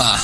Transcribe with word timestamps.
אה, 0.00 0.18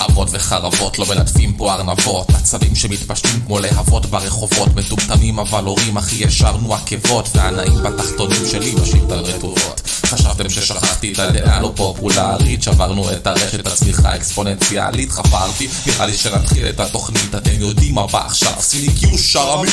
אבות 0.00 0.28
וחרבות 0.32 0.98
לא 0.98 1.06
מלטפים 1.08 1.52
פה 1.52 1.74
ארנבות. 1.74 2.30
עצבים 2.30 2.74
שמתפשטים 2.74 3.40
כמו 3.46 3.58
להבות 3.58 4.06
ברחובות. 4.06 4.68
מטומטמים 4.74 5.38
אבל 5.38 5.64
הורים 5.64 5.96
אחי 5.96 6.24
ישרנו 6.24 6.74
עקבות. 6.74 7.28
והנאים 7.34 7.82
בתחתונים 7.82 8.46
שלי 8.50 8.72
בשיט 8.72 9.10
הרטובות 9.10 9.82
חשבתם 10.12 10.50
ששכחתי 10.50 11.12
את 11.12 11.18
הדעה 11.18 11.60
לא 11.60 11.72
פופולרית. 11.76 12.62
שברנו 12.62 13.12
את 13.12 13.26
הרשת 13.26 13.66
הצמיחה 13.66 14.08
האקספוננציאלית 14.08 15.10
חפרתי 15.10 15.68
נראה 15.86 16.06
לי 16.06 16.16
שנתחיל 16.16 16.68
את 16.68 16.80
התוכנית. 16.80 17.34
אתם 17.34 17.60
יודעים 17.60 17.94
מה 17.94 18.06
בא 18.06 18.26
עכשיו. 18.26 18.52
סיניקיו 18.60 19.18
שרמי 19.18 19.68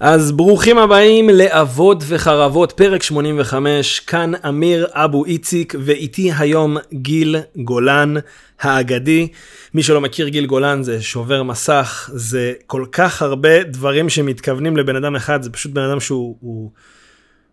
אז 0.00 0.32
ברוכים 0.32 0.78
הבאים 0.78 1.30
לאבות 1.30 2.02
וחרבות, 2.06 2.72
פרק 2.72 3.02
85, 3.02 4.00
כאן 4.00 4.32
אמיר 4.48 4.86
אבו 4.90 5.24
איציק, 5.24 5.74
ואיתי 5.80 6.30
היום 6.38 6.76
גיל 6.92 7.36
גולן 7.56 8.14
האגדי. 8.60 9.28
מי 9.74 9.82
שלא 9.82 10.00
מכיר 10.00 10.28
גיל 10.28 10.46
גולן 10.46 10.82
זה 10.82 11.02
שובר 11.02 11.42
מסך, 11.42 12.10
זה 12.12 12.52
כל 12.66 12.84
כך 12.92 13.22
הרבה 13.22 13.62
דברים 13.62 14.08
שמתכוונים 14.08 14.76
לבן 14.76 14.96
אדם 14.96 15.16
אחד, 15.16 15.42
זה 15.42 15.50
פשוט 15.50 15.72
בן 15.72 15.82
אדם 15.82 16.00
שהוא... 16.00 16.36
הוא... 16.40 16.70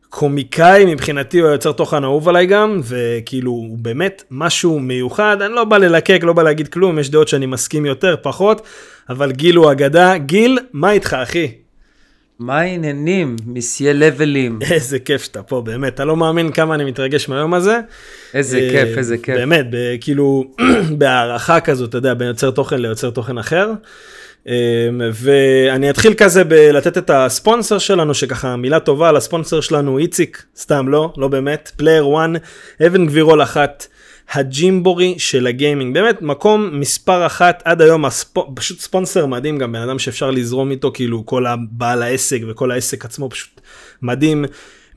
קומיקאי 0.09 0.85
מבחינתי 0.93 1.39
הוא 1.39 1.49
יוצר 1.49 1.71
תוכן 1.71 2.03
אהוב 2.03 2.29
עליי 2.29 2.45
גם 2.45 2.81
וכאילו 2.83 3.51
הוא 3.51 3.77
באמת 3.77 4.23
משהו 4.31 4.79
מיוחד. 4.79 5.41
אני 5.41 5.53
לא 5.53 5.63
בא 5.63 5.77
ללקק 5.77 6.19
לא 6.23 6.33
בא 6.33 6.43
להגיד 6.43 6.67
כלום 6.67 6.99
יש 6.99 7.09
דעות 7.09 7.27
שאני 7.27 7.45
מסכים 7.45 7.85
יותר 7.85 8.15
פחות 8.21 8.61
אבל 9.09 9.31
גיל 9.31 9.55
הוא 9.55 9.71
אגדה. 9.71 10.17
גיל 10.17 10.59
מה 10.73 10.91
איתך 10.91 11.13
אחי 11.13 11.60
מה 12.41 12.59
העניינים, 12.59 13.35
מסיה 13.45 13.93
לבלים? 13.93 14.59
איזה 14.71 14.99
כיף 14.99 15.23
שאתה 15.23 15.43
פה, 15.43 15.61
באמת, 15.61 15.93
אתה 15.93 16.05
לא 16.05 16.15
מאמין 16.17 16.51
כמה 16.51 16.75
אני 16.75 16.83
מתרגש 16.85 17.29
מהיום 17.29 17.53
הזה. 17.53 17.79
איזה 18.33 18.57
אה, 18.57 18.69
כיף, 18.71 18.97
איזה 18.97 19.17
כיף. 19.17 19.35
באמת, 19.35 19.65
ב- 19.71 19.95
כאילו, 20.01 20.43
בהערכה 20.99 21.59
כזאת, 21.59 21.89
אתה 21.89 21.97
יודע, 21.97 22.13
בין 22.13 22.27
יוצר 22.27 22.51
תוכן 22.51 22.81
ליוצר 22.81 23.09
תוכן 23.09 23.37
אחר. 23.37 23.71
אה, 24.47 24.53
ואני 25.13 25.89
אתחיל 25.89 26.13
כזה 26.13 26.43
בלתת 26.43 26.97
את 26.97 27.09
הספונסר 27.09 27.77
שלנו, 27.77 28.13
שככה 28.13 28.55
מילה 28.55 28.79
טובה 28.79 29.09
על 29.09 29.15
הספונסר 29.15 29.61
שלנו, 29.61 29.97
איציק, 29.97 30.43
סתם 30.57 30.87
לא, 30.87 31.13
לא 31.17 31.27
באמת, 31.27 31.71
Player 31.75 32.05
1, 32.17 32.29
אבן 32.87 33.05
גבירול 33.05 33.43
אחת. 33.43 33.87
הג'ימבורי 34.33 35.15
של 35.17 35.47
הגיימינג. 35.47 35.93
באמת 35.93 36.21
מקום 36.21 36.79
מספר 36.79 37.25
אחת 37.25 37.61
עד 37.65 37.81
היום 37.81 38.05
הספו, 38.05 38.51
פשוט 38.55 38.79
ספונסר 38.79 39.25
מדהים 39.25 39.57
גם 39.57 39.71
בן 39.71 39.81
אדם 39.81 39.99
שאפשר 39.99 40.31
לזרום 40.31 40.71
איתו 40.71 40.91
כאילו 40.93 41.25
כל 41.25 41.45
הבעל 41.45 42.03
העסק 42.03 42.39
וכל 42.47 42.71
העסק 42.71 43.05
עצמו 43.05 43.29
פשוט 43.29 43.61
מדהים. 44.01 44.45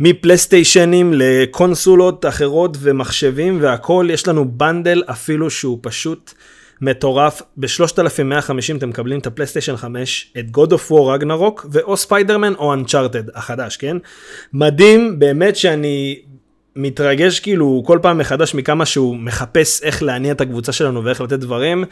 מפלייסטיישנים 0.00 1.12
לקונסולות 1.14 2.26
אחרות 2.26 2.76
ומחשבים 2.80 3.58
והכל 3.62 4.08
יש 4.10 4.28
לנו 4.28 4.58
בנדל 4.58 5.02
אפילו 5.06 5.50
שהוא 5.50 5.78
פשוט 5.82 6.32
מטורף. 6.80 7.42
ב-3150 7.56 8.76
אתם 8.76 8.88
מקבלים 8.88 9.18
את 9.18 9.26
הפלייסטיישן 9.26 9.76
5 9.76 10.32
את 10.38 10.44
God 10.56 10.70
of 10.70 10.90
War 10.90 11.00
Ragnarok 11.00 11.66
ואו 11.70 11.96
ספיידרמן 11.96 12.54
או 12.54 12.74
אנצ'ארטד 12.74 13.36
החדש 13.36 13.76
כן? 13.76 13.96
מדהים 14.52 15.18
באמת 15.18 15.56
שאני 15.56 16.22
מתרגש 16.76 17.40
כאילו 17.40 17.82
כל 17.86 17.98
פעם 18.02 18.18
מחדש 18.18 18.54
מכמה 18.54 18.86
שהוא 18.86 19.16
מחפש 19.16 19.82
איך 19.82 20.02
להניע 20.02 20.32
את 20.32 20.40
הקבוצה 20.40 20.72
שלנו 20.72 21.04
ואיך 21.04 21.20
לתת 21.20 21.38
דברים 21.38 21.84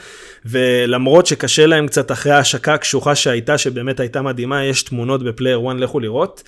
ולמרות 0.44 1.26
שקשה 1.26 1.66
להם 1.66 1.86
קצת 1.86 2.12
אחרי 2.12 2.32
ההשקה 2.32 2.74
הקשוחה 2.74 3.14
שהייתה 3.14 3.58
שבאמת 3.58 4.00
הייתה 4.00 4.22
מדהימה 4.22 4.64
יש 4.64 4.82
תמונות 4.82 5.22
בפלייר 5.22 5.60
1 5.68 5.76
לכו 5.80 6.00
לראות 6.00 6.42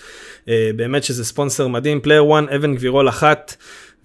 אה, 0.48 0.70
באמת 0.76 1.04
שזה 1.04 1.24
ספונסר 1.24 1.68
מדהים 1.68 2.00
פלייר 2.00 2.24
1 2.38 2.52
אבן 2.54 2.74
גבירול 2.74 3.08
אחת. 3.08 3.56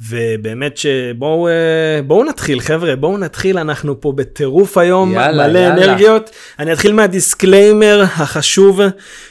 ובאמת 0.10 0.78
שבואו 0.78 1.48
אה, 1.48 2.02
בואו 2.08 2.24
נתחיל 2.24 2.60
חבר'ה 2.60 2.96
בואו 2.96 3.18
נתחיל 3.18 3.58
אנחנו 3.58 4.02
פה 4.02 4.12
בטירוף 4.12 4.78
היום 4.78 5.14
יאללה, 5.14 5.48
מלא 5.48 5.60
יאללה. 5.60 5.74
אנרגיות 5.74 6.30
אני 6.60 6.74
אתחיל 6.74 6.94
מהדיסקליימר 6.94 8.02
החשוב 8.02 8.82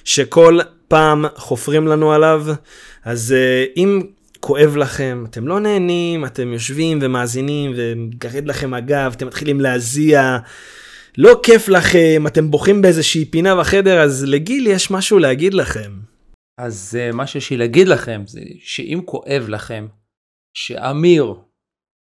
שכל 0.04 0.58
פעם 0.88 1.24
חופרים 1.36 1.86
לנו 1.86 2.12
עליו 2.12 2.46
אז 3.04 3.34
אה, 3.36 3.64
אם 3.76 4.02
כואב 4.40 4.76
לכם, 4.76 5.24
אתם 5.30 5.48
לא 5.48 5.60
נהנים, 5.60 6.24
אתם 6.24 6.52
יושבים 6.52 6.98
ומאזינים 7.02 7.72
ומגרד 7.76 8.46
לכם 8.46 8.74
הגב, 8.74 9.12
אתם 9.16 9.26
מתחילים 9.26 9.60
להזיע, 9.60 10.38
לא 11.18 11.40
כיף 11.42 11.68
לכם, 11.68 12.24
אתם 12.26 12.50
בוכים 12.50 12.82
באיזושהי 12.82 13.24
פינה 13.24 13.56
בחדר, 13.56 14.00
אז 14.00 14.24
לגיל 14.28 14.66
יש 14.66 14.90
משהו 14.90 15.18
להגיד 15.18 15.54
לכם. 15.54 15.92
אז 16.58 16.98
uh, 16.98 17.16
מה 17.16 17.26
שיש 17.26 17.50
לי 17.50 17.56
להגיד 17.56 17.88
לכם 17.88 18.22
זה 18.26 18.40
שאם 18.60 19.00
כואב 19.04 19.44
לכם, 19.48 19.86
שאמיר, 20.54 21.34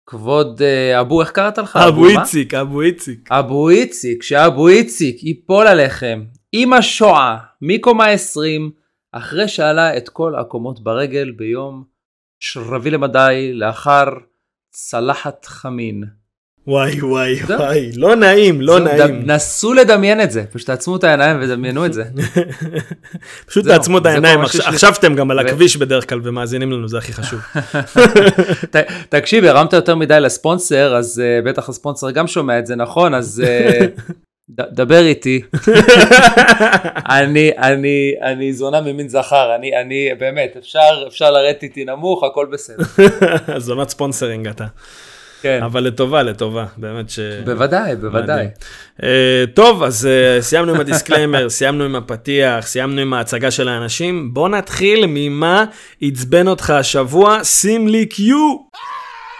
כבוד 0.05 0.61
uh, 0.61 1.01
אבו, 1.01 1.21
איך 1.21 1.31
קראת 1.31 1.57
לך? 1.57 1.75
אבו? 1.75 2.07
איציק, 2.07 2.53
אבו 2.53 2.81
איציק. 2.81 3.31
אבו 3.31 3.69
איציק, 3.69 4.23
שאבו 4.23 4.67
איציק 4.67 5.23
ייפול 5.23 5.67
עליכם 5.67 6.23
עם 6.51 6.73
השואה 6.73 7.37
מקומה 7.61 8.07
20, 8.07 8.71
אחרי 9.11 9.47
שעלה 9.47 9.97
את 9.97 10.09
כל 10.09 10.35
הקומות 10.35 10.83
ברגל 10.83 11.31
ביום 11.31 11.94
שרבי 12.39 12.91
למדי 12.91 13.51
לאחר 13.53 14.03
צלחת 14.71 15.45
חמין. 15.45 16.03
וואי 16.67 17.01
וואי 17.01 17.35
זהו. 17.47 17.59
וואי, 17.59 17.91
לא 17.95 18.15
נעים, 18.15 18.61
לא 18.61 18.73
זהו, 18.77 18.83
נעים. 18.85 19.21
ד- 19.21 19.31
נסו 19.31 19.73
לדמיין 19.73 20.21
את 20.21 20.31
זה, 20.31 20.43
פשוט 20.51 20.67
תעצמו 20.67 20.95
את 20.95 21.03
העיניים 21.03 21.37
ודמיינו 21.41 21.85
את 21.85 21.93
זה. 21.93 22.03
פשוט 23.47 23.63
זהו, 23.63 23.77
תעצמו 23.77 23.97
את 23.97 24.03
זה 24.03 24.09
העיניים, 24.09 24.39
עכשיו 24.41 24.93
אתם 24.99 25.15
גם 25.15 25.31
על 25.31 25.39
הכביש 25.39 25.77
בדרך 25.77 26.09
כלל 26.09 26.19
ומאזינים 26.23 26.71
לנו, 26.71 26.87
זה 26.87 26.97
הכי 26.97 27.13
חשוב. 27.13 27.39
ת, 28.71 28.75
תקשיב, 29.09 29.43
הרמת 29.45 29.73
יותר 29.73 29.95
מדי 29.95 30.19
לספונסר, 30.21 30.95
אז 30.95 31.21
uh, 31.21 31.45
בטח 31.45 31.69
הספונסר 31.69 32.11
גם 32.11 32.27
שומע 32.27 32.59
את 32.59 32.65
זה, 32.65 32.75
נכון? 32.75 33.13
אז 33.13 33.43
uh, 33.45 34.01
דבר 34.49 34.99
איתי. 34.99 35.41
אני, 37.19 37.51
אני, 37.57 38.13
אני 38.21 38.53
זונה 38.53 38.81
ממין 38.81 39.09
זכר, 39.09 39.55
אני, 39.55 39.77
אני, 39.81 40.09
באמת, 40.19 40.55
אפשר, 40.57 41.03
אפשר 41.07 41.31
לרדת 41.31 41.63
איתי 41.63 41.85
נמוך, 41.85 42.23
הכל 42.23 42.47
בסדר. 42.51 42.83
אז 43.55 43.69
עונת 43.69 43.89
ספונסרינג 43.89 44.47
אתה. 44.47 44.65
כן, 45.41 45.63
אבל 45.63 45.83
לטובה, 45.83 46.23
לטובה, 46.23 46.65
באמת 46.77 47.09
ש... 47.09 47.19
בוודאי, 47.45 47.95
בוודאי. 47.95 48.47
אה, 49.03 49.43
טוב, 49.53 49.83
אז 49.83 50.05
אה, 50.05 50.41
סיימנו 50.41 50.73
עם 50.73 50.79
הדיסקליימר, 50.79 51.49
סיימנו 51.57 51.83
עם 51.83 51.95
הפתיח, 51.95 52.67
סיימנו 52.67 53.01
עם 53.01 53.13
ההצגה 53.13 53.51
של 53.51 53.69
האנשים. 53.69 54.33
בוא 54.33 54.49
נתחיל 54.49 55.05
ממה 55.07 55.65
עצבן 56.01 56.47
אותך 56.47 56.69
השבוע, 56.69 57.43
שים 57.43 57.87
לי 57.87 58.05
קיו. 58.05 58.55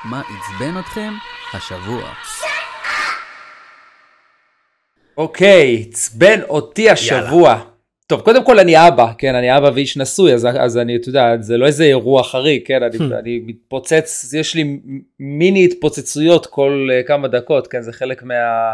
מה 0.05 0.21
עצבן 0.21 0.79
אתכם 0.79 1.11
השבוע? 1.53 2.03
אוקיי, 5.17 5.85
עצבן 5.89 6.39
אותי 6.49 6.89
השבוע. 6.89 7.59
טוב, 8.07 8.21
קודם 8.21 8.45
כל 8.45 8.59
אני 8.59 8.87
אבא, 8.87 9.11
כן, 9.17 9.35
אני 9.35 9.57
אבא 9.57 9.69
ואיש 9.75 9.97
נשוי, 9.97 10.33
אז, 10.33 10.47
אז 10.59 10.77
אני, 10.77 10.95
אתה 10.95 11.09
יודע, 11.09 11.37
זה 11.39 11.57
לא 11.57 11.65
איזה 11.65 11.83
אירוע 11.83 12.23
חריג, 12.23 12.61
כן, 12.65 12.83
אני, 12.83 12.97
אני 13.19 13.41
מתפוצץ, 13.45 14.33
יש 14.33 14.55
לי 14.55 14.79
מיני 15.19 15.65
התפוצצויות 15.65 16.45
כל 16.45 16.89
uh, 16.91 17.07
כמה 17.07 17.27
דקות, 17.27 17.67
כן, 17.67 17.81
זה 17.81 17.93
חלק 17.93 18.23
מה... 18.23 18.73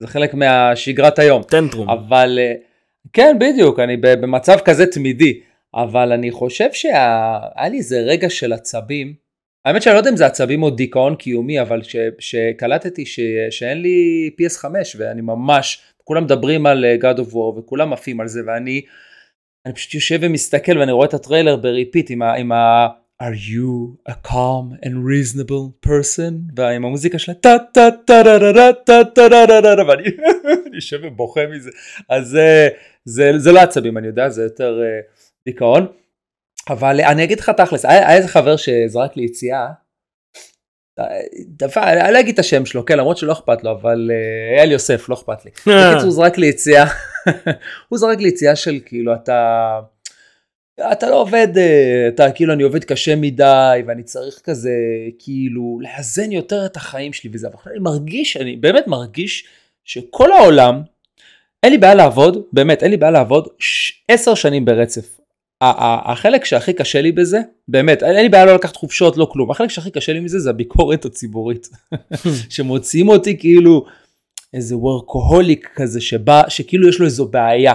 זה 0.00 0.06
חלק 0.06 0.34
מהשגרת 0.34 1.18
היום. 1.18 1.42
טנטרום. 1.42 1.90
אבל 1.90 2.38
אה, 2.40 2.54
כן 3.12 3.36
בדיוק 3.40 3.80
אני 3.80 3.96
במצב 3.96 4.58
כזה 4.64 4.86
תמידי 4.86 5.40
אבל 5.74 6.12
אני 6.12 6.30
חושב 6.30 6.72
שהיה 6.72 7.68
לי 7.70 7.78
איזה 7.78 8.00
רגע 8.00 8.30
של 8.30 8.52
עצבים. 8.52 9.23
האמת 9.64 9.82
שאני 9.82 9.94
לא 9.94 9.98
יודע 9.98 10.10
אם 10.10 10.16
זה 10.16 10.26
עצבים 10.26 10.62
או 10.62 10.70
דיכאון 10.70 11.16
קיומי 11.16 11.60
אבל 11.60 11.82
ש, 11.82 11.96
שקלטתי 12.18 13.06
ש, 13.06 13.20
שאין 13.50 13.82
לי 13.82 14.30
PS5 14.40 14.64
ואני 14.98 15.20
ממש 15.20 15.82
כולם 16.04 16.24
מדברים 16.24 16.66
על 16.66 16.84
אה, 16.84 16.96
God 17.00 17.18
of 17.18 17.32
War 17.32 17.58
וכולם 17.58 17.92
עפים 17.92 18.20
על 18.20 18.28
זה 18.28 18.40
ואני 18.46 18.82
אני 19.66 19.74
פשוט 19.74 19.94
יושב 19.94 20.18
ומסתכל 20.22 20.78
ואני 20.78 20.92
רואה 20.92 21.06
את 21.06 21.14
הטריילר 21.14 21.56
ב 21.56 21.64
repeat 21.64 22.10
עם 22.10 22.22
ה... 22.22 22.34
עם 22.34 22.52
ה 22.52 22.86
are 23.22 23.34
you 23.34 23.96
a 24.08 24.14
calm 24.28 24.74
and 24.84 24.94
reasonable 25.04 25.86
person? 25.86 26.32
ועם 26.56 26.84
המוזיקה 26.84 27.18
שלה 27.18 27.34
טה 27.34 27.56
טה 27.72 27.90
טה 27.90 28.22
טה 28.22 28.22
טה 28.24 28.72
טה 28.84 29.04
טה 29.04 29.04
טה 29.04 29.04
טה 29.14 29.46
טה 29.46 29.76
טה 29.76 29.88
ואני 29.88 30.02
אני 30.66 30.74
יושב 30.76 31.00
ובוכה 31.02 31.40
מזה. 31.46 31.70
אז 32.08 32.28
זה 32.28 32.68
זה 33.04 33.32
זה 33.36 33.52
לא 33.52 33.60
עצבים 33.60 33.98
אני 33.98 34.06
יודע 34.06 34.28
זה 34.28 34.42
יותר 34.42 34.82
אה, 34.82 35.00
דיכאון 35.46 35.86
אבל 36.70 37.00
אני 37.00 37.24
אגיד 37.24 37.40
לך 37.40 37.50
תכלס 37.50 37.84
היה 37.84 38.16
איזה 38.16 38.28
חבר 38.28 38.56
שזרק 38.56 39.16
לי 39.16 39.24
יציאה. 39.24 39.66
אה, 40.98 41.04
דבר, 41.48 41.82
אני 41.82 42.12
לא 42.12 42.20
אגיד 42.20 42.32
את 42.32 42.38
השם 42.38 42.66
שלו, 42.66 42.84
כן, 42.84 42.98
למרות 42.98 43.16
שלא 43.16 43.32
אכפת 43.32 43.64
לו, 43.64 43.70
אבל 43.70 44.10
אה, 44.10 44.58
אייל 44.58 44.72
יוסף, 44.72 45.08
לא 45.08 45.14
אכפת 45.14 45.44
לי. 45.44 45.50
בקיצור, 45.50 46.02
הוא 46.02 46.10
זרק 46.10 46.38
לי 46.38 46.46
יציאה, 46.46 46.84
הוא 47.88 47.98
זרק 47.98 48.18
לי 48.18 48.28
יציאה 48.28 48.56
של 48.56 48.78
כאילו, 48.86 49.14
אתה, 49.14 49.80
אתה 50.92 51.10
לא 51.10 51.20
עובד, 51.20 51.48
אה, 51.56 52.08
אתה 52.08 52.30
כאילו, 52.30 52.52
אני 52.52 52.62
עובד 52.62 52.84
קשה 52.84 53.16
מדי, 53.16 53.82
ואני 53.86 54.02
צריך 54.02 54.40
כזה, 54.44 54.74
כאילו, 55.18 55.78
לאזן 55.82 56.32
יותר 56.32 56.66
את 56.66 56.76
החיים 56.76 57.12
שלי 57.12 57.30
וזה, 57.32 57.46
אבל 57.46 57.72
אני 57.72 57.78
מרגיש, 57.80 58.36
אני 58.36 58.56
באמת 58.56 58.86
מרגיש 58.86 59.46
שכל 59.84 60.32
העולם, 60.32 60.82
אין 61.62 61.72
לי 61.72 61.78
בעיה 61.78 61.94
לעבוד, 61.94 62.42
באמת, 62.52 62.82
אין 62.82 62.90
לי 62.90 62.96
בעיה 62.96 63.12
לעבוד 63.12 63.48
עשר 64.08 64.34
שנים 64.34 64.64
ברצף. 64.64 65.23
החלק 65.60 66.44
שהכי 66.44 66.72
קשה 66.72 67.00
לי 67.00 67.12
בזה, 67.12 67.40
באמת, 67.68 68.02
אין 68.02 68.22
לי 68.22 68.28
בעיה 68.28 68.44
לא 68.44 68.54
לקחת 68.54 68.76
חופשות, 68.76 69.16
לא 69.16 69.28
כלום, 69.32 69.50
החלק 69.50 69.70
שהכי 69.70 69.90
קשה 69.90 70.12
לי 70.12 70.20
מזה 70.20 70.38
זה 70.38 70.50
הביקורת 70.50 71.04
הציבורית. 71.04 71.68
שמוציאים 72.54 73.08
אותי 73.08 73.38
כאילו 73.38 73.84
איזה 74.54 74.76
וורקוהוליק 74.76 75.70
כזה 75.74 76.00
שבא, 76.00 76.42
שכאילו 76.48 76.88
יש 76.88 77.00
לו 77.00 77.06
איזו 77.06 77.28
בעיה. 77.28 77.74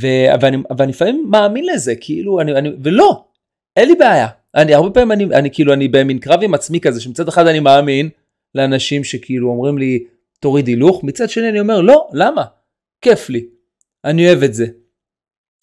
ו- 0.00 0.40
ואני, 0.40 0.56
ואני 0.78 0.92
לפעמים 0.92 1.26
מאמין 1.30 1.64
לזה, 1.74 1.94
כאילו, 2.00 2.40
אני, 2.40 2.52
אני, 2.52 2.70
ולא, 2.82 3.24
אין 3.76 3.88
לי 3.88 3.94
בעיה. 3.94 4.26
אני 4.54 4.74
הרבה 4.74 4.90
פעמים 4.90 5.12
אני, 5.12 5.24
אני 5.24 5.50
כאילו 5.50 5.72
אני 5.72 5.88
במין 5.88 6.18
קרב 6.18 6.42
עם 6.42 6.54
עצמי 6.54 6.80
כזה 6.80 7.00
שמצד 7.00 7.28
אחד 7.28 7.46
אני 7.46 7.60
מאמין 7.60 8.08
לאנשים 8.54 9.04
שכאילו 9.04 9.48
אומרים 9.48 9.78
לי 9.78 10.04
תוריד 10.40 10.66
הילוך 10.66 11.04
מצד 11.04 11.30
שני 11.30 11.48
אני 11.48 11.60
אומר 11.60 11.80
לא 11.80 12.08
למה 12.12 12.44
כיף 13.00 13.30
לי 13.30 13.46
אני 14.04 14.26
אוהב 14.26 14.42
את 14.42 14.54
זה. 14.54 14.66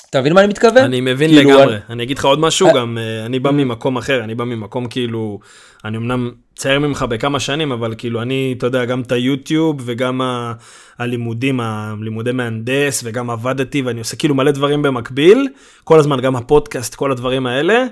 אתה 0.09 0.21
מבין 0.21 0.33
מה 0.33 0.39
אני 0.39 0.47
מתכוון? 0.47 0.77
אני 0.77 1.01
מבין 1.01 1.29
כאילו, 1.29 1.49
לגמרי. 1.49 1.63
אני- 1.73 1.81
אני 1.89 2.03
אגיד 2.03 2.17
לך 2.17 2.25
עוד 2.25 2.39
משהו, 2.39 2.67
אה, 2.67 2.73
גם 2.73 2.97
אה, 2.97 3.25
אני 3.25 3.39
בא 3.39 3.51
ממקום 3.51 3.97
אחר, 3.97 4.23
אני 4.23 4.35
בא 4.35 4.43
ממקום 4.45 4.87
כאילו, 4.87 5.39
אני 5.85 5.97
אמנם 5.97 6.31
צעיר 6.55 6.79
ממך 6.79 7.05
בכמה 7.09 7.39
שנים, 7.39 7.71
אבל 7.71 7.93
כאילו 7.97 8.21
אני, 8.21 8.55
אתה 8.57 8.67
יודע, 8.67 8.85
גם 8.85 9.01
את 9.01 9.11
היוטיוב 9.11 9.81
וגם 9.85 10.21
ה- 10.21 10.53
הלימודים, 10.99 11.59
הלימודי 11.59 12.31
מהנדס, 12.31 13.01
וגם 13.05 13.29
עבדתי, 13.29 13.81
ואני 13.81 13.99
עושה 13.99 14.15
כאילו 14.15 14.35
מלא 14.35 14.51
דברים 14.51 14.81
במקביל, 14.81 15.47
כל 15.83 15.99
הזמן, 15.99 16.19
גם 16.21 16.35
הפודקאסט, 16.35 16.95
כל 16.95 17.11
הדברים 17.11 17.47
האלה. 17.47 17.83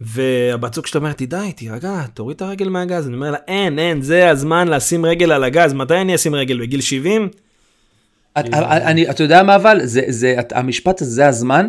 והבת 0.00 0.74
זוג 0.74 0.86
שלי 0.86 0.98
אומרת 0.98 1.20
לי, 1.20 1.26
די, 1.26 1.52
תירגע, 1.56 2.02
תוריד 2.14 2.34
את 2.36 2.42
הרגל 2.42 2.68
מהגז. 2.68 3.06
אני 3.06 3.14
אומר 3.16 3.30
לה, 3.30 3.38
אין, 3.48 3.78
אין, 3.78 4.02
זה 4.02 4.30
הזמן 4.30 4.68
לשים 4.68 5.06
רגל 5.06 5.32
על 5.32 5.44
הגז. 5.44 5.72
מתי 5.72 5.94
אני 5.96 6.14
אשים 6.14 6.34
רגל? 6.34 6.60
בגיל 6.60 6.80
70? 6.80 7.28
את, 8.40 8.46
אני, 8.54 9.10
אתה 9.10 9.22
יודע 9.22 9.42
מה 9.42 9.54
אבל? 9.56 9.80
זה, 9.84 10.02
זה, 10.08 10.36
את- 10.40 10.52
המשפט 10.52 11.00
הזה, 11.02 11.10
זה 11.10 11.26
הזמן, 11.28 11.68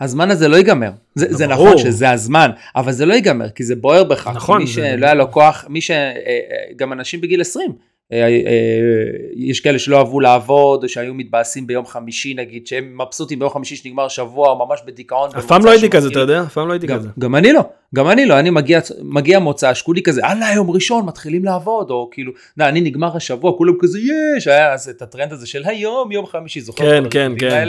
הזמן 0.00 0.30
הזה 0.30 0.48
לא 0.48 0.56
ייגמר. 0.56 0.90
זה, 1.14 1.26
זה. 1.30 1.46
נכון 1.46 1.78
שזה 1.78 2.10
הזמן, 2.10 2.50
אבל 2.76 2.92
זה 2.92 3.06
לא 3.06 3.14
ייגמר, 3.14 3.48
כי 3.50 3.64
זה 3.64 3.76
בוער 3.76 4.04
בך. 4.04 4.30
נכון, 4.34 4.60
מי 4.60 4.66
שלא 4.66 5.06
היה 5.06 5.14
לו 5.14 5.32
כוח, 5.32 5.64
מי 5.68 5.80
ש... 5.80 5.90
אה, 5.90 5.96
אה, 6.26 6.40
גם 6.76 6.92
אנשים 6.92 7.20
בגיל 7.20 7.40
20. 7.40 7.72
אה, 8.12 8.18
אה, 8.22 8.28
יש 9.34 9.60
כאלה 9.60 9.78
שלא 9.78 9.98
אהבו 9.98 10.20
לעבוד, 10.20 10.82
או 10.82 10.88
שהיו 10.88 11.14
מתבאסים 11.14 11.66
ביום 11.66 11.86
חמישי 11.86 12.34
נגיד, 12.34 12.66
שהם 12.66 12.98
מבסוטים 12.98 13.38
ביום 13.38 13.50
חמישי 13.50 13.76
שנגמר 13.76 14.08
שבוע, 14.08 14.48
או 14.48 14.66
ממש 14.66 14.80
בדיכאון. 14.86 15.30
אף 15.38 15.46
פעם 15.46 15.64
לא 15.64 15.70
הייתי 15.70 15.90
כזה, 15.90 16.08
אתה 16.08 16.18
יודע? 16.18 16.42
אף 16.42 16.52
פעם 16.52 16.68
לא 16.68 16.72
הייתי 16.72 16.88
כזה. 16.88 17.08
גם 17.18 17.36
אני 17.36 17.52
לא, 17.52 17.60
גם 17.94 18.10
אני 18.10 18.26
לא, 18.26 18.38
אני 18.38 18.50
מגיע, 18.50 18.80
מגיע 19.02 19.38
מוצא, 19.38 19.74
שכולי 19.74 20.02
כזה, 20.02 20.26
הלאה 20.26 20.54
יום 20.54 20.70
ראשון 20.70 21.06
מתחילים 21.06 21.44
לעבוד, 21.44 21.90
או 21.90 22.08
כאילו, 22.12 22.32
נה, 22.56 22.68
אני 22.68 22.80
נגמר 22.80 23.16
השבוע, 23.16 23.52
כולם 23.56 23.74
כזה 23.80 23.98
יש, 24.36 24.46
היה 24.46 24.72
אז 24.72 24.88
את 24.88 25.02
הטרנד 25.02 25.32
הזה 25.32 25.46
של 25.46 25.62
היום 25.64 26.12
יום 26.12 26.26
חמישי, 26.26 26.60
זוכר? 26.60 26.84
כן, 26.84 27.04
כן, 27.10 27.32
כן. 27.38 27.68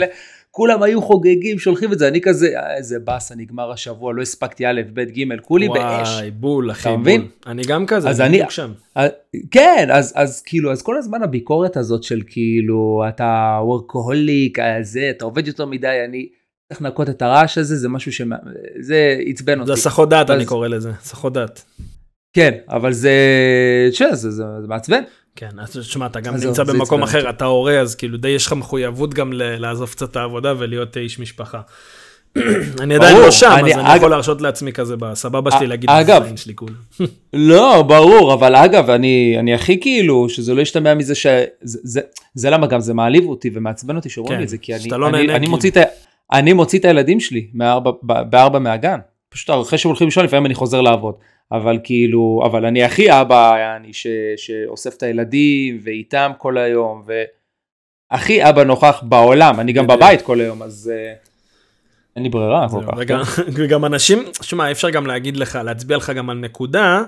כולם 0.54 0.82
היו 0.82 1.02
חוגגים, 1.02 1.58
שולחים 1.58 1.92
את 1.92 1.98
זה, 1.98 2.08
אני 2.08 2.20
כזה, 2.20 2.46
"אה, 2.56 2.76
איזה 2.76 2.98
באסה, 2.98 3.34
נגמר 3.34 3.70
השבוע, 3.72 4.12
לא 4.14 4.22
הספקתי 4.22 4.66
א', 4.66 4.80
ב', 4.94 5.00
ג', 5.00 5.40
כולי 5.42 5.68
באש. 5.68 6.08
וואי, 6.16 6.30
בול, 6.30 6.70
אחי, 6.70 6.88
בול. 6.88 6.98
מבין? 6.98 7.26
אני 7.46 7.62
גם 7.62 7.86
כזה, 7.86 8.08
אז 8.08 8.20
אני 8.20 8.36
בדיוק 8.36 8.50
שם. 8.50 8.72
אה, 8.96 9.06
כן, 9.50 9.88
אז, 9.92 10.12
אז 10.16 10.42
כאילו, 10.42 10.72
אז 10.72 10.82
כל 10.82 10.98
הזמן 10.98 11.22
הביקורת 11.22 11.76
הזאת 11.76 12.02
של 12.02 12.20
כאילו, 12.26 13.02
אתה 13.08 13.58
וורקוהוליק, 13.62 14.58
אה, 14.58 14.82
זה, 14.82 15.10
אתה 15.16 15.24
עובד 15.24 15.46
יותר 15.46 15.66
מדי, 15.66 16.04
אני 16.08 16.28
צריך 16.68 16.82
לנקות 16.82 17.08
את 17.08 17.22
הרעש 17.22 17.58
הזה, 17.58 17.76
זה 17.76 17.88
משהו 17.88 18.12
ש... 18.12 18.22
זה 18.80 19.16
עצבן 19.26 19.60
אותי. 19.60 19.66
זה 19.66 19.72
הסחות 19.72 20.08
דעת, 20.08 20.30
אז- 20.30 20.36
אני 20.36 20.46
קורא 20.46 20.68
לזה, 20.68 20.90
הסחות 20.90 21.32
דעת. 21.32 21.64
כן, 22.36 22.58
אבל 22.68 22.92
זה, 22.92 23.12
תשמע, 23.90 24.14
זה, 24.14 24.30
זה, 24.30 24.42
זה 24.60 24.68
מעצבן. 24.68 25.02
כן, 25.36 25.48
אז 25.58 25.76
תשמע, 25.76 26.06
אתה 26.06 26.20
גם 26.20 26.36
נמצא 26.36 26.64
במקום 26.64 27.02
אחר, 27.02 27.30
אתה 27.30 27.44
הורה, 27.44 27.80
אז 27.80 27.94
כאילו 27.94 28.18
די 28.18 28.28
יש 28.28 28.46
לך 28.46 28.52
מחויבות 28.52 29.14
גם 29.14 29.32
לעזוב 29.34 29.90
קצת 29.90 30.10
את 30.10 30.16
העבודה 30.16 30.54
ולהיות 30.58 30.96
איש 30.96 31.18
משפחה. 31.18 31.60
אני 32.80 32.94
עדיין 32.94 33.16
לא 33.16 33.30
שם, 33.30 33.46
אז 33.46 33.78
אני 33.78 33.96
יכול 33.96 34.10
להרשות 34.10 34.40
לעצמי 34.40 34.72
כזה 34.72 34.96
בסבבה 34.96 35.50
שלי 35.50 35.66
א- 35.66 35.68
להגיד, 35.68 35.90
אגב, 35.90 36.24
"זין 36.26 36.36
שלי 36.36 36.54
כולה. 36.54 36.72
לא, 37.32 37.82
ברור, 37.82 38.34
אבל 38.34 38.54
אגב, 38.54 38.90
אני, 38.90 39.54
הכי 39.54 39.80
כאילו, 39.80 40.28
שזה 40.28 40.54
לא 40.54 40.62
ישתמע 40.62 40.94
מזה 40.94 41.14
ש... 41.14 41.26
זה, 42.34 42.50
למה 42.50 42.66
גם 42.66 42.80
זה 42.80 42.94
מעליב 42.94 43.26
אותי 43.26 43.50
ומעצבן 43.54 43.96
אותי 43.96 44.08
שאומרים 44.08 44.34
כן, 44.34 44.38
לי 44.38 44.44
את 44.44 44.48
זה, 44.48 44.58
כי 44.58 44.74
אני, 44.74 44.88
לא 44.90 45.08
כאילו. 45.12 45.50
מוציא 45.50 45.70
את, 45.70 45.76
אני 46.32 46.52
מוציא 46.52 46.78
את 46.78 46.84
הילדים 46.84 47.20
שלי 47.20 47.46
בארבע 48.02 48.58
מהגן. 48.58 48.98
פשוט 49.28 49.50
אחרי 49.62 49.78
שהם 49.78 49.88
הולכים 49.88 50.06
לישון, 50.06 50.24
לפעמים 50.24 50.46
אני 50.46 50.54
חוזר 50.54 50.80
לעבוד. 50.80 51.14
אבל 51.52 51.78
כאילו, 51.84 52.42
אבל 52.46 52.66
אני 52.66 52.84
הכי 52.84 53.20
אבא, 53.20 53.76
אני 53.76 53.92
ש, 53.92 54.06
שאוסף 54.36 54.96
את 54.96 55.02
הילדים 55.02 55.78
ואיתם 55.84 56.30
כל 56.38 56.58
היום, 56.58 57.02
והכי 58.12 58.48
אבא 58.48 58.64
נוכח 58.64 59.00
בעולם, 59.02 59.60
אני 59.60 59.72
גם 59.72 59.84
בדיוק. 59.86 60.00
בבית 60.00 60.22
כל 60.22 60.40
היום, 60.40 60.62
אז 60.62 60.92
אה, 60.94 61.12
אין 62.16 62.22
לי 62.24 62.28
ברירה 62.28 62.66
כל 62.68 62.82
כך. 62.86 62.92
וגם- 62.98 63.20
וגם 63.56 63.84
אנשים, 63.84 64.18
שמע, 64.42 64.70
אפשר 64.70 64.90
גם 64.90 65.06
להגיד 65.06 65.36
לך, 65.36 65.58
להצביע 65.64 65.96
לך 65.96 66.10
גם 66.10 66.30
על 66.30 66.36
נקודה, 66.38 67.02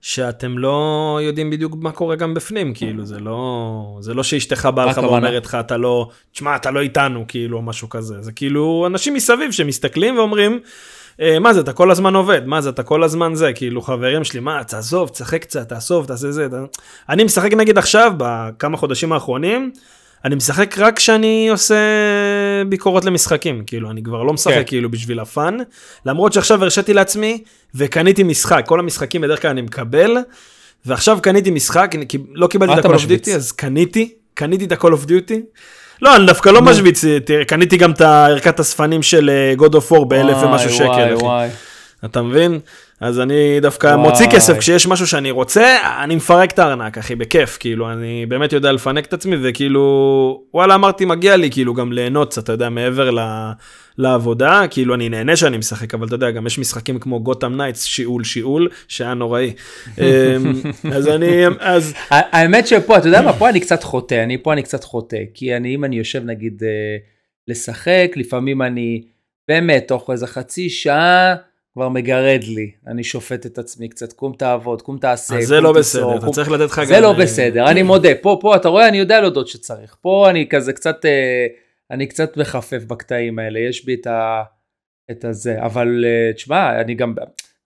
שאתם 0.00 0.58
לא 0.58 1.18
יודעים 1.22 1.50
בדיוק 1.50 1.74
מה 1.80 1.92
קורה 1.92 2.16
גם 2.16 2.34
בפנים, 2.34 2.74
כאילו, 2.74 3.04
זה 3.04 3.18
לא, 3.20 3.96
זה 4.00 4.14
לא 4.14 4.22
שאשתך 4.22 4.68
באה 4.74 4.86
לך? 4.86 4.98
ואומרת 5.12 5.44
לך, 5.44 5.54
אתה 5.60 5.76
לא, 5.76 6.08
תשמע, 6.32 6.56
אתה 6.56 6.70
לא 6.70 6.80
איתנו, 6.80 7.24
כאילו, 7.28 7.56
או 7.56 7.62
משהו 7.62 7.88
כזה. 7.88 8.22
זה 8.22 8.32
כאילו 8.32 8.84
אנשים 8.86 9.14
מסביב 9.14 9.52
שמסתכלים 9.52 10.18
ואומרים, 10.18 10.52
"אה, 10.52 10.58
מה 11.40 11.54
זה, 11.54 11.60
אתה 11.60 11.72
כל 11.72 11.90
הזמן 11.90 12.14
עובד, 12.14 12.46
מה 12.46 12.60
זה, 12.60 12.68
אתה 12.68 12.82
כל 12.82 13.02
הזמן 13.02 13.34
זה, 13.34 13.52
כאילו, 13.52 13.82
חברים 13.82 14.24
שלי, 14.24 14.40
מה, 14.40 14.64
תעזוב, 14.64 15.08
תשחק 15.08 15.42
קצת, 15.42 15.68
תאסוף, 15.68 16.06
תעשה 16.06 16.32
זה. 16.32 16.46
אתה-" 16.46 16.64
אני 17.08 17.24
משחק 17.24 17.52
נגיד 17.52 17.78
עכשיו, 17.78 18.12
בכמה 18.16 18.76
חודשים 18.76 19.12
האחרונים, 19.12 19.70
אני 20.24 20.34
משחק 20.34 20.78
רק 20.78 20.96
כשאני 20.96 21.48
עושה 21.50 21.76
ביקורות 22.68 23.04
למשחקים, 23.04 23.62
כאילו, 23.66 23.90
אני 23.90 24.02
כבר 24.02 24.22
לא 24.22 24.32
משחק 24.32 24.54
כן. 24.54 24.62
כאילו 24.66 24.90
בשביל 24.90 25.20
הפאן, 25.20 25.56
למרות 26.06 26.32
שעכשיו 26.32 26.62
הרשיתי 26.62 26.94
לעצמי 26.94 27.42
וקניתי 27.74 28.22
משחק, 28.22 28.64
כל 28.66 28.80
המשחקים 28.80 29.20
בדרך 29.20 29.42
כלל 29.42 29.50
אני 29.50 29.62
מקבל, 29.62 30.16
ועכשיו 30.86 31.18
קניתי 31.22 31.50
משחק, 31.50 31.94
לא 32.32 32.46
קיבלתי 32.46 32.80
את 32.80 32.84
ה-call 32.84 32.98
of 32.98 33.26
duty, 33.26 33.30
אז 33.30 33.52
קניתי, 33.52 34.14
קניתי 34.34 34.64
את 34.64 34.72
ה-call 34.72 34.92
of 34.92 35.08
duty. 35.08 35.34
לא, 36.02 36.16
אני 36.16 36.26
דווקא 36.26 36.48
לא. 36.48 36.62
משוויץ, 36.62 37.04
קניתי 37.46 37.76
גם 37.76 37.90
את 37.90 38.00
ערכת 38.00 38.60
הספנים 38.60 39.02
של 39.02 39.30
אה, 39.30 39.66
God 39.66 39.72
of 39.72 39.92
War 39.92 40.04
באלף 40.04 40.36
ומשהו 40.42 40.70
שקל, 40.70 40.84
וואי. 40.86 41.14
וואי. 41.14 41.48
אתה 42.04 42.22
מבין? 42.22 42.58
אז 43.00 43.20
אני 43.20 43.60
דווקא 43.60 43.86
וואי. 43.86 44.08
מוציא 44.08 44.26
כסף 44.30 44.58
כשיש 44.58 44.86
משהו 44.86 45.06
שאני 45.06 45.30
רוצה, 45.30 45.76
אני 46.04 46.16
מפרק 46.16 46.50
את 46.50 46.58
הארנק, 46.58 46.98
אחי, 46.98 47.14
בכיף, 47.14 47.56
כאילו, 47.60 47.92
אני 47.92 48.26
באמת 48.26 48.52
יודע 48.52 48.72
לפנק 48.72 49.06
את 49.06 49.12
עצמי, 49.12 49.36
וכאילו, 49.42 50.42
וואלה, 50.54 50.74
אמרתי, 50.74 51.04
מגיע 51.04 51.36
לי, 51.36 51.50
כאילו, 51.50 51.74
גם 51.74 51.92
ליהנות 51.92 52.30
קצת, 52.30 52.44
אתה 52.44 52.52
יודע, 52.52 52.68
מעבר 52.68 53.10
ל... 53.10 53.18
לעבודה, 53.98 54.62
כאילו, 54.70 54.94
אני 54.94 55.08
נהנה 55.08 55.36
שאני 55.36 55.56
משחק, 55.56 55.94
אבל 55.94 56.06
אתה 56.06 56.14
יודע, 56.14 56.30
גם 56.30 56.46
יש 56.46 56.58
משחקים 56.58 56.98
כמו 56.98 57.20
Gotham 57.20 57.56
Knights, 57.56 57.84
שיעול, 57.84 58.24
שיעול, 58.24 58.68
שהיה 58.88 59.14
נוראי. 59.14 59.52
אמ, 59.98 60.04
אז 60.96 61.08
אני, 61.08 61.46
אז, 61.60 61.94
האמת 62.10 62.66
שפה, 62.66 62.98
אתה 62.98 63.08
יודע 63.08 63.22
מה, 63.22 63.32
פה 63.32 63.48
אני 63.48 63.60
קצת 63.60 63.82
חוטא, 63.82 64.24
אני 64.24 64.42
פה 64.42 64.52
אני 64.52 64.62
קצת 64.62 64.84
חוטא, 64.84 65.18
כי 65.34 65.56
אני, 65.56 65.74
אם 65.74 65.84
אני 65.84 65.96
יושב 65.96 66.24
נגיד 66.24 66.62
אה, 66.64 66.96
לשחק, 67.48 68.12
לפעמים 68.16 68.62
אני 68.62 69.02
באמת 69.48 69.84
תוך 69.88 70.10
איזה 70.10 70.26
חצי 70.26 70.70
שעה 70.70 71.34
כבר 71.76 71.88
מגרד 71.88 72.44
לי, 72.44 72.70
אני 72.86 73.04
שופט 73.04 73.46
את 73.46 73.58
עצמי 73.58 73.88
קצת, 73.88 74.12
קום 74.12 74.32
תעבוד, 74.38 74.82
קום 74.82 74.98
תעשה, 74.98 75.38
אז 75.38 75.44
זה 75.46 75.60
לא 75.60 75.72
בסדר, 75.72 76.16
אתה 76.16 76.24
קום- 76.24 76.32
צריך 76.34 76.50
לתת 76.50 76.64
לך 76.70 76.78
גם... 76.78 76.84
זה 76.86 77.00
לא 77.00 77.12
אה, 77.12 77.18
בסדר, 77.20 77.70
אני 77.70 77.82
מודה, 77.82 78.08
פה, 78.22 78.38
פה, 78.40 78.56
אתה 78.56 78.68
רואה, 78.68 78.88
אני 78.88 78.98
יודע 78.98 79.20
להודות 79.20 79.48
שצריך, 79.48 79.96
פה 80.00 80.26
אני 80.30 80.48
כזה 80.48 80.72
קצת, 80.72 81.04
אה, 81.04 81.46
אני 81.90 82.06
קצת 82.06 82.36
מחפף 82.36 82.84
בקטעים 82.86 83.38
האלה, 83.38 83.58
יש 83.58 83.84
בי 83.84 83.94
את 83.94 84.06
ה... 84.06 84.42
את 85.10 85.24
הזה, 85.24 85.62
אבל 85.62 86.04
אה, 86.06 86.32
תשמע, 86.32 86.80
אני 86.80 86.94
גם, 86.94 87.14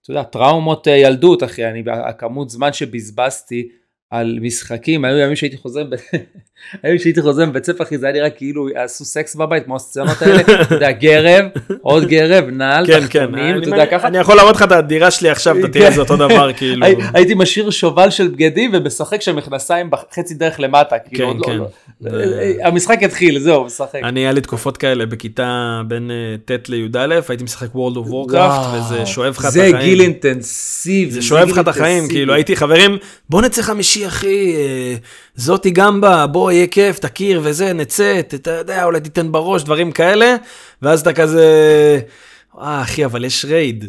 אתה 0.01 0.11
יודע, 0.11 0.23
טראומות 0.23 0.87
ילדות, 0.87 1.43
אחי, 1.43 1.65
אני, 1.65 1.83
הכמות 1.91 2.49
זמן 2.49 2.73
שבזבזתי 2.73 3.69
על 4.11 4.37
משחקים, 4.41 5.05
היו 5.05 5.17
ימים 5.17 5.35
שהייתי 5.35 5.57
חוזר, 5.57 5.83
ב... 5.83 5.95
היו 6.83 6.99
שהייתי 6.99 7.21
חוזר 7.21 7.45
מבית 7.45 7.65
ספר, 7.65 7.83
אחי, 7.83 7.97
זה 7.97 8.05
היה 8.05 8.13
נראה 8.15 8.29
כאילו 8.29 8.67
עשו 8.75 9.05
סקס 9.05 9.35
בבית, 9.35 9.65
כמו 9.65 9.75
הסצנות 9.75 10.21
האלה, 10.21 10.41
אתה 10.61 10.75
יודע, 10.75 10.91
גרב, 10.91 11.45
עוד 11.81 12.05
גרב, 12.07 12.45
נעל, 12.49 12.87
כן, 12.87 12.93
כן, 12.93 13.25
תחתונים, 13.25 13.57
אתה 13.57 13.67
יודע, 13.69 13.85
ככה, 13.85 14.07
אני 14.07 14.17
יכול 14.17 14.35
להראות 14.35 14.55
לך 14.55 14.63
את 14.63 14.71
הדירה 14.71 15.11
שלי 15.11 15.29
עכשיו, 15.29 15.59
אתה 15.59 15.67
תראה 15.67 15.85
כן. 15.85 15.89
את 15.89 15.95
זה 15.95 16.01
אותו 16.01 16.15
דבר, 16.15 16.53
כאילו. 16.57 16.85
הי- 16.85 16.95
הייתי 17.13 17.33
משאיר 17.33 17.69
שובל 17.69 18.09
של 18.09 18.27
בגדים 18.27 18.71
ומשחק 18.73 19.21
שם 19.21 19.35
מכנסיים 19.35 19.89
בחצי 19.89 20.33
דרך 20.33 20.59
למטה, 20.59 20.95
כאילו, 20.99 21.27
עוד 21.27 21.37
לא- 21.39 21.45
כן. 21.45 21.57
זה- 21.99 22.53
המשחק 22.63 23.03
התחיל, 23.03 23.39
זהו, 23.39 23.65
משחק. 23.65 23.99
אני, 24.03 24.19
היה 24.19 24.31
לי 24.31 24.41
תקופות 24.41 24.77
כאלה 24.77 25.05
בכיתה 25.05 25.81
בין 25.87 26.11
אה, 26.11 26.55
ט' 26.57 26.69
לי"א, 26.69 26.97
הייתי 27.29 27.43
משחק 27.43 27.67
World 27.73 27.95
of 27.97 28.09
Warcraft, 28.09 28.67
וזה 28.75 29.05
שואב 29.05 29.33
לך 29.37 29.45
את 29.45 29.51
זה 29.51 29.61
החיים. 29.63 29.77
גיל 29.77 30.01
אינטנסיבי. 30.01 31.11
זה 31.11 31.21
שואב 31.21 31.49
לך 31.49 31.59
את 31.59 31.67
החיים. 31.67 32.07
כאילו 32.09 32.33
הייתי 32.33 32.55
חברים, 32.55 32.97
בוא 33.29 33.41
נצא 33.41 33.61
חמישי 33.61 34.00
אחי, 34.07 34.55
אה, 34.55 34.95
זאתי 35.35 35.69
גם 35.69 36.01
בא, 36.01 36.25
בוא 36.25 36.51
יהיה 36.51 36.67
כיף, 36.67 36.99
תכיר 36.99 37.41
וזה, 37.43 37.73
נצא, 37.73 38.19
אתה 38.19 38.51
יודע, 38.51 38.83
אולי 38.83 38.99
תיתן 38.99 39.31
בראש, 39.31 39.63
דברים 39.63 39.91
כאלה, 39.91 40.35
ואז 40.81 41.01
אתה 41.01 41.13
כזה, 41.13 41.45
אה, 42.59 42.81
אחי, 42.81 43.05
אבל 43.05 43.25
יש 43.25 43.45
רייד. 43.45 43.85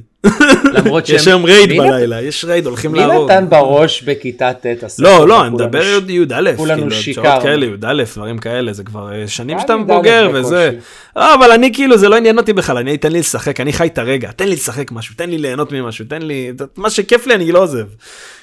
למרות 0.72 1.08
יש 1.08 1.24
שהם- 1.24 1.32
היום 1.32 1.44
רייד 1.44 1.68
מי 1.68 1.78
בלילה, 1.78 2.22
יש 2.22 2.44
רייד, 2.44 2.66
הולכים 2.66 2.92
מי 2.92 2.98
להרוג. 2.98 3.30
נתן 3.30 3.46
בראש 3.48 4.02
בכיתה 4.02 4.52
ט'? 4.52 4.66
לא, 4.98 5.28
לא, 5.28 5.42
אני 5.46 5.50
מדבר 5.54 5.82
ש- 5.82 6.10
י"א, 6.10 6.56
כולנו 6.56 6.80
כאילו, 6.82 6.90
שיקרנו. 6.96 7.28
שעות 7.30 7.42
כאלה, 7.42 7.66
י"א, 7.66 8.02
דברים 8.14 8.38
כאלה, 8.38 8.72
זה 8.72 8.84
כבר 8.84 9.12
אה, 9.12 9.28
שנים 9.28 9.58
שאתה 9.60 9.72
י"א 9.72 9.82
בוגר. 9.94 10.30
וזה. 10.34 10.70
לא, 11.16 11.34
אבל 11.34 11.50
אני 11.52 11.74
כאילו, 11.74 11.98
זה 11.98 12.08
לא 12.08 12.16
עניין 12.16 12.38
אותי 12.38 12.52
בכלל, 12.52 12.76
אני, 12.78 12.96
תן 12.96 13.12
לי 13.12 13.18
לשחק, 13.18 13.60
אני 13.60 13.72
חי 13.72 13.86
את 13.86 13.98
הרגע, 13.98 14.30
תן 14.32 14.48
לי 14.48 14.54
לשחק 14.54 14.92
משהו, 14.92 15.14
תן 15.18 15.30
לי 15.30 15.38
ליהנות 15.38 15.72
ממשהו, 15.72 16.04
תן 16.08 16.22
לי, 16.22 16.52
מה 16.76 16.90
שכיף 16.90 17.26
לי 17.26 17.34
אני 17.34 17.52
לא 17.52 17.62
עוזב. 17.62 17.86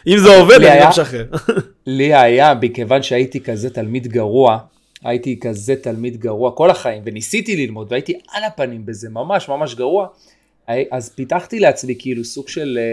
אם 0.07 0.17
זה 0.17 0.35
עובד, 0.37 0.61
אני 0.63 0.79
לא 0.79 0.89
משחרר. 0.89 1.25
לי 1.87 2.13
היה, 2.13 2.53
מכיוון 2.61 3.03
שהייתי 3.03 3.39
כזה 3.39 3.69
תלמיד 3.69 4.07
גרוע, 4.07 4.57
הייתי 5.03 5.39
כזה 5.39 5.75
תלמיד 5.75 6.17
גרוע 6.17 6.51
כל 6.51 6.69
החיים, 6.69 7.01
וניסיתי 7.05 7.55
ללמוד, 7.55 7.87
והייתי 7.91 8.13
על 8.31 8.43
הפנים 8.43 8.85
בזה, 8.85 9.09
ממש 9.09 9.49
ממש 9.49 9.75
גרוע, 9.75 10.07
אז 10.91 11.09
פיתחתי 11.09 11.59
לעצמי 11.59 11.95
כאילו 11.99 12.23
סוג 12.23 12.47
של 12.47 12.77
אה, 12.81 12.83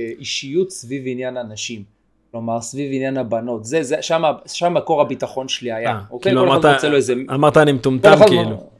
אה, 0.00 0.10
אישיות 0.18 0.70
סביב 0.70 1.02
עניין 1.06 1.36
הנשים. 1.36 1.82
כלומר, 2.30 2.60
סביב 2.60 2.90
עניין 2.94 3.16
הבנות, 3.16 3.64
זה, 3.64 3.82
זה, 3.82 4.02
שם, 4.02 4.22
שם 4.46 4.74
מקור 4.74 5.00
הביטחון 5.00 5.48
שלי 5.48 5.72
היה. 5.72 5.90
אה, 5.90 6.00
אוקיי? 6.10 6.32
כאילו 6.32 6.42
כל 6.42 6.48
אחד 6.48 6.64
אמרת- 6.64 6.74
רוצה 6.74 6.88
לו 6.88 6.96
איזה... 6.96 7.14
אמרת 7.34 7.56
אני 7.56 7.72
מטומטם 7.72 8.14
כאילו. 8.26 8.71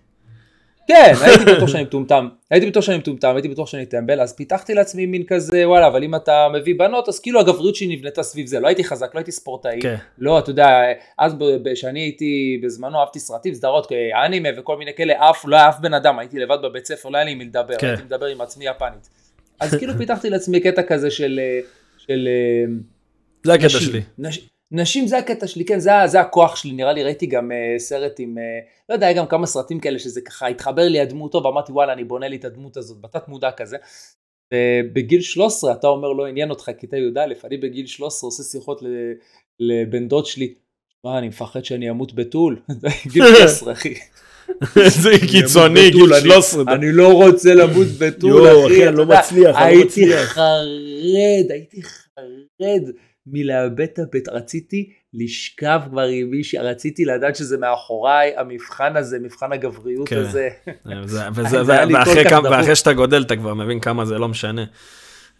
כן, 0.88 1.12
הייתי 1.20 1.44
בטוח 1.44 1.68
שאני 1.68 1.82
מטומטם, 1.82 2.28
הייתי 2.50 2.66
בטוח 2.66 2.84
שאני 2.84 2.98
מטומטם, 2.98 3.34
הייתי 3.34 3.48
בטוח 3.48 3.68
שאני 3.68 3.86
טמבל, 3.86 4.20
אז 4.20 4.36
פיתחתי 4.36 4.74
לעצמי 4.74 5.06
מין 5.06 5.24
כזה, 5.24 5.68
וואלה, 5.68 5.86
אבל 5.86 6.04
אם 6.04 6.14
אתה 6.14 6.48
מביא 6.54 6.74
בנות, 6.78 7.08
אז 7.08 7.20
כאילו 7.20 7.40
הגבריות 7.40 7.76
שלי 7.76 7.96
נבנתה 7.96 8.22
סביב 8.22 8.46
זה, 8.46 8.60
לא 8.60 8.66
הייתי 8.66 8.84
חזק, 8.84 9.14
לא 9.14 9.18
הייתי 9.18 9.32
ספורטאי, 9.32 9.80
כן. 9.82 9.96
לא, 10.18 10.38
אתה 10.38 10.50
יודע, 10.50 10.80
אז 11.18 11.36
כשאני 11.74 12.00
הייתי 12.00 12.60
בזמנו, 12.62 13.00
אהבתי 13.00 13.18
סרטים, 13.18 13.54
סדרות, 13.54 13.92
אנימה 14.26 14.48
וכל 14.58 14.76
מיני 14.76 14.90
כאלה, 14.96 15.30
אף, 15.30 15.44
לא 15.46 15.56
היה 15.56 15.68
אף 15.68 15.80
בן 15.80 15.94
אדם, 15.94 16.18
הייתי 16.18 16.38
לבד 16.38 16.58
בבית 16.62 16.86
ספר, 16.86 17.08
לא 17.08 17.16
היה 17.16 17.24
לי 17.24 17.32
עם 17.32 17.38
מי 17.38 17.44
לדבר, 17.44 17.74
כן. 17.78 17.86
הייתי 17.86 18.02
מדבר 18.02 18.26
עם 18.26 18.40
עצמי 18.40 18.66
יפנית. 18.66 19.08
אז 19.60 19.74
כאילו 19.74 19.92
פיתחתי 19.98 20.30
לעצמי 20.30 20.60
קטע 20.60 20.82
כזה 20.82 21.10
של, 21.10 21.40
אה, 21.42 21.60
של 21.98 22.28
אה, 22.28 22.72
זה 23.44 23.54
הקטע. 23.54 23.68
שלי. 23.68 24.00
נש... 24.18 24.51
נשים 24.73 25.07
זה 25.07 25.19
הקטע 25.19 25.47
שלי, 25.47 25.64
כן, 25.64 25.79
זה, 25.79 25.91
זה 26.07 26.21
הכוח 26.21 26.57
שלי, 26.57 26.73
נראה 26.73 26.93
לי, 26.93 27.02
ראיתי 27.02 27.26
גם 27.26 27.50
uh, 27.50 27.79
סרט 27.79 28.12
עם, 28.19 28.38
uh, 28.38 28.41
לא 28.88 28.95
יודע, 28.95 29.07
היה 29.07 29.17
גם 29.17 29.26
כמה 29.26 29.47
סרטים 29.47 29.81
כאלה 29.81 29.99
שזה 29.99 30.21
ככה 30.21 30.47
התחבר 30.47 30.88
לי 30.88 31.00
הדמות 31.00 31.33
טוב, 31.33 31.45
ואמרתי 31.45 31.73
וואלה, 31.73 31.93
אני 31.93 32.05
בונה 32.05 32.29
לי 32.29 32.37
את 32.37 32.45
הדמות 32.45 32.76
הזאת, 32.76 33.00
בתת 33.00 33.29
מודע 33.29 33.50
כזה. 33.50 33.76
ובגיל 34.55 35.21
13 35.21 35.73
אתה 35.73 35.87
אומר 35.87 36.12
לא 36.12 36.26
עניין 36.26 36.50
אותך 36.50 36.71
כיתה 36.79 36.97
י"א, 36.97 37.21
אני 37.45 37.57
בגיל 37.57 37.87
13 37.87 38.29
עושה 38.29 38.43
שיחות 38.43 38.83
לבן 39.61 40.09
דוד 40.09 40.26
שלי, 40.26 40.55
מה, 41.05 41.19
אני 41.19 41.29
מפחד 41.29 41.64
שאני 41.64 41.91
אמות 41.91 42.14
בתול, 42.14 42.61
גיל 43.12 43.25
13 43.26 43.73
אחי. 43.73 43.95
זה 45.02 45.11
קיצוני, 45.31 45.91
גיל 45.91 46.07
בתול, 46.07 46.21
13. 46.21 46.75
אני, 46.75 46.93
לא 46.93 47.12
רוצה 47.12 47.55
למות 47.55 47.87
בתול, 47.99 48.67
אחי, 48.67 48.88
אני 48.88 48.97
לא 48.97 49.07
מצליח, 49.07 49.57
אני 49.57 49.75
לא 49.75 49.81
הייתי 49.81 49.85
מצליח. 49.85 50.29
חרד, 50.29 51.50
הייתי 51.50 51.83
חרד 51.83 52.83
מלאבד 53.26 53.81
את 53.81 53.99
הבית, 53.99 54.29
רציתי 54.29 54.91
לשכב 55.14 55.81
כבר 55.91 56.02
עם 56.02 56.31
מישהי, 56.31 56.59
רציתי 56.59 57.05
לדעת 57.05 57.37
שזה 57.37 57.59
מאחוריי, 57.59 58.33
המבחן 58.37 58.97
הזה, 58.97 59.19
מבחן 59.19 59.52
הגבריות 59.52 60.09
כן. 60.09 60.17
הזה. 60.17 60.49
זה- 61.05 61.23
וזה- 61.35 61.64
זה 61.64 61.73
היה 61.73 61.85
לי 61.85 61.95
כל 61.95 61.99
ואחרי 62.00 62.25
כמה-. 62.25 62.50
ואחרי 62.50 62.76
שאתה 62.76 62.93
גודל 62.93 63.23
אתה 63.23 63.37
כבר 63.37 63.55
מבין 63.55 63.81
כמה 63.81 64.05
זה 64.05 64.19
לא 64.19 64.29
משנה. 64.29 64.64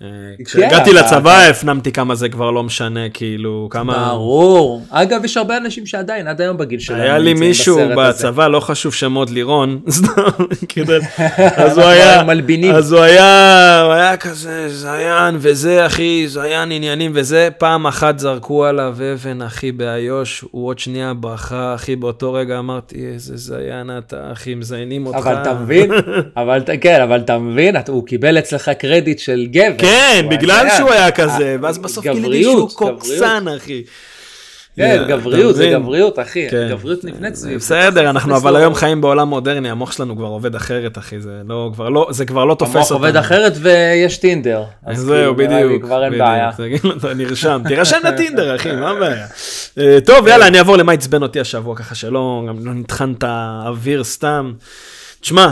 אה, 0.03 0.07
כן, 0.39 0.45
כשהגעתי 0.45 0.91
אתה- 0.91 1.01
לצבא 1.01 1.39
הפנמתי 1.51 1.93
כמה 1.93 2.15
זה 2.15 2.29
כבר 2.29 2.51
לא 2.51 2.63
משנה, 2.63 3.09
כאילו, 3.15 3.69
כמה... 3.71 4.09
ברור. 4.09 4.83
אגב, 4.91 5.25
יש 5.25 5.37
הרבה 5.37 5.57
אנשים 5.57 5.87
שעדיין, 5.87 6.27
עד 6.29 6.41
היום 6.41 6.57
בגיל 6.57 6.81
שלהם, 6.81 7.01
היה 7.01 7.19
לי 7.19 7.35
מישהו. 7.35 7.79
בצבא, 7.97 8.49
לא 8.49 8.61
חשוב 8.61 8.95
שמות 8.95 9.31
לירון, 9.31 9.81
כאילו, 10.69 10.95
אז 11.57 11.79
הוא 11.79 11.87
היה, 11.87 12.23
מלבינים. 12.23 12.75
אז 12.75 12.93
הוא 12.93 13.01
היה, 13.01 13.83
הוא 13.85 13.93
היה 13.93 14.17
כזה 14.17 14.69
זיין 14.69 15.37
וזה, 15.39 15.87
אחי, 15.87 16.25
זיין 16.29 16.73
עניינים 16.73 17.13
וזה, 17.15 17.49
פעם 17.59 17.87
אחת 17.87 18.19
זרקו 18.19 18.65
עליו 18.65 18.95
אבן, 19.15 19.43
אחי, 19.43 19.73
באיו"ש, 19.73 20.45
הוא 20.51 20.67
עוד 20.69 20.79
שנייה 20.79 21.15
ברחה, 21.15 21.75
אחי, 21.75 21.97
באותו 21.97 22.33
רגע 22.33 22.59
אמרתי, 22.59 22.97
איזה 23.15 23.37
זיין 23.37 23.91
אתה, 23.99 24.33
אחי, 24.33 24.55
מזיינים 24.55 25.07
אותך. 25.07 25.19
אבל 25.19 25.35
אתה 25.43 25.55
מבין? 25.55 25.91
אבל 26.37 26.63
כן, 26.81 27.01
אבל 27.03 27.21
אתה 27.21 27.39
מבין, 27.39 27.77
הוא 27.89 28.07
קיבל 28.07 28.39
אצלך 28.39 28.69
קרדיט 28.79 29.19
של 29.19 29.47
גבר. 29.51 29.82
כן, 29.87 30.27
בגלל 30.31 30.67
שהוא 30.77 30.91
היה 30.91 31.11
כזה, 31.11 31.57
ואז 31.63 31.79
בסוף 31.79 32.05
גיליתי 32.07 32.43
שהוא 32.43 32.71
קוקסן, 32.71 33.45
אחי. 33.57 33.83
כן, 34.77 35.05
גבריות, 35.09 35.57
זה? 35.57 35.71
גבריות, 35.75 36.19
אחי. 36.19 36.47
כן. 36.51 36.69
גבריות 36.71 37.05
נבנית 37.05 37.35
סביב. 37.35 37.59
בסדר, 37.59 38.11
אנחנו 38.11 38.37
אבל 38.37 38.51
לו- 38.51 38.59
היום 38.59 38.75
חיים 38.75 39.01
בעולם 39.01 39.29
מודרני, 39.29 39.71
המוח 39.71 39.93
שלנו 39.93 40.17
כבר 40.17 40.27
עובד 40.27 40.55
אחרת, 40.55 40.99
אחי, 40.99 41.21
זה 41.21 41.31
לא, 41.49 41.71
כבר 41.75 41.89
לא, 41.89 42.07
זה 42.11 42.25
כבר 42.27 42.45
לא 42.45 42.55
תופס 42.55 42.75
המוח 42.75 42.85
אותנו. 42.91 42.97
עובד 43.07 43.17
אחרת 43.17 43.53
ויש 43.61 44.17
טינדר. 44.17 44.63
זהו, 44.93 45.37
כאילו, 45.37 45.37
בדיוק. 45.37 45.83
כבר 45.83 46.05
אין. 46.05 46.19
בעיה. 46.19 46.51
תגיד 46.57 46.81
לו, 46.85 46.97
אתה 46.97 47.15
נרשם, 47.15 47.63
תירשם 47.69 47.97
לטינדר, 48.05 48.57
אחי, 48.57 48.73
מה 48.73 48.91
הבעיה? 48.91 49.27
אה, 49.79 49.99
טוב, 50.05 50.27
יאללה, 50.27 50.47
אני 50.47 50.59
אעבור 50.59 50.77
למה 50.77 50.93
עצבן 50.93 51.23
אותי 51.23 51.41
השבוע, 51.41 51.77
ככה 51.77 51.95
שלא 51.95 52.11
לא 52.65 52.75
נטחן 52.75 53.13
את 53.19 53.25
האוויר 53.27 54.05
סתם. 54.05 54.53
תשמע, 55.21 55.51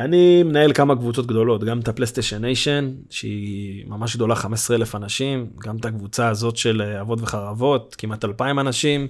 אני 0.00 0.42
מנהל 0.42 0.72
כמה 0.72 0.96
קבוצות 0.96 1.26
גדולות, 1.26 1.64
גם 1.64 1.80
את 1.80 1.88
הפלייסטיישן 1.88 2.40
ניישן, 2.42 2.90
שהיא 3.10 3.84
ממש 3.88 4.16
גדולה, 4.16 4.34
15 4.34 4.76
אלף 4.76 4.94
אנשים, 4.94 5.46
גם 5.64 5.76
את 5.76 5.84
הקבוצה 5.84 6.28
הזאת 6.28 6.56
של 6.56 6.82
אה, 6.82 7.00
אבות 7.00 7.18
וחרבות, 7.22 7.96
כמעט 7.98 8.24
2,000 8.24 8.58
אנשים, 8.58 9.08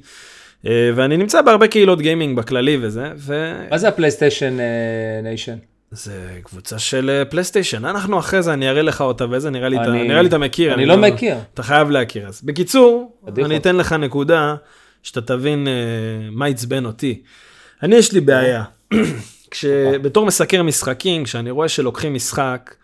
אה, 0.66 0.90
ואני 0.96 1.16
נמצא 1.16 1.42
בהרבה 1.42 1.68
קהילות 1.68 2.00
גיימינג 2.00 2.36
בכללי 2.36 2.78
וזה, 2.82 3.12
ו... 3.16 3.52
מה 3.70 3.78
זה 3.78 3.88
הפלייסטיישן 3.88 4.60
אה, 4.60 4.64
ניישן? 5.22 5.56
זה 5.90 6.12
קבוצה 6.42 6.78
של 6.78 7.22
פלייסטיישן, 7.30 7.84
אנחנו 7.84 8.18
אחרי 8.18 8.42
זה, 8.42 8.52
אני 8.52 8.68
אראה 8.68 8.82
לך 8.82 9.00
אותה 9.00 9.30
ואיזה, 9.30 9.50
נראה 9.50 9.68
לי, 9.68 9.76
אתה- 9.76 9.84
אני- 9.90 10.08
נראה 10.08 10.22
לי 10.22 10.28
אתה 10.28 10.38
מכיר. 10.38 10.74
אני 10.74 10.86
לא 10.86 10.96
מכיר. 10.96 11.36
אתה 11.54 11.62
חייב 11.62 11.90
להכיר. 11.90 12.28
אז 12.28 12.40
בקיצור, 12.44 13.16
עדיף 13.26 13.44
אני 13.44 13.54
עוד. 13.54 13.60
אתן 13.60 13.76
לך 13.76 13.92
נקודה 13.92 14.54
שאתה 15.02 15.20
תבין 15.20 15.66
מה 16.32 16.46
עצבן 16.46 16.84
אותי. 16.84 17.22
אני 17.82 17.96
יש 17.96 18.12
לי 18.12 18.20
בעיה. 18.20 18.64
כשבתור 19.50 20.26
מסקר 20.26 20.62
משחקים, 20.62 21.24
כשאני 21.24 21.50
רואה 21.50 21.68
שלוקחים 21.68 22.14
משחק, 22.14 22.74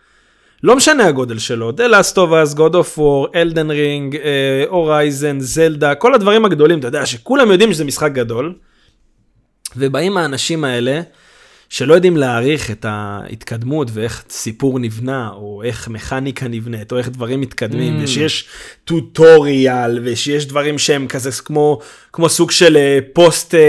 לא 0.62 0.76
משנה 0.76 1.06
הגודל 1.06 1.38
שלו, 1.38 1.70
The 1.70 1.90
Last 1.92 2.14
of 2.14 2.52
Us, 2.52 2.56
God 2.56 2.72
of 2.72 2.98
War, 2.98 3.32
Elden 3.32 3.70
Ring, 3.70 4.16
הורייזן, 4.68 5.40
זלדה, 5.40 5.94
כל 5.94 6.14
הדברים 6.14 6.44
הגדולים, 6.44 6.78
אתה 6.78 6.88
יודע, 6.88 7.06
שכולם 7.06 7.50
יודעים 7.50 7.72
שזה 7.72 7.84
משחק 7.84 8.12
גדול, 8.12 8.54
ובאים 9.76 10.16
האנשים 10.16 10.64
האלה, 10.64 11.00
שלא 11.68 11.94
יודעים 11.94 12.16
להעריך 12.16 12.70
את 12.70 12.84
ההתקדמות 12.88 13.88
ואיך 13.92 14.24
סיפור 14.30 14.78
נבנה, 14.78 15.30
או 15.34 15.62
איך 15.64 15.88
מכניקה 15.88 16.48
נבנית, 16.48 16.92
או 16.92 16.98
איך 16.98 17.08
דברים 17.08 17.40
מתקדמים, 17.40 17.98
Mm. 17.98 18.02
ושיש 18.04 18.48
טוטוריאל, 18.84 19.98
ושיש 20.04 20.46
דברים 20.46 20.78
שהם 20.78 21.06
כזה 21.06 21.30
כמו, 21.44 21.80
כמו 22.12 22.28
סוג 22.28 22.50
של 22.50 22.76
אה, 22.76 22.98
פוסט, 23.12 23.54
אה, 23.54 23.60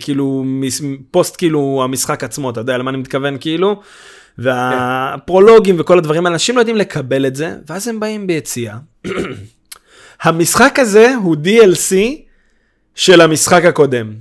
כאילו, 0.00 0.42
מס- 0.46 0.82
פוסט 1.10 1.36
כאילו 1.38 1.80
המשחק 1.84 2.24
עצמו, 2.24 2.50
אתה 2.50 2.60
יודע 2.60 2.78
למה 2.78 2.90
אני 2.90 2.98
מתכוון 2.98 3.36
כאילו? 3.40 3.80
והפרולוגים 4.38 5.76
וכל 5.78 5.98
הדברים, 5.98 6.26
אנשים 6.26 6.54
לא 6.56 6.60
יודעים 6.60 6.76
לקבל 6.76 7.26
את 7.26 7.36
זה, 7.36 7.54
ואז 7.68 7.88
הם 7.88 8.00
באים 8.00 8.26
ביציאה. 8.26 8.76
המשחק 10.22 10.78
הזה 10.78 11.14
הוא 11.22 11.36
DLC 11.44 11.94
של 12.94 13.20
המשחק 13.20 13.64
הקודם. 13.64 14.12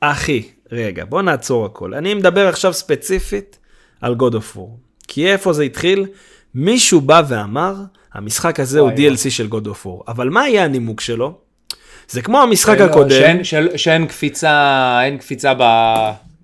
אחי, 0.00 0.42
רגע, 0.72 1.04
בוא 1.08 1.22
נעצור 1.22 1.66
הכל. 1.66 1.94
אני 1.94 2.14
מדבר 2.14 2.48
עכשיו 2.48 2.72
ספציפית 2.72 3.58
על 4.00 4.14
God 4.18 4.32
of 4.34 4.56
War. 4.56 4.60
כי 5.08 5.32
איפה 5.32 5.52
זה 5.52 5.62
התחיל? 5.62 6.06
מישהו 6.54 7.00
בא 7.00 7.22
ואמר, 7.28 7.74
המשחק 8.14 8.60
הזה 8.60 8.80
הוא. 8.80 8.90
DLC 8.90 9.30
של 9.30 9.48
God 9.50 9.64
of 9.66 9.86
War. 9.86 10.04
אבל 10.08 10.28
מה 10.28 10.48
יהיה 10.48 10.64
הנימוק 10.64 11.00
שלו? 11.00 11.34
זה 12.08 12.22
כמו 12.22 12.42
המשחק 12.42 12.78
לא, 12.78 12.84
הקודם, 12.84 13.10
שאין- 13.10 13.44
של- 13.44 13.76
שאין 13.76 14.06
קפיצה, 14.06 14.52
אין 15.04 15.18
קפיצה 15.18 15.52
ב... 15.58 15.62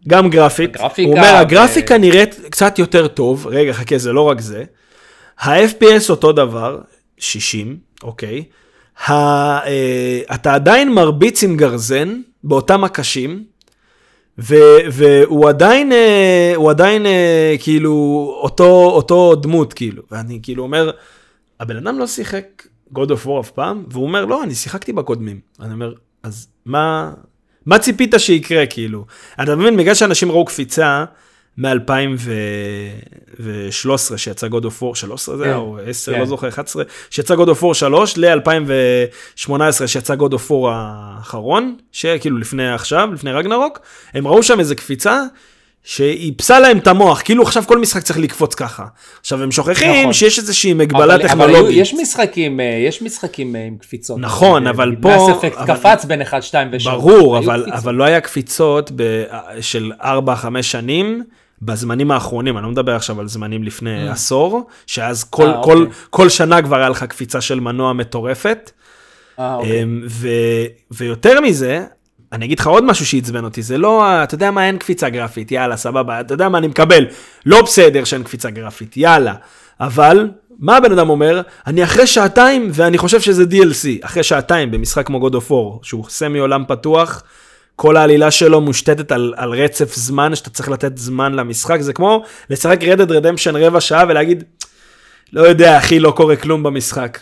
גם 0.09 0.31
גרפית. 0.31 0.77
הגרפיקה 0.77 1.09
הוא 1.09 1.19
אומר, 1.19 1.33
ו- 1.35 1.37
הגרפיקה 1.39 1.99
נראית 1.99 2.35
קצת 2.51 2.79
יותר 2.79 3.07
טוב, 3.09 3.47
רגע, 3.47 3.73
חכה, 3.73 3.99
זה 3.99 4.13
לא 4.13 4.21
רק 4.21 4.41
זה. 4.41 4.65
ה-FPS 5.41 6.11
אותו 6.11 6.33
דבר, 6.33 6.79
60, 7.19 7.77
אוקיי. 8.03 8.45
ה, 9.07 9.13
אה, 9.67 10.21
אתה 10.35 10.55
עדיין 10.55 10.93
מרביץ 10.93 11.43
עם 11.43 11.57
גרזן 11.57 12.21
באותם 12.45 12.85
הקשים, 12.85 13.45
והוא 14.39 15.49
עדיין, 15.49 15.93
אה, 15.93 16.53
הוא 16.57 16.71
עדיין 16.71 17.07
אה, 17.07 17.55
כאילו 17.59 17.93
אותו, 18.43 18.91
אותו 18.91 19.35
דמות, 19.35 19.73
כאילו. 19.73 20.03
ואני 20.11 20.41
כאילו 20.43 20.63
אומר, 20.63 20.91
הבן 21.61 21.77
אדם 21.77 21.99
לא 21.99 22.07
שיחק 22.07 22.63
God 22.95 23.09
of 23.09 23.27
War 23.27 23.41
אף 23.41 23.51
פעם, 23.51 23.85
והוא 23.91 24.05
אומר, 24.07 24.25
לא, 24.25 24.43
אני 24.43 24.55
שיחקתי 24.55 24.93
בקודמים. 24.93 25.41
אני 25.61 25.73
אומר, 25.73 25.93
אז 26.23 26.49
מה, 26.67 27.13
מה 27.67 27.79
ציפית 27.79 28.15
שיקרה, 28.19 28.67
כאילו? 28.67 29.05
אתה 29.43 29.57
מבין, 29.57 29.77
בגלל 29.77 29.95
שאנשים 29.95 30.31
ראו 30.31 30.45
קפיצה 30.45 31.05
מ-2013 31.59 32.67
שיצא 34.17 34.47
God 34.49 34.63
of 34.65 34.83
War, 34.83 34.95
13 34.95 35.37
זה 35.37 35.45
כן, 35.45 35.49
היה, 35.51 35.57
או 35.59 35.79
10, 35.87 36.13
כן. 36.13 36.19
לא 36.21 36.27
זוכר, 36.27 36.49
11, 36.49 36.83
שיצא 37.11 37.35
God 37.35 37.49
of 37.49 37.63
War 37.63 37.75
3, 37.75 38.17
ל-2018 38.19 39.51
שיצא 39.87 40.15
God 40.15 40.33
of 40.33 40.51
War 40.51 40.67
האחרון, 40.71 41.77
שכאילו 41.93 42.39
לפני 42.39 42.73
עכשיו, 42.73 43.09
לפני 43.15 43.33
רגנרוק, 43.33 43.79
הם 44.15 44.27
ראו 44.29 44.43
שם 44.43 44.61
איזה 44.61 44.75
קפיצה, 44.75 45.23
שאיפסה 45.85 46.61
להם 46.61 46.79
את 46.79 46.87
המוח, 46.87 47.23
כאילו 47.25 47.43
עכשיו 47.43 47.63
כל 47.67 47.79
משחק 47.79 48.03
צריך 48.03 48.19
לקפוץ 48.19 48.55
ככה. 48.55 48.85
עכשיו 49.21 49.43
הם 49.43 49.53
שוכחים 49.53 50.01
נכון. 50.01 50.13
שיש 50.13 50.39
איזושהי 50.39 50.75
מגבלה 50.75 51.05
אבל, 51.15 51.23
אבל 51.23 51.29
טכנולוגית. 51.29 51.71
היו- 51.75 51.81
יש 51.81 51.95
משחקים, 51.95 52.61
אה, 52.61 52.65
יש 52.89 53.03
משחקים 53.03 53.57
אה, 53.57 53.65
עם 53.67 53.77
קפיצות. 53.79 54.19
נכון, 54.21 54.67
אה, 54.67 54.71
אבל 54.73 54.95
פה- 55.03 55.29
Effect 55.43 55.57
אבל- 55.59 55.75
קפץ 55.77 56.05
בין 56.05 56.23
1, 56.23 56.43
2 56.43 56.69
ו-3. 56.73 56.91
ברור, 56.91 57.39
אבל, 57.39 57.67
אבל 57.73 57.95
לא 57.95 58.05
היה 58.05 58.21
קפיצות 58.21 58.91
ב, 58.97 59.25
של 59.61 59.93
4-5 60.01 60.07
שנים 60.63 61.23
בזמנים 61.63 62.11
האחרונים, 62.11 62.57
אני 62.57 62.65
לא 62.65 62.71
מדבר 62.71 62.95
עכשיו 62.97 63.21
על 63.21 63.29
זמנים 63.29 63.65
לפני 63.65 64.09
עשור, 64.09 64.67
שאז 64.87 65.25
כל, 65.25 65.47
אה, 65.47 65.63
כל, 65.65 65.79
אוקיי. 65.79 65.93
כל 66.11 66.29
שנה 66.29 66.63
כבר 66.63 66.77
היה 66.77 66.89
לך 66.89 67.05
קפיצה 67.05 67.41
של 67.41 67.61
מנוע 67.61 67.93
מטורפת. 67.93 68.71
אה, 69.39 69.55
אוקיי. 69.55 69.83
אמ, 69.83 70.03
ו, 70.09 70.29
ויותר 70.91 71.41
מזה, 71.41 71.85
אני 72.33 72.45
אגיד 72.45 72.59
לך 72.59 72.67
עוד 72.67 72.85
משהו 72.85 73.07
שעצבן 73.07 73.45
אותי, 73.45 73.63
זה 73.63 73.79
לא, 73.79 74.23
אתה 74.23 74.35
יודע 74.35 74.51
מה, 74.51 74.67
אין 74.67 74.79
קפיצה 74.79 75.09
גרפית, 75.09 75.53
יאללה, 75.53 75.77
סבבה, 75.77 76.21
אתה 76.21 76.35
יודע 76.35 76.49
מה, 76.49 76.59
אני 76.59 76.67
מקבל, 76.67 77.07
לא 77.47 77.63
בסדר 77.63 78.05
שאין 78.05 78.23
קפיצה 78.23 78.51
גרפית, 78.51 78.97
יאללה. 78.97 79.35
אבל, 79.81 80.29
מה 80.59 80.77
הבן 80.77 80.93
אדם 80.93 81.11
אומר? 81.11 81.41
אני 81.67 81.85
אחרי 81.85 82.07
שעתיים, 82.07 82.71
ואני 82.73 82.99
חושב 82.99 83.21
שזה 83.21 83.45
DLC, 83.45 83.87
אחרי 84.07 84.23
שעתיים 84.23 84.71
במשחק 84.71 85.07
כמו 85.07 85.29
God 85.29 85.33
of 85.33 85.51
War, 85.51 85.79
שהוא 85.83 86.05
סמי 86.09 86.39
עולם 86.39 86.65
פתוח, 86.69 87.23
כל 87.77 87.97
העלילה 87.97 88.31
שלו 88.31 88.61
מושתתת 88.61 89.13
על, 89.13 89.35
על 89.37 89.51
רצף 89.51 89.95
זמן, 89.95 90.35
שאתה 90.35 90.51
צריך 90.51 90.69
לתת 90.69 90.99
זמן 90.99 91.33
למשחק, 91.35 91.81
זה 91.81 91.93
כמו 91.93 92.23
לשחק 92.51 92.81
Dead 92.83 93.09
Redemption 93.11 93.57
רבע 93.59 93.81
שעה 93.81 94.05
ולהגיד, 94.09 94.45
לא 95.33 95.41
יודע, 95.43 95.79
אחי, 95.79 95.99
לא 96.01 96.11
קורה 96.11 96.37
כלום 96.37 96.63
במשחק. 96.63 97.19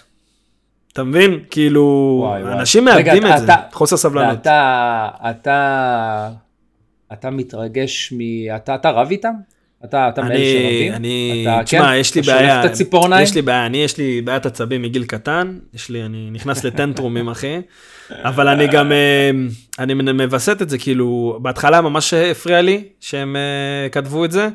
אתה 0.92 1.02
מבין? 1.04 1.38
כאילו, 1.50 2.16
וואי, 2.22 2.42
וואי. 2.42 2.52
אנשים 2.54 2.84
מאבדים 2.84 3.26
אתה- 3.26 3.34
את 3.34 3.38
זה, 3.38 3.44
אתה- 3.44 3.54
חוסר 3.72 3.96
סבלנות. 3.96 4.30
ואתה, 4.38 5.08
אתה, 5.30 6.28
אתה 7.12 7.30
מתרגש 7.30 8.12
מ... 8.12 8.18
אתה, 8.56 8.74
אתה 8.74 8.90
רב 8.90 9.10
איתם? 9.10 9.32
אתה, 9.84 10.08
אתה 10.08 10.22
מאלה 10.22 10.34
שרבים? 10.34 10.92
אני, 10.92 11.46
אתה, 11.48 11.64
תשמע, 11.64 11.80
כן? 11.88 11.94
יש 12.00 12.14
לי 12.14 12.20
אתה 12.20 12.30
שולף 12.30 12.40
בעיה, 12.40 12.60
את 12.64 12.70
הציפורניים? 12.70 13.22
יש 13.24 13.34
לי 13.34 13.42
בעיה, 13.42 13.66
אני, 13.66 13.78
יש 13.78 13.98
לי 13.98 14.20
בעיית 14.22 14.46
עצבים 14.46 14.82
מגיל 14.82 15.04
קטן, 15.04 15.58
יש 15.74 15.88
לי, 15.90 16.02
אני 16.02 16.28
נכנס 16.32 16.64
לטנטרומים, 16.64 17.28
אחי, 17.28 17.60
אבל 18.10 18.48
אני 18.48 18.66
גם, 18.66 18.92
אה, 18.92 19.30
אני 19.78 19.94
מווסת 19.94 20.62
את 20.62 20.70
זה, 20.70 20.78
כאילו, 20.78 21.38
בהתחלה 21.42 21.80
ממש 21.80 22.14
הפריע 22.14 22.60
לי 22.60 22.84
שהם 23.00 23.36
אה, 23.36 23.88
כתבו 23.88 24.24
את 24.24 24.32
זה, 24.32 24.48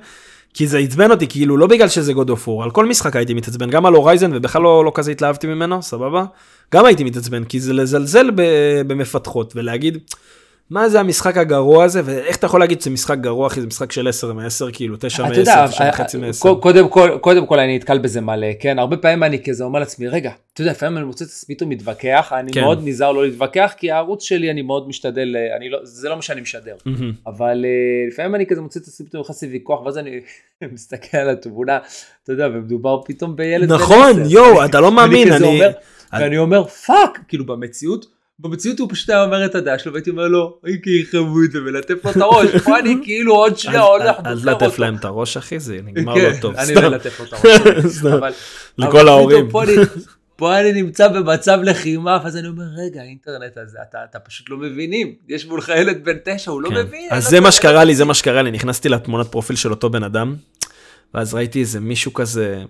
כי 0.53 0.67
זה 0.67 0.77
עצבן 0.77 1.11
אותי, 1.11 1.27
כאילו, 1.27 1.57
לא 1.57 1.67
בגלל 1.67 1.87
שזה 1.87 2.11
God 2.11 2.27
of 2.27 2.47
War, 2.47 2.63
על 2.63 2.71
כל 2.71 2.85
משחק 2.85 3.15
הייתי 3.15 3.33
מתעצבן, 3.33 3.69
גם 3.69 3.85
על 3.85 3.93
הורייזן, 3.93 4.31
ובכלל 4.33 4.61
לא, 4.61 4.85
לא 4.85 4.91
כזה 4.95 5.11
התלהבתי 5.11 5.47
ממנו, 5.47 5.81
סבבה? 5.81 6.25
גם 6.73 6.85
הייתי 6.85 7.03
מתעצבן, 7.03 7.43
כי 7.43 7.59
זה 7.59 7.73
לזלזל 7.73 8.29
במפתחות, 8.87 9.53
ולהגיד, 9.55 9.97
מה 10.69 10.89
זה 10.89 10.99
המשחק 10.99 11.37
הגרוע 11.37 11.83
הזה, 11.83 12.01
ואיך 12.05 12.37
אתה 12.37 12.45
יכול 12.45 12.59
להגיד 12.59 12.81
שזה 12.81 12.89
משחק 12.89 13.17
גרוע, 13.17 13.47
אחי, 13.47 13.61
זה 13.61 13.67
משחק 13.67 13.91
של 13.91 14.07
10 14.07 14.33
מ-10, 14.33 14.71
כאילו, 14.73 14.95
9 14.99 15.27
אתה 15.27 15.39
יודע, 15.39 15.65
מ-10, 15.65 15.71
9 15.71 15.83
אה, 15.83 15.89
וחצי 15.89 16.17
אה, 16.17 16.21
מ-10. 16.21 16.59
קודם 16.61 16.89
כל, 16.89 17.17
קודם 17.21 17.45
כל 17.45 17.59
אני 17.59 17.75
נתקל 17.75 17.97
בזה 17.97 18.21
מלא, 18.21 18.47
כן? 18.59 18.79
הרבה 18.79 18.97
פעמים 18.97 19.23
אני 19.23 19.43
כזה 19.43 19.63
אומר 19.63 19.79
לעצמי, 19.79 20.07
רגע, 20.07 20.31
אתה 20.53 20.61
יודע, 20.61 20.71
לפעמים 20.71 20.97
אני 20.97 21.05
מוצא 21.05 21.25
את 21.25 21.29
עצמי 21.29 21.55
פתאום 21.55 21.69
מתווכח, 21.69 22.33
אני 22.35 22.51
כן. 22.51 22.61
מאוד 22.61 22.81
נזהר 22.83 23.11
לא 23.11 23.25
להתווכח, 23.25 23.73
כי 23.77 23.91
הערוץ 23.91 24.23
שלי 24.23 24.51
אני 24.51 24.61
מאוד 24.61 24.87
משתדל, 24.87 25.35
אה, 25.35 25.55
אני 25.57 25.69
לא, 25.69 25.79
זה 25.83 26.09
לא 26.09 26.15
מה 26.15 26.21
שאני 26.21 26.41
משדר. 26.41 26.75
מהמם. 26.85 27.13
אבל 27.27 27.65
אה, 27.65 28.07
לפעמים 28.07 28.35
אני 28.35 28.45
כזה 28.45 28.61
מוצא 28.61 28.79
את 28.79 28.87
עצמי 28.87 29.07
פתאום 29.07 29.21
נכנס 29.23 29.43
לוויכוח, 29.43 29.81
ואז 29.81 29.97
אני 29.97 30.19
מסתכל 30.73 31.17
על 31.17 31.29
התמונה, 31.29 31.79
אתה 32.23 32.31
יודע, 32.31 32.47
ומדובר 32.47 33.01
פתאום 33.05 33.35
בילד 33.35 33.71
נכון. 33.71 34.23
יואו, 34.29 34.65
אתה 34.65 34.79
לא 34.79 34.91
מאמין, 34.95 35.27
כזה 35.27 35.37
אני... 35.37 35.45
אומר, 35.45 35.71
ואני 36.13 36.37
אומר, 36.37 36.63
fuck, 36.63 37.19
כאילו 37.27 37.45
במציאות, 37.45 38.18
במציאות 38.39 38.79
הוא 38.79 38.89
פשוט 38.91 39.09
היה 39.09 39.23
אומר 39.23 39.45
את 39.45 39.55
הדעה 39.55 39.79
שלו, 39.79 39.93
והייתי 39.93 40.09
אומר 40.09 40.27
לו, 40.27 40.57
איקי 40.67 41.05
חמוד, 41.11 41.49
ומלטף 41.53 42.05
לו 42.05 42.11
את 42.11 42.15
הראש, 42.17 42.49
פה 42.63 42.79
אני 42.79 42.95
כאילו 43.03 43.35
עוד 43.35 43.57
שנייה 43.57 43.81
הולך, 43.81 44.15
אז 44.23 44.41
דופק 44.45 44.63
לטף. 44.63 44.79
להם 44.79 44.95
את 44.95 45.05
הראש, 45.05 45.37
אחי, 45.37 45.59
זה 45.59 45.77
נגמר 45.83 46.15
כן, 46.15 46.31
לא 46.35 46.41
טוב. 46.41 46.55
אני. 46.55 46.73
לא 46.75 46.87
אלטף 46.87 47.19
לו 47.19 47.25
את 47.25 47.33
הראש. 47.33 47.97
אבל- 48.19 48.31
לכל 48.77 49.07
ההורים. 49.07 49.49
פה 50.35 50.59
אני- 50.59 50.71
נמצא 50.81 51.07
במצב 51.07 51.59
לחימה, 51.63 52.19
ואז 52.23 52.37
אני 52.37 52.47
אומר, 52.47 52.63
רגע, 52.77 53.01
האינטרנט 53.01 53.57
הזה, 53.57 53.77
אתה, 53.89 53.97
אתה 54.09 54.19
פשוט 54.19 54.49
לא 54.49 54.57
מבינים. 54.57 55.15
יש 55.29 55.45
מולך 55.45 55.71
ילד 55.77 56.03
בן 56.05 56.17
תשע, 56.25 56.51
הוא 56.51 56.61
לא 56.61 56.69
כן. 56.69 56.75
מבין. 56.75 57.07
אז 57.11 57.27
זה 57.29 57.39
מה. 57.39 57.51
שקרה 57.51 57.83
לי, 57.83 57.95
זה 57.95 58.05
מה 58.05 58.13
שקרה 58.13 58.41
לי, 58.41 58.51
נכנסתי 58.51 58.89
לתמונת 58.89 59.27
פרופיל 59.27 59.55
של 59.55 59.69
אותו 59.71 59.89
בן 59.89 60.03
אדם, 60.03 60.35
ואז 61.13 61.33
ראיתי 61.33 61.59
איזה 61.59 61.79
מישהו 61.79 62.13
כזה, 62.13 62.63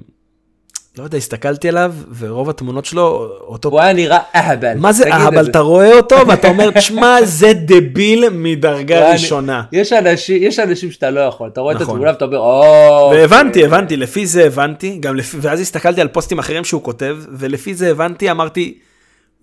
לא 0.99 1.03
יודע, 1.03 1.17
הסתכלתי 1.17 1.69
עליו, 1.69 1.93
ורוב 2.19 2.49
התמונות 2.49 2.85
שלו, 2.85 3.29
אותו... 3.41 3.69
הוא 3.69 3.79
היה 3.79 3.93
נראה 3.93 4.19
אהבל. 4.35 4.77
מה 4.77 4.91
זה 4.91 5.13
אהבל? 5.13 5.45
אתה 5.45 5.59
רואה 5.59 5.97
אותו 5.97 6.15
ואתה 6.27 6.47
אומר, 6.47 6.71
תשמע, 6.71 7.17
זה 7.39 7.53
דביל 7.53 8.29
מדרגה 8.29 9.11
ראשונה. 9.11 9.63
יש 9.71 9.93
אנשים, 9.93 10.43
יש 10.43 10.59
אנשים 10.59 10.91
שאתה 10.91 11.09
לא 11.09 11.19
יכול, 11.19 11.47
אתה 11.47 11.61
רואה 11.61 11.75
את 11.75 11.81
נכון. 11.81 11.95
התמונה 11.95 12.11
ואתה 12.11 12.25
אומר, 12.25 12.37
או... 12.37 13.11
והבנתי, 13.13 13.65
הבנתי, 13.65 13.97
לפי 13.97 14.25
זה 14.25 14.45
הבנתי, 14.45 14.97
גם 14.99 15.15
לפי, 15.15 15.37
ואז 15.41 15.59
הסתכלתי 15.59 16.01
על 16.01 16.07
פוסטים 16.07 16.39
אחרים 16.39 16.63
שהוא 16.63 16.83
כותב, 16.83 17.17
ולפי 17.31 17.73
זה 17.73 17.91
הבנתי, 17.91 18.31
אמרתי, 18.31 18.77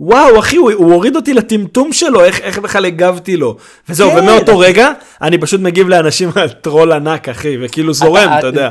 וואו, 0.00 0.38
אחי, 0.38 0.56
הוא, 0.56 0.72
הוא 0.72 0.92
הוריד 0.92 1.16
אותי 1.16 1.34
לטמטום 1.34 1.92
שלו, 1.92 2.24
איך, 2.24 2.40
איך 2.40 2.58
בכלל 2.58 2.84
הגבתי 2.84 3.36
לו. 3.36 3.56
וזהו, 3.88 4.10
כן. 4.10 4.18
ומאותו 4.18 4.58
רגע, 4.58 4.90
אני 5.22 5.38
פשוט 5.38 5.60
מגיב 5.60 5.88
לאנשים 5.88 6.30
על 6.34 6.48
טרול 6.48 6.92
ענק, 6.92 7.28
אחי, 7.28 7.56
וכאילו 7.60 7.92
זורם, 7.92 8.28
אתה 8.38 8.46
יודע. 8.46 8.70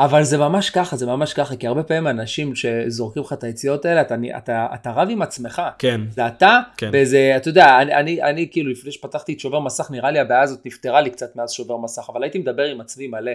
אבל 0.00 0.22
זה 0.22 0.38
ממש 0.38 0.70
ככה, 0.70 0.96
זה 0.96 1.06
ממש 1.06 1.32
ככה, 1.32 1.56
כי 1.56 1.66
הרבה 1.66 1.82
פעמים 1.82 2.06
אנשים 2.06 2.54
שזורקים 2.54 3.22
לך 3.22 3.32
את 3.32 3.44
היציאות 3.44 3.84
האלה, 3.84 4.00
אתה, 4.00 4.14
אתה, 4.38 4.66
אתה 4.74 4.90
רב 4.90 5.08
עם 5.10 5.22
עצמך. 5.22 5.62
כן. 5.78 6.00
זה 6.10 6.26
אתה, 6.26 6.58
כן. 6.76 6.90
באיזה, 6.90 7.32
אתה 7.36 7.48
יודע, 7.48 7.78
אני, 7.82 7.94
אני, 7.94 8.22
אני 8.22 8.48
כאילו 8.50 8.70
לפני 8.70 8.92
שפתחתי 8.92 9.32
את 9.32 9.40
שובר 9.40 9.60
מסך, 9.60 9.90
נראה 9.90 10.10
לי 10.10 10.18
הבעיה 10.18 10.40
הזאת 10.42 10.66
נפתרה 10.66 11.00
לי 11.00 11.10
קצת 11.10 11.36
מאז 11.36 11.52
שובר 11.52 11.76
מסך, 11.76 12.06
אבל 12.12 12.22
הייתי 12.22 12.38
מדבר 12.38 12.62
עם 12.62 12.80
עצמי 12.80 13.06
מלא. 13.08 13.32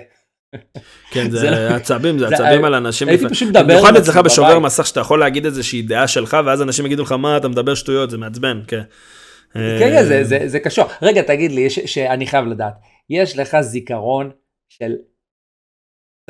כן, 1.12 1.30
זה 1.32 1.38
זה 1.40 1.50
לא- 1.52 1.58
עצבים, 1.58 2.20
זה 2.20 2.28
זה- 2.30 2.36
עצבים 2.36 2.66
על 2.66 2.74
אנשים. 2.74 3.08
הייתי. 3.08 3.30
פשוט 3.30 3.50
מדבר 3.50 3.64
במיוחד 3.64 3.96
אצלך 3.96 4.18
בשובר. 4.18 4.60
מסך, 4.60 4.86
שאתה 4.86 5.00
יכול 5.00 5.20
להגיד 5.20 5.46
איזושהי 5.46 5.82
דעה 5.82 6.08
שלך, 6.08 6.38
ואז 6.46 6.62
אנשים 6.62 6.86
יגידו 6.86 7.04
לך, 7.04 7.12
מה, 7.12 7.38
אתה 7.38 7.48
מדבר 7.48 7.76
שטויות, 7.76 8.10
זה 8.10 8.18
מעצבן, 8.18 8.62
כן. 8.68 8.82
כן, 9.54 9.60
כן, 9.80 10.04
זה, 10.06 10.38
אה, 10.42 10.48
זה, 10.48 10.60
קשור. 10.60 10.86
רגע, 11.02 11.22
תגיד 11.22 11.52
לי, 11.52 11.70
שאני 11.70 12.28
חייב 12.28 12.46
לדעת, 12.46 12.74
יש 13.10 13.38
לך 13.38 13.58
זיכרון 13.62 14.30
של 14.70 14.92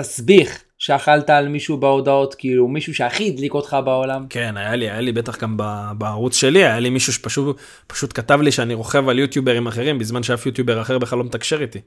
תסביך 0.01 0.63
שאכלת 0.77 1.29
על 1.29 1.47
מישהו 1.47 1.77
בהודעות, 1.77 2.35
כאילו 2.35 2.67
מישהו 2.67 2.93
שהכי 2.93 3.27
הדליק 3.27 3.53
אותך 3.53 3.77
בעולם? 3.85 4.25
כן, 4.29 4.57
היה 4.57 4.75
לי, 4.75 4.89
היה 4.89 5.01
לי 5.01 5.11
בטח 5.11 5.37
גם 5.37 5.57
בערוץ 5.97 6.35
שלי, 6.35 6.65
היה 6.65 6.79
לי 6.79 6.89
מישהו 6.89 7.13
שפשוט 7.13 7.57
פשוט 7.87 8.11
כתב 8.13 8.41
לי 8.41 8.51
שאני 8.51 8.73
רוכב 8.73 9.09
על 9.09 9.19
יוטיוברים 9.19 9.67
אחרים, 9.67 9.99
בזמן 9.99 10.23
שאף 10.23 10.45
יוטיובר 10.45 10.81
אחר 10.81 10.97
בכלל 10.97 11.19
לא 11.19 11.25
מתקשר 11.25 11.61
איתי. 11.61 11.79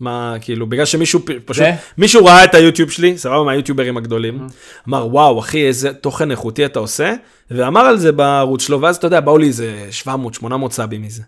מה, 0.00 0.34
כאילו, 0.40 0.66
בגלל 0.66 0.84
שמישהו 0.84 1.20
פשוט? 1.44 1.64
מישהו 1.98 2.24
ראה 2.24 2.44
את 2.44 2.54
היוטיוב 2.54 2.90
שלי, 2.90 3.18
סבבה, 3.18 3.42
מהיוטיוברים 3.44 3.96
הגדולים, 3.96 4.46
אמר, 4.88 5.06
וואו, 5.06 5.40
אחי, 5.40 5.66
איזה 5.66 5.94
תוכן 5.94 6.30
איכותי 6.30 6.64
אתה 6.64 6.78
עושה, 6.78 7.14
ואמר 7.50 7.80
על 7.80 7.98
זה 7.98 8.12
בערוץ 8.12 8.62
שלו, 8.62 8.80
ואז 8.80 8.96
אתה 8.96 9.06
יודע, 9.06 9.20
באו 9.20 9.38
לי 9.38 9.46
איזה 9.46 9.88
700-800 10.04 10.46
סאבים 10.70 11.02
מזה. 11.02 11.22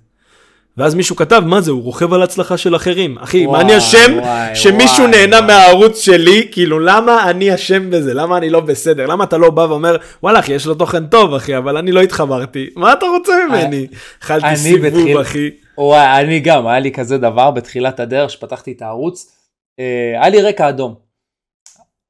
ואז 0.77 0.95
מישהו 0.95 1.17
כתב, 1.17 1.43
מה 1.47 1.61
זה, 1.61 1.71
הוא 1.71 1.83
רוכב 1.83 2.13
על 2.13 2.23
הצלחה 2.23 2.57
של 2.57 2.77
אחרים. 2.77 3.19
אחי, 3.19 3.45
מה 3.47 3.51
וואי, 3.53 3.61
אני 3.65 3.79
אשם 3.79 4.19
שמישהו 4.55 4.99
וואי, 5.05 5.11
נהנה 5.11 5.37
וואי. 5.37 5.47
מהערוץ 5.47 6.01
שלי? 6.01 6.49
כאילו, 6.53 6.79
למה 6.79 7.31
אני 7.31 7.55
אשם 7.55 7.91
בזה? 7.91 8.15
למה 8.15 8.37
אני 8.37 8.51
לא 8.51 8.61
בסדר? 8.61 9.07
למה 9.07 9.25
אתה 9.25 9.39
לא 9.39 9.51
בא 9.51 9.61
ואומר, 9.61 9.97
וואלה, 10.23 10.39
אחי, 10.39 10.53
יש 10.53 10.67
לו 10.67 10.75
תוכן 10.75 11.07
טוב, 11.07 11.35
אחי, 11.35 11.57
אבל 11.57 11.77
אני 11.77 11.93
לא 11.93 12.01
התחברתי. 12.01 12.67
מה 12.77 12.93
אתה 12.93 13.07
רוצה 13.07 13.33
ממני? 13.49 13.87
אכלתי 14.23 14.57
סיבוב, 14.57 14.87
בתחיל- 14.87 15.21
אחי. 15.21 15.51
וואי, 15.79 16.21
אני 16.25 16.41
גם, 16.41 16.67
היה 16.67 16.79
לי 16.79 16.93
כזה 16.93 17.19
דבר 17.19 17.51
בתחילת 17.51 18.01
הדרך 18.01 18.31
שפתחתי 18.31 18.73
את 18.73 18.83
הערוץ, 18.83 19.33
אה, 19.81 19.85
היה 20.21 20.29
לי 20.29 20.43
רקע 20.43 20.69
אדום. 20.69 20.95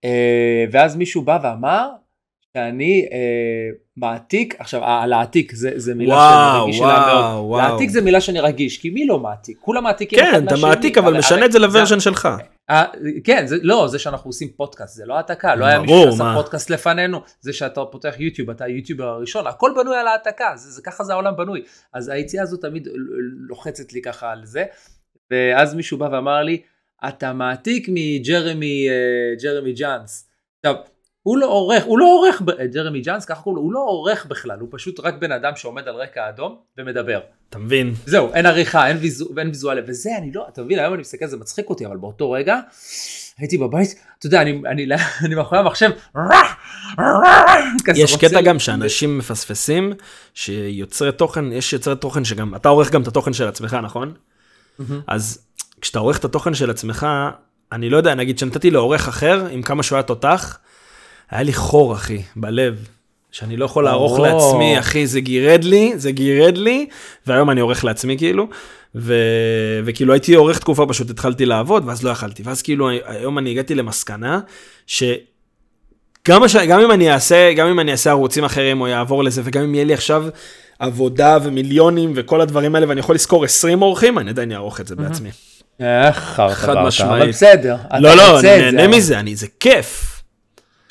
אה, 0.04 0.10
ואז 0.72 0.96
מישהו 0.96 1.22
בא 1.22 1.38
ואמר 1.42 1.88
שאני 2.60 3.08
אה, 3.12 3.18
מעתיק, 3.96 4.54
עכשיו 4.58 4.80
להעתיק 5.06 5.54
זה, 5.54 5.70
זה 5.76 5.94
מילה 5.94 6.14
וואו, 6.14 6.52
שאני 6.52 6.62
רגיש 6.68 6.80
אליה 6.80 6.94
וואו, 6.94 7.32
מאוד. 7.34 7.44
וואו. 7.50 7.68
להעתיק 7.68 7.90
זה 7.90 8.00
מילה 8.00 8.20
שאני 8.20 8.40
רגיש, 8.40 8.78
כי 8.78 8.90
מי 8.90 9.06
לא 9.06 9.18
מעתיק? 9.18 9.58
כולם 9.60 9.84
מעתיקים 9.84 10.18
אחד 10.18 10.30
כן, 10.32 10.44
אתה 10.44 10.50
מהשני. 10.54 10.68
מעתיק, 10.68 10.98
אבל 10.98 11.08
הרי- 11.08 11.18
משנה 11.18 11.44
את 11.44 11.52
זה 11.52 11.58
לוורז'ן 11.58 12.00
שלך. 12.00 12.28
אה, 12.70 12.84
כן, 13.24 13.46
זה, 13.46 13.56
לא, 13.62 13.88
זה 13.88 13.98
שאנחנו 13.98 14.28
עושים 14.28 14.48
פודקאסט, 14.56 14.96
זה 14.96 15.06
לא 15.06 15.14
העתקה, 15.16 15.54
לא 15.54 15.64
היה 15.64 15.78
מישהו 15.80 16.12
שעשה? 16.12 16.32
פודקאסט 16.36 16.70
לפנינו, 16.70 17.20
זה 17.40 17.52
שאתה 17.52 17.84
פותח 17.84 18.14
יוטיוב, 18.18 18.50
אתה 18.50 18.64
היוטיובר 18.64 19.04
הראשון, 19.04 19.46
הכל 19.46 19.72
בנוי 19.76 19.96
על 19.96 20.06
העתקה, 20.06 20.52
זה, 20.56 20.70
זה, 20.70 20.82
ככה 20.82 21.04
זה 21.04 21.12
העולם 21.12 21.36
בנוי. 21.36 21.62
אז 21.92 22.08
היציאה 22.08 22.42
הזאת 22.42 22.60
תמיד 22.60 22.88
לוחצת 23.48 23.92
לי 23.92 24.02
ככה 24.02 24.30
על 24.32 24.40
זה, 24.44 24.64
ואז 25.30 25.74
מישהו 25.74 25.98
בא 25.98 26.08
ואמר 26.12 26.42
לי, 26.42 26.60
אתה 27.08 27.32
מעתיק 27.32 27.88
מג'רמי 27.88 28.86
אה, 28.88 29.72
ג'אנס. 29.76 30.28
עכשיו, 30.64 30.74
הוא 31.26 31.38
לא 31.38 31.46
עורך, 31.46 31.84
הוא 31.84 31.98
לא 31.98 32.04
עורך, 32.04 32.42
ג'רמי 32.74 33.00
ג'אנס, 33.00 33.24
ככה 33.24 33.42
קוראים 33.42 33.56
לו, 33.56 33.62
הוא 33.62 33.72
לא 33.72 33.78
עורך 33.78 34.26
בכלל, 34.26 34.58
הוא 34.60 34.68
פשוט 34.70 35.00
רק 35.00 35.14
בן 35.14 35.32
אדם 35.32 35.52
שעומד 35.56 35.88
על 35.88 35.94
רקע 35.94 36.28
אדום 36.28 36.56
ומדבר. 36.78 37.20
אתה 37.50 37.58
מבין? 37.58 37.94
זהו, 38.06 38.32
אין 38.34 38.46
עריכה, 38.46 38.88
אין, 38.88 38.96
ויזו, 39.00 39.28
אין 39.38 39.48
ויזואליה, 39.48 39.82
וזה 39.86 40.10
אני 40.18 40.32
לא, 40.34 40.46
אתה 40.52 40.62
מבין, 40.62 40.78
היום 40.78 40.94
אני 40.94 41.00
מסתכל, 41.00 41.26
זה 41.26 41.36
מצחיק 41.36 41.70
אותי, 41.70 41.86
אבל 41.86 41.96
באותו 41.96 42.30
רגע, 42.30 42.60
הייתי 43.38 43.58
בבית, 43.58 43.94
אתה 44.18 44.26
יודע, 44.26 44.42
אני, 44.42 44.62
אני, 44.66 44.86
אני 45.24 45.34
מאחורי 45.34 45.60
המחשב, 45.60 45.90
יש 47.94 48.16
קטע 48.16 48.42
גם 48.42 48.58
שאנשים 48.58 49.18
מפספסים, 49.18 49.92
שיוצרי 50.34 51.12
תוכן, 51.12 51.52
יש 51.52 51.72
יוצרי 51.72 51.96
תוכן 51.96 52.24
שגם, 52.24 52.54
אתה 52.54 52.68
עורך 52.68 52.90
גם 52.90 53.02
את 53.02 53.06
התוכן 53.06 53.32
של 53.32 53.48
עצמך, 53.48 53.76
נכון? 53.82 54.14
אז 55.06 55.46
כשאתה 55.80 55.98
עורך 55.98 56.18
את 56.18 56.24
התוכן 56.24 56.54
של 56.54 56.70
עצמך, 56.70 57.06
אני 57.72 57.90
לא 57.90 57.96
יודע, 57.96 58.14
נגיד 58.14 58.38
שנתתי 58.38 58.70
לעורך 58.70 59.08
אחר, 59.08 59.46
עם 59.50 59.62
כמה 59.62 59.82
שהוא 59.82 59.96
היה 59.96 60.02
תותח, 60.02 60.58
היה 61.30 61.42
לי 61.42 61.52
חור, 61.52 61.94
אחי, 61.94 62.22
בלב. 62.36 62.86
שאני 63.32 63.56
לא 63.56 63.64
יכול 63.64 63.84
לערוך. 63.84 64.18
לעצמי, 64.18 64.78
אחי, 64.78 65.06
זה 65.06 65.20
גירד 65.20 65.64
לי, 65.64 65.92
זה 65.96 66.10
גירד 66.10 66.56
לי, 66.56 66.86
והיום 67.26 67.50
אני 67.50 67.60
עורך 67.60 67.84
לעצמי, 67.84 68.18
כאילו, 68.18 68.48
ו... 68.94 69.14
וכאילו 69.84 70.12
הייתי 70.12 70.34
עורך 70.34 70.58
תקופה, 70.58 70.86
פשוט 70.88 71.10
התחלתי 71.10 71.46
לעבוד, 71.46 71.82
ואז 71.86 72.02
לא 72.02 72.10
יכלתי. 72.10 72.42
ואז 72.42 72.62
כאילו, 72.62 72.88
היום 73.06 73.38
אני 73.38 73.50
הגעתי 73.50 73.74
למסקנה, 73.74 74.40
ש... 74.86 75.02
גם, 76.28 76.42
הש... 76.42 76.56
גם 76.56 76.80
אם 76.80 76.90
אני 76.90 77.12
אעשה, 77.12 77.52
גם 77.52 77.66
אם 77.66 77.80
אני 77.80 77.92
אעשה 77.92 78.10
ערוצים 78.10 78.44
אחרים, 78.44 78.80
או 78.80 78.88
יעבור 78.88 79.24
לזה, 79.24 79.42
וגם 79.44 79.62
אם 79.62 79.74
יהיה 79.74 79.84
לי 79.84 79.94
עכשיו 79.94 80.26
עבודה 80.78 81.38
ומיליונים 81.42 82.12
וכל 82.14 82.40
הדברים 82.40 82.74
האלה, 82.74 82.88
ואני 82.88 83.00
יכול 83.00 83.14
לשכור 83.14 83.44
20 83.44 83.82
אורחים, 83.82 84.18
אני 84.18 84.30
עדיין 84.30 84.52
אערוך 84.52 84.80
את 84.80 84.86
זה 84.86 84.96
בעצמי. 84.96 85.30
איך 85.80 86.18
חרטה 86.18 86.54
חד 86.54 86.74
משמעית. 86.74 87.22
אבל 87.22 87.28
בסדר. 87.28 87.76
לא, 88.00 88.14
לא, 88.14 88.40
אני 88.40 88.72
נהנה 88.72 88.88
מזה, 88.88 89.20
אני, 89.20 89.36
זה 89.36 89.46
כיף. 89.60 90.15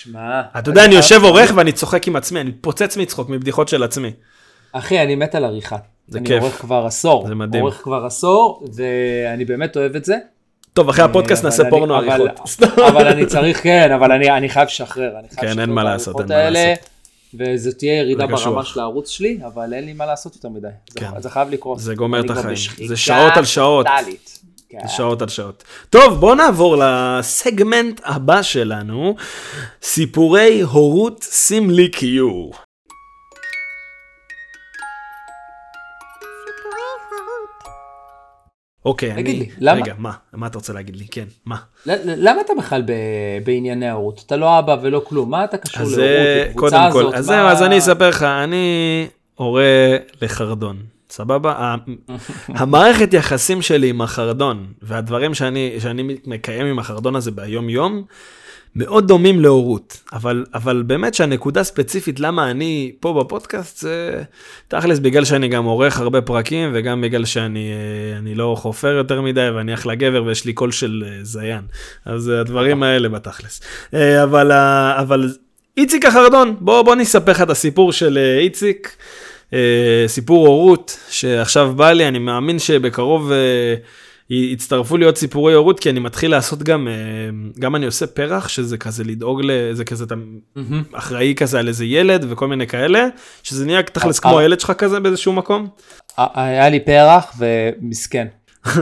שמע, 0.06 0.42
אתה 0.60 0.70
יודע, 0.70 0.86
אני 0.86 0.96
יושב 0.96 1.24
עורך 1.24 1.52
ואני 1.56 1.72
צוחק 1.72 2.08
עם 2.08 2.16
עצמי, 2.16 2.42
אני 2.42 2.52
פוצץ 2.52 2.98
מצחוק 2.98 3.30
מבדיחות 3.30 3.68
של 3.68 3.84
עצמי. 3.84 4.12
אחי, 4.72 5.02
אני 5.04 5.16
מת 5.16 5.36
על 5.36 5.44
עריכה. 5.46 5.78
זה 6.08 6.18
אני 6.18 6.28
כיף. 6.28 6.42
עורך 6.44 6.62
כבר 6.62 6.86
עשור. 6.86 7.28
זה 7.28 7.36
מדהים. 7.36 7.64
עורך 7.64 7.82
כבר 7.84 8.06
עשור, 8.06 8.68
ואני 8.76 9.46
באמת 9.46 9.78
אוהב 9.78 9.96
את 9.96 10.06
זה. 10.06 10.16
טוב, 10.74 10.90
אחרי 10.90 11.04
הפודקאסט 11.06 11.42
אבל 11.42 11.50
נעשה 11.50 11.64
אני- 11.64 11.70
פורנו 11.70 11.98
אבל- 12.00 12.10
עריכות. 12.12 12.50
אבל 12.90 13.08
אני 13.08 13.26
צריך, 13.26 13.64
כן, 13.64 13.92
אבל 13.92 14.12
אני, 14.12 14.32
אני 14.32 14.50
חייב 14.50 14.68
לשחרר. 14.68 15.12
אני 15.20 15.28
חייב 15.40 15.54
כן, 15.54 15.60
אין 15.60 15.70
מה 15.70 15.84
לעשות, 15.84 16.20
אין 16.20 16.28
מה 16.30 16.50
לעשות. 16.50 16.90
וזו 17.40 17.72
תהיה 17.72 17.94
ירידה. 18.00 18.28
ברמה 18.28 18.64
של 18.66 18.80
הערוץ 18.80 19.10
שלי, 19.10 19.40
אבל 19.46 19.74
אין 19.74 19.86
לי 19.86 19.94
מה 19.94 20.06
לעשות 20.06 20.36
יותר 20.36 20.50
מדי. 20.50 20.68
זה- 20.94 21.00
כן. 21.00 21.08
זה 21.22 21.30
חייב 21.30 21.50
לקרות. 21.50 21.80
זה 21.80 21.96
גומר 21.96 22.20
אני 22.20 22.26
את 22.26 22.38
החיים. 22.38 22.56
זה 22.88 22.98
שעות 22.98 23.38
על 23.38 23.46
שעות. 23.46 23.86
טוטאלית. 23.88 24.35
כן. 24.82 24.88
שעות 24.88 25.22
על 25.22 25.28
שעות. 25.28 25.64
טוב, 25.90 26.20
בואו 26.20 26.36
נעבור 26.36 26.76
לסגמנט 26.80 28.02
הבא 28.04 28.42
שלנו, 28.42 29.16
סיפורי 29.82 30.62
הורות 30.62 31.24
סמלי 31.24 31.90
קיור. 31.90 32.54
אוקיי, 38.86 39.12
אני... 39.12 39.24
תגיד 39.24 39.40
לי, 39.40 39.50
למה- 39.60 39.82
רגע, 39.82 39.94
מה? 39.98 40.12
מה 40.34 40.48
אתה 40.48 40.58
רוצה 40.58 40.74
להגיד 40.74 40.96
לי? 40.96 41.08
כן, 41.12 41.26
מה? 41.46 41.56
למה 42.06 42.42
אתה 42.42 42.54
בכלל 42.58 42.82
ב- 42.82 42.92
בענייני 43.46 43.88
ההורות? 43.90 44.24
אתה 44.26 44.36
לא 44.38 44.60
אבא 44.60 44.76
ולא 44.82 45.02
כלום, 45.08 45.30
מה 45.30 45.44
אתה 45.44 45.58
קשור 45.58 45.82
אז 45.82 45.98
להורות, 45.98 46.08
זה, 46.26 46.46
לקבוצה 46.50 46.70
קודם 46.78 46.88
הזאת? 46.88 47.12
כל, 47.12 47.18
אז 47.18 47.30
מה- 47.30 47.36
זהו, 47.36 47.48
אז 47.48 47.64
אני 47.64 47.78
אספר 47.78 48.10
לך, 48.10 48.24
אני 48.24 49.08
הורה 49.36 49.64
לחרדון, 50.22 50.78
סבבה? 51.10 51.76
המערכת 52.48 53.14
יחסים 53.14 53.62
שלי 53.62 53.90
עם 53.90 54.02
החרדון, 54.02 54.66
והדברים 54.82 55.34
שאני, 55.34 55.76
שאני 55.80 56.18
מקיים 56.26 56.68
עם 56.68 56.80
החרדון 56.80 57.16
הזה 57.16 57.32
ביום 57.32 57.70
יום, 57.70 58.04
מאוד 58.76 59.08
דומים 59.08 59.40
להורות, 59.40 60.02
אבל, 60.14 60.46
אבל 60.54 60.84
באמת 60.88 61.14
שהנקודה 61.14 61.64
ספציפית 61.64 62.20
למה 62.20 62.52
אני 62.52 62.92
פה 63.00 63.14
בפודקאסט 63.24 63.78
זה 63.78 64.24
תכלס 64.68 65.00
בגלל 65.00 65.26
שאני 65.26 65.48
גם 65.48 65.66
עורך 65.66 66.00
הרבה 66.00 66.22
פרקים 66.22 66.72
וגם 66.74 67.02
בגלל 67.02 67.26
שאני 67.26 67.72
אה, 68.28 68.36
לא 68.36 68.56
חופר 68.60 68.88
יותר 68.88 69.22
מדי 69.22 69.50
ואני 69.56 69.74
אחלה 69.74 69.96
גבר 69.96 70.24
ויש 70.24 70.46
לי 70.46 70.54
קול 70.54 70.72
של 70.72 71.04
אה, 71.08 71.24
זיין. 71.24 71.62
אז 72.06 72.30
אה, 72.30 72.40
הדברים 72.40 72.84
האלה 72.84 73.10
בתכלס. 73.10 73.62
אבל, 74.24 74.52
אבל 75.00 75.30
איציק 75.78 76.06
החרדון, 76.06 76.56
בוא, 76.60 76.82
בוא 76.82 76.96
נספר 76.96 77.32
לך 77.32 77.42
את 77.42 77.50
הסיפור 77.50 77.92
של 77.92 78.20
איציק, 78.40 78.96
סיפור 80.08 80.48
הורות 80.48 80.98
שעכשיו 81.10 81.74
בא 81.76 81.92
לי, 81.92 82.08
אני 82.08 82.20
מאמין 82.20 82.60
שבקרוב 82.60 83.32
אה, 83.32 83.76
יצטרפו 84.30 84.98
לי 84.98 85.06
עוד 85.06 85.18
סיפורי 85.18 85.54
הורות, 85.54 85.80
כי 85.80 85.90
אני 85.90 86.00
מתחיל 86.00 86.32
לעשות 86.32 86.64
גם, 86.64 86.88
אה, 86.88 86.94
גם 87.60 87.76
אני 87.76 87.86
עושה 87.86 88.08
פרח, 88.08 88.48
שזה 88.48 88.78
כזה 88.78 89.04
לדאוג, 89.04 89.42
לזה 89.44 89.86
כזה, 89.86 90.04
אתה 90.04 90.16
מהמם. 90.16 90.84
אחראי 90.94 91.34
כזה 91.38 91.60
על 91.60 91.68
איזה 91.68 91.86
ילד 91.86 92.26
וכל 92.30 92.48
מיני 92.48 92.68
כאלה, 92.68 93.08
שזה 93.44 93.66
נהיה 93.66 93.84
תכלס 93.84 94.18
אה, 94.18 94.22
כמו 94.22 94.38
אה. 94.38 94.42
הילד 94.42 94.60
שלך 94.60 94.72
כזה 94.72 95.00
באיזשהו 95.00 95.34
מקום. 95.34 95.68
היה 96.18 96.70
לי 96.70 96.80
פרח 96.80 97.34
ומסכן. 97.38 98.28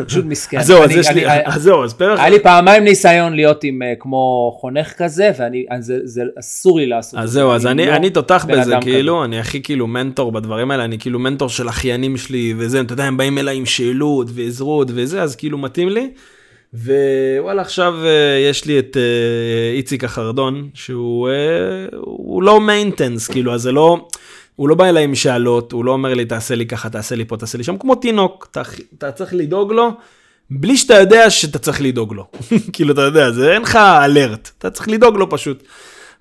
פשוט 0.07 0.25
מסכן. 0.25 0.57
אז 0.57 0.67
זהו, 0.67 0.83
אז 0.83 0.91
יש 0.91 1.09
לי, 1.09 1.23
אז 1.45 1.61
זהו, 1.61 1.83
אז 1.83 1.93
פרח, 1.93 2.19
היה 2.19 2.29
לי 2.29 2.39
פעמיים 2.39 2.83
ניסיון 2.83 3.33
להיות 3.33 3.63
עם 3.63 3.81
אה, 3.81 3.93
כמו 3.99 4.51
חונך 4.61 4.93
כזה, 4.97 5.31
ואני, 5.39 5.65
זה, 5.79 6.23
אסור 6.39 6.79
לי 6.79 6.85
לעשות 6.85 7.19
אז 7.19 7.29
זה. 7.29 7.39
זהו, 7.39 7.51
אז 7.51 7.65
אני, 7.65 7.85
לא 7.85 8.09
תותח 8.09 8.45
בזה, 8.49 8.75
כאילו, 8.81 9.23
אני 9.23 9.39
הכי 9.39 9.61
כאילו 9.61 9.87
מנטור 9.87 10.31
בדברים 10.31 10.71
האלה, 10.71 10.85
אני 10.85 10.99
כאילו 10.99 11.19
מנטור 11.19 11.49
של 11.49 11.69
אחיינים 11.69 12.17
שלי 12.17 12.53
וזה, 12.57 12.81
אתה 12.81 12.93
יודע, 12.93 13.03
הם 13.03 13.17
באים 13.17 13.37
אליי 13.37 13.57
עם 13.57 13.65
שאלות 13.65 14.27
ועזרות 14.33 14.87
וזה, 14.93 15.21
אז 15.21 15.35
כאילו 15.35 15.57
מתאים 15.57 15.89
לי. 15.89 16.09
ווואלה, 16.73 17.61
עכשיו 17.61 17.93
אה, 18.05 18.49
יש 18.49 18.65
לי 18.65 18.79
את 18.79 18.97
אה, 18.97 19.75
איציק 19.75 20.03
החרדון, 20.03 20.69
שהוא 20.73 21.29
הוא 22.01 22.43
לא 22.43 22.61
מיינטנס, 22.61 23.27
כאילו, 23.27 23.53
אז 23.53 23.61
זה 23.61 23.71
לא, 23.71 24.07
הוא 24.55 24.69
לא 24.69 24.75
בא 24.75 24.85
אליי 24.85 25.03
עם 25.03 25.15
שאלות, 25.15 25.71
הוא 25.71 25.85
לא 25.85 25.91
אומר 25.91 26.13
לי, 26.13 26.25
תעשה 26.25 26.55
לי 26.55 26.65
ככה, 26.65 26.89
תעשה 26.89 27.15
לי 27.15 27.25
פה, 27.25 27.37
תעשה 27.37 27.57
לי 27.57 27.63
שם, 27.63 27.77
כמו 27.77 27.95
תינוק, 27.95 28.47
אתה, 28.97 29.11
צריך 29.11 29.33
לדאוג 29.33 29.71
לו, 29.71 29.91
בלי 30.49 30.77
שאתה 30.77 30.93
יודע 30.93 31.29
שאתה 31.29 31.59
צריך 31.59 31.81
לדאוג 31.81 32.13
לו. 32.13 32.27
כאילו, 32.73 32.93
אתה 32.93 33.01
יודע, 33.01 33.31
זה 33.31 33.53
אין 33.53 33.61
לך 33.61 33.75
אלרט, 33.75 34.51
אתה 34.57 34.69
צריך 34.69 34.87
לדאוג 34.87 35.17
לו 35.17 35.29
פשוט. 35.29 35.63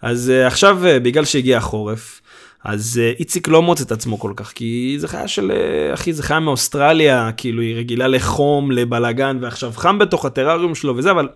אז 0.03 0.33
uh, 0.35 0.47
עכשיו, 0.47 0.79
uh, 0.83 1.01
בגלל 1.01 1.25
שהגיע 1.25 1.59
החורף, 1.59 2.21
אז 2.65 3.01
uh, 3.03 3.21
איציק 3.21 3.49
לא 3.49 3.63
מוצא 3.63 3.85
את 3.85 3.93
עצמו 3.93 4.19
כל 4.19 4.33
כך, 4.37 4.53
כי 4.53 4.97
זה 4.99 5.09
חיה 5.09 5.29
של, 5.29 5.51
uh, 5.51 5.95
אחי, 5.95 6.13
זה 6.13 6.23
חיה 6.23 6.41
מאוסטרליה, 6.41 7.31
כאילו, 7.37 7.63
היא 7.63 7.77
רגילה 7.77 8.09
לחום, 8.09 8.71
לבלגן, 8.71 9.39
ועכשיו 9.41 9.73
חם 9.77 9.99
בתוך 9.99 10.25
הטרריום 10.25 10.75
שלו 10.75 10.97
וזה, 10.97 11.11
אבל 11.11 11.29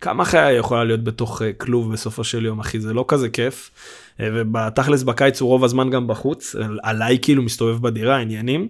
כמה 0.00 0.24
חיה 0.24 0.52
יכולה 0.52 0.84
להיות 0.84 1.04
בתוך 1.04 1.42
uh, 1.42 1.44
כלוב 1.58 1.92
בסופו 1.92 2.24
של 2.24 2.44
יום, 2.44 2.60
אחי, 2.60 2.80
זה 2.80 2.94
לא 2.94 3.04
כזה 3.08 3.28
כיף. 3.28 3.70
Uh, 3.70 4.22
ובתכלס 4.22 5.02
בקיץ 5.02 5.40
הוא 5.40 5.48
רוב 5.48 5.64
הזמן 5.64 5.90
גם 5.90 6.06
בחוץ, 6.06 6.56
עליי 6.82 7.18
כאילו 7.22 7.42
מסתובב 7.42 7.82
בדירה, 7.82 8.16
עניינים. 8.16 8.68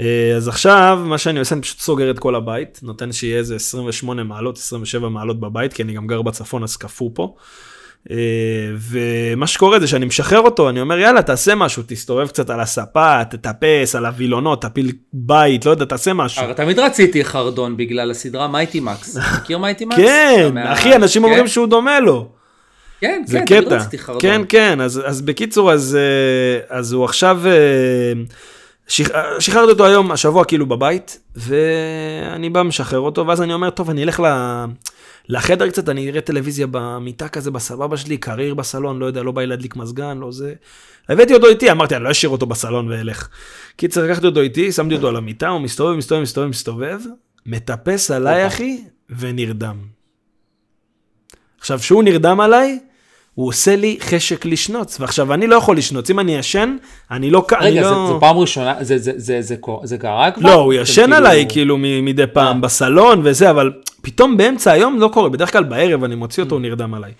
אה, 0.00 0.36
אז 0.36 0.48
עכשיו, 0.48 1.02
מה 1.04 1.18
שאני 1.18 1.38
עושה, 1.38 1.54
אני 1.54 1.62
פשוט 1.62 1.78
סוגר 1.78 2.10
את 2.10 2.18
כל 2.18 2.34
הבית, 2.34 2.80
נותן 2.82 3.12
שיהיה 3.12 3.38
איזה 3.38 3.56
28 3.56 4.24
מעלות, 4.24 4.56
27 4.56 5.08
מעלות 5.08 5.40
בבית, 5.40 5.72
כי 5.72 5.82
אני 5.82 5.92
גם 5.92 6.06
גר 6.06 6.22
בצפון, 6.22 6.62
אז 6.62 6.76
קפוא 6.76 7.10
פה. 7.14 7.34
אה, 8.10 8.16
ומה 8.78 9.46
שקורה 9.46 9.80
זה 9.80 9.86
שאני 9.86 10.06
משחרר 10.06 10.40
אותו, 10.40 10.68
אני 10.68 10.80
אומר, 10.80 10.98
יאללה, 10.98 11.22
תעשה 11.22 11.54
משהו, 11.54 11.82
תסתובב 11.86 12.28
קצת 12.28 12.50
על 12.50 12.60
הספה, 12.60 13.24
תטפס, 13.24 13.94
על 13.94 14.06
הווילונות, 14.06 14.62
תפיל 14.62 14.92
בית, 15.12 15.66
לא 15.66 15.70
יודע, 15.70 15.84
תעשה 15.84 16.12
משהו. 16.12 16.44
אבל 16.44 16.52
תמיד 16.52 16.78
רציתי 16.78 17.24
חרדון 17.24 17.76
בגלל 17.76 18.10
הסדרה 18.10 18.48
מייטי 18.48 18.80
מקס. 18.80 19.16
מכיר 19.42 19.58
מייטי 19.58 19.84
מקס? 19.84 19.96
כן, 19.96 20.58
אחי, 20.58 20.96
אנשים 20.96 21.22
כן? 21.22 21.28
אומרים 21.28 21.48
שהוא 21.48 21.66
דומה 21.66 22.00
לו. 22.00 22.28
כן, 23.00 23.22
זה 23.26 23.38
כן, 23.38 23.46
תמיד 23.46 23.64
קטע. 23.64 23.76
רציתי 23.76 23.98
חרדון. 23.98 24.20
כן, 24.22 24.42
כן, 24.48 24.80
אז, 24.80 25.02
אז 25.04 25.22
בקיצור, 25.22 25.72
אז, 25.72 25.98
אה, 26.00 26.78
אז 26.78 26.92
הוא 26.92 27.04
עכשיו, 27.04 27.40
אה, 27.46 27.52
שח... 28.88 29.08
שחררתי 29.38 29.72
אותו 29.72 29.86
היום, 29.86 30.12
השבוע 30.12 30.44
כאילו 30.44 30.66
בבית, 30.66 31.18
ואני 31.36 32.50
בא 32.50 32.62
משחרר 32.62 33.00
אותו, 33.00 33.26
ואז 33.26 33.42
אני 33.42 33.54
אומר, 33.54 33.70
טוב, 33.70 33.90
אני 33.90 34.02
אלך 34.02 34.20
ל... 34.20 34.26
לחדר 35.28 35.68
קצת, 35.68 35.88
אני 35.88 36.10
אראה 36.10 36.20
טלוויזיה 36.20 36.66
במיטה 36.70 37.28
כזה, 37.28 37.50
בסבבה 37.50 37.96
שלי, 37.96 38.16
קריר 38.16 38.54
בסלון, 38.54 38.98
לא 38.98 39.06
יודע, 39.06 39.22
לא 39.22 39.32
בא 39.32 39.40
לי 39.40 39.46
להדליק 39.46 39.76
מזגן, 39.76 40.18
לא 40.18 40.32
זה. 40.32 40.54
הבאתי 41.08 41.34
אותו 41.34 41.46
איתי, 41.46 41.70
אמרתי, 41.70 41.96
אני 41.96 42.04
לא 42.04 42.10
אשאיר 42.10 42.30
אותו 42.30 42.46
בסלון 42.46 42.88
ואלך. 42.88 43.28
קיצר, 43.76 44.04
לקחתי 44.04 44.26
אותו 44.26 44.40
איתי, 44.40 44.72
שמתי 44.72 44.94
אותו 44.94 45.08
על 45.08 45.16
המיטה, 45.16 45.48
הוא 45.48 45.60
מסתובב, 45.60 45.96
מסתובב, 45.96 46.22
מסתובב, 46.22 46.48
מסתובב, 46.48 47.00
מטפס 47.46 48.10
עליי. 48.10 48.46
אחי, 48.46 48.84
ונרדם. 49.18 49.76
עכשיו, 51.58 51.78
כשהוא 51.78 52.02
נרדם 52.02 52.40
עליי, 52.40 52.78
הוא 53.34 53.48
עושה 53.48 53.76
לי 53.76 53.96
חשק 54.00 54.44
לשנוץ, 54.46 55.00
ועכשיו 55.00 55.34
אני 55.34 55.46
לא 55.46 55.56
יכול 55.56 55.76
לשנוץ, 55.76 56.10
אם 56.10 56.20
אני 56.20 56.36
ישן, 56.36 56.76
אני 57.10 57.30
לא... 57.30 57.46
אני 57.60 57.70
רגע, 57.70 57.80
לא... 57.82 57.88
זה- 57.88 58.12
זה 58.14 58.20
פעם 58.20 58.36
ראשונה, 58.38 58.74
זה- 58.80 58.98
זה- 58.98 59.12
זה- 59.16 59.42
זה 59.42 59.56
זה 59.84 59.98
קרה 59.98 60.30
כבר? 60.30 60.48
לא, 60.48 60.54
הוא 60.54 60.72
ישן 60.74 61.12
עליי 61.12 61.46
כאילו 61.48 61.76
מדי 61.78 62.26
פעם 62.32 62.56
אה. 62.56 62.60
בסלון 62.60 63.20
וזה, 63.24 63.50
אבל 63.50 63.72
פתאום 64.02 64.36
באמצע 64.36 64.72
היום 64.72 65.00
לא 65.00 65.08
קורה, 65.12 65.28
בדרך 65.28 65.52
כלל 65.52 65.64
בערב 65.64 66.04
אני 66.04 66.14
מוציא 66.14 66.42
אותו, 66.42 66.54
הוא 66.54 66.62
נרדם 66.62 66.94
עליי. 66.94 67.12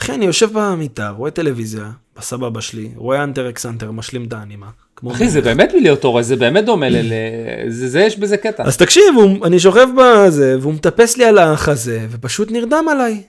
אחי, 0.00 0.12
אני 0.14 0.24
יושב 0.24 0.48
במיטה, 0.52 1.08
רואה 1.10 1.30
טלוויזיה, 1.30 1.84
בסבבה 2.18 2.60
שלי, 2.60 2.88
רואה 2.96 3.22
אנטר 3.24 3.48
אקס 3.48 3.66
אנטר, 3.66 3.90
משלים 3.90 4.24
את 4.24 4.32
האנימה. 4.32 4.66
אחי, 5.10 5.28
זה 5.28 5.40
באמת 5.40 5.72
מלהיות 5.78 6.04
הורה, 6.04 6.22
זה 6.22 6.36
באמת 6.36 6.64
דומה 6.64 6.88
ל... 6.88 6.96
זה 7.68 7.88
זה, 7.88 8.00
יש 8.00 8.18
בזה 8.18 8.36
קטע. 8.36 8.62
אז 8.66 8.76
תקשיב, 8.76 9.04
אני 9.44 9.58
שוכב 9.60 9.86
בזה, 9.98 10.56
והוא 10.60 10.74
מטפס 10.74 11.16
לי 11.16 11.24
על 11.24 11.38
החזה, 11.38 12.06
ופשוט 12.10 12.50
נרדם 12.50 12.84
עליי. 12.90 13.22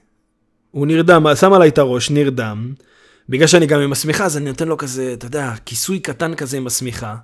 הוא 0.71 0.87
נרדם, 0.87 1.25
שם 1.35 1.53
עליי 1.53 1.69
את 1.69 1.77
הראש, 1.77 2.09
נרדם. 2.09 2.73
בגלל 3.29 3.47
שאני 3.47 3.65
גם 3.65 3.79
עם 3.79 3.91
השמיכה, 3.91 4.25
אז 4.25 4.37
אני 4.37 4.45
נותן 4.45 4.67
לו 4.67 4.77
כזה, 4.77 5.13
אתה 5.13 5.25
יודע, 5.25 5.51
כיסוי 5.65 5.99
קטן 5.99 6.35
כזה 6.35 6.57
עם 6.57 6.67
השמיכה. 6.67 7.15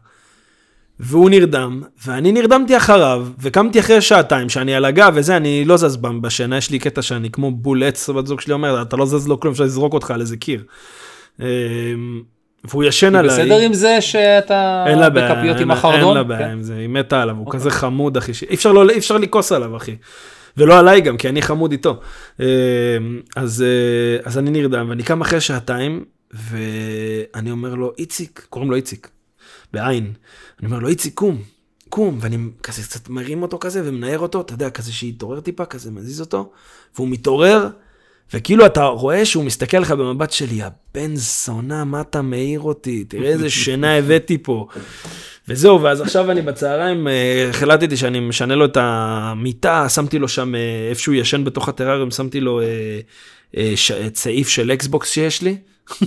והוא 0.99 1.29
נרדם, 1.29 1.81
ואני 2.05 2.31
נרדמתי 2.31 2.77
אחריו, 2.77 3.27
וקמתי 3.39 3.79
אחרי 3.79 4.01
שעתיים, 4.01 4.49
שאני 4.49 4.75
על 4.75 4.85
הגב 4.85 5.11
וזה, 5.15 5.37
אני 5.37 5.65
לא 5.65 5.77
זז 5.77 5.97
בשינה, 6.21 6.57
יש 6.57 6.71
לי 6.71 6.79
קטע 6.79 7.01
שאני 7.01 7.29
כמו 7.29 7.51
בול 7.51 7.83
עץ, 7.83 8.09
בת 8.09 8.27
זוג 8.27 8.41
שלי 8.41 8.53
אומר, 8.53 8.81
אתה 8.81 8.95
לא 8.95 9.05
זז 9.05 9.27
לו 9.27 9.39
כלום, 9.39 9.51
אפשר 9.51 9.63
לזרוק 9.63 9.93
אותך 9.93 10.11
על 10.11 10.21
איזה 10.21 10.37
קיר. 10.37 10.63
אמ, 11.39 11.45
והוא 12.63 12.83
ישן 12.83 13.15
עליי. 13.15 13.29
בסדר 13.29 13.57
עם 13.57 13.73
זה 13.73 14.01
שאתה 14.01 14.85
בכפיות 15.09 15.59
עם 15.59 15.71
החרדון? 15.71 15.99
אין 15.99 16.17
לה 16.17 16.23
בעיה 16.23 16.39
כן. 16.47 16.51
עם 16.51 16.61
זה, 16.61 16.75
היא 16.75 16.89
מתה 16.89 17.21
עליו, 17.21 17.35
הוא 17.35 17.51
כזה 17.51 17.69
חמוד 17.69 18.17
אחי, 18.17 18.31
לא- 18.73 18.89
אי 18.89 18.97
אפשר 18.97 19.17
לכעוס 19.17 19.51
עליו 19.51 19.77
אחי. 19.77 19.95
ולא 20.57 20.79
עליי 20.79 21.01
גם, 21.01 21.17
כי 21.17 21.29
אני 21.29 21.41
חמוד 21.41 21.71
איתו. 21.71 21.99
אה, 22.39 22.45
אז, 23.35 23.61
אה, 23.61 24.27
אז 24.27 24.37
אני 24.37 24.49
נרדם, 24.49 24.89
ואני 24.89 25.03
קם 25.03 25.21
אחרי 25.21 25.41
שעתיים, 25.41 26.05
ואני 26.33 27.51
אומר 27.51 27.75
לו, 27.75 27.93
איציק, 27.97 28.45
קוראים 28.49 28.71
לו 28.71 28.75
איציק, 28.77 29.09
בעין. 29.73 30.13
אני 30.59 30.67
אומר 30.67 30.79
לו, 30.79 30.87
איציק, 30.87 31.13
קום, 31.13 31.41
קום, 31.89 32.17
ואני 32.21 32.37
כזה 32.63 32.81
קצת 32.81 33.09
מרים 33.09 33.41
אותו 33.41 33.59
כזה 33.59 33.81
ומנער 33.85 34.19
אותו, 34.19 34.41
אתה 34.41 34.53
יודע, 34.53 34.69
כזה 34.69 34.91
שיתעורר 34.91 35.39
טיפה, 35.39 35.65
כזה 35.65 35.91
מזיז 35.91 36.21
אותו, 36.21 36.51
והוא 36.95 37.07
מתעורר, 37.07 37.69
וכאילו 38.33 38.65
אתה 38.65 38.83
רואה 38.83 39.25
שהוא 39.25 39.43
מסתכל 39.43 39.77
לך 39.77 39.91
במבט 39.91 40.31
שלי, 40.31 40.59
הבן 40.63 41.15
זונה, 41.15 41.83
מה 41.83 42.01
אתה 42.01 42.21
מעיר 42.21 42.59
אותי? 42.59 43.03
תראה 43.03 43.29
איזה 43.29 43.49
שינה 43.49 43.95
הבאתי 43.97 44.37
פה. 44.37 44.67
וזהו, 45.47 45.81
ואז 45.81 46.01
עכשיו 46.01 46.31
אני 46.31 46.41
בצהריים 46.41 47.07
אה, 47.07 47.47
החלטתי 47.49 47.97
שאני 47.97 48.19
משנה 48.19 48.55
לו 48.55 48.65
את 48.65 48.77
המיטה, 48.81 49.89
שמתי 49.89 50.19
לו 50.19 50.27
שם, 50.27 50.55
אה, 50.55 50.59
איפה 50.89 51.01
שהוא 51.01 51.15
ישן 51.15 51.43
בתוך 51.43 51.69
הטרריום, 51.69 52.11
שמתי 52.11 52.39
לו 52.39 52.61
אה, 52.61 52.65
אה, 53.57 53.71
ש- 53.75 53.91
צעיף 54.13 54.49
של 54.49 54.71
אקסבוקס 54.71 55.11
שיש 55.11 55.41
לי. 55.41 55.57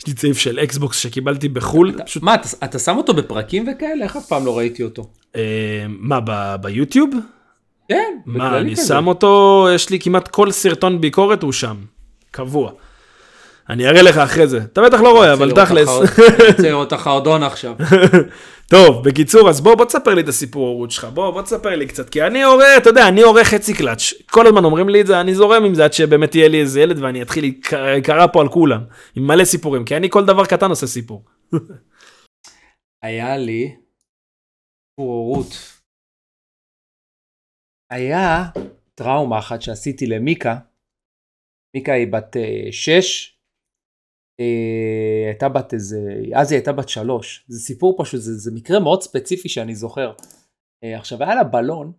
יש 0.00 0.06
לי 0.06 0.12
צעיף 0.14 0.38
של 0.38 0.58
אקסבוקס 0.58 0.98
שקיבלתי 0.98 1.48
בחו"ל. 1.48 1.92
פשוט, 2.06 2.22
מה, 2.22 2.34
אתה, 2.34 2.48
אתה 2.64 2.78
שם 2.78 2.96
אותו 2.96 3.14
בפרקים 3.14 3.66
וכאלה? 3.72 4.04
איך 4.04 4.16
אף 4.16 4.26
פעם 4.26 4.46
לא 4.46 4.58
ראיתי 4.58 4.82
אותו? 4.82 5.10
אה, 5.36 5.42
מה, 5.88 6.20
ביוטיוב? 6.56 7.10
כן, 7.92 8.18
מה, 8.26 8.58
אני 8.58 8.72
כזה. 8.76 8.86
שם 8.86 9.06
אותו, 9.06 9.66
יש 9.74 9.90
לי 9.90 10.00
כמעט 10.00 10.28
כל 10.28 10.50
סרטון 10.50 11.00
ביקורת 11.00 11.42
הוא 11.42 11.52
שם, 11.52 11.76
קבוע. 12.30 12.72
אני 13.70 13.88
אראה 13.88 14.02
לך 14.02 14.16
אחרי 14.18 14.46
זה, 14.48 14.58
אתה 14.58 14.82
בטח 14.82 15.00
לא 15.00 15.10
רואה, 15.10 15.32
אבל 15.32 15.50
תכלס. 15.50 15.88
החר- 15.88 16.22
רוצה 16.48 16.62
לראות 16.62 16.88
את 16.88 16.92
החרדון 16.92 17.42
עכשיו. 17.42 17.74
טוב, 18.70 19.04
בקיצור, 19.08 19.48
אז 19.50 19.60
בוא, 19.60 19.74
בוא 19.74 19.84
תספר 19.84 20.14
לי 20.14 20.20
את 20.20 20.28
הסיפור 20.28 20.66
הורות 20.68 20.90
שלך, 20.90 21.04
בוא, 21.04 21.30
בוא 21.30 21.42
תספר 21.42 21.68
לי 21.76 21.86
קצת, 21.86 22.08
כי 22.10 22.22
אני 22.22 22.42
הורה, 22.44 22.76
אתה 22.76 22.90
יודע, 22.90 23.08
אני 23.08 23.22
הורה 23.22 23.44
חצי 23.44 23.74
קלאץ', 23.74 24.02
כל 24.30 24.46
הזמן 24.46 24.64
אומרים 24.64 24.88
לי 24.88 25.00
את 25.00 25.06
זה, 25.06 25.20
אני 25.20 25.34
זורם 25.34 25.64
עם 25.64 25.74
זה 25.74 25.84
עד 25.84 25.92
שבאמת 25.92 26.34
יהיה 26.34 26.48
לי 26.48 26.60
איזה 26.60 26.80
ילד 26.80 27.02
ואני 27.02 27.22
אתחיל 27.22 27.52
להיקרע 27.72 28.26
פה 28.32 28.40
על 28.40 28.48
כולם, 28.48 28.80
עם 29.16 29.26
מלא 29.26 29.44
סיפורים, 29.44 29.84
כי 29.84 29.96
אני 29.96 30.10
כל 30.10 30.24
דבר 30.24 30.44
קטן 30.46 30.70
עושה 30.70 30.86
סיפור. 30.86 31.24
היה 33.02 33.36
לי 33.36 33.68
סיפור 34.90 35.12
הורות. 35.14 35.81
היה 37.92 38.44
טראומה 38.94 39.38
אחת 39.38 39.62
שעשיתי 39.62 40.06
למיקה. 40.06 40.56
מיקה 41.76 41.92
היא 41.92 42.12
בת 42.12 42.36
אה, 42.36 42.68
שש, 42.70 43.38
אה, 44.40 45.26
הייתה 45.26 45.48
בת 45.48 45.74
איזה, 45.74 46.00
אז 46.34 46.52
היא 46.52 46.58
הייתה 46.58 46.72
בת 46.72 46.88
שלוש. 46.88 47.44
זה 47.48 47.60
סיפור 47.60 47.96
פשוט, 47.98 48.20
זה, 48.20 48.34
זה 48.36 48.50
מקרה 48.54 48.80
מאוד 48.80 49.02
ספציפי 49.02 49.48
שאני 49.48 49.74
זוכר. 49.74 50.12
אה, 50.84 50.98
עכשיו 50.98 51.22
היה 51.22 51.34
לה 51.34 51.44
בלון, 51.44 51.92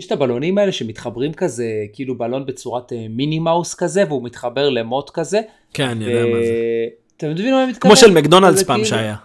יש 0.00 0.06
את 0.06 0.12
הבלונים 0.12 0.58
האלה 0.58 0.72
שמתחברים 0.72 1.34
כזה, 1.34 1.86
כאילו 1.92 2.18
בלון 2.18 2.46
בצורת 2.46 2.92
אה, 2.92 3.06
מיני 3.08 3.38
מאוס 3.38 3.74
כזה, 3.74 4.04
והוא 4.08 4.24
מתחבר 4.24 4.68
למוט 4.68 5.10
כזה. 5.10 5.40
כן, 5.74 5.88
אני 5.88 6.04
יודע 6.04 6.26
מה 6.26 6.42
זה. 6.44 6.86
אתם 7.16 7.30
מבינים 7.30 7.52
מה 7.54 7.64
אני 7.64 7.72
מתכוון? 7.72 7.94
כמו 7.94 8.00
של 8.00 8.14
מקדונלדס 8.14 8.62
פעם 8.62 8.74
כאילו- 8.74 8.88
שהיה. 8.88 9.16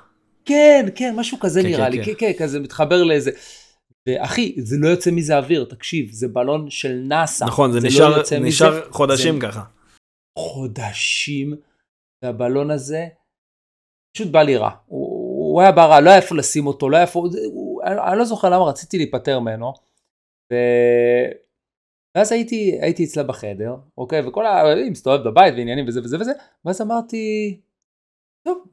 כן, 0.46 0.86
כן, 0.96 1.14
משהו 1.16 1.40
כזה 1.40 1.62
כן, 1.62 1.68
נראה 1.68 1.86
כן, 1.86 1.92
לי, 1.92 2.06
כן. 2.06 2.14
כן, 2.18 2.34
כן, 2.34 2.44
כזה 2.44 2.60
מתחבר 2.60 3.04
לאיזה... 3.04 3.32
ואחי, 4.10 4.56
זה 4.58 4.76
לא 4.80 4.88
יוצא 4.88 5.12
מזה 5.12 5.38
אוויר, 5.38 5.66
תקשיב, 5.70 6.12
זה 6.12 6.28
בלון 6.28 6.70
של 6.70 7.02
נאסא. 7.08 7.46
נכון, 7.46 7.72
זה 7.72 7.80
לא 7.80 7.88
נשאר 7.88 8.22
מזה- 8.22 8.40
נשאר 8.40 8.92
חודשים 8.92 9.36
זה 9.36 9.48
ככה. 9.48 9.64
חודשים, 10.40 11.54
והבלון 12.24 12.72
הזה, 12.72 13.08
פשוט 14.16 14.28
בא 14.32 14.42
לי 14.42 14.58
רע. 14.58 14.70
הוא, 14.86 15.08
הוא 15.54 15.62
היה 15.62 15.72
בא 15.72 15.86
רע, 15.86 16.02
לא 16.02 16.10
היה 16.10 16.18
איפה 16.20 16.36
לשים 16.36 16.68
אותו, 16.68 16.90
לא 16.90 16.96
היה 16.98 17.06
איפה... 17.06 17.20
הוא, 17.54 17.84
אני, 17.84 17.96
אני 18.12 18.18
לא 18.20 18.26
זוכר 18.26 18.50
למה 18.50 18.64
רציתי 18.66 18.98
להיפטר 18.98 19.40
ממנו. 19.40 19.74
ו... 20.54 20.56
ואז 22.18 22.32
הייתי, 22.32 22.78
הייתי 22.82 23.04
אצלה 23.04 23.24
בחדר, 23.24 23.76
אוקיי, 23.98 24.28
וכל 24.28 24.46
ה... 24.46 24.62
היא 24.74 24.92
מסתובבת 24.92 25.26
בבית 25.26 25.54
ועניינים 25.54 25.86
וזה 25.88 26.00
וזה 26.04 26.18
וזה, 26.20 26.32
ואז 26.66 26.82
אמרתי, 26.82 27.58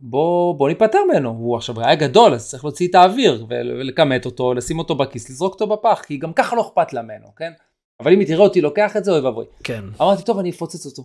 בוא, 0.00 0.54
בוא 0.54 0.68
ניפטר 0.68 0.98
ממנו, 1.08 1.28
הוא 1.30 1.56
עכשיו 1.56 1.80
היה 1.80 1.94
גדול, 1.94 2.34
אז 2.34 2.48
צריך 2.50 2.64
להוציא 2.64 2.88
את 2.88 2.94
האוויר, 2.94 3.46
ול- 3.48 3.70
ולכמת 3.80 4.26
אותו, 4.26 4.54
לשים 4.54 4.78
אותו 4.78 4.94
בכיס, 4.94 5.30
לזרוק 5.30 5.52
אותו 5.54 5.66
בפח, 5.66 6.02
כי 6.06 6.16
גם 6.16 6.32
ככה 6.32 6.56
לא 6.56 6.60
אכפת 6.62 6.92
לה 6.92 7.02
ממנו, 7.02 7.26
כן? 7.36 7.52
אבל 8.00 8.12
אם 8.12 8.18
היא 8.20 8.26
תראה 8.28 8.44
אותי 8.44 8.60
לוקח 8.60 8.96
את 8.96 9.04
זה, 9.04 9.12
אוי 9.12 9.20
ואבוי. 9.20 9.44
כן. 9.64 9.84
אמרתי, 10.00 10.22
טוב, 10.24 10.38
אני 10.38 10.50
אפוצץ 10.50 10.86
אותו. 10.86 11.02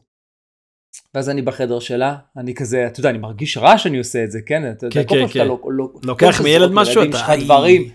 ואז 1.14 1.30
אני 1.30 1.42
בחדר 1.42 1.80
שלה, 1.80 2.16
אני 2.38 2.54
כזה, 2.54 2.88
אתה 2.88 3.00
יודע, 3.00 3.10
אני 3.10 3.18
מרגיש 3.18 3.58
רע 3.58 3.78
שאני 3.78 3.98
עושה 3.98 4.24
את 4.24 4.32
זה, 4.32 4.40
כן? 4.46 4.72
אתה 4.72 4.86
יודע, 4.88 5.04
כן, 5.04 5.08
כל 5.10 5.16
כן, 5.16 5.20
פעם 5.20 5.28
שאתה 5.28 5.40
כן. 5.40 5.48
לא- 5.48 5.60
לא- 5.70 5.90
לוקח 6.04 6.42
מילד 6.44 6.72
משהו, 6.74 7.02
אתה-. 7.04 7.34
דברים. 7.46 7.90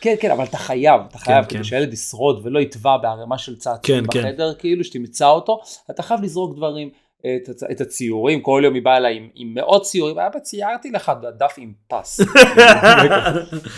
כן, 0.00 0.14
כן, 0.20 0.30
אבל 0.30 0.44
אתה 0.44 0.56
חייב, 0.58 1.00
אתה 1.08 1.18
חייב, 1.18 1.44
כן. 1.44 1.54
כדי 1.56 1.64
שהילד 1.64 1.92
ישרוד 1.92 2.40
ולא 2.46 2.58
יטבע 2.60 2.96
בערימה 2.96 3.38
של 3.38 3.56
צעצועים. 3.58 4.04
בחדר, 4.04 4.54
כאילו 4.54 4.84
שתמצא 4.84 5.26
אותו, 5.28 5.60
אתה 5.90 6.02
חייב 6.02 6.22
לזרוק 6.22 6.56
דברים. 6.56 6.90
את, 7.20 7.48
הצ- 7.48 7.70
את 7.70 7.80
הציורים, 7.80 8.40
כל 8.40 8.60
יום 8.64 8.74
היא 8.74 8.82
באה 8.82 8.96
אליי 8.96 9.16
עם, 9.16 9.28
עם 9.34 9.54
מאות 9.54 9.82
ציורים, 9.82 10.18
אבא 10.18 10.38
ציירתי 10.38 10.90
לך 10.90 11.12
דף 11.38 11.54
עם 11.58 11.72
פס. 11.88 12.20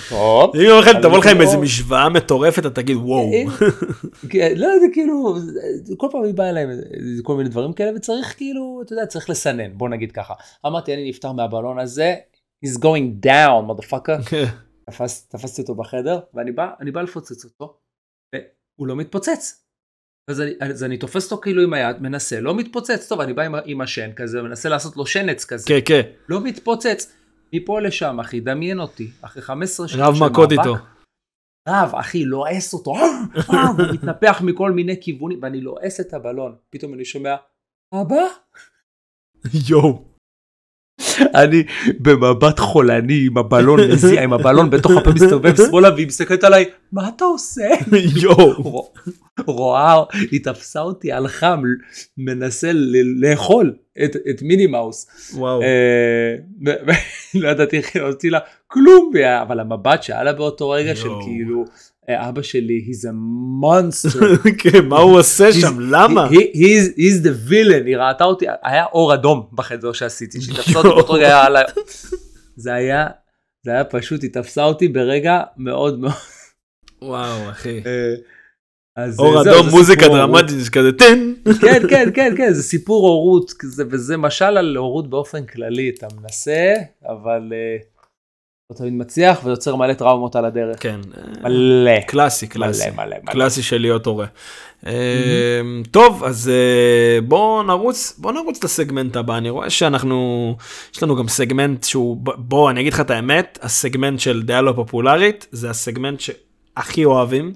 טוב. 0.08 0.56
אם 0.56 0.70
אני 0.94 1.02
תבוא 1.02 1.18
לך 1.18 1.26
עם 1.26 1.32
כאילו- 1.32 1.40
איזה 1.40 1.56
משוואה 1.56 2.08
מטורפת, 2.08 2.58
אתה 2.58 2.70
תגיד 2.70 2.96
וואו. 2.96 3.30
כן, 4.30 4.52
לא, 4.56 4.68
זה 4.80 4.86
כאילו, 4.92 5.36
כל 5.96 6.06
פעם 6.12 6.22
היא 6.24 6.34
באה 6.34 6.50
אליי 6.50 6.62
עם 6.64 6.70
כל 7.22 7.36
מיני 7.36 7.48
דברים 7.48 7.72
כאלה, 7.72 7.96
וצריך 7.96 8.36
כאילו, 8.36 8.80
אתה 8.84 8.92
יודע, 8.92 9.06
צריך 9.06 9.30
לסנן, 9.30 9.78
בוא 9.78 9.88
נגיד 9.88 10.12
ככה. 10.12 10.34
אמרתי, 10.66 10.94
אני 10.94 11.08
נפטר 11.08 11.32
מהבלון 11.32 11.78
הזה, 11.78 12.14
he's 12.66 12.78
going 12.78 13.26
down, 13.26 13.70
motherfucker. 13.70 14.34
תפס, 14.90 15.28
תפסתי 15.28 15.62
אותו 15.62 15.74
בחדר, 15.74 16.20
ואני 16.34 16.52
בא, 16.52 16.66
אני 16.80 16.90
בא 16.90 17.00
לפוצץ 17.02 17.44
אותו, 17.44 17.76
והוא 18.34 18.86
לא 18.86 18.96
מתפוצץ. 18.96 19.59
אז 20.30 20.40
אני, 20.40 20.50
אז 20.60 20.84
אני 20.84 20.96
תופס 20.96 21.32
אותו 21.32 21.42
כאילו 21.42 21.62
עם 21.62 21.72
היד, 21.72 22.02
מנסה, 22.02 22.40
לא 22.40 22.54
מתפוצץ, 22.54 23.08
טוב, 23.08 23.20
אני 23.20 23.32
בא 23.32 23.42
עם, 23.42 23.54
עם 23.64 23.80
השן 23.80 24.12
כזה, 24.16 24.42
מנסה 24.42 24.68
לעשות 24.68 24.96
לו 24.96 25.06
שנץ 25.06 25.44
כזה, 25.44 25.64
כן, 25.68 25.78
כן. 25.84 26.00
לא 26.28 26.40
מתפוצץ. 26.40 27.12
מפה 27.52 27.80
לשם, 27.80 28.20
אחי, 28.20 28.40
דמיין 28.40 28.80
אותי, 28.80 29.10
אחרי 29.22 29.42
15 29.42 29.88
שנים 29.88 30.04
רב 30.04 30.14
מכות 30.20 30.52
איתו. 30.52 30.74
רב, 31.68 31.94
אחי, 31.94 32.24
לועס 32.24 32.74
אותו, 32.74 32.94
אה, 32.94 33.00
אה, 33.54 33.66
הוא 33.66 33.94
מתנפח 33.94 34.40
מכל 34.44 34.72
מיני 34.72 35.00
כיוונים, 35.00 35.38
ואני 35.42 35.60
לועס 35.60 36.00
את 36.00 36.14
הבלון, 36.14 36.56
פתאום 36.70 36.94
אני 36.94 37.04
שומע, 37.04 37.36
אבא? 37.94 38.22
יואו. 39.68 40.09
אני 41.34 41.62
במבט 41.98 42.58
חולני 42.58 43.26
עם 43.26 43.38
הבלון 43.38 43.80
מזיע, 43.92 44.22
עם 44.22 44.32
הבלון 44.32 44.70
בתוך 44.70 44.92
הפה 44.92 45.10
מסתובב 45.10 45.56
שמאלה, 45.56 45.94
והיא 45.94 46.06
מסתכלת 46.06 46.44
עליי, 46.44 46.64
מה 46.92 47.08
אתה 47.08 47.24
עושה? 47.24 47.68
יואו. 48.22 48.62
רוא- 48.62 48.88
רואה, 49.46 50.02
היא 50.30 50.44
תפסה 50.44 50.80
אותי 50.80 51.12
על 51.12 51.28
חם, 51.28 51.62
מנסה 52.18 52.70
לאכול 53.20 53.72
את, 54.04 54.16
את 54.30 54.42
מיני 54.42 54.66
מאוס. 54.66 55.06
וואו. 55.34 55.62
אה, 55.62 56.34
לא 57.34 57.48
ידעתי 57.48 57.76
איך 57.76 57.96
להוציא 57.96 58.30
לה 58.30 58.38
כלום, 58.66 59.12
אבל 59.42 59.60
המבט 59.60 60.02
שהיה 60.02 60.22
לה 60.22 60.32
באותו 60.32 60.70
רגע 60.70 60.96
של. 60.96 61.08
כאילו, 61.24 61.64
אבא 62.18 62.42
שלי, 62.42 62.84
he's 62.88 63.04
a 63.08 63.12
monster. 63.62 64.24
כן, 64.62 64.86
מה 64.86 64.98
הוא 64.98 65.18
עושה 65.18 65.52
שם? 65.52 65.80
למה? 65.80 66.28
he- 66.28 66.56
he- 66.56 66.96
he's, 66.96 67.24
the 67.24 67.50
villain, 67.50 67.86
היא 67.86 67.96
ראתה 67.96 68.24
אותי, 68.24 68.46
היה 68.62 68.84
אור 68.92 69.14
אדום 69.14 69.46
בחדר 69.52 69.92
שעשיתי, 69.92 70.40
שהיא 70.40 70.56
תפסה 70.56 70.78
אותי 70.78 70.88
באותו 70.88 71.12
רגע, 71.12 71.26
היה 71.26 71.48
לה- 71.48 71.62
זה 72.56 72.72
היה, 72.74 73.06
זה 73.64 73.70
היה 73.70 73.84
פשוט, 73.84 74.22
היא 74.22 74.30
תפסה 74.32 74.64
אותי 74.64 74.88
ברגע 74.88 75.40
מאוד 75.56 75.98
מאוד, 76.00 76.12
וואו, 77.02 77.50
אחי. 77.50 77.80
אה, 77.86 78.14
אור 79.18 79.42
זהו, 79.42 79.54
אדום, 79.54 79.68
מוזיקה. 79.70 80.08
דרמטית, 80.08 80.48
זה 80.58 80.70
כזה 80.70 80.92
טן. 80.92 81.32
כן, 81.60 81.82
כן, 81.90 82.08
כן, 82.14 82.34
כן, 82.36 82.52
זה 82.52 82.62
סיפור 82.62 83.08
הורות, 83.08 83.52
וזה 83.90 84.16
משל 84.16 84.44
על 84.44 84.76
הורות 84.76 85.10
באופן 85.10 85.46
כללי, 85.46 85.92
אתה 85.98 86.06
מנסה, 86.22 86.74
אבל 87.08 87.52
אה, 87.52 87.76
לא 88.70 88.74
תמיד 88.74 88.92
מצליח 88.92 89.40
ויוצר 89.44 89.76
מלא 89.76 89.92
טראומות 89.92 90.36
על 90.36 90.44
הדרך. 90.44 90.76
כן. 90.82 91.00
מלא. 91.42 92.00
קלאסי, 92.00 92.46
קלאסי. 92.46 92.90
מלא, 92.90 93.06
מלא, 93.06 93.16
מלא. 93.22 93.32
קלאסי 93.32 93.62
של 93.62 93.80
להיות 93.80 94.06
הורה. 94.06 94.26
אה, 94.86 94.92
טוב, 95.90 96.24
אז 96.24 96.48
אה, 96.48 97.20
בואו 97.20 97.62
נרוץ, 97.62 98.14
בואו 98.18 98.34
נרוץ 98.34 98.64
לסגמנט 98.64 99.16
הבא. 99.16 99.36
אני 99.36 99.50
רואה 99.50 99.70
שאנחנו, 99.70 100.56
יש 100.94 101.02
לנו 101.02 101.16
גם 101.16 101.28
סגמנט 101.28 101.84
שהוא, 101.84 102.16
ב- 102.16 102.30
בוא, 102.36 102.70
אני 102.70 102.80
אגיד 102.80 102.92
לך 102.92 103.00
את 103.00 103.10
האמת, 103.10 103.58
הסגמנט 103.62 104.20
של 104.20 104.42
דעה 104.42 104.62
לא 104.62 104.72
פופולרית, 104.72 105.46
זה 105.52 105.70
הסגמנט 105.70 106.20
שהכי 106.20 107.04
אוהבים. 107.04 107.52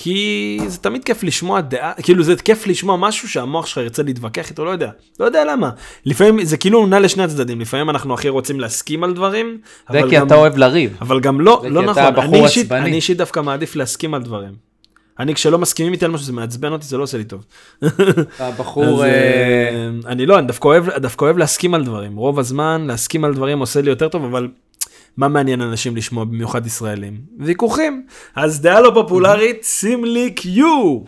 כי 0.00 0.58
זה 0.66 0.78
תמיד 0.78 1.04
כיף 1.04 1.22
לשמוע 1.22 1.60
דעה, 1.60 1.92
כאילו 2.02 2.22
זה 2.24 2.36
כיף 2.36 2.66
לשמוע 2.66 2.96
משהו 2.96 3.28
שהמוח 3.28 3.66
שלך 3.66 3.76
ירצה 3.78 4.02
להתווכח 4.02 4.50
איתו, 4.50 4.64
לא 4.64 4.70
יודע, 4.70 4.90
לא 5.20 5.24
יודע 5.24 5.44
למה. 5.44 5.70
לפעמים 6.06 6.44
זה 6.44 6.56
כאילו 6.56 6.86
נע 6.86 7.00
לשני 7.00 7.22
הצדדים, 7.22 7.60
לפעמים 7.60 7.90
אנחנו 7.90 8.14
הכי 8.14 8.28
רוצים 8.28 8.60
להסכים 8.60 9.04
על 9.04 9.12
דברים, 9.12 9.58
זה 9.92 10.00
כי 10.10 10.16
גם- 10.16 10.26
אתה 10.26 10.34
אוהב 10.34 10.56
לריב. 10.56 10.96
אבל 11.00 11.20
גם 11.20 11.40
לא, 11.40 11.62
לא 11.70 11.82
נכון, 11.82 12.02
אני 12.16 12.44
אישית. 12.44 12.72
אני 12.72 12.96
אישית 12.96 13.16
דווקא 13.16 13.40
מעדיף 13.40 13.76
להסכים 13.76 14.14
על 14.14 14.22
דברים. 14.22 14.52
אני 15.18 15.34
כשלא 15.34 15.58
מסכימים 15.58 15.92
איתי 15.92 16.04
על 16.04 16.10
משהו 16.10 16.26
זה 16.26 16.32
מעצבן 16.32 16.72
אותי, 16.72 16.86
זה 16.86 16.96
לא 16.96 17.02
עושה 17.02 17.18
לי 17.18 17.24
טוב. 17.24 17.44
הבחור, 18.38 18.84
אז, 18.84 19.00
אה, 19.02 19.08
אה, 19.08 19.88
אני 20.06 20.26
לא, 20.26 20.38
אני 20.38 20.46
דווקא 20.46 20.68
אוהב, 20.68 20.90
דווקא 20.90 21.24
אוהב 21.24 21.38
להסכים 21.38 21.74
על 21.74 21.84
דברים. 21.84 22.16
רוב 22.16 22.38
הזמן 22.38 22.84
להסכים 22.86 23.24
על 23.24 23.34
דברים 23.34 23.58
עושה 23.58 23.80
לי 23.80 23.90
יותר 23.90 24.08
טוב, 24.08 24.24
אבל 24.24 24.48
מה 25.16 25.28
מעניין 25.28 25.60
אנשים 25.60 25.96
לשמוע, 25.96 26.24
במיוחד 26.24 26.66
ישראלים? 26.66 27.20
ויכוחים. 27.38 28.06
אז 28.34 28.60
דעה 28.60 28.80
לא 28.80 28.90
פופולרית, 28.94 29.64
שים 29.64 30.04
לי 30.04 30.30
קיו. 30.30 30.98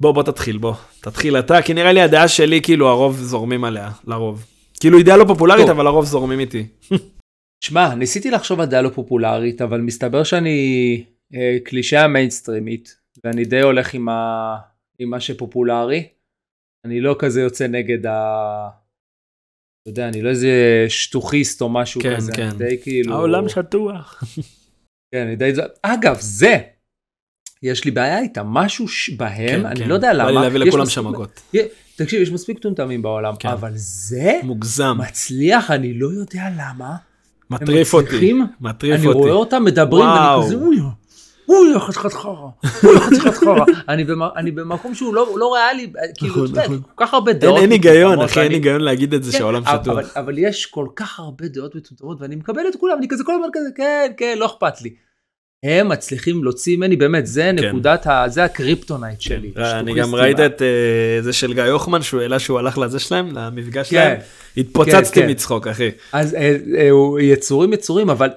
בוא, 0.00 0.12
בוא 0.12 0.22
תתחיל, 0.22 0.58
בוא. 0.58 0.74
תתחיל 1.00 1.38
אתה, 1.38 1.62
כי 1.62 1.74
נראה 1.74 1.92
לי 1.92 2.00
הדעה 2.00 2.28
שלי, 2.28 2.62
כאילו, 2.62 2.88
הרוב 2.88 3.16
זורמים 3.16 3.64
עליה, 3.64 3.90
לרוב. 4.06 4.46
כאילו, 4.80 4.98
היא 4.98 5.06
דעה 5.06 5.16
לא 5.16 5.24
פופולרית, 5.24 5.66
טוב. 5.66 5.70
אבל 5.70 5.86
הרוב 5.86 6.04
זורמים 6.04 6.40
איתי. 6.40 6.66
שמע, 7.64 7.94
ניסיתי 7.94 8.30
לחשוב 8.30 8.60
על 8.60 8.66
דעה 8.66 8.82
לא 8.82 8.88
פופולרית, 8.88 9.62
אבל 9.62 9.80
מסתבר 9.80 10.24
שאני 10.24 11.04
אה, 11.34 11.56
קלישאה 11.64 12.08
מיינסטרימית, 12.08 12.96
ואני 13.24 13.44
די 13.44 13.60
הולך 13.60 13.94
עם, 13.94 14.08
ה... 14.08 14.56
עם 14.98 15.10
מה 15.10 15.20
שפופולרי. 15.20 16.08
אני 16.84 17.00
לא 17.00 17.16
כזה 17.18 17.40
יוצא 17.40 17.66
נגד 17.66 18.06
ה... 18.06 18.83
אתה 19.84 20.00
יודע, 20.00 20.08
אני 20.08 20.22
לא 20.22 20.30
איזה 20.30 20.50
שטוחיסט 20.88 21.62
או 21.62 21.68
משהו 21.68 22.00
כן, 22.00 22.16
כזה. 22.16 22.32
כן. 22.32 22.42
אני 22.48 22.58
די 22.58 22.76
כאילו... 22.82 23.14
העולם 23.14 23.48
שטוח. 23.48 24.22
כן, 25.14 25.26
אני 25.26 25.36
די... 25.36 25.52
אגב, 25.82 26.16
זה! 26.20 26.58
יש 27.62 27.84
לי 27.84 27.90
בעיה 27.90 28.20
איתם, 28.20 28.46
משהו 28.46 28.88
ש... 28.88 29.10
בהם, 29.10 29.48
כן, 29.60 29.66
אני 29.66 29.80
כן. 29.80 29.88
לא 29.88 29.94
יודע 29.94 30.08
בא 30.12 30.18
למה. 30.18 30.30
לי 30.30 30.36
להביא 30.40 30.60
לכולם 30.60 30.82
מספיק- 30.82 30.94
שמגות. 30.94 31.40
תקשיב, 31.96 32.22
יש 32.22 32.30
מספיק 32.30 32.58
טומטמים 32.58 33.02
בעולם, 33.02 33.34
כן. 33.38 33.48
אבל 33.48 33.72
זה 33.74 34.32
מוגזם. 34.42 34.96
מצליח, 35.08 35.70
אני 35.70 35.94
לא 35.94 36.08
יודע 36.12 36.42
למה. 36.58 36.96
מטריף 37.50 37.94
אותי. 37.94 38.32
מטריף 38.60 38.98
אני 39.00 39.06
אותי. 39.06 39.18
רואה 39.18 39.32
אותם 39.32 39.64
מדברים, 39.64 40.04
וואו. 40.06 40.40
ואני 40.40 40.46
כזה, 40.46 40.56
אוי, 41.48 41.80
חתיכת 41.80 42.12
חרא, 42.12 42.32
אוי, 42.84 43.00
חתיכת 43.00 43.34
חרא. 43.34 43.64
אני 43.88 44.04
במ- 44.04 44.22
אני 44.36 44.50
במקום 44.50 44.94
שהוא 44.94 45.14
לא 45.14 45.28
לא 45.36 45.54
ריאלי, 45.54 45.92
כאילו, 46.18 46.32
נכון, 46.32 46.44
אתה 46.44 46.50
יודע, 46.52 46.64
נכון. 46.64 46.80
כל 46.94 47.04
כך 47.06 47.14
הרבה 47.14 47.32
דעות. 47.32 47.60
אין 47.60 47.70
היגיון, 47.70 48.20
אחי, 48.20 48.40
אין 48.40 48.52
היגיון 48.52 48.80
להגיד 48.80 49.14
את 49.14 49.24
זה 49.24 49.32
כן, 49.32 49.38
שהעולם 49.38 49.62
שטוח. 49.64 50.16
אבל- 50.16 50.38
יש 50.38 50.66
כל 50.66 50.86
כך 50.96 51.18
הרבה 51.20 51.48
דעות 51.48 51.74
מטומטמות, 51.74 52.20
ואני 52.20 52.36
מקבל 52.36 52.62
את 52.70 52.76
כולם, 52.76 52.98
אני 52.98 53.06
כזה 53.08 53.24
כל 53.24 53.32
הזמן 53.34 53.48
כזה, 53.52 53.68
כן, 53.76 54.12
כן, 54.16 54.36
לא 54.38 54.46
אכפת 54.46 54.82
לי. 54.82 54.94
הם 55.64 55.88
מצליחים 55.88 56.44
להוציא 56.44 56.76
ממני, 56.76 56.96
באמת, 56.96 57.26
זה 57.26 57.42
כן. 57.58 57.68
נקודת. 57.68 58.06
זה 58.26 58.44
הקריפטונייט 58.44 59.20
שלי. 59.20 59.52
אה, 59.58 59.78
אני. 59.80 59.94
גם 59.94 60.14
ראית 60.14 60.40
את 60.40 60.62
אה, 60.62 60.66
זה 61.22 61.32
של 61.32 61.52
גיא 61.54 61.62
הוחמן, 61.62 62.02
שהוא 62.02 62.20
העלה 62.20 62.38
שהוא 62.38 62.58
הלך 62.58 62.78
לזה 62.78 62.98
שלהם, 62.98 63.28
למפגש 63.32 63.90
כן. 63.90 63.96
שלהם. 63.96 64.16
התפוצצתי 64.56 65.20
כן. 65.20 65.30
מצחוק, 65.30 65.66
אחי. 65.66 65.90
אז 66.12 66.34
אה, 66.34 66.56
אה, 66.78 66.88
יצורים 67.22 67.72
יצורים, 67.72 68.10
אבל 68.10 68.28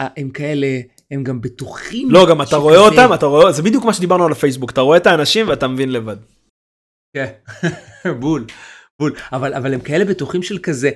אה, 0.00 0.06
הם 0.16 0.30
כאלה, 0.30 0.66
הם 1.10 1.24
גם 1.24 1.40
בטוחים. 1.40 2.10
לא, 2.10 2.26
גם 2.30 2.42
אתה 2.42 2.56
רואה 2.56 2.76
אותם, 2.78 3.14
אתה 3.14 3.26
רואה, 3.26 3.52
זה 3.52 3.62
בדיוק 3.62 3.84
מה 3.84 3.94
שדיברנו 3.94 4.24
על 4.26 4.32
הפייסבוק, 4.32 4.70
אתה 4.70 4.80
רואה 4.80 4.96
את 4.96 5.06
האנשים 5.06 5.48
ואתה 5.48 5.68
מבין 5.68 5.92
לבד. 5.92 6.16
כן, 7.16 7.32
בול, 8.20 8.46
בול. 8.98 9.12
אבל, 9.32 9.54
אבל 9.54 9.74
הם 9.74 9.80
כאלה 9.80 10.04
בטוחים 10.04 10.42
של 10.42 10.58
כזה, 10.58 10.90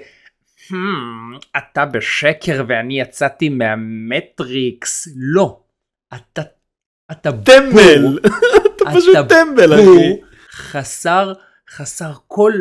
"אהמ, 0.69 1.47
אתה 1.59 1.85
בשקר 1.87 2.65
ואני 2.69 3.01
יצאתי 3.01 3.49
מהמטריקס. 3.49 5.09
לא, 5.17 5.61
אתה, 6.15 6.43
אתה 7.13 7.31
טמבל! 7.33 8.19
אתה 8.77 8.85
פשוט 8.97 9.17
אתה 9.17 9.29
טמבל, 9.29 9.75
אחי. 9.75 10.21
חסר, 10.53 11.33
חסר 11.71 12.13
כל 12.29 12.53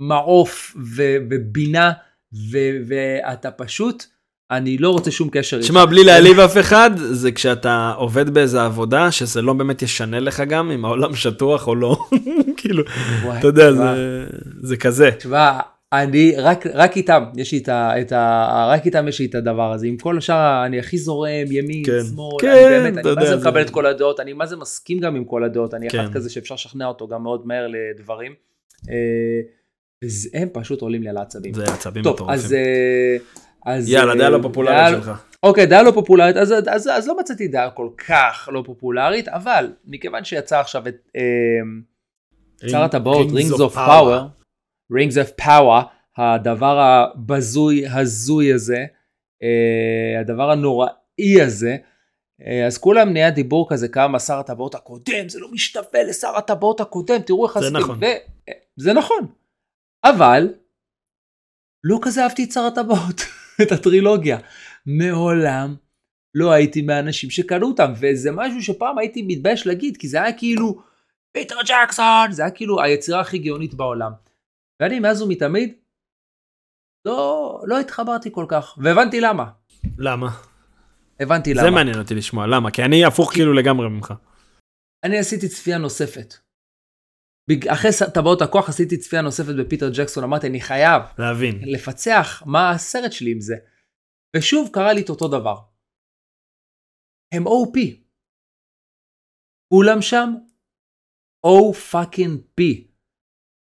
מעוף 0.00 0.76
ו- 0.96 1.16
ובינה, 1.30 1.92
ו- 2.52 2.78
ואתה 2.88 3.50
פשוט, 3.50 4.04
אני 4.52 4.78
לא 4.78 4.90
רוצה 4.90 5.10
שום 5.10 5.28
קשר 5.32 5.56
איתך. 5.56 5.66
שמע, 5.68 5.84
בלי 5.84 6.04
להעליב 6.04 6.40
אף 6.40 6.58
אחד, 6.58 6.90
זה 6.96 7.32
כשאתה 7.32 7.92
עובד 7.96 8.30
באיזה 8.30 8.62
עבודה, 8.64 9.10
שזה 9.10 9.42
לא 9.42 9.52
באמת 9.52 9.82
ישנה 9.82 10.20
לך 10.20 10.42
גם 10.48 10.70
אם 10.70 10.84
העולם 10.84 11.14
שטוח 11.14 11.68
או 11.68 11.74
לא. 11.74 11.96
כאילו, 12.56 12.84
אתה 13.38 13.46
יודע, 13.46 13.70
תשמע, 13.72 13.94
זה- 13.94 14.26
זה 14.62 14.76
כזה. 14.76 15.10
תשמע, 15.18 15.58
אני 15.92 16.34
רק 16.38 16.66
רק 16.74 16.96
איתם 16.96 17.22
יש 17.36 17.52
לי 17.52 17.58
את 17.58 17.68
ה... 17.68 18.00
את 18.00 18.12
ה 18.12 18.66
רק 18.68 18.86
איתם 18.86 19.08
יש 19.08 19.18
לי 19.20 19.26
את 19.26 19.34
הדבר 19.34 19.72
הזה 19.72 19.86
עם 19.86 19.96
כל 19.96 20.18
השאר 20.18 20.66
אני 20.66 20.78
הכי 20.78 20.98
זורם 20.98 21.28
ימין 21.50 21.82
כן. 21.86 21.92
שמאל 22.10 22.36
כן, 22.40 22.48
אני 22.82 22.90
באמת 22.92 23.06
אני 23.06 23.14
מה 23.14 23.24
זה 23.26 23.36
זה- 23.36 23.36
מקבל 23.48 23.62
את 23.62 23.70
כל 23.70 23.86
הדעות 23.86 24.20
אני 24.20 24.32
מה 24.32 24.46
זה 24.46 24.56
מסכים 24.56 24.98
גם 24.98 25.16
עם 25.16 25.24
כל 25.24 25.44
הדעות 25.44 25.74
אני 25.74 25.90
כן. 25.90 26.00
אחד 26.00 26.12
כזה 26.12 26.30
שאפשר 26.30 26.54
לשכנע 26.54 26.86
אותו 26.86 27.08
גם 27.08 27.22
מאוד 27.22 27.46
מהר 27.46 27.66
לדברים. 27.68 28.32
אה, 28.90 28.94
הם 30.34 30.48
פשוט 30.52 30.80
עולים 30.82 31.02
לי 31.02 31.08
על 31.08 31.16
העצבים. 31.16 31.54
זה 31.54 31.64
עצבים 31.64 32.02
טוב 32.04 32.30
אז 32.30 32.44
מטורפים. 32.44 32.58
אה, 32.58 33.16
אז 33.66 33.88
יאללה, 33.88 34.12
אה, 34.12 34.18
דעה 34.18 34.30
לא 34.30 34.38
פופולרית 34.42 34.76
דעה- 34.78 34.90
שלך. 34.90 35.10
אוקיי, 35.42 35.66
דעה 35.66 35.82
לא 35.82 35.90
פופולרית, 35.90 36.36
אז, 36.36 36.52
אז, 36.70 36.88
אז 36.88 37.08
לא 37.08 37.18
מצאתי 37.18 37.48
דעה 37.48 37.70
כל 37.70 37.88
כך 38.08 38.48
לא 38.52 38.62
פופולרית, 38.66 39.28
אבל 39.28 39.72
מכיוון 39.84 40.24
שיצא 40.24 40.60
עכשיו 40.60 40.88
את 40.88 40.94
אה, 41.16 42.70
שר 42.70 42.82
הטבעות, 42.82 43.26
Rings 43.30 43.58
of 43.58 43.74
Power, 43.74 44.20
Rings 44.92 45.14
of 45.14 45.44
Power, 45.44 45.84
הדבר 46.16 46.78
הבזוי, 46.78 47.86
הזוי 47.88 48.52
הזה, 48.52 48.84
אה, 49.42 50.20
הדבר 50.20 50.50
הנוראי 50.50 50.92
הזה, 51.42 51.76
אה, 52.46 52.66
אז 52.66 52.78
כולם 52.78 53.12
נהיה 53.12 53.30
דיבור 53.30 53.66
כזה 53.70 53.88
כמה 53.88 54.18
שר 54.18 54.38
הטבעות 54.38 54.74
הקודם, 54.74 55.28
זה 55.28 55.40
לא 55.40 55.48
משתווה 55.52 56.02
לשר 56.08 56.36
הטבעות 56.36 56.80
הקודם, 56.80 57.18
תראו 57.26 57.46
איך 57.46 57.58
זה 57.58 57.64
עשיתם. 57.66 57.78
נכון. 57.80 57.98
ו- 58.00 58.50
זה 58.76 58.92
נכון. 58.92 59.26
אבל, 60.04 60.48
לא 61.84 61.98
כזה 62.02 62.22
אהבתי 62.22 62.44
את 62.44 62.52
שר 62.52 62.60
הטבעות, 62.60 63.20
את 63.62 63.72
הטרילוגיה. 63.72 64.38
מעולם 64.86 65.74
לא 66.34 66.52
הייתי 66.52 66.82
מהאנשים 66.82 67.30
שקנו 67.30 67.66
אותם, 67.68 67.92
וזה 68.00 68.30
משהו 68.32 68.62
שפעם 68.62 68.98
הייתי 68.98 69.22
מתבייש 69.26 69.66
להגיד, 69.66 69.96
כי 69.96 70.08
זה 70.08 70.22
היה 70.22 70.38
כאילו, 70.38 70.82
פיטר 71.32 71.56
ג'קסון, 71.66 72.32
זה 72.32 72.42
היה 72.42 72.50
כאילו 72.50 72.82
היצירה 72.82 73.20
הכי 73.20 73.38
גאונית 73.38 73.74
בעולם. 73.74 74.12
ואני 74.82 75.00
מאז 75.00 75.22
ומתמיד, 75.22 75.74
לא, 77.04 77.60
לא 77.66 77.80
התחברתי 77.80 78.28
כל 78.32 78.46
כך, 78.48 78.78
והבנתי 78.78 79.20
למה. 79.20 79.44
למה? 79.98 80.28
הבנתי 81.20 81.54
למה. 81.54 81.62
זה 81.62 81.70
מעניין 81.70 81.98
אותי 81.98 82.14
לשמוע, 82.14 82.46
למה? 82.46 82.70
כי 82.70 82.82
אני 82.82 83.04
הפוך 83.04 83.32
כאילו 83.32 83.52
לגמרי 83.52 83.88
ממך. 83.88 84.14
אני 85.04 85.18
עשיתי 85.18 85.48
צפייה 85.48 85.78
נוספת. 85.78 86.34
אחרי 87.68 87.90
טבעות 88.14 88.42
הכוח 88.42 88.68
עשיתי 88.68 88.96
צפייה 88.96 89.22
נוספת 89.22 89.54
בפיטר 89.54 89.90
ג'קסון, 89.94 90.24
אמרתי 90.24 90.46
אני 90.46 90.60
חייב 90.60 91.02
להבין. 91.18 91.60
לפצח 91.62 92.42
מה 92.46 92.70
הסרט 92.70 93.12
שלי 93.12 93.30
עם 93.30 93.40
זה. 93.40 93.54
ושוב 94.36 94.70
קרה 94.72 94.92
לי 94.92 95.00
את 95.00 95.08
אותו 95.08 95.28
דבר. 95.28 95.56
הם 97.34 97.46
OP. 97.46 97.78
כולם 99.72 100.02
שם 100.02 100.34
O 101.46 101.72
fucking 101.72 102.40
P. 102.60 102.62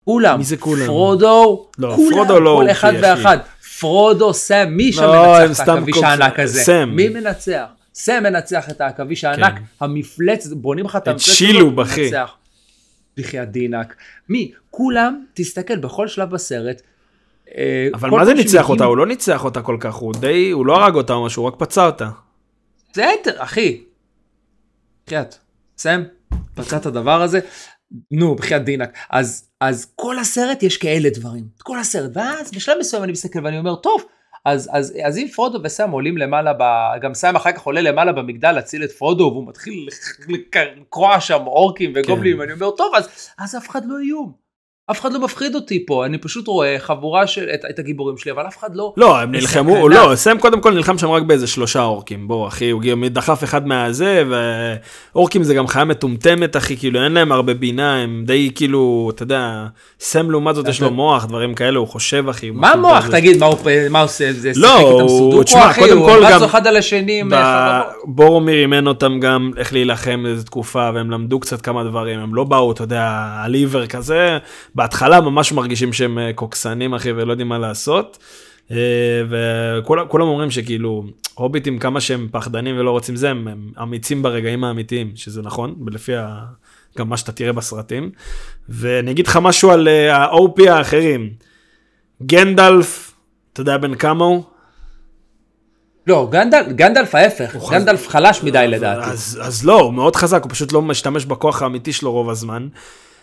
כולם. 0.05 0.37
מי 0.37 0.43
זה 0.43 0.57
כולם? 0.57 0.85
פרודו. 0.85 1.69
לא, 1.77 1.95
כולם, 1.95 2.09
פרודו 2.11 2.39
לא 2.39 2.61
כל 2.63 2.71
אחד. 2.71 2.91
ואחד. 3.01 3.37
פרודו, 3.79 4.33
סם, 4.33 4.69
מי 4.71 4.93
שם 4.93 5.01
לא, 5.01 5.37
הם 5.37 5.47
מנצח 5.47 5.63
את 5.63 5.67
העכביש 5.69 5.97
הענק 6.03 6.39
הזה? 6.39 6.63
סם. 6.63 6.89
מי 6.89 7.09
מנצח? 7.09 7.65
סם 7.93 8.23
מנצח 8.23 8.69
את 8.69 8.81
העכביש 8.81 9.23
הענק, 9.23 9.53
כן. 9.57 9.63
המפלצת, 9.79 10.53
בונים 10.53 10.85
לך 10.85 10.95
את 10.95 11.07
המפלצת 11.07 11.31
שילוב, 11.31 11.79
הזאת, 11.79 11.91
אחי. 11.91 12.03
מנצח. 12.05 12.37
בחיאת 13.17 13.51
דינק. 13.51 13.95
מי? 14.29 14.51
כולם, 14.69 15.25
תסתכל 15.33 15.77
בכל 15.77 16.07
שלב 16.07 16.29
בסרט. 16.29 16.81
אה, 17.57 17.87
אבל 17.93 18.09
מה 18.09 18.25
זה 18.25 18.33
ניצח 18.33 18.69
אותה? 18.69 18.83
הוא 18.83 18.97
לא 18.97 19.07
ניצח 19.07 19.43
אותה 19.43 19.61
כל 19.61 19.77
כך, 19.79 19.95
הוא 19.95 20.13
די, 20.19 20.49
הוא 20.49 20.65
לא 20.65 20.83
הרג 20.83 20.95
אותה 20.95 21.13
או 21.13 21.25
משהו, 21.25 21.43
הוא 21.43 21.47
רק 21.47 21.59
פצע 21.59 21.85
אותה. 21.85 22.09
בסדר, 22.91 23.43
אחי. 23.43 23.83
בחייאת, 25.05 25.35
סם, 25.77 26.03
פצע 26.55 26.77
את 26.77 26.85
הדבר 26.85 27.21
הזה, 27.21 27.39
נו, 28.11 28.35
בחייאת 28.35 28.63
דינק. 28.63 28.89
אז, 29.09 29.49
אז 29.61 29.91
כל 29.95 30.19
הסרט 30.19 30.63
יש 30.63 30.77
כאלה 30.77 31.09
דברים, 31.09 31.43
כל 31.63 31.79
הסרט, 31.79 32.11
ואז 32.13 32.51
בשלב 32.51 32.77
מסוים 32.79 33.03
אני 33.03 33.11
מסתכל 33.11 33.39
ואני 33.45 33.59
אומר, 33.59 33.75
טוב, 33.75 34.03
אז, 34.45 34.69
אז, 34.73 34.93
אז 35.03 35.17
אם 35.17 35.27
פרודו 35.27 35.59
וסם 35.63 35.91
עולים 35.91 36.17
למעלה, 36.17 36.53
ב... 36.59 36.63
גם 37.01 37.13
סם 37.13 37.35
אחר 37.35 37.51
כך 37.51 37.61
עולה 37.61 37.81
למעלה 37.81 38.11
במגדל 38.11 38.51
להציל 38.51 38.83
את 38.83 38.91
פרודו, 38.91 39.23
והוא 39.23 39.47
מתחיל 39.47 39.87
לק- 40.27 40.55
לקרוע 40.57 41.19
שם 41.19 41.47
אורקים 41.47 41.93
וגובלים, 41.95 42.33
כן. 42.33 42.39
ואני 42.39 42.51
אומר, 42.53 42.71
טוב, 42.71 42.95
אז, 42.95 43.09
אז 43.39 43.55
אף 43.55 43.69
אחד 43.69 43.85
לא 43.85 43.99
איום. 43.99 44.40
אף 44.91 45.01
אחד 45.01 45.13
לא 45.13 45.19
מפחיד 45.19 45.55
אותי 45.55 45.85
פה, 45.85 46.05
אני 46.05 46.17
פשוט 46.17 46.47
רואה 46.47 46.75
חבורה 46.79 47.27
של, 47.27 47.45
את, 47.53 47.59
את 47.69 47.79
הגיבורים 47.79 48.17
שלי, 48.17 48.31
אבל 48.31 48.47
אף 48.47 48.57
אחד 48.59 48.75
לא... 48.75 48.93
לא, 48.97 49.19
הם 49.19 49.31
נלחמו, 49.31 49.73
בסכנה. 49.87 50.05
לא, 50.09 50.15
סם 50.15 50.37
קודם 50.39 50.61
כל 50.61 50.73
נלחם 50.73 50.97
שם 50.97 51.09
רק 51.11 51.23
באיזה 51.23 51.47
שלושה 51.47 51.81
אורקים, 51.83 52.27
בוא 52.27 52.47
אחי, 52.47 52.69
הוא 52.69 52.81
דחף 53.11 53.43
אחד 53.43 53.67
מהזה, 53.67 54.23
ואורקים 55.13 55.43
זה 55.43 55.53
גם 55.53 55.67
חיה 55.67 55.85
מטומטמת 55.85 56.57
אחי, 56.57 56.77
כאילו 56.77 57.03
אין 57.03 57.11
להם 57.11 57.31
הרבה 57.31 57.53
בינה, 57.53 57.95
הם 57.95 58.23
די 58.27 58.51
כאילו, 58.55 59.11
אתה 59.15 59.23
יודע, 59.23 59.65
סם 59.99 60.31
לעומת 60.31 60.55
זאת 60.55 60.67
יש 60.67 60.81
לו 60.81 60.91
מוח, 60.91 61.25
דברים 61.25 61.53
כאלה, 61.55 61.79
הוא 61.79 61.87
חושב 61.87 62.29
אחי. 62.29 62.47
הוא 62.47 62.57
מה 62.57 62.75
מוח? 62.75 63.07
תגיד, 63.11 63.37
מה 63.37 63.45
הוא 63.45 63.57
מה 63.89 63.99
הוא 63.99 64.05
עושה? 64.05 64.33
זה 64.33 64.51
לא, 64.55 64.67
שיחק 64.67 64.81
איתם 64.81 65.01
הוא- 65.01 65.09
סודוקו, 65.43 65.69
אחי? 65.69 65.81
קודם 65.81 65.97
הוא 65.97 66.07
גם- 66.29 66.43
אחד 66.43 66.67
על 66.67 66.77
השני. 66.77 67.23
בורומיר 68.05 68.55
אימן 68.61 68.87
אותם 68.87 69.19
גם 69.19 69.51
איך 69.57 69.73
להילחם 69.73 70.23
איזה 70.27 70.43
תקופה 70.45 70.89
והם 70.93 71.11
למדו 71.11 71.39
קצת 71.39 71.61
כמה 71.61 71.83
דברים 71.83 72.19
הם 72.19 72.35
לא 72.35 72.43
באו 72.43 72.71
אתה 72.71 72.83
יודע 72.83 73.27
על 73.43 73.53
עיוור 73.53 73.85
כזה 73.85 74.37
בהתחלה 74.81 75.21
ממש 75.21 75.51
מרגישים 75.51 75.93
שהם 75.93 76.19
אה, 76.19 76.33
קוקסנים 76.33 76.93
אחי 76.93 77.11
ולא 77.11 77.31
יודעים 77.31 77.49
מה 77.49 77.57
לעשות. 77.57 78.17
אה, 78.71 78.77
וכולם 79.29 80.07
כולם 80.07 80.27
אומרים 80.27 80.51
שכאילו 80.51 81.03
הוביטים 81.33 81.79
כמה 81.79 82.01
שהם 82.01 82.27
פחדנים 82.31 82.79
ולא 82.79 82.91
רוצים 82.91 83.15
זה 83.15 83.29
הם, 83.29 83.47
הם 83.47 83.71
אמיצים 83.81 84.21
ברגעים 84.21 84.63
האמיתיים 84.63 85.11
שזה 85.15 85.41
נכון 85.41 85.75
לפי 85.87 86.15
ה... 86.15 86.39
גם 86.97 87.09
מה 87.09 87.17
שאתה 87.17 87.31
תראה 87.31 87.53
בסרטים. 87.53 88.11
ואני 88.69 89.11
אגיד 89.11 89.27
לך 89.27 89.39
משהו 89.41 89.71
על 89.71 89.87
אה, 89.87 90.15
ה-OP 90.15 90.69
האחרים. 90.69 91.29
גנדלף 92.21 93.13
אתה 93.53 93.61
יודע 93.61 93.77
בן 93.77 93.95
כמה 93.95 94.25
הוא? 94.25 94.43
לא, 96.07 96.27
גנדל, 96.31 96.63
גנדלף 96.71 97.15
ההפך, 97.15 97.55
הוא 97.55 97.71
גנדלף 97.71 98.07
חלש 98.07 98.43
מדי 98.43 98.65
לדעתי. 98.67 99.11
אז, 99.11 99.39
אז 99.41 99.65
לא, 99.65 99.81
הוא 99.81 99.93
מאוד 99.93 100.15
חזק, 100.15 100.43
הוא 100.43 100.51
פשוט 100.51 100.71
לא 100.71 100.81
משתמש 100.81 101.25
בכוח 101.25 101.61
האמיתי 101.61 101.93
שלו 101.93 102.11
רוב 102.11 102.29
הזמן. 102.29 102.67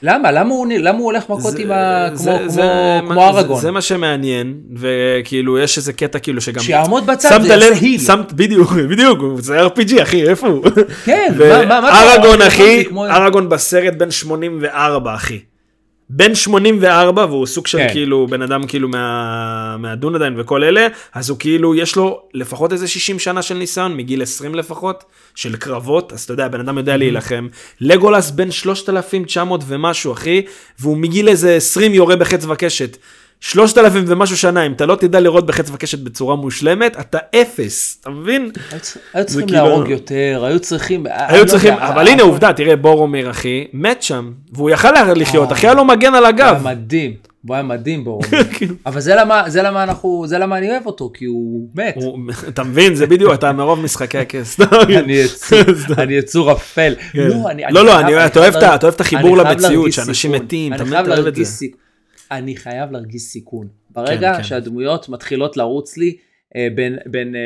למה? 0.03 0.31
למה 0.33 0.51
הוא, 0.55 0.67
למה 0.79 0.99
הוא 0.99 1.05
הולך 1.05 1.25
מכות 1.31 1.53
זה- 1.53 1.63
עם 1.63 1.71
ה... 1.73 2.09
זה- 2.15 2.31
כמו, 2.39 2.51
זה- 2.51 2.63
כמו, 3.01 3.11
כמו 3.11 3.21
זה- 3.33 3.39
אראגון? 3.39 3.61
זה 3.61 3.71
מה 3.71 3.81
שמעניין, 3.81 4.55
וכאילו 4.77 5.59
יש 5.59 5.77
איזה 5.77 5.93
קטע 5.93 6.19
כאילו 6.19 6.41
שגם... 6.41 6.63
שיעמוד 6.63 7.07
בצד, 7.07 7.29
זה 7.43 7.49
יעשה. 7.49 7.65
שמת, 7.99 8.33
בדיוק, 8.33 8.73
בדיוק, 8.91 9.19
זה 9.39 9.67
RPG 9.67 10.03
אחי, 10.03 10.29
איפה 10.29 10.47
הוא? 10.49 10.65
כן, 11.05 11.35
מה- 11.39 11.65
מה- 11.65 11.81
מה 11.81 11.89
אומר? 12.35 12.47
אחי, 12.47 12.85
כמו- 12.85 13.05
בסרט 13.49 13.95
בן 13.95 14.11
84 14.11 15.15
אחי. 15.15 15.39
בן 16.11 16.35
84 16.35 17.25
והוא 17.25 17.47
סוג 17.47 17.67
של 17.67 17.79
כן. 17.79 17.89
כאילו 17.93 18.27
בן 18.27 18.43
אדם 18.43 18.67
כאילו 18.67 18.89
מה, 18.89 19.77
מהדונדיין 19.79 20.41
וכל 20.41 20.65
אלה 20.65 20.87
אז 21.15 21.31
הוא 21.31 21.39
כאילו 21.39 21.75
יש 21.75 21.97
לו 21.97 22.23
לפחות 22.35 22.73
איזה 22.73 22.89
60 22.89 23.19
שנה 23.19 23.43
של 23.43 23.55
ניסיון 23.55 23.97
מגיל 23.97 24.23
20 24.23 24.55
לפחות 24.55 25.05
של 25.35 25.57
קרבות 25.57 26.13
אז 26.13 26.23
אתה 26.23 26.33
יודע 26.33 26.49
בן 26.49 26.61
אדם 26.61 26.79
יודע 26.79 26.97
להילחם 26.97 27.49
לגולס 27.81 28.31
בן 28.31 28.51
3900 28.51 29.61
ומשהו 29.67 30.13
אחי 30.13 30.43
והוא 30.79 30.97
מגיל 30.97 31.29
איזה 31.29 31.57
20 31.57 31.95
יורה 31.95 32.17
בחץ 32.17 32.45
וקשת. 32.45 32.97
3,000 33.41 34.05
ומשהו 34.07 34.37
שנה 34.37 34.67
אם 34.67 34.73
אתה 34.73 34.87
לא 34.87 34.95
תדע 34.95 35.21
לראות 35.21 35.47
בחץ 35.47 35.71
וקשת 35.73 35.99
בצורה 35.99 36.37
מושלמת 36.37 36.97
אתה 37.01 37.19
אפס 37.43 37.99
אתה 38.01 38.11
מבין? 38.11 38.51
היו 39.15 39.27
צריכים 39.27 39.49
להרוג 39.49 39.89
יותר, 39.89 40.43
היו 40.45 40.61
צריכים... 40.61 41.07
אני 41.07 41.15
היו 41.29 41.45
לא 41.45 41.49
צריכים, 41.49 41.75
אבל 41.75 42.09
הנה 42.09 42.23
עובדה, 42.23 42.53
תראה 42.53 42.77
בורומיר 42.77 43.31
אחי, 43.31 43.67
מת 43.73 44.03
שם, 44.03 44.33
והוא 44.53 44.71
יכל 44.71 44.89
לחיות, 45.17 45.49
אה. 45.49 45.55
אחי 45.55 45.67
היה 45.67 45.75
לו 45.75 45.85
מגן 45.85 46.15
על 46.15 46.27
הוא 46.27 46.35
היה 46.37 46.49
הגב. 46.51 46.63
מדהים, 46.65 47.15
הוא 47.47 47.55
היה 47.55 47.63
מדהים 47.63 48.05
ברור. 48.05 48.23
כאילו. 48.55 48.75
אבל 48.87 49.01
זה 49.01 49.15
למה, 49.15 49.51
זה 49.51 49.63
למה 49.63 49.83
אנחנו, 49.83 50.25
זה 50.27 50.39
למה 50.39 50.59
אני 50.59 50.71
אוהב 50.71 50.87
אותו, 50.87 51.11
כי 51.15 51.25
הוא 51.25 51.69
מת. 51.75 51.97
אתה 52.49 52.65
מבין, 52.65 52.95
זה 52.95 53.07
בדיוק, 53.07 53.35
אתה 53.35 53.53
מרוב 53.53 53.81
משחקי 53.81 54.19
הכס. 54.19 54.61
אני 55.99 56.15
יצור, 56.15 56.53
אפל. 56.53 56.95
לא, 57.71 57.85
לא, 57.85 58.27
אתה 58.27 58.41
אוהב 58.41 58.57
את 58.57 58.85
אתה 58.85 59.03
החיבור 59.03 59.37
למציאות, 59.37 59.93
שאנשים. 59.93 60.33
מתים, 60.33 60.77
תמיד 60.77 60.93
חייב 60.93 61.07
אתה 61.07 61.15
אוהב 61.15 61.27
את 61.27 61.35
זה. 61.35 61.67
אני 62.31 62.57
חייב 62.57 62.93
להרגיש 62.93 63.23
סיכון. 63.23 63.69
ברגע 63.91 64.35
כן. 64.37 64.43
שהדמויות 64.43 65.09
מתחילות 65.09 65.57
לרוץ 65.57 65.97
לי, 65.97 66.17
אה, 66.57 66.69
בין, 66.75 66.97
בין, 67.07 67.37
אה, 67.37 67.41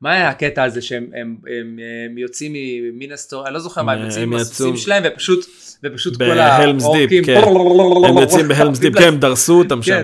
מה 0.00 0.12
היה 0.12 0.28
הקטע 0.28 0.62
הזה 0.62 0.82
שהם 0.82 1.06
הם, 1.14 1.36
הם, 1.46 1.78
הם 2.10 2.18
יוצאים 2.18 2.52
ממין 2.92 3.12
הסטוריה, 3.12 3.46
אני 3.46 3.54
לא 3.54 3.60
זוכר 3.60 3.82
מה, 3.82 3.92
הם 3.92 4.04
יוצאים 4.04 4.22
עם 4.32 4.32
יצאו- 4.32 4.40
הסוסים 4.42 4.76
שלהם 4.76 5.02
ופשוט, 5.06 5.46
ופשוט 5.84 6.16
כל 6.16 6.38
האורקים, 6.38 7.24
כן. 7.24 7.40
הם 8.08 8.18
יוצאים 8.18 8.48
ב 8.48 8.52
Helm's 8.52 8.78
Deep, 8.78 8.94
כן, 8.98 9.08
הם 9.08 9.18
דרסו 9.18 9.58
אותם 9.58 9.82
שם. 9.82 10.02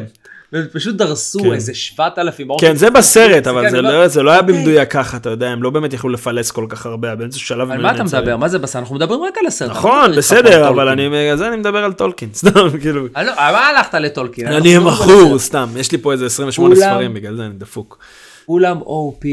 כן. 0.51 0.63
ופשוט 0.67 0.95
דרסו 0.97 1.41
כן. 1.41 1.53
איזה 1.53 1.75
7,000 1.75 2.51
אורקים. 2.51 2.69
כן, 2.69 2.77
זה 2.77 2.91
בסרט, 2.91 3.47
אבל 3.47 3.63
כן, 3.65 3.71
זה 3.71 3.79
אני 3.79 3.87
לא- 3.87 4.09
זה 4.09 4.23
לא 4.23 4.31
היה 4.31 4.41
אוקיי. 4.41 4.55
במדויק 4.57 4.91
ככה, 4.91 5.17
אתה 5.17 5.31
יודע, 5.31 5.49
הם 5.49 5.63
לא 5.63 5.71
באמת 5.71 5.93
יכלו 5.93 6.11
לפלס 6.11 6.51
כל 6.51 6.67
כך 6.69 6.87
הרבה, 6.87 7.15
באיזשהו 7.15 7.47
שלב... 7.47 7.71
על 7.71 7.83
מה 7.83 7.95
אתה. 7.95 8.05
מדבר? 8.05 8.37
מה 8.37 8.49
זה 8.49 8.59
בסדר? 8.59 8.81
אנחנו 8.81 8.95
מדברים 8.95 9.23
רק 9.23 9.39
על 9.39 9.47
הסרט. 9.47 9.71
נכון, 9.71 10.11
לא 10.11 10.17
בסדר, 10.17 10.65
על 10.65 10.73
אבל. 10.73 10.89
אני, 10.89 11.09
זה 11.37 11.49
אני 11.49 11.57
מדבר 11.57 11.85
על 11.85 11.93
טולקין, 11.93 12.29
סתם, 12.41 12.51
כאילו. 12.81 13.07
אני 13.17 13.27
לא- 13.27 13.33
מה 13.37 13.69
הלכת 13.69 13.95
לטולקין? 13.95 14.47
אני 14.47 14.77
על 14.77 14.83
מכור. 14.83 15.39
סתם, 15.39 15.69
יש 15.77 15.93
לי 15.93 15.99
פה 15.99 16.13
איזה 16.13 16.27
28 16.27 16.75
כולם- 16.75 16.91
ספרים, 16.91 17.15
בגלל 17.15 17.37
זה 17.37 17.47
אני 17.47 17.55
דפוק. 17.59 17.99
כולם 18.47 18.79
OP. 18.81 19.25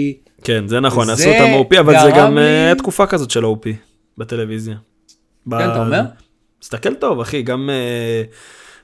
כן, 0.44 0.68
זה 0.68 0.80
נכון, 0.80 1.06
זה 1.06 1.14
עשו 1.14 1.30
אותם 1.30 1.76
OP, 1.76 1.80
אבל 1.80 1.94
זה 2.00 2.12
גם 2.18 2.38
לי- 2.38 2.42
אה, 2.70 2.76
תקופה 2.78 3.06
כזאת 3.06 3.32
של 3.32 3.44
OP 3.46 3.68
בטלוויזיה. 4.18 4.76
ב- 5.48 5.58
כן, 5.58 5.70
אתה 5.72 5.80
אומר? 5.82 6.02
תסתכל 6.60 6.94
טוב, 6.94 7.20
אחי, 7.20 7.42
גם, 7.42 7.70
אה, 7.70 8.22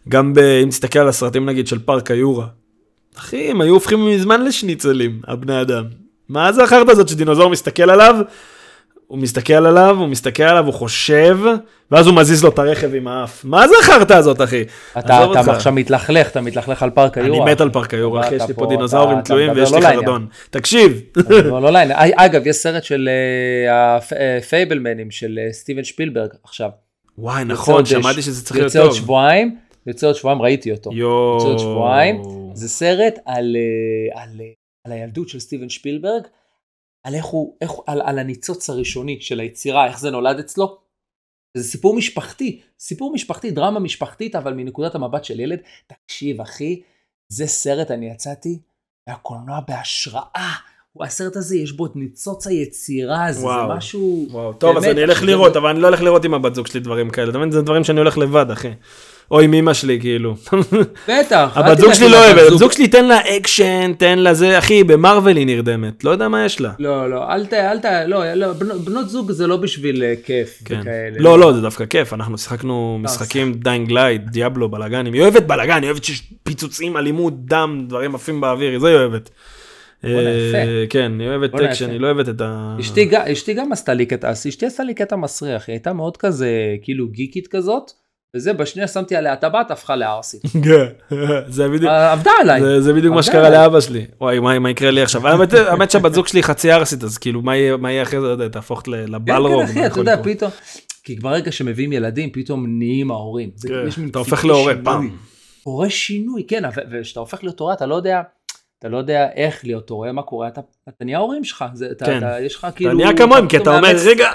גם 0.10 0.34
ב- 0.34 0.40
אם 0.64 0.70
תסתכל 0.70 1.00
על 1.00 1.08
הסרטים 1.08 1.46
נגיד 1.46 1.68
של 1.68 1.80
פארק 1.80 2.12
היורה. 2.12 2.48
אחי, 3.18 3.52
הם 3.52 3.62
היו 3.62 3.74
הופכים 3.74 4.06
מזמן 4.08 4.46
לשניצלים, 4.46 5.22
הבני 5.28 5.62
אדם. 5.62 5.84
מה 6.30 6.52
זה 6.54 6.64
החרטא 6.64 6.92
הזאת 6.92 7.08
שדינוזאור 7.10 7.50
מסתכל 7.50 7.90
עליו? 7.90 8.16
הוא 9.08 9.18
מסתכל 9.20 9.54
עליו, 9.54 9.96
הוא 10.00 10.08
מסתכל 10.08 10.44
עליו, 10.44 10.66
הוא 10.66 10.74
חושב, 10.74 11.38
ואז 11.92 12.08
הוא 12.08 12.16
מזיז 12.16 12.44
לו 12.44 12.50
את 12.50 12.60
הרכב 12.60 12.96
עם 12.96 13.08
האף. 13.08 13.46
מה 13.46 13.68
זה 13.68 13.74
החרטא 13.84 14.14
הזאת, 14.14 14.42
אחי? 14.42 14.64
אתה 15.00 15.26
אתה. 15.32 15.52
עכשיו 15.52 15.74
מתלחך, 15.74 16.28
אתה 16.32 16.42
מתלחך 16.42 16.84
על 16.84 16.90
פארק 16.90 17.18
אני 17.18 17.26
היורה. 17.28 17.52
מת 17.52 17.62
על 17.62 17.70
פארק 17.70 17.94
היורה, 17.94 18.22
אחי, 18.28 18.36
יש 18.36 18.42
לי 18.48 18.54
פה 18.54 18.66
דינוזאורים 18.66 19.22
תלויים 19.22 19.52
ויש 19.56 19.70
לי 19.72 19.76
לא 19.76 19.82
לעניין. 19.84 20.00
חרדון. 20.00 20.28
תקשיב. 20.50 21.02
לא, 21.30 21.72
לעניין. 21.72 22.00
אגב, 22.16 22.48
יש 22.48 22.56
סרט 22.56 22.84
של 22.84 23.10
אה, 23.68 23.96
הפ- 23.98 24.14
אה, 24.14 24.40
של 25.10 25.40
אה, 25.48 25.54
סטיבן 25.54 25.84
שפילברג 25.84 26.30
עכשיו. 26.44 26.70
וואי, 27.18 27.44
נכון, 27.46 27.86
שמעתי 27.86 28.22
שזה 28.22 28.44
צריך 28.46 28.56
להיות 28.56 28.66
יוצא 28.66 28.80
עוד 28.80 28.90
טוב. 28.90 28.98
שבועיים, 28.98 29.56
יוצא 29.88 30.08
עוד 30.08 30.16
שבועיים, 30.16 30.42
ראיתי 30.42 30.72
אותו. 30.72 30.94
יואו. 30.94 31.34
יוצא 31.34 31.48
עוד 31.48 31.60
שבועיים. 31.60 32.22
זה 32.54 32.70
סרט 32.70 33.20
על, 33.26 33.56
אה, 33.56 34.22
על, 34.22 34.42
אה, 34.42 34.52
על 34.88 34.92
הילדות 34.92 35.30
של 35.30 35.40
סטיבן 35.40 35.70
שפילברג, 35.70 36.28
על 37.04 37.16
איך 37.16 37.26
הוא, 37.26 37.58
איך, 37.62 37.72
על, 37.88 38.02
על 38.02 38.20
הניצוץ 38.20 38.70
הראשוני 38.70 39.18
של 39.22 39.40
היצירה, 39.40 39.88
איך 39.88 40.00
זה 40.00 40.12
נולד 40.12 40.40
אצלו. 40.40 40.78
זה 41.58 41.64
סיפור 41.64 41.96
משפחתי, 41.96 42.62
סיפור 42.80 43.14
משפחתי, 43.14 43.52
דרמה 43.52 43.80
משפחתית, 43.80 44.36
אבל 44.36 44.54
מנקודת 44.54 44.96
המבט 44.96 45.24
של 45.24 45.40
ילד. 45.40 45.60
תקשיב, 45.88 46.42
אחי, 46.42 46.82
זה 47.32 47.48
סרט, 47.48 47.92
אני 47.92 48.10
יצאתי 48.10 48.60
מהקולנוע 49.10 49.60
בהשראה. 49.68 50.52
הסרט 51.02 51.36
הזה, 51.36 51.56
יש 51.58 51.72
בו 51.72 51.86
את 51.86 51.96
ניצוץ 51.96 52.48
היצירה 52.48 53.26
הזה, 53.26 53.46
וואו. 53.46 53.68
זה 53.68 53.74
משהו... 53.74 54.28
וואו, 54.32 54.54
טוב, 54.54 54.78
אז 54.78 54.84
באמת, 54.84 54.96
אני 54.96 55.04
אלך 55.04 55.24
לראות, 55.24 55.56
אבל 55.56 55.70
אני 55.70 55.80
לא 55.80 55.88
הולך 55.88 56.02
לראות 56.02 56.26
עם 56.26 56.34
הבת 56.34 56.56
זוג 56.56 56.68
שלי 56.68 56.80
דברים 56.80 57.10
כאלה. 57.10 57.30
אתה 57.30 57.38
מבין? 57.38 57.52
זה 57.52 57.62
דברים 57.62 57.84
שאני 57.84 58.00
הולך 58.00 58.18
לבד, 58.18 58.52
אחי. 58.52 58.72
או 59.34 59.40
עם 59.40 59.54
אמא 59.54 59.74
שלי, 59.74 60.00
כאילו. 60.02 60.36
בטח. 61.08 61.52
הבת 61.56 61.78
זוג 61.78 61.90
תלך 61.90 61.96
שלי 61.96 62.10
לא 62.10 62.18
הבת 62.18 62.26
אוהבת, 62.26 62.40
זוג. 62.40 62.48
הבת 62.52 62.60
זוג 62.60 62.72
שלי 62.72 62.88
תן 62.88 63.06
לה 63.06 63.20
אקשן, 63.38 63.94
תן 63.98 64.20
לה 64.20 64.34
זה, 64.34 64.58
אחי, 64.58 64.84
במארוול 64.84 65.38
היא 65.38 65.46
נרדמת. 65.46 66.04
לא 66.04 66.12
יודע 66.12 66.28
מה 66.28 66.46
יש 66.46 66.62
לה. 66.62 66.72
לא, 66.80 67.10
לא, 67.10 67.34
אל 67.34 67.46
ת... 67.46 67.54
אל 67.54 67.80
ת... 67.80 67.86
לא, 68.08 68.34
לא, 68.34 68.54
בנות- 68.54 69.10
זוג 69.10 69.32
זה 69.32 69.48
לא 69.48 69.58
בשביל 69.58 70.04
אה, 70.04 70.14
כיף 70.26 70.60
כן. 70.66 70.80
וכאלה. 70.82 71.16
לא, 71.20 71.40
לא, 71.40 71.54
זה 71.54 71.62
דווקא 71.62 71.86
כיף, 71.86 72.14
אנחנו 72.14 72.38
שיחקנו 72.38 73.00
משחקים 73.02 73.54
Dying 73.54 73.92
Light, 73.92 74.22
Diablo, 74.22 74.70
בלאגנים. 74.70 75.14
היא 75.14 75.22
אוהבת 75.22 75.44
בלאגן, 75.44 75.82
היא 75.82 75.90
אוהבת 75.90 76.04
שיש 76.04 76.24
פיצוצים, 76.44 76.98
אלימות, 76.98 77.46
דם, 77.46 77.86
דברים 77.88 78.16
עפים 78.16 78.42
באוויר, 78.42 78.80
זה 78.80 78.88
היא 78.88 78.96
אוהבת. 78.96 79.30
אה. 80.06 80.10
כן, 80.90 81.12
היא 81.20 81.28
אוהבת 81.28 81.56
אקשן. 81.56 81.90
היא 81.90 82.00
לא 82.00 82.08
אוהבת 82.08 82.30
את 82.30 82.42
ה... 82.42 82.76
אשתי, 83.32 83.54
גם 83.54 83.72
עשתה 83.72 83.94
לי 83.94 84.06
קטע, 84.06 84.32
אשתי 84.32 84.66
עשתה 84.66 84.84
לי 84.84 84.94
קטע 84.94 85.16
מסריח, 85.16 85.64
היא 85.68 85.74
הייתה 85.74 85.94
מאוד 85.94 86.18
כזה 86.18 86.50
כאילו 86.82 87.08
גיקית 87.08 87.48
כזאת, 87.48 87.92
וזה 88.36 88.54
בשנייה 88.54 88.88
שמתי 88.88 89.16
עליה 89.16 89.36
טבעת 89.36 89.72
הפכה 89.72 89.96
לערסית. 89.96 90.42
כן, 90.66 91.16
זה 91.48 91.70
בדיוק. 91.70 91.92
אה, 91.92 92.12
עבדה 92.12 92.32
עליי. 92.42 92.62
זה, 92.62 92.82
זה 92.82 92.94
בדיוק 92.94 93.16
מה 93.16 93.24
שקרה. 93.24 93.50
לאבא 93.50 93.82
שלי. 93.82 94.06
וואי, 94.22 94.40
מה, 94.40 94.60
מה 94.60 94.70
יקרה 94.70 94.92
לי 94.92 95.02
עכשיו? 95.02 95.28
האמת, 95.28 95.92
שהבת 95.92 96.14
זוג 96.14 96.28
שלי 96.28 96.44
חצי 96.44 96.72
ערסית, 96.72 97.04
אז 97.04 97.18
כאילו, 97.18 97.42
מה 97.42 97.56
יהיה, 97.56 98.04
אחרי 98.04 98.20
זה, 98.38 98.50
תהפוך 98.50 98.82
כן, 98.86 98.92
לבלרום. 98.92 99.66
כן, 99.66 99.72
אחי, 99.72 99.86
אתה 99.86 100.00
יודע, 100.00 100.24
פתאום, 100.24 100.52
כי 101.04 101.16
ברגע 101.16 101.52
שמביאים 101.52 101.94
ילדים, 101.94 102.30
פתאום 102.34 102.66
נהיים 102.68 103.12
ההורים. 103.12 103.50
כן, 103.62 104.06
אתה 104.10 104.20
הופך 104.20 104.46
להורה. 104.46 104.74
פעם. 104.84 105.10
הורה 105.64 105.90
שינוי, 105.90 106.44
כן, 106.48 106.64
וכשאתה 106.92 107.20
הופך 107.20 107.44
להיות 107.44 107.60
הורה, 107.60 107.74
אתה 107.74 107.86
לא 107.86 107.96
יודע, 107.96 108.22
אתה 108.84 108.92
לא 108.92 108.98
יודע 108.98 109.32
איך 109.36 109.66
להיות 109.66 109.90
הורה, 109.90 110.12
מה 110.12 110.22
קורה, 110.22 110.48
אתה, 110.48 110.62
אתה 110.90 111.06
נהיה 111.06 111.18
ההורים 111.18 111.44
שלך, 111.44 111.66
זה, 111.74 111.92
אתה, 111.92 112.06
כן. 112.06 112.18
אתה, 112.18 112.40
יש 112.40 112.56
לך 112.56 112.66
אתה 112.66 112.76
כאילו... 112.76 112.94
נהיה 112.94 113.18
כמוהם, 113.18 113.48
כי 113.48 113.58
אתה 113.58 113.70
אומר, 113.70 113.94
מאמץ- 113.94 114.06
רגע, 114.06 114.32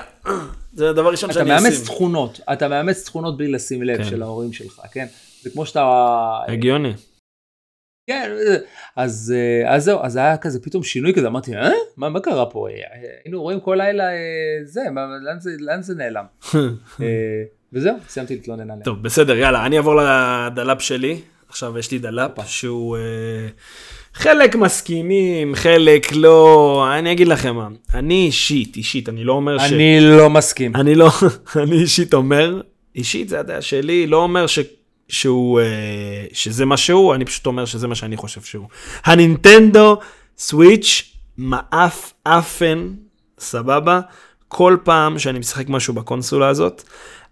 זה 0.72 0.90
הדבר 0.90 1.06
הראשון 1.08 1.30
אתה 1.30 1.38
שאני 1.38 1.48
מאמץ 1.50 1.72
אשים. 1.72 1.84
תכונות, 1.84 2.40
אתה 2.52 2.68
מאמץ 2.68 3.04
תכונות 3.04 3.36
בלי 3.36 3.48
לשים 3.48 3.82
לב 3.82 3.96
כן. 3.96 4.04
של 4.04 4.22
ההורים 4.22 4.52
שלך, 4.52 4.80
כן? 4.92 5.06
זה 5.42 5.50
כמו 5.50 5.66
שאתה... 5.66 5.84
הגיוני. 6.48 6.92
כן, 8.06 8.30
אז, 8.96 9.34
אה, 9.36 9.74
אז 9.74 9.84
זהו, 9.84 9.98
אז 10.02 10.16
היה 10.16 10.36
כזה 10.36 10.62
פתאום 10.62 10.82
שינוי 10.82 11.14
כזה, 11.14 11.26
אמרתי, 11.26 11.56
אה? 11.56 11.70
מה, 11.96 12.08
מה 12.08 12.20
קרה 12.20 12.46
פה? 12.46 12.68
אה, 12.68 12.74
היינו 13.24 13.42
רואים 13.42 13.60
כל 13.60 13.74
לילה 13.78 14.04
אה, 14.04 14.18
זה, 14.64 14.80
מה, 14.90 15.06
לאן, 15.22 15.40
זה, 15.40 15.50
לאן 15.58 15.82
זה 15.82 15.94
נעלם? 15.94 16.24
אה, 16.54 17.06
וזהו, 17.72 17.96
סיימתי 18.08 18.34
להתלונן 18.34 18.70
עליה. 18.70 18.84
טוב, 18.84 19.02
בסדר, 19.02 19.36
יאללה, 19.36 19.66
אני 19.66 19.76
אעבור 19.76 19.94
ל 19.96 20.09
doll 20.09 20.58
up 20.58 20.82
שלי. 20.82 21.20
עכשיו 21.48 21.78
יש 21.78 21.90
לי 21.90 21.98
doll 21.98 22.20
up 22.20 22.30
שהוא... 22.46 22.96
אה, 22.96 23.48
חלק 24.18 24.56
מסכימים, 24.56 25.54
חלק 25.54 26.12
לא, 26.12 26.86
אני 26.98 27.12
אגיד 27.12 27.28
לכם 27.28 27.56
מה, 27.56 27.68
אני 27.94 28.26
אישית, 28.26 28.76
אישית, 28.76 29.08
אני 29.08 29.24
לא 29.24 29.32
אומר 29.32 29.58
ש... 29.58 29.72
אני 29.72 30.00
לא 30.00 30.30
מסכים. 30.30 30.76
אני 30.76 30.94
לא, 30.94 31.10
אני 31.62 31.76
אישית 31.80 32.14
אומר, 32.14 32.60
אישית 32.96 33.28
זה 33.28 33.40
הדעה 33.40 33.62
שלי, 33.62 34.06
לא 34.06 34.16
אומר 34.16 34.46
ש... 34.46 34.58
שהוא, 35.08 35.60
אה, 35.60 36.24
שזה 36.32 36.64
מה 36.64 36.76
שהוא, 36.76 37.14
אני 37.14 37.24
פשוט 37.24 37.46
אומר 37.46 37.64
שזה 37.64 37.86
מה 37.86 37.94
שאני 37.94 38.16
חושב 38.16 38.40
שהוא. 38.40 38.66
הנינטנדו 39.04 39.98
סוויץ' 40.38 41.12
מעפן, 41.36 42.88
סבבה? 43.38 44.00
כל 44.48 44.76
פעם 44.84 45.18
שאני 45.18 45.38
משחק 45.38 45.68
משהו 45.68 45.94
בקונסולה 45.94 46.48
הזאת, 46.48 46.82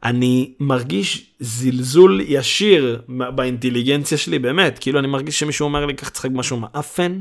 אני 0.06 0.54
מרגיש 0.60 1.34
זלזול 1.40 2.20
ישיר 2.26 3.02
באינטליגנציה 3.08 4.18
שלי, 4.18 4.38
באמת, 4.38 4.78
כאילו 4.78 4.98
אני 4.98 5.06
מרגיש 5.06 5.38
שמישהו 5.38 5.64
אומר 5.64 5.86
לי, 5.86 5.94
קח 5.94 6.08
תשחק 6.08 6.30
משהו 6.32 6.56
מאפן, 6.56 7.20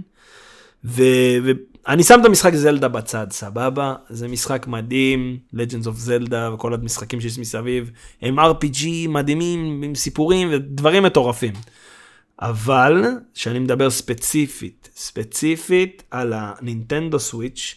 ואני 0.83 2.03
שם 2.03 2.19
את 2.21 2.25
המשחק 2.25 2.55
זלדה 2.55 2.87
בצד, 2.87 3.27
סבבה? 3.31 3.95
זה 4.09 4.27
משחק 4.27 4.67
מדהים, 4.67 5.37
Legends 5.55 5.85
of 5.85 6.07
Zelda 6.07 6.53
וכל 6.53 6.73
המשחקים 6.73 7.21
שיש 7.21 7.39
מסביב, 7.39 7.91
הם 8.21 8.39
RPG 8.39 8.85
מדהימים 9.09 9.81
עם 9.83 9.95
סיפורים 9.95 10.47
ודברים 10.51 11.03
מטורפים. 11.03 11.53
אבל, 12.41 13.03
כשאני 13.33 13.59
מדבר 13.59 13.89
ספציפית, 13.89 14.89
ספציפית 14.95 16.03
על 16.11 16.33
הנינטנדו 16.35 17.19
סוויץ', 17.19 17.75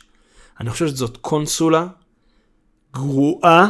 אני 0.60 0.70
חושב 0.70 0.86
שזאת 0.86 1.16
קונסולה 1.16 1.86
גרועה. 2.92 3.68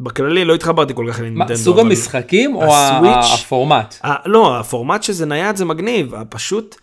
בכללי 0.00 0.44
לא 0.44 0.54
התחברתי 0.54 0.94
כל 0.94 1.06
כך 1.12 1.18
לנינטנדו. 1.20 1.44
מה, 1.52 1.56
סוג 1.56 1.78
אבל- 1.78 1.88
המשחקים 1.88 2.54
או 2.54 2.74
הסוויץ'- 2.74 3.40
הפורמט? 3.40 3.94
אה, 4.04 4.14
לא, 4.26 4.58
הפורמט 4.60 5.02
שזה 5.02 5.26
נייד 5.26 5.56
זה 5.56 5.64
מגניב, 5.64 6.12
פשוט 6.28 6.76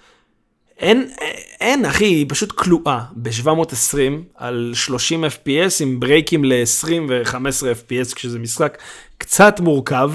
אין, 0.79 1.09
אין, 1.61 1.85
אחי, 1.85 2.05
היא 2.05 2.25
פשוט 2.29 2.51
כלואה 2.51 3.01
ב-720 3.15 3.97
על 4.35 4.71
30 4.75 5.23
FPS 5.25 5.83
עם 5.83 5.99
ברייקים 5.99 6.45
ל-20 6.45 6.89
ו-15 7.09 7.35
FPS 7.35 8.15
כשזה 8.15 8.39
משחק 8.39 8.77
קצת 9.17 9.59
מורכב. 9.59 10.11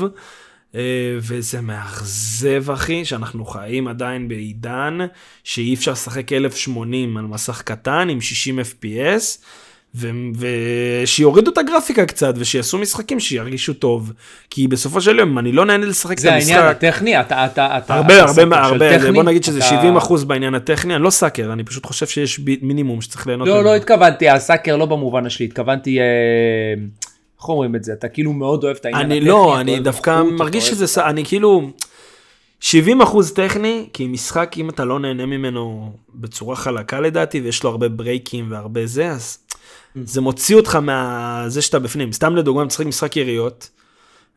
אה, 0.74 0.80
וזה 1.20 1.60
מאכזב 1.60 2.70
אחי 2.70 3.04
שאנחנו 3.04 3.44
חיים 3.44 3.88
עדיין 3.88 4.28
בעידן 4.28 4.98
שאי 5.44 5.74
אפשר 5.74 5.92
לשחק 5.92 6.32
1080 6.32 7.16
על 7.16 7.24
מסך 7.24 7.62
קטן 7.62 8.08
עם 8.08 8.20
60 8.20 8.58
FPS 8.60 9.38
ו- 9.94 10.08
ושיורידו 10.38 11.50
את 11.50 11.58
הגרפיקה 11.58 12.06
קצת 12.06 12.34
ושיעשו 12.36 12.78
משחקים 12.78 13.20
שירגישו 13.20 13.72
טוב 13.74 14.12
כי 14.50 14.68
בסופו 14.68 15.00
של 15.00 15.18
יום 15.18 15.38
אני 15.38 15.52
לא 15.52 15.64
נהנה 15.64 15.86
לשחק 15.86 16.12
את 16.12 16.18
זה 16.18 16.34
המשחק. 16.34 16.50
העניין 16.52 16.70
הטכני? 16.70 17.20
אתה, 17.20 17.46
אתה, 17.46 17.78
אתה, 17.78 17.94
הרבה, 17.94 18.14
אתה 18.24 18.42
הרבה, 18.42 18.60
הרבה, 18.60 18.98
טכני? 18.98 19.12
בוא 19.12 19.22
נגיד 19.22 19.44
שזה 19.44 19.58
אתה- 19.58 19.66
70 19.66 19.96
אחוז 19.96 20.24
בעניין 20.24 20.54
הטכני, 20.54 20.94
אני 20.96 21.02
לא 21.02 21.10
סאקר, 21.10 21.52
אני 21.52 21.64
פשוט 21.64 21.86
חושב 21.86 22.06
שיש 22.06 22.40
מינימום 22.62 23.00
שצריך 23.00 23.26
ליהנות 23.26 23.48
לא, 23.48 23.54
ממנו. 23.54 23.64
לא 23.64 23.74
התכוונתי, 23.76 24.28
הסאקר 24.28 24.76
לא 24.76 24.86
במובן 24.86 25.26
השלי, 25.26 25.46
התכוונתי, 25.46 26.00
אה, 26.00 26.04
איך 27.40 27.48
אומרים 27.48 27.76
את 27.76 27.84
זה? 27.84 27.92
אתה 27.92 28.08
כאילו 28.08 28.32
מאוד 28.32 28.64
אוהב 28.64 28.76
את 28.80 28.84
העניין 28.84 29.04
אני 29.04 29.14
הטכני. 29.14 29.28
לא, 29.28 29.60
אני 29.60 29.80
דווקא 29.80 30.22
מרגיש 30.22 30.68
שזה, 30.68 31.04
אני 31.06 31.24
כאילו, 31.24 31.70
70 32.60 33.00
אחוז 33.02 33.32
טכני, 33.32 33.88
כי 33.92 34.06
משחק, 34.06 34.54
אם 34.58 34.70
אתה 34.70 34.84
לא 34.84 34.98
נהנה 35.00 35.26
ממנו 35.26 35.92
בצורה 36.14 36.56
חלקה 36.56 37.00
לדעתי, 37.00 37.40
ויש 37.40 37.62
לו 37.64 37.70
הרבה 37.70 37.88
ברייקים 37.88 38.46
והרבה 38.50 38.86
זה, 38.86 39.08
אז. 39.08 39.38
זה 40.04 40.20
מוציא 40.20 40.56
אותך 40.56 40.74
מה... 40.74 41.44
זה 41.48 41.62
שאתה 41.62 41.78
בפנים. 41.78 42.12
סתם 42.12 42.36
לדוגמה, 42.36 42.64
משחק 42.64 42.86
משחק 42.86 43.16
יריות, 43.16 43.70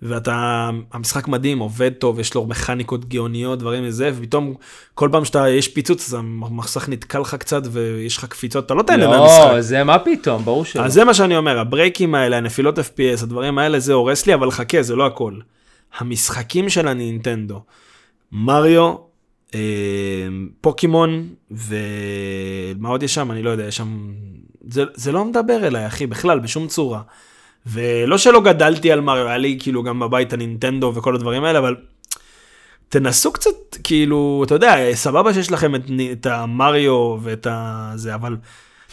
ואתה, 0.02 0.70
המשחק 0.94 1.28
מדהים, 1.28 1.60
עובד 1.60 1.92
טוב, 1.94 2.20
יש 2.20 2.34
לו 2.34 2.46
מכניקות 2.46 3.10
גאוניות, 3.10 3.60
דברים 3.60 3.84
מזה, 3.84 4.12
ופתאום 4.16 4.54
כל 4.94 5.10
פעם 5.12 5.26
שאתה, 5.26 5.50
יש 5.50 5.68
פיצוץ, 5.68 6.08
אז 6.08 6.14
המסך 6.14 6.90
נתקע 6.90 7.20
לך 7.20 7.36
קצת, 7.36 7.62
ויש 7.72 8.18
לך 8.18 8.26
קפיצות, 8.26 8.66
אתה 8.66 8.74
לא 8.74 8.84
תהנה 8.84 9.08
מהמשחק. 9.08 9.52
לא, 9.52 9.62
זה 9.62 9.84
מה 9.84 10.00
פתאום, 10.00 10.46
ברור 10.46 10.66
שלא. 10.66 10.82
אז 10.82 10.94
זה 10.94 11.04
מה 11.04 11.14
שאני 11.14 11.38
אומר, 11.38 11.60
הברייקים 11.60 12.16
האלה, 12.16 12.38
הנפילות 12.38 12.80
FPS, 12.80 13.24
הדברים 13.24 13.58
האלה, 13.58 13.80
זה 13.80 13.94
הורס 13.94 14.26
לי, 14.26 14.34
אבל 14.34 14.52
חכה, 14.52 14.82
זה 14.82 14.96
לא 14.96 15.06
הכל. 15.06 15.34
המשחקים 15.98 16.70
של 16.70 16.88
הנינטנדו, 16.88 17.62
מריו, 18.32 18.96
אה, 19.56 19.60
פוקימון, 20.62 21.30
ומה 21.52 22.90
עוד 22.90 23.04
יש 23.04 23.14
שם? 23.14 23.32
אני 23.32 23.44
לא 23.44 23.50
יודע, 23.50 23.64
יש 23.64 23.78
שם... 23.78 24.14
זה, 24.70 24.84
זה 24.94 25.12
לא 25.12 25.26
מדבר 25.26 25.68
אליי, 25.68 25.88
אחי, 25.88 26.08
בכלל, 26.08 26.40
בשום 26.40 26.68
צורה. 26.68 27.02
ולא 27.66 28.18
שלא 28.18 28.42
גדלתי 28.42 28.92
על 28.92 29.02
מריו, 29.02 29.28
היה 29.28 29.38
לי 29.38 29.58
כאילו 29.60 29.84
גם 29.84 30.00
בבית 30.00 30.34
הנינטנדו 30.34 30.92
וכל 30.96 31.16
הדברים 31.16 31.44
האלה, 31.44 31.60
אבל 31.60 31.76
תנסו 32.90 33.34
קצת, 33.34 33.52
כאילו, 33.84 34.44
אתה 34.46 34.56
יודע, 34.56 34.94
סבבה 34.94 35.34
שיש 35.34 35.52
לכם 35.52 35.76
את, 35.76 35.82
את 36.12 36.26
המריו 36.26 37.18
ואת 37.22 37.48
ה... 37.48 37.92
זה, 37.96 38.16
אבל 38.16 38.38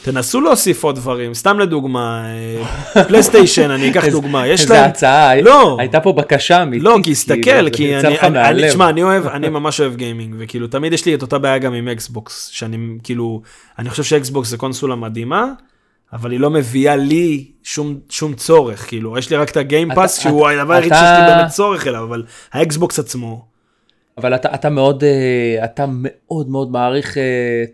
תנסו 0.02 0.40
להוסיף 0.40 0.84
עוד 0.84 0.96
דברים. 0.96 1.34
סתם 1.34 1.58
לדוגמה, 1.60 2.24
אה, 2.96 3.04
פלייסטיישן, 3.04 3.70
אני 3.70 3.90
אקח 3.90 4.04
איזה- 4.04 4.10
דוגמה, 4.16 4.46
יש 4.46 4.60
איזה 4.60 4.74
להם... 4.74 4.90
הצעה, 4.90 5.40
לא. 5.40 5.76
הייתה 5.80 6.00
פה 6.00 6.12
בקשה 6.12 6.62
אמיתית. 6.62 6.84
לא, 6.84 6.90
כי 6.96 7.02
כאילו, 7.02 7.12
הסתכל, 7.12 7.64
זה 7.64 7.70
כי 7.72 7.96
אני, 7.96 8.18
אני. 8.48 8.68
תשמע, 8.68 8.88
אני 8.88 9.02
אוהב, 9.02 9.26
אני 9.26 9.48
ממש 9.58 9.80
אוהב 9.80 9.96
גיימינג, 9.96 10.34
וכאילו, 10.38 10.66
תמיד 10.66 10.92
יש 10.92 11.06
לי 11.06 11.14
את 11.14 11.22
אותה 11.22 11.38
בעיה 11.38 11.58
גם 11.58 11.72
עם 11.74 11.88
Xbox, 11.88 12.46
שאני 12.52 12.76
כאילו, 13.02 13.42
אני 13.78 13.90
חושב 13.90 14.02
ש 14.02 14.18
Xbox 14.18 14.48
זה 14.48 14.56
קונסולה 14.56 14.94
מדהימה, 14.96 15.46
אבל 16.12 16.30
היא 16.32 16.40
לא 16.40 16.50
מביאה 16.50 16.96
לי 16.96 17.44
שום, 17.62 17.98
שום 18.10 18.34
צורך, 18.34 18.88
כאילו, 18.88 19.18
יש 19.18 19.30
לי 19.30 19.36
רק 19.36 19.50
את 19.50 19.56
ה 19.56 19.62
Game 19.62 19.87
Pass, 19.87 20.18
שהוא 20.20 20.48
הדבר 20.48 20.74
היחיד 20.74 20.92
שיש 20.92 21.02
לי 21.20 21.34
באמת 21.34 21.50
צורך 21.50 21.86
אליו, 21.86 22.04
אבל 22.04 22.22
ה 22.52 22.62
Xbox 22.62 22.98
עצמו, 22.98 23.44
אבל 24.18 24.34
אתה, 24.34 24.54
אתה 24.54 24.70
מאוד, 24.70 25.04
אה, 25.04 25.64
אתה 25.64 25.84
מאוד 25.88 26.48
מאוד 26.48 26.70
מעריך 26.70 27.18
אה, 27.18 27.22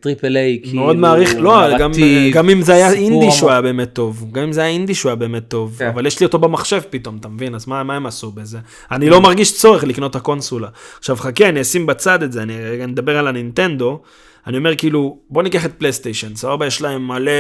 triple 0.00 0.36
A, 0.36 0.60
כאילו, 0.62 0.82
מאוד 0.82 0.96
מעריך, 0.96 1.34
לא, 1.38 1.78
גם, 1.78 1.90
גם 2.32 2.50
אם 2.50 2.62
זה 2.62 2.74
היה 2.74 2.92
אינדי. 2.92 3.30
שהוא 3.30 3.50
היה 3.50 3.62
באמת 3.62 3.92
טוב, 3.92 4.24
גם 4.32 4.42
אם 4.42 4.52
זה 4.52 4.60
היה 4.60 4.70
אינדי 4.70 4.94
שהוא 4.94 5.10
היה 5.10 5.16
באמת 5.16 5.48
טוב, 5.48 5.76
כן. 5.78 5.86
אבל 5.86 6.06
יש 6.06 6.20
לי 6.20 6.26
אותו 6.26 6.38
במחשב 6.38 6.80
פתאום, 6.90 7.16
אתה 7.16 7.28
מבין? 7.28 7.54
אז 7.54 7.68
מה, 7.68 7.82
מה 7.82 7.96
הם 7.96 8.06
עשו 8.06 8.30
בזה? 8.30 8.58
אני 8.90 9.10
לא 9.10 9.20
מרגיש 9.20 9.58
צורך 9.58 9.84
לקנות 9.84 10.10
את 10.10 10.16
הקונסולה. 10.16 10.68
עכשיו 10.98 11.16
חכה, 11.16 11.48
אני 11.48 11.60
אשים 11.60 11.86
בצד 11.86 12.22
את 12.22 12.32
זה, 12.32 12.42
אני 12.42 12.64
רגע 12.64 12.86
נדבר 12.86 13.18
על 13.18 13.26
הנינטנדו. 13.26 14.00
אני 14.46 14.56
אומר 14.56 14.76
כאילו, 14.76 15.18
בוא 15.30 15.42
ניקח 15.42 15.66
את 15.66 15.72
פלייסטיישן, 15.78 16.34
סבבה, 16.34 16.66
יש 16.66 16.82
להם 16.82 17.08
מלא, 17.08 17.32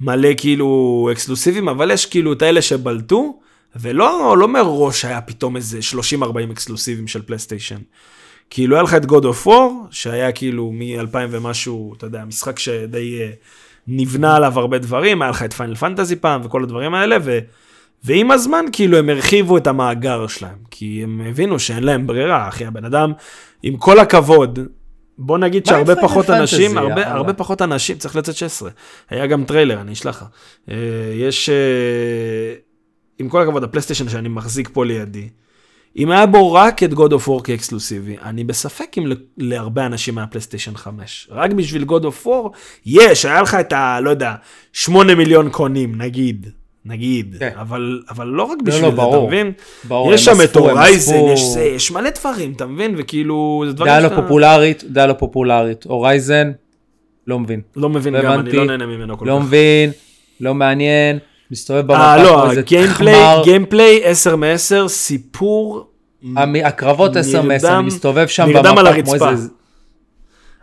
מלא 0.00 0.28
כאילו 0.36 1.08
exclusive-ים, 1.12 1.68
אבל 1.68 1.90
יש 1.90 2.06
כאילו 2.06 2.32
את 2.32 2.42
האלה 2.42 2.62
שבלטו, 2.62 3.38
ולא 3.76 4.36
לא 4.38 4.48
מראש 4.48 5.04
היה 5.04 5.20
פתאום 5.20 5.56
איזה 5.56 5.78
30-40 6.22 6.52
exclusive-ים 6.52 7.08
של 7.08 7.22
פלייסטיישן. 7.22 7.78
כאילו 8.50 8.76
היה 8.76 8.82
לך 8.82 8.94
את 8.94 9.04
God 9.04 9.24
of 9.24 9.46
War, 9.46 9.70
שהיה 9.90 10.32
כאילו 10.32 10.72
מ-2000 10.72 11.16
ומשהו, 11.30 11.94
אתה 11.94 12.06
יודע, 12.06 12.24
משחק 12.24 12.58
שדי 12.58 13.20
אה, 13.20 13.30
נבנה 13.86 14.36
עליו 14.36 14.58
הרבה 14.58 14.78
דברים, 14.78 15.22
היה 15.22 15.30
לך 15.30 15.42
את 15.42 15.52
Final 15.52 15.74
Fantasy 15.74 16.16
פעם 16.16 16.40
וכל 16.44 16.62
הדברים 16.62 16.94
האלה, 16.94 17.16
ו... 17.22 17.38
ועם 18.04 18.30
הזמן 18.30 18.64
כאילו 18.72 18.98
הם 18.98 19.08
הרחיבו 19.08 19.56
את 19.56 19.66
המאגר 19.66 20.26
שלהם, 20.26 20.58
כי 20.70 21.00
הם 21.02 21.20
הבינו 21.28 21.58
שאין 21.58 21.82
להם 21.82 22.06
ברירה, 22.06 22.48
אחי, 22.48 22.66
הבן 22.66 22.84
אדם, 22.84 23.12
עם 23.62 23.76
כל 23.76 23.98
הכבוד, 23.98 24.58
בוא 25.18 25.38
נגיד 25.38 25.66
שהרבה 25.66 25.96
פחות 26.02 26.30
אנשים, 26.30 26.78
הרבה, 26.78 27.00
יאללה? 27.00 27.12
הרבה 27.12 27.32
פחות 27.32 27.62
אנשים, 27.62 27.98
צריך 27.98 28.16
לצאת 28.16 28.36
16. 28.36 28.70
היה 29.10 29.26
גם 29.26 29.44
טריילר, 29.44 29.80
אני 29.80 29.92
אשלח 29.92 30.16
לך. 30.16 30.28
אה, 30.70 30.76
יש, 31.14 31.48
אה, 31.48 32.54
עם 33.18 33.28
כל 33.28 33.42
הכבוד, 33.42 33.64
הפלייסטיישן 33.64 34.08
שאני 34.08 34.28
מחזיק 34.28 34.68
פה 34.72 34.84
לידי, 34.84 35.28
אם 35.96 36.10
היה 36.10 36.26
בו 36.26 36.52
רק 36.52 36.82
את 36.82 36.92
God 36.92 37.10
of 37.10 37.28
War 37.28 37.42
כ 37.44 37.54
exclusive-י, 37.54 38.16
אני 38.22 38.44
בספק 38.44 38.98
אם 38.98 39.04
להרבה 39.38 39.86
אנשים 39.86 40.18
היה 40.18 40.26
פלייסטיישן 40.26 40.76
5. 40.76 41.28
רק 41.30 41.52
בשביל 41.52 41.82
God 41.82 42.02
of 42.02 42.26
War, 42.26 42.48
יש, 42.86 43.24
היה 43.24 43.42
לך 43.42 43.54
את 43.54 43.72
ה... 43.72 44.00
לא 44.00 44.10
יודע, 44.10 44.34
8 44.72 45.14
מיליון 45.14 45.50
קונים, 45.50 45.98
נגיד. 45.98 46.48
נגיד, 46.84 47.36
כן. 47.38 47.50
אבל, 47.60 48.02
אבל 48.10 48.26
לא 48.26 48.42
רק 48.42 48.58
לא, 48.58 48.64
בשביל 48.64 48.80
זה, 48.80 48.88
אתה 48.88 48.96
ברור. 48.96 49.26
מבין? 49.26 49.52
ברור, 49.84 50.14
יש 50.14 50.24
שם 50.24 50.36
את 50.44 50.56
Horizon, 50.56 51.20
יש 51.32 51.42
זה, 51.42 51.62
יש 51.62 51.90
מלא 51.90 52.10
דברים, 52.10 52.52
אתה 52.52 52.66
מבין? 52.66 52.94
וכאילו, 52.98 53.64
זה 53.66 53.72
דברים 53.72 53.92
דעה 53.92 54.00
לא 54.00 54.08
פופולרית, 54.22 54.84
דעה 54.84 55.06
לא 55.06 55.12
פופולרית. 55.12 55.84
Horizon, 55.84 56.52
לא 57.26 57.38
מבין. 57.38 57.60
לא 57.76 57.88
מבין 57.88 58.14
לא 58.14 58.22
גם, 58.22 58.40
אני. 58.40 58.52
לא 58.52 58.64
נהנה 58.64 58.86
ממנו 58.86 59.18
כל 59.18 59.24
לא 59.24 59.36
כך. 59.38 59.44
מבין, 59.46 59.90
לא 60.40 60.54
מעניין, 60.54 61.18
מסתובב 61.52 61.80
במפה 61.86 62.00
אה, 62.02 62.22
לא, 62.22 62.30
gameplay. 62.62 63.14
gameplay 63.44 64.00
10 64.04 64.36
מ-10, 64.36 64.88
סיפור 64.88 65.86
המ- 66.36 66.56
הקרבות 66.64 67.16
10 67.16 67.42
מ-10, 67.42 67.48
נרדם- 67.62 67.72
אני 67.78 67.86
מסתובב 67.86 68.26
שם 68.26 68.46
במפה 68.54 68.70
כמו. 69.18 69.30
איזה... 69.30 69.48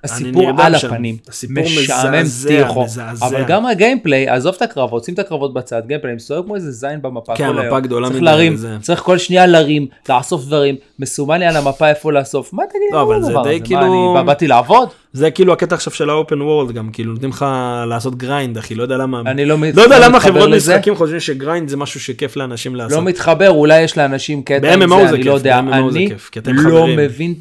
הסיפור 0.04 0.52
על 0.62 0.78
שם. 0.78 0.88
הפנים, 0.94 1.18
משעמם 1.64 2.22
מזעזע. 2.22 3.28
אבל 3.28 3.44
גם 3.48 3.66
ה 3.66 3.72
gameplay, 3.72 4.30
עזוב 4.30 4.54
את 4.58 4.62
הקרבות, 4.62 5.04
שים 5.04 5.14
את 5.14 5.20
הקרבות 5.20 5.54
בצד, 5.54 5.82
gameplay, 5.88 6.16
מסתובב 6.16 6.46
כמו 6.46 6.56
איזה 6.56 6.72
זין 6.72 7.02
במפה 7.02 7.36
כן, 7.36 7.48
כל 7.48 7.54
מפה 7.54 7.62
היום, 7.64 7.80
גדולה 7.80 8.08
צריך 8.08 8.16
מדי, 8.18 8.26
להרים, 8.26 8.56
זה. 8.56 8.78
צריך 8.82 9.00
כל 9.02 9.18
שנייה 9.18 9.46
להרים, 9.46 9.88
לאסוף 10.10 10.46
דברים, 10.46 10.76
מסומן 11.00 11.40
לי 11.40 11.46
על 11.46 11.56
המפה 11.56 11.90
איפה 11.90 12.12
לאסוף, 12.12 12.54
מה 12.54 12.64
תגיד 12.70 12.82
לא, 12.94 13.02
אבל 13.02 13.22
זה 13.22 13.28
די 13.34 13.40
הזה? 13.40 13.60
מה, 13.60 13.66
כאילו- 13.66 14.16
אני 14.18 14.26
באתי 14.26 14.48
לעבוד? 14.48 14.90
זה 15.14 15.32
כאילו 15.32 15.54
הקטע 15.54 15.76
עכשיו 15.76 15.94
של 15.94 16.10
ה 16.10 16.16
open 16.16 16.42
world 16.42 16.72
גם, 16.72 16.90
כאילו 16.94 17.14
נותנים 17.14 17.30
לך 17.30 17.46
לעשות 17.90 18.16
grind, 18.16 18.58
אחי, 18.58 18.76
לא 18.76 18.84
יודע 18.84 18.98
למה. 18.98 19.22
אני 19.26 19.46
לא 19.46 19.58
מת- 19.58 19.76
לא 19.76 19.82
יודע 19.82 20.00
לא 20.00 20.06
למה 20.06 20.18
מתחבר 20.18 20.32
חברות 20.32 20.50
לזה. 20.50 20.74
משחקים 20.76 20.96
חושבים 20.96 21.20
ש 21.20 21.34
grind 21.34 21.70
זה 21.70 21.78
משהו 21.78 22.00
שכיף 22.00 22.36
לאנשים 22.38 22.76
לעשות. 22.76 22.98
לא 22.98 23.04
מתחבר, 23.04 23.50
אולי 23.50 23.82
יש 23.82 23.98
לאנשים 23.98 24.44
קטע 24.44 24.74
עם 24.74 24.80
ב-MMO 24.80 24.88
זה, 24.90 25.10
אני 25.10 25.24
לא 25.24 25.24
כיף, 25.24 25.26
יודע, 25.26 25.60
אני 25.60 26.08
כיף, 26.10 26.32
לא. 26.66 26.88
מבין. 26.98 27.34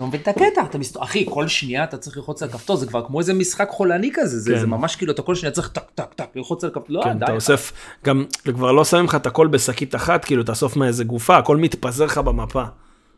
לא 0.00 0.06
מבין 0.06 0.20
את 0.20 0.28
הקטע, 0.28 0.62
אתה 0.70 0.78
מסת... 0.78 1.02
אחי, 1.02 1.26
כל 1.30 1.48
שנייה 1.48 1.84
אתה 1.84 1.96
צריך 1.96 2.16
ללחוץ 2.16 2.42
על 2.42 2.48
כפתור, 2.48 2.76
זה 2.76 2.86
כבר 2.86 3.06
כמו 3.06 3.18
איזה 3.18 3.34
משחק 3.34 3.68
חולני 3.70 4.10
כזה, 4.14 4.40
זה, 4.40 4.52
כן. 4.52 4.58
זה 4.60 4.66
ממש 4.66 4.96
כאילו 4.96 5.12
אתה 5.12 5.22
כל 5.22 5.34
שנייה 5.34 5.52
צריך 5.52 5.68
טק 5.68 5.82
טק 5.94 6.14
טק 6.14 6.26
ללחוץ 6.34 6.64
על 6.64 6.70
כפתור, 6.70 6.84
לא, 6.88 7.02
כן, 7.04 7.18
די. 7.18 7.24
אתה 7.24 7.32
אוסף, 7.32 7.72
גם 8.04 8.24
כבר 8.54 8.72
לא 8.72 8.84
שמים 8.84 9.04
לך 9.04 9.14
את 9.14 9.26
הכל 9.26 9.46
בשקית 9.46 9.94
אחת, 9.94 10.24
כאילו 10.24 10.42
תאסוף 10.42 10.76
מאיזה 10.76 11.04
גופה, 11.04 11.36
הכל 11.36 11.56
מתפזר 11.56 12.04
לך 12.04 12.18
במפה. 12.18 12.64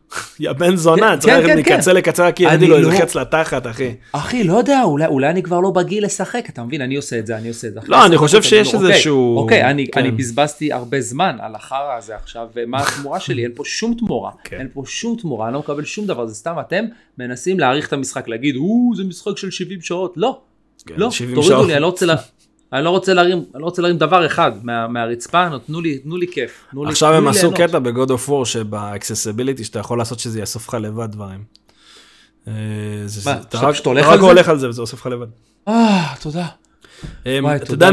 יא 0.41 0.53
בן 0.53 0.77
זונה, 0.77 1.11
כן, 1.13 1.19
צריך 1.19 1.47
כן, 1.47 1.59
מקצה 1.59 1.91
כן. 1.91 1.97
לקצה 1.97 2.27
רק 2.27 2.41
אני 2.41 2.51
ירדי 2.53 2.67
לו 2.67 2.79
לא- 2.79 2.89
איזה 2.91 3.03
חץ 3.03 3.15
לתחת, 3.15 3.67
אחי. 3.67 3.95
אחי, 4.13 4.45
לא 4.45 4.53
יודע, 4.53 4.83
אולי, 4.85 5.31
אני 5.31 5.43
כבר 5.43 5.61
לא 5.61 5.71
בגיל 5.71 6.05
לשחק, 6.05 6.45
אתה 6.49 6.63
מבין? 6.63 6.81
אני 6.81 6.97
עושה 6.97 7.19
את 7.19 7.27
זה, 7.27 7.37
אני 7.37 7.49
עושה 7.49 7.69
את 7.69 7.73
זה. 7.75 7.81
לא, 7.87 8.07
אני 8.07 8.17
חושב 8.17 8.43
שיש 8.43 8.75
אני 8.75 8.83
איזשהו- 8.89 9.37
אוקיי, 9.39 9.59
אוקיי, 9.59 9.71
אני, 9.71 9.87
כן. 9.89 10.01
אני 10.01 10.11
בזבזתי 10.11 10.73
הרבה 10.73 11.01
זמן 11.01 11.37
על 11.41 11.55
החרא 11.55 11.95
הזה 11.99 12.17
עכשיו, 12.17 12.47
ומה 12.57 12.79
התמורה 12.89 13.21
שלי? 13.21 13.43
אין 13.43 13.53
פה 13.55 13.63
שום 13.67 13.95
תמורה. 13.95 14.31
כן. 14.45 14.57
אין 14.59 14.69
פה 14.75 14.83
שום 14.87 15.17
תמורה, 15.17 15.47
אני 15.47 15.55
לא 15.55 15.61
מקבל 15.61 15.85
שום 15.85 16.07
דבר, 16.07 16.27
זה 16.27 16.35
סתם 16.35 16.55
אתם 16.61 16.85
מנסים 17.19 17.61
להאריך 17.61 17.89
את 17.89 17.93
המשחק, 17.93 18.29
להגיד, 18.29 18.57
או, 18.57 18.91
זה 18.97 19.05
משחק 19.05 19.39
של 19.39 19.51
70 19.51 19.81
שעות. 19.81 20.13
לא, 20.17 20.41
כן, 20.87 20.95
לא, 20.97 21.11
70 21.11 21.35
תורידו. 21.35 21.67
לי, 21.67 21.73
אני 21.73 21.83
לא 21.83 21.87
רוצה. 21.87 22.07
אני 22.73 22.85
לא 22.85 22.91
רוצה 22.91 23.15
להרים, 23.15 23.45
אני 23.55 23.61
לא 23.63 23.65
רוצה 23.65 23.83
להרים 23.83 23.99
דבר 23.99 24.27
אחד 24.27 24.53
מה, 24.63 24.89
מהרצפה, 24.89 25.49
נו, 25.49 25.59
תנו 25.59 25.81
לי, 25.81 25.99
תנו 25.99 26.17
לי 26.17 26.27
כיף. 26.33 26.65
תנו 26.71 26.85
לי, 26.85 26.91
עכשיו 26.91 27.09
תנו 27.09 27.17
הם 27.19 27.25
לי 27.25 27.31
עשו. 27.31 27.53
קטע 27.55 27.79
ב-God 27.79 28.09
of 28.09 28.29
War 28.29 28.45
שב 28.45 28.67
accessibility 28.67 29.65
שאתה 29.65 29.79
יכול 29.79 29.99
לעשות 29.99 30.19
שזה 30.19 30.41
יאסוף 30.41 30.69
לך 30.69 30.75
לבד 30.75 31.13
דברים. 31.13 31.45
אה, 32.49 32.53
מה, 33.25 33.33
אתה 33.33 33.59
רק- 33.59 33.77
הולך 33.85 34.07
רק? 34.07 34.21
הולך 34.21 34.49
על 34.49 34.59
זה 34.59 34.69
וזה 34.69 34.81
אוסף 34.81 34.95
לך 35.01 35.07
לבד. 35.07 35.27
אה, 35.69 36.15
תודה. 36.21 36.47
וואי, 37.27 37.57
אתה 37.57 37.73
יודע 37.75 37.91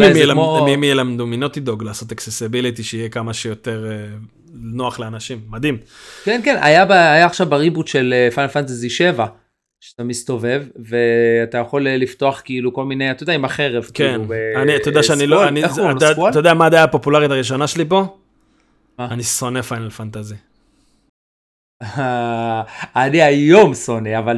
ממי 0.68 0.88
ילמדו 0.88 1.26
מ 1.28 1.32
Naughty 1.32 1.60
Dog 1.60 1.84
לעשות 1.84 2.12
accessibility 2.12 2.84
שיהיה 2.84 3.10
כמה 3.10 3.34
שיותר 3.34 3.86
אה, 3.92 4.18
נוח 4.54 5.00
לאנשים, 5.00 5.42
מדהים. 5.50 5.78
כן, 6.24 6.42
כן, 6.44 6.58
היה 6.62 7.26
עכשיו 7.26 7.48
ב 7.50 7.55
reboot 7.55 7.88
של 7.88 8.14
Final 8.36 8.50
Fantasy 8.50 8.90
7, 8.90 9.26
שאתה 9.90 10.04
מסתובב, 10.04 10.64
ואתה 10.76 11.58
יכול 11.58 11.88
אה, 11.88 11.98
לפתוח 11.98 12.42
כאילו 12.46 12.74
כל 12.74 12.86
מיני, 12.86 13.12
אתה 13.12 13.24
יודע, 13.24 13.34
עם 13.34 13.46
החרב. 13.46 13.84
כן, 13.94 14.22
כאילו, 14.28 14.62
אני, 14.62 14.76
אתה 14.76 14.90
יודע 14.90 15.04
שאני 15.04 15.28
לא, 15.28 15.48
אני? 15.48 15.66
אתה-? 15.66 16.30
אתה 16.30 16.40
יודע 16.40 16.54
מה 16.54 16.66
הדעה 16.66 16.84
הפופולרית 16.84 17.32
הראשונה 17.32 17.68
שלי 17.68 17.86
פה? 17.86 18.18
מה? 19.00 19.08
אני 19.12 19.24
שונא 19.24 19.62
Final 19.62 19.90
Fantasy. 19.90 20.36
אני 23.06 23.22
היום 23.22 23.74
שונא, 23.74 24.20
אבל 24.20 24.38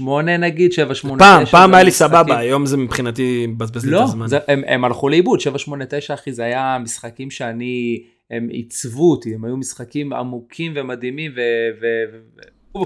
7-8 0.00 0.02
נגיד, 0.22 0.70
7-8-9. 0.72 1.18
פעם, 1.18 1.44
פעם 1.44 1.74
היה 1.74 1.82
לי 1.82 1.90
סבבה, 1.90 2.38
היום 2.38 2.66
זה 2.66 2.76
מבחינתי 2.76 3.46
מבזבז 3.46 3.84
לי 3.84 3.90
את 3.90 3.94
לא, 3.94 4.02
הזמן. 4.02 4.26
זה, 4.28 4.38
הם, 4.48 4.84
הלכו 4.84 5.08
לאיבוד, 5.08 5.40
7-8-9 5.40 5.44
אחי, 6.14 6.32
זה 6.32 6.44
היה 6.44 6.78
משחקים 6.82 7.30
שאני, 7.30 8.02
הם 8.30 8.48
עיצבו 8.48 9.10
אותי, 9.10 9.34
הם 9.34 9.44
היו 9.44 9.56
משחקים 9.56 10.12
עמוקים 10.12 10.72
ומדהימים. 10.76 11.32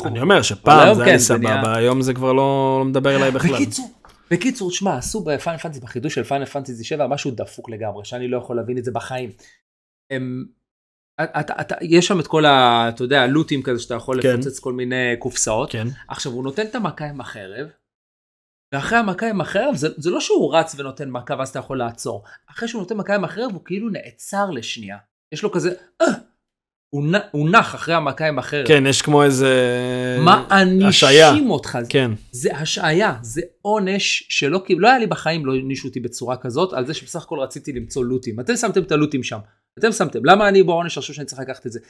אני 0.06 0.20
אומר 0.20 0.42
שפעם 0.42 0.94
זה 0.94 1.00
כן, 1.00 1.06
היה 1.06 1.06
נהיה- 1.06 1.18
סבבה, 1.18 1.76
היום 1.76 2.02
זה 2.02 2.14
כבר 2.14 2.32
לא 2.32 2.76
לא 2.80 2.84
מדבר 2.84 3.16
אליי 3.16 3.30
בכלל. 3.30 3.52
בקיצור, 3.54 3.90
בקיצור, 4.30 4.70
תשמע, 4.70 4.96
עשו 4.96 5.24
בפיינל 5.24 5.58
פנטזי, 5.58 5.80
בחידוש 5.80 6.14
של 6.14 6.24
פיינל 6.24 6.44
פנטזי 6.44 6.84
7, 6.84 7.06
משהו 7.06 7.30
דפוק 7.30 7.70
לגמרי, 7.70 8.04
שאני 8.04 8.28
לא 8.28 8.38
יכול 8.38 8.56
להבין 8.56 8.78
את 8.78 8.84
זה 8.84 8.90
בחיים. 8.90 9.30
הם, 10.10 10.44
אתה, 11.20 11.60
אתה, 11.60 11.74
יש 11.80 12.06
שם 12.06 12.20
את 12.20 12.26
כל 12.26 12.44
ה... 12.44 12.86
אתה 12.88 13.04
יודע, 13.04 13.26
לוטים 13.26 13.62
כזה 13.62 13.82
שאתה 13.82 13.94
יכול 13.94 14.22
כן. 14.22 14.28
לפוצץ 14.40 14.58
כל 14.58 14.72
מיני 14.72 15.14
קופסאות. 15.18 15.72
כן. 15.72 15.86
עכשיו, 16.08 16.32
הוא 16.32 16.44
נותן 16.44 16.66
את 16.66 16.74
המכה 16.74 17.04
עם 17.08 17.20
החרב, 17.20 17.66
ואחרי 18.74 18.98
המכה 18.98 19.30
עם 19.30 19.40
החרב, 19.40 19.74
זה, 19.76 19.88
זה 19.96 20.10
לא 20.10 20.20
שהוא 20.20 20.54
רץ 20.56 20.74
ונותן 20.78 21.10
מכה 21.10 21.34
ואז 21.38 21.48
אתה 21.48 21.58
יכול 21.58 21.78
לעצור. 21.78 22.24
אחרי 22.50 22.68
שהוא 22.68 22.80
נותן 22.82 22.96
מכה 22.96 23.14
עם 23.14 23.24
החרב, 23.24 23.50
הוא 23.52 23.64
כאילו 23.64 23.88
נעצר 23.88 24.50
לשנייה. 24.50 24.96
יש 25.32 25.42
לו 25.42 25.52
כזה, 25.52 25.72
אה, 26.00 26.06
הוא, 26.90 27.04
נח 27.50 27.74
אחרי 27.74 27.94
המכה 27.94 28.28
עם 28.28 28.38
החרב. 28.38 28.66
כן, 28.66 28.86
יש 28.86 29.02
כמו 29.02 29.22
איזה... 29.22 29.54
מענישים 30.20 31.50
אותך. 31.50 31.78
כן. 31.88 32.10
זה 32.32 32.56
השעיה, 32.56 33.14
זה 33.22 33.40
עונש 33.62 34.26
שלא 34.28 34.62
לא 34.80 34.88
היה 34.88 34.98
לי 34.98 35.06
בחיים, 35.06 35.46
לא 35.46 35.54
הענישו 35.54 35.88
אותי 35.88 36.00
בצורה 36.00 36.36
כזאת, 36.36 36.72
על 36.72 36.86
זה 36.86 36.94
שבסך 36.94 37.22
הכל 37.22 37.38
רציתי 37.38 37.72
למצוא 37.72 38.04
לוטים. 38.04 38.40
אתם 38.40 38.56
שמתם 38.56 38.82
את 38.82 38.92
הלוטים 38.92 39.22
שם. 39.22 39.38
אתם 39.78 39.92
שמתם, 39.92 40.24
למה 40.24 40.48
אני 40.48 40.62
בעונש 40.62 40.98
חושב 40.98 41.12
שאני 41.12 41.26
צריך 41.26 41.40
לקחת 41.40 41.66
את 41.66 41.72
זה? 41.72 41.80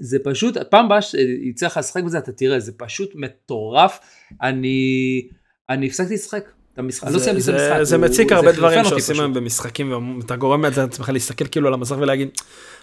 זה 0.00 0.18
פשוט, 0.24 0.56
פעם 0.56 0.86
הבאה 0.86 1.02
שיצא 1.02 1.66
לך 1.66 1.76
לשחק 1.76 2.02
בזה, 2.02 2.18
אתה 2.18 2.32
תראה, 2.32 2.60
זה 2.60 2.72
פשוט 2.76 3.10
מטורף. 3.14 3.98
אני, 4.42 5.28
אני 5.68 5.86
הפסקתי 5.86 6.14
לשחק. 6.14 6.44
את 6.74 6.78
המשחק, 6.78 7.04
אני 7.06 7.12
לא 7.12 7.18
זה- 7.18 7.24
סיימתי 7.24 7.40
את 7.40 7.44
זה- 7.44 7.66
המשחק. 7.72 7.82
זה 7.82 7.98
מציק 7.98 8.32
הרבה 8.32 8.52
דברים 8.52 8.84
שעושים. 8.84 9.20
היום 9.20 9.34
במשחקים, 9.34 9.92
ואתה 10.18 10.36
גורם 10.36 10.64
לעצמך 10.64 11.08
להסתכל 11.12 11.44
כאילו 11.46 11.68
על 11.68 11.74
המסך 11.74 11.96
ולהגיד, 11.98 12.28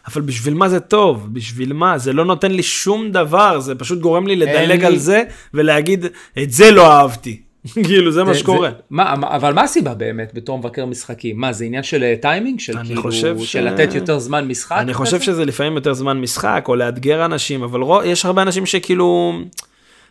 אבל 0.08 0.22
בשביל 0.22 0.54
מה 0.54 0.70
זה 0.70 0.80
טוב? 0.80 1.28
בשביל 1.34 1.74
מה? 1.74 1.98
זה 1.98 2.14
לא 2.14 2.26
נותן 2.26 2.52
לי 2.52 2.64
שום 2.64 3.12
דבר, 3.12 3.60
זה 3.60 3.76
פשוט 3.76 4.00
גורם 4.00 4.28
לי 4.28 4.36
לדלג 4.36 4.84
על 4.86 4.98
זה 4.98 5.24
ולהגיד, 5.54 6.06
את 6.44 6.52
זה 6.52 6.72
לא 6.72 6.92
אהבתי. 6.92 7.42
כאילו, 7.86 8.12
זה 8.12 8.24
מה 8.24 8.34
שקורה. 8.36 8.70
מה, 8.90 9.14
אבל 9.14 9.54
מה 9.54 9.62
הסיבה 9.64 9.94
באמת 9.94 10.32
בתור 10.34 10.58
מבקר 10.60 10.86
משחקים? 10.86 11.40
מה, 11.40 11.54
זה 11.54 11.66
עניין 11.66 11.84
של 11.84 12.04
אה, 12.04 12.16
טיימינג? 12.22 12.60
של 12.60 12.78
אני 12.78 12.88
כאילו, 12.88 13.12
של 13.46 13.62
לתת 13.62 13.94
יותר 13.94 14.20
זמן 14.20 14.48
משחק? 14.48 14.78
אני 14.80 14.94
חושב? 14.94 15.22
שזה 15.22 15.46
לפעמים 15.46 15.76
יותר 15.76 15.94
זמן 15.94 16.22
משחק, 16.22 16.66
או 16.68 16.76
לאתגר 16.76 17.26
אנשים, 17.26 17.64
אבל 17.64 17.80
יש 18.06 18.26
הרבה 18.26 18.42
אנשים 18.42 18.66
שכאילו, 18.66 19.40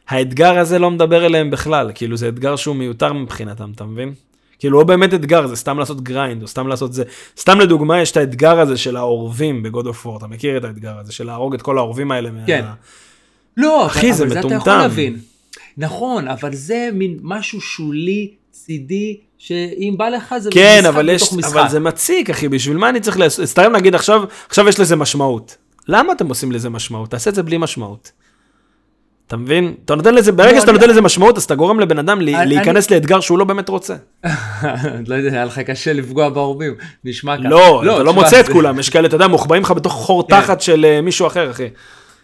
האתגר 0.08 0.58
הזה 0.58 0.78
לא 0.78 0.90
מדבר 0.90 1.26
אליהם 1.26 1.50
בכלל, 1.50 1.90
כאילו 1.94 2.16
זה 2.16 2.28
אתגר 2.28 2.56
שהוא 2.56 2.76
מיותר 2.76 3.12
מבחינתם, 3.12 3.70
אתה 3.74 3.84
מבין? 3.84 4.12
כאילו 4.58 4.78
לא 4.78 4.84
באמת 4.84 5.14
אתגר, 5.14 5.46
זה 5.46 5.56
סתם 5.56 5.78
לעשות 5.78 6.00
grind, 6.00 6.42
או 6.42 6.48
סתם 6.48 6.68
לעשות 6.68 6.92
זה. 6.92 7.04
סתם 7.38 7.60
לדוגמה, 7.60 8.00
יש 8.00 8.10
את 8.10 8.16
האתגר 8.16 8.60
הזה 8.60 8.76
של 8.76 8.96
ה 8.96 9.06
orb-ים 9.06 9.62
ב 9.62 9.68
God 9.68 9.86
of 9.86 10.06
War, 10.06 10.16
אתה 10.18 10.26
מכיר 10.26 10.56
את 10.56 10.64
האתגר 10.64 10.98
הזה, 10.98 11.12
של 11.12 11.26
להרוג 11.26 11.54
את 11.54 11.62
כל 11.62 11.78
ה 11.78 11.83
orb-ים 11.83 12.10
האלה? 12.12 12.30
מה- 12.30 12.46
כן. 12.46 12.64
לא, 13.56 13.86
אחי, 13.86 14.08
אבל, 14.10 14.16
זה 14.16 14.24
אבל 14.24 14.32
זה 14.32 14.38
אתה 14.38 14.46
מטומטם. 14.48 14.70
יכול 14.70 14.82
להבין. 14.82 15.16
נכון, 15.78 16.28
אבל 16.28 16.54
זה 16.54 16.88
מין 16.92 17.18
משהו 17.22 17.60
שולי, 17.60 18.30
צידי, 18.50 19.16
שאם 19.38 19.94
בא 19.98 20.08
לך 20.08 20.34
זה 20.38 20.50
כן, 20.52 20.76
משחק 20.80 20.94
אבל, 20.94 21.08
יש, 21.08 21.22
בתוך 21.22 21.38
משחק. 21.38 21.56
אבל 21.56 21.68
זה 21.68 21.80
מציק, 21.80 22.30
אחי, 22.30 22.48
בשביל 22.48 22.76
מה 22.76 22.88
אני 22.88 23.00
צריך 23.00 23.18
לעשות? 23.18 23.44
סתם 23.46 23.72
נגיד 23.76 23.94
עכשיו, 23.94 24.22
עכשיו 24.48 24.68
יש 24.68 24.80
לזה 24.80 24.96
משמעות. 24.96 25.56
למה 25.88 26.12
אתם 26.12 26.28
עושים 26.28 26.52
לזה 26.52 26.68
משמעות? 26.70 27.10
תעשה 27.10 27.30
את 27.30 27.34
זה 27.34 27.42
בלי 27.42 27.58
משמעות. 27.58 28.12
אתה 29.28 29.36
מבין? 29.36 29.74
אתה 29.84 29.94
נותן 29.94 30.14
לזה, 30.14 30.32
ברגע 30.32 30.52
לא, 30.52 30.60
שאתה 30.60 30.72
נותן 30.72 30.90
לזה 30.90 31.00
משמעות, 31.00 31.36
אז 31.36 31.44
אתה 31.44 31.54
גורם 31.54 31.80
לבן 31.80 31.98
אדם 31.98 32.20
אני- 32.20 32.32
להיכנס 32.46 32.90
לאתגר 32.90 33.20
שהוא 33.20 33.38
לא 33.38 33.44
באמת 33.44 33.68
רוצה. 33.68 33.94
לא 35.08 35.14
יודע, 35.14 35.30
היה 35.32 35.44
לך 35.44 35.58
קשה 35.58 35.92
לפגוע 35.92 36.28
בעורבים, 36.28 36.74
נשמע 37.04 37.36
ככה. 37.38 37.48
לא, 37.48 37.82
אתה 37.94 38.02
לא 38.02 38.12
מוצא 38.12 38.40
את 38.40 38.48
כולם, 38.48 38.78
יש 38.78 38.90
כאלה, 38.90 39.06
אתה 39.08 39.16
יודע, 39.16 39.26
מוחבאים 39.26 39.62
לך 39.62 39.70
בתוך 39.70 39.92
חור 39.92 40.28
כן. 40.28 40.40
תחת 40.40 40.60
של 40.60 40.84
אה, 40.84 41.00
מישהו 41.00 41.26
אחר, 41.26 41.50
אחי. 41.50 41.68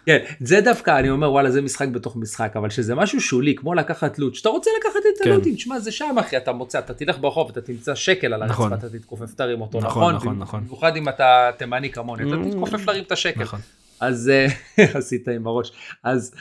כן, 0.05 0.17
זה 0.39 0.61
דווקא, 0.61 0.99
אני 0.99 1.09
אומר, 1.09 1.31
וואלה, 1.31 1.51
זה 1.51 1.61
משחק 1.61 1.87
בתוך 1.87 2.15
משחק, 2.15 2.51
אבל 2.55 2.69
שזה 2.69 2.95
משהו 2.95 3.21
שולי, 3.21 3.55
כמו 3.55 3.73
לקחת 3.73 4.19
לוט, 4.19 4.35
שאתה 4.35 4.49
רוצה 4.49 4.69
לקחת 4.79 4.99
את 4.99 5.23
כן. 5.23 5.31
הלוטים, 5.31 5.55
תשמע, 5.55 5.79
זה 5.79 5.91
שם, 5.91 6.15
אחי, 6.19 6.37
אתה 6.37 6.51
מוצא, 6.51 6.79
אתה 6.79 6.93
תלך 6.93 7.15
ברחוב, 7.19 7.49
אתה 7.51 7.61
תמצא 7.61 7.95
שקל 7.95 8.33
על 8.33 8.45
נכון. 8.45 8.71
הרצפה, 8.73 8.87
אתה 8.87 8.97
תתכופף, 8.97 9.33
תרים 9.33 9.61
אותו, 9.61 9.77
נכון, 9.77 9.89
נכון? 9.89 10.15
נכון, 10.15 10.39
נכון. 10.39 10.63
במיוחד 10.67 10.95
אם 10.95 11.09
אתה 11.09 11.25
תימני 11.57 11.89
כמוני, 11.91 12.23
אתה 12.23 12.35
Mm. 12.41 12.49
תתכופף 12.51 12.87
להרים 12.87 13.03
את 13.03 13.11
השקל. 13.11 13.41
נכון. 13.41 13.59
אז 13.99 14.29
אה, 14.33 14.47
עשית 14.97 15.27
עם 15.27 15.47
הראש. 15.47 15.71
אז, 16.03 16.31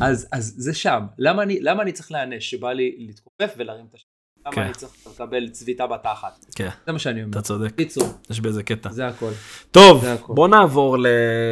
אז, 0.00 0.26
אז 0.32 0.54
זה 0.56 0.74
שם. 0.74 1.00
למה 1.18 1.42
אני, 1.42 1.58
למה 1.60 1.82
אני 1.82 1.92
צריך 1.92 2.12
להיענש 2.12 2.50
שבא 2.50 2.72
לי 2.72 2.94
להתכופף 2.98 3.54
ולהרים 3.56 3.84
את 3.90 3.94
השקל? 3.94 4.08
למה 4.46 4.54
כן. 4.54 4.62
אני 4.62 4.72
צריך 4.72 4.92
לקבל 5.14 5.48
צביטה 5.48 5.86
בתחת? 5.86 6.44
כן, 6.56 6.68
זה 6.86 6.92
מה 6.92 6.98
שאני 6.98 7.22
אומר. 7.22 7.30
אתה 7.32 7.42
צודק, 7.42 7.74
קיצור, 7.76 8.08
יש 8.30 8.40
בזה 8.40 8.62
קטע. 8.62 8.90
זה 8.92 9.06
הכל. 9.06 9.30
טוב, 9.70 10.00
זה 10.00 10.12
הכל. 10.12 10.32
בוא 10.34 10.48
נעבור 10.48 10.98
ל- 10.98 11.06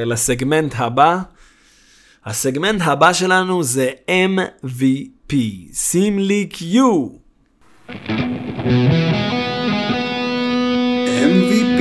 לסגמנט 0.06 0.74
הבא. 0.76 1.18
הסגמנט 2.24 2.80
הבא 2.84 3.12
שלנו 3.12 3.62
זה 3.62 3.90
MVP, 4.08 5.34
שים 5.74 6.18
לי 6.18 6.48
Q. 6.52 6.76
MVP, 11.06 11.80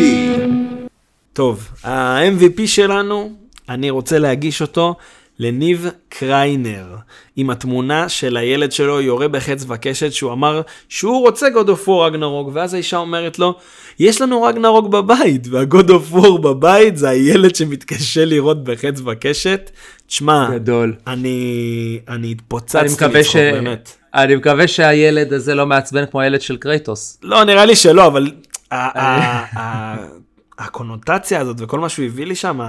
טוב, 1.33 1.69
ה-MVP 1.83 2.67
שלנו, 2.67 3.33
אני 3.69 3.89
רוצה 3.89 4.19
להגיש 4.19 4.61
אותו 4.61 4.95
לניב 5.41 5.89
קריינר, 6.09 6.95
עם 7.35 7.49
התמונה 7.49 8.09
של 8.09 8.37
הילד 8.37 8.71
שלו 8.71 9.01
יורה 9.01 9.27
בחץ 9.27 9.65
וקשת, 9.67 10.13
שהוא 10.13 10.33
אמר 10.33 10.61
שהוא 10.89 11.21
רוצה 11.21 11.47
God 11.47 11.67
of 11.67 11.87
War 11.87 11.91
רגנרוק, 11.91 12.49
ואז 12.53 12.73
האישה 12.73 12.97
אומרת 12.97 13.39
לו, 13.39 13.55
יש 13.99 14.21
לנו 14.21 14.41
רגנרוק 14.43 14.87
בבית, 14.87 15.47
וה-God 15.51 15.89
of 15.89 16.15
War 16.15 16.37
בבית 16.37 16.97
זה 16.97 17.09
הילד 17.09 17.55
שמתקשה 17.55 18.25
לראות 18.25 18.63
בחץ 18.63 19.01
וקשת. 19.05 19.71
תשמע, 20.07 20.49
גדול. 20.51 20.95
אני, 21.07 21.99
אני 22.07 22.17
אני 22.17 22.31
התפוצצתי 22.31 22.85
לצחוק, 22.85 23.21
ש... 23.23 23.35
באמת. 23.35 23.91
אני 24.13 24.35
מקווה 24.35 24.67
שהילד 24.67 25.33
הזה 25.33 25.55
לא 25.55 25.65
מעצבן 25.65 26.05
כמו 26.05 26.21
הילד 26.21 26.41
של 26.41 26.57
קרייטוס. 26.57 27.19
לא, 27.23 27.43
נראה 27.43 27.65
לי 27.65 27.75
שלא, 27.75 28.07
אבל 28.07 28.31
הקונוטציה 30.61 31.39
הזאת 31.39 31.57
וכל 31.59 31.79
מה 31.79 31.89
שהוא 31.89 32.05
הביא 32.05 32.25
לי 32.25 32.35
שם, 32.35 32.59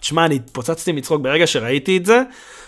תשמע, 0.00 0.24
אני 0.24 0.34
התפוצצתי 0.34 0.92
מצחוק 0.92 1.22
ברגע 1.22 1.46
שראיתי 1.46 1.96
את 1.96 2.06
זה, 2.06 2.22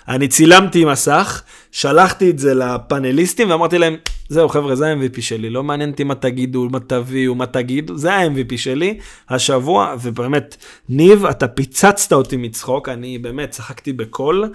אני 0.08 0.28
צילמתי 0.28 0.84
מסך, 0.84 1.42
שלחתי 1.72 2.30
את 2.30 2.38
זה 2.38 2.54
לפאנליסטים 2.54 3.50
ואמרתי 3.50 3.78
להם, 3.78 3.96
זהו 4.28 4.48
חבר'ה, 4.48 4.76
זה 4.76 4.88
ה-MVP 4.88 5.20
שלי, 5.20 5.50
לא 5.50 5.62
מעניין 5.62 5.90
אותי 5.90 6.04
מה 6.04 6.14
תגידו, 6.14 6.68
מה 6.70 6.80
תביאו, 6.80 7.34
מה 7.34 7.46
תגידו, 7.46 7.96
זה 7.96 8.12
ה-MVP 8.12 8.56
שלי 8.56 8.98
השבוע, 9.28 9.94
ובאמת, 10.02 10.56
ניב, 10.88 11.26
אתה 11.26 11.48
פיצצת 11.48 12.12
אותי 12.12 12.36
מצחוק, 12.36 12.88
אני 12.88 13.18
באמת 13.18 13.50
צחקתי 13.50 13.92
בקול. 13.92 14.52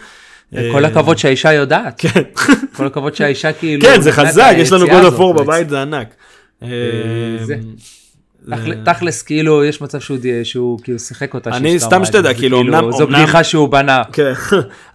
כל 0.72 0.86
אה, 0.86 0.90
הכבוד 0.90 1.18
שהאישה 1.18 1.54
יודעת. 1.54 1.96
כן. 1.98 2.22
כל 2.76 2.86
הכבוד 2.86 3.16
שהאישה 3.16 3.54
כאילו... 3.54 3.82
כן, 3.82 4.02
זה 4.02 4.12
חזק, 4.12 4.54
יש 4.58 4.72
לנו 4.72 4.92
הזאת. 4.92 5.20
War 5.20 5.44
בבית, 5.44 5.70
זה 5.70 5.82
ענק. 5.82 6.16
אה, 8.54 8.58
תכל- 8.58 8.94
תכלס 8.94 9.22
כאילו 9.22 9.64
יש 9.64 9.82
מצב 9.82 10.00
שהוא 10.00 10.18
שהוא 10.44 10.80
כאילו 10.84 11.00
שיחק 11.00 11.34
אותה. 11.34 11.50
אני 11.50 11.80
סתם 11.80 12.06
שתדע, 12.06 12.34
כאילו, 12.34 12.58
כאילו, 12.58 12.80
אמנם- 12.80 12.92
זו 12.92 13.08
בדיחה 13.08 13.44
שהוא 13.44 13.70
בנה. 13.70 14.02
כן, 14.14 14.32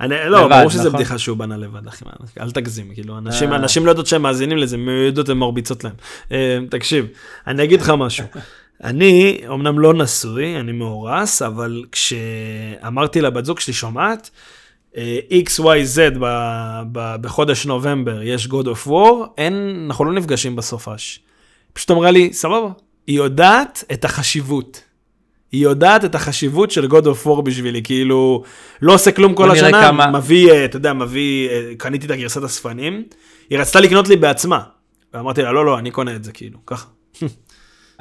אני, 0.00 0.14
לא, 0.26 0.48
ברור 0.48 0.70
שזה 0.70 0.80
נכון? 0.80 0.92
בדיחה 0.92 1.18
שהוא 1.18 1.36
בנה 1.36 1.56
לבד, 1.56 1.86
אחי, 1.86 2.04
אל 2.40 2.50
תגזים, 2.50 2.90
כאילו, 2.94 3.18
אנשים, 3.18 3.50
אה. 3.52 3.56
אנשים 3.56 3.86
לא 3.86 3.90
יודעות 3.90 4.06
שהם 4.06 4.22
מאזינים 4.22 4.58
לזה, 4.58 4.76
הם 4.76 4.88
יודעות, 5.06 5.28
הן 5.28 5.36
מרביצות 5.38 5.84
להם. 5.84 5.94
אה, 6.32 6.58
תקשיב, 6.70 7.06
אני 7.46 7.64
אגיד 7.64 7.80
לך 7.80 7.92
משהו. 7.98 8.24
אני 8.84 9.40
אמנם 9.48 9.78
לא 9.78 9.94
נשוי, 9.94 10.60
אני 10.60 10.72
מאורס, 10.72 11.42
אבל 11.42 11.84
כשאמרתי 11.92 13.20
לבת 13.20 13.44
זוג 13.44 13.60
שלי, 13.60 13.74
שומעת, 13.74 14.30
XYZ 14.94 15.98
ב- 16.20 16.82
ב- 16.92 17.16
בחודש 17.20 17.66
נובמבר 17.66 18.22
יש 18.22 18.46
God 18.46 18.64
of 18.66 18.88
War, 18.88 19.26
אין, 19.38 19.84
אנחנו 19.86 20.04
לא 20.04 20.12
נפגשים 20.12 20.56
בסופש. 20.56 21.20
פשוט 21.72 21.90
אמרה 21.90 22.10
לי, 22.10 22.32
סבבה, 22.32 22.68
היא 23.06 23.16
יודעת 23.16 23.84
את 23.92 24.04
החשיבות. 24.04 24.80
היא 25.52 25.62
יודעת 25.62 26.04
את 26.04 26.14
החשיבות 26.14 26.70
של 26.70 26.84
God 26.86 27.04
of 27.04 27.26
War 27.26 27.40
בשבילי, 27.42 27.82
כאילו, 27.82 28.42
לא 28.82 28.94
עושה 28.94 29.12
כלום 29.12 29.34
כל 29.34 29.50
השנה, 29.50 29.82
כמה- 29.88 30.10
מביא, 30.10 30.50
אה, 30.52 30.64
אתה 30.64 30.76
יודע, 30.76 30.92
מביא, 30.92 31.48
אה, 31.50 31.70
קניתי 31.78 32.06
את 32.06 32.10
הגרסת 32.10 32.42
הספנים, 32.42 33.02
היא 33.50 33.58
רצתה 33.58 33.80
לקנות 33.80 34.08
לי 34.08 34.16
בעצמה. 34.16 34.60
ואמרתי 35.14 35.42
לה, 35.42 35.52
לא, 35.52 35.66
לא, 35.66 35.78
אני 35.78 35.90
קונה 35.90 36.16
את 36.16 36.24
זה, 36.24 36.32
כאילו, 36.32 36.58
ככה. 36.66 36.86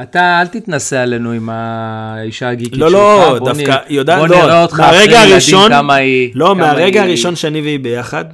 אתה 0.02 0.42
אל 0.42 0.48
תתנסה 0.48 1.02
עלינו 1.04 1.32
עם 1.32 1.50
האישה 1.50 2.50
הגיקית 2.50 2.74
שלך. 2.74 2.82
לא, 2.82 2.92
לא, 2.92 3.40
דווקא, 3.46 3.78
היא 3.88 3.98
יודעת, 3.98 4.20
בוא 4.20 4.28
לא, 4.28 4.38
נראה 4.44 4.62
אותך 4.62 4.74
אחרי 4.74 4.86
מהרגע 4.98 5.14
ילדים 5.16 5.32
הראשון, 5.32 5.70
כמה 5.72 5.96
היא... 5.96 6.32
לא, 6.36 6.46
כמה 6.46 6.54
מהרגע 6.54 7.02
היא- 7.02 7.08
הראשון 7.10 7.36
שאני 7.36 7.62
והיא 7.62 7.80
ביחד, 7.80 8.26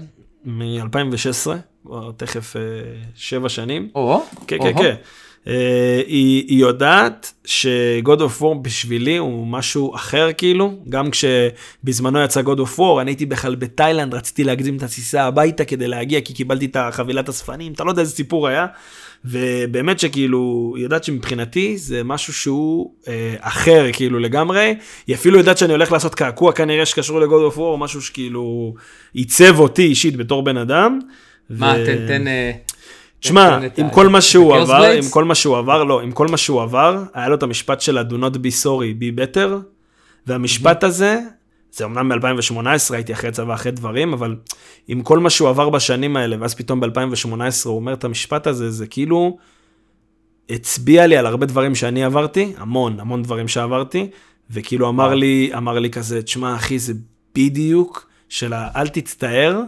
מ-2016, 0.45 1.89
תכף 2.17 2.55
אה, 2.55 2.61
שבע 3.15 3.49
שנים, 3.49 3.89
או, 3.95 4.23
כן, 4.47 4.57
או, 4.59 4.63
כן, 4.63 4.73
כן. 4.77 4.95
אה, 5.47 6.01
היא, 6.07 6.45
היא 6.47 6.59
יודעת 6.59 7.33
ש-God 7.45 8.19
of 8.19 8.41
War 8.41 8.53
בשבילי 8.61 9.17
הוא 9.17 9.47
משהו 9.47 9.95
אחר 9.95 10.29
כאילו, 10.37 10.73
גם 10.89 11.09
כשבזמנו 11.11 12.21
יצא 12.23 12.41
God 12.41 12.59
of 12.59 12.79
War, 12.79 13.01
אני 13.01 13.11
הייתי 13.11 13.25
בכלל 13.25 13.55
בתאילנד, 13.55 14.13
רציתי 14.13 14.43
להקדים 14.43 14.77
את 14.77 14.83
הטיסה 14.83 15.23
הביתה 15.23 15.65
כדי 15.65 15.87
להגיע, 15.87 16.21
כי 16.21 16.33
קיבלתי 16.33 16.65
את 16.65 16.75
החבילת 16.75 17.29
הספנים, 17.29 17.73
אתה 17.73 17.83
לא 17.83 17.89
יודע 17.89 18.01
איזה 18.01 18.15
סיפור 18.15 18.47
היה, 18.47 18.65
ובאמת 19.25 19.99
שכאילו, 19.99 20.73
היא 20.75 20.83
יודעת 20.83 21.03
שמבחינתי 21.03 21.77
זה 21.77 22.03
משהו 22.03 22.33
שהוא 22.33 22.91
אה, 23.07 23.35
אחר 23.39 23.85
כאילו 23.93 24.19
לגמרי, 24.19 24.75
היא 25.07 25.15
אפילו 25.15 25.37
יודעת 25.37 25.57
שאני 25.57 25.71
הולך 25.71 25.91
לעשות 25.91 26.15
קעקוע 26.15 26.51
כנראה 26.51 26.85
שקשור 26.85 27.19
ל-God 27.19 27.53
of 27.53 27.57
War, 27.57 27.59
או 27.59 27.77
משהו 27.77 28.01
שכאילו 28.01 28.73
עיצב 29.13 29.59
אותי 29.59 29.83
אישית 29.83 30.15
בתור 30.15 30.43
בן 30.43 30.57
אדם. 30.57 30.99
מה, 31.49 31.75
ו- 31.77 31.85
תן, 31.85 32.07
תן... 32.07 32.25
תשמע, 33.25 33.59
תן 33.59 33.65
את 33.65 33.79
עם 33.79 33.89
כל 33.89 34.07
מה 34.07 34.21
שהוא 34.21 34.55
עבר, 34.55 34.75
עם 35.05 35.09
כל 35.09 35.23
מה 35.23 35.35
שהוא 35.35 35.57
עבר, 35.57 35.83
לא, 35.83 36.01
עם 36.01 36.11
כל 36.11 36.27
מה 36.27 36.37
שהוא 36.37 36.61
עבר, 36.61 37.03
היה 37.13 37.29
לו 37.29 37.35
את 37.35 37.43
המשפט 37.43 37.81
של 37.81 37.97
ה-do 37.97 38.13
not 38.13 38.35
be 38.35 38.63
sorry, 38.63 39.01
be 39.01 39.19
better, 39.19 39.49
והמשפט 40.27 40.83
הזה, 40.83 41.19
זה 41.71 41.85
אמנם 41.85 42.07
מ-2018, 42.11 42.57
הייתי 42.93 43.13
אחרי 43.13 43.31
צבא, 43.31 43.53
אחרי 43.53 43.71
דברים, 43.71 44.13
אבל 44.13 44.35
עם 44.87 45.01
כל 45.01 45.19
מה 45.19 45.29
שהוא 45.29 45.49
עבר 45.49 45.69
בשנים 45.69 46.17
האלה, 46.17 46.35
ואז 46.39 46.55
פתאום 46.55 46.79
ב-2018 46.79 47.31
הוא 47.65 47.75
אומר 47.75 47.93
את 47.93 48.03
המשפט 48.03 48.47
הזה, 48.47 48.71
זה 48.71 48.87
כאילו 48.87 49.37
הצביע 50.49 51.07
לי 51.07 51.17
על 51.17 51.25
הרבה 51.25 51.45
דברים 51.45 51.75
שאני 51.75 52.03
עברתי, 52.03 52.53
המון, 52.57 52.99
המון 52.99 53.23
דברים 53.23 53.47
שעברתי, 53.47 54.07
וכאילו 54.51 54.89
אמר 54.89 55.13
לי, 55.13 55.51
אמר 55.57 55.79
לי 55.79 55.89
כזה, 55.89 56.21
תשמע 56.21 56.55
אחי, 56.55 56.79
זה 56.79 56.93
בדיוק 57.35 58.07
של 58.29 58.53
ה- 58.53 58.67
אל 58.75 58.87
תצטער, 58.87 59.61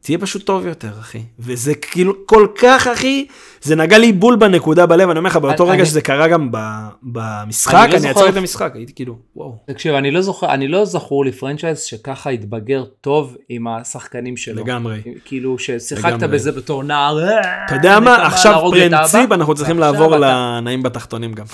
תהיה 0.00 0.18
פשוט 0.18 0.44
טוב 0.46 0.66
יותר, 0.66 0.92
אחי. 1.00 1.22
וזה 1.38 1.74
כאילו 1.74 2.26
כל 2.26 2.46
כך, 2.58 2.86
אחי, 2.86 3.26
זה 3.62 3.76
נגע 3.76 3.98
לי 3.98 4.12
בול 4.12 4.36
בנקודה 4.36 4.86
בלב, 4.86 5.10
אני 5.10 5.18
אומר 5.18 5.30
לך, 5.30 5.36
באותו 5.36 5.62
אני- 5.64 5.70
רגע 5.72 5.80
אני- 5.80 5.88
שזה 5.88 6.00
קרה 6.00 6.28
גם 6.28 6.48
ב- 6.52 6.56
במשחק, 7.02 7.74
אני 7.74 7.88
לא 7.88 7.92
אני 7.92 7.98
זוכר- 8.00 8.10
עצרתי 8.10 8.28
את 8.30 8.36
המשחק, 8.36 8.72
הייתי 8.74 8.92
כאילו, 8.94 9.16
וואו. 9.36 9.56
תקשיב, 9.66 9.94
אני 9.94 10.10
לא 10.10 10.20
זוכר, 10.22 10.54
אני 10.54 10.68
לא 10.68 10.84
זכור 10.84 11.24
לי 11.24 11.32
franchise 11.32 11.80
שככה 11.80 12.30
התבגר 12.30 12.84
טוב 13.00 13.36
עם 13.48 13.66
השחקנים 13.68 14.36
שלו. 14.36 14.62
לגמרי. 14.64 15.00
כאילו 15.24 15.58
ששיחקת. 15.58 16.22
בזה 16.22 16.52
בתור 16.52 16.82
נער. 16.82 17.18
אה, 17.28 17.40
אתה 17.66 17.74
יודע 17.74 18.00
מה, 18.00 18.26
עכשיו 18.26 18.60
פרינציפ, 18.70 19.32
אנחנו 19.32 19.54
צריכים 19.54 19.78
לעבור 19.78 20.16
לנעים 20.16 20.82
בתחתונים 20.82 21.32
גם. 21.32 21.44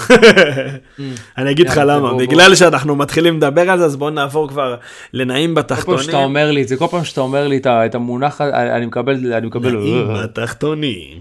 אני 1.39 1.51
אגיד 1.51 1.69
לך 1.69 1.81
למה, 1.87 2.15
בגלל 2.15 2.55
שאנחנו 2.55 2.97
מתחילים 2.97 3.37
לדבר 3.37 3.71
על 3.71 3.79
זה, 3.79 3.85
אז 3.85 3.97
בואו 3.97 4.11
נעבור 4.11 4.49
כבר 4.49 4.77
לנעים 5.13 5.55
כל 5.55 5.63
פעם 5.63 5.77
שאתה 5.77 5.85
בתחתונים. 5.85 6.15
אומר 6.25 6.51
לי 6.51 6.63
את 6.63 6.69
זה, 6.69 6.77
כל 6.77 6.87
פעם 6.91 7.05
שאתה 7.05 7.21
אומר 7.21 7.49
לי 7.49 7.61
את 7.67 7.95
המונח, 7.95 8.41
אני 8.41 8.87
מקבל, 8.87 9.33
אני 9.33 9.47
מקבל, 9.47 9.71
נעים 9.77 10.09
בתחתונים. 10.15 11.19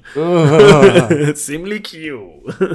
שים 1.45 1.65
לי 1.65 1.79
קיו. 1.79 2.19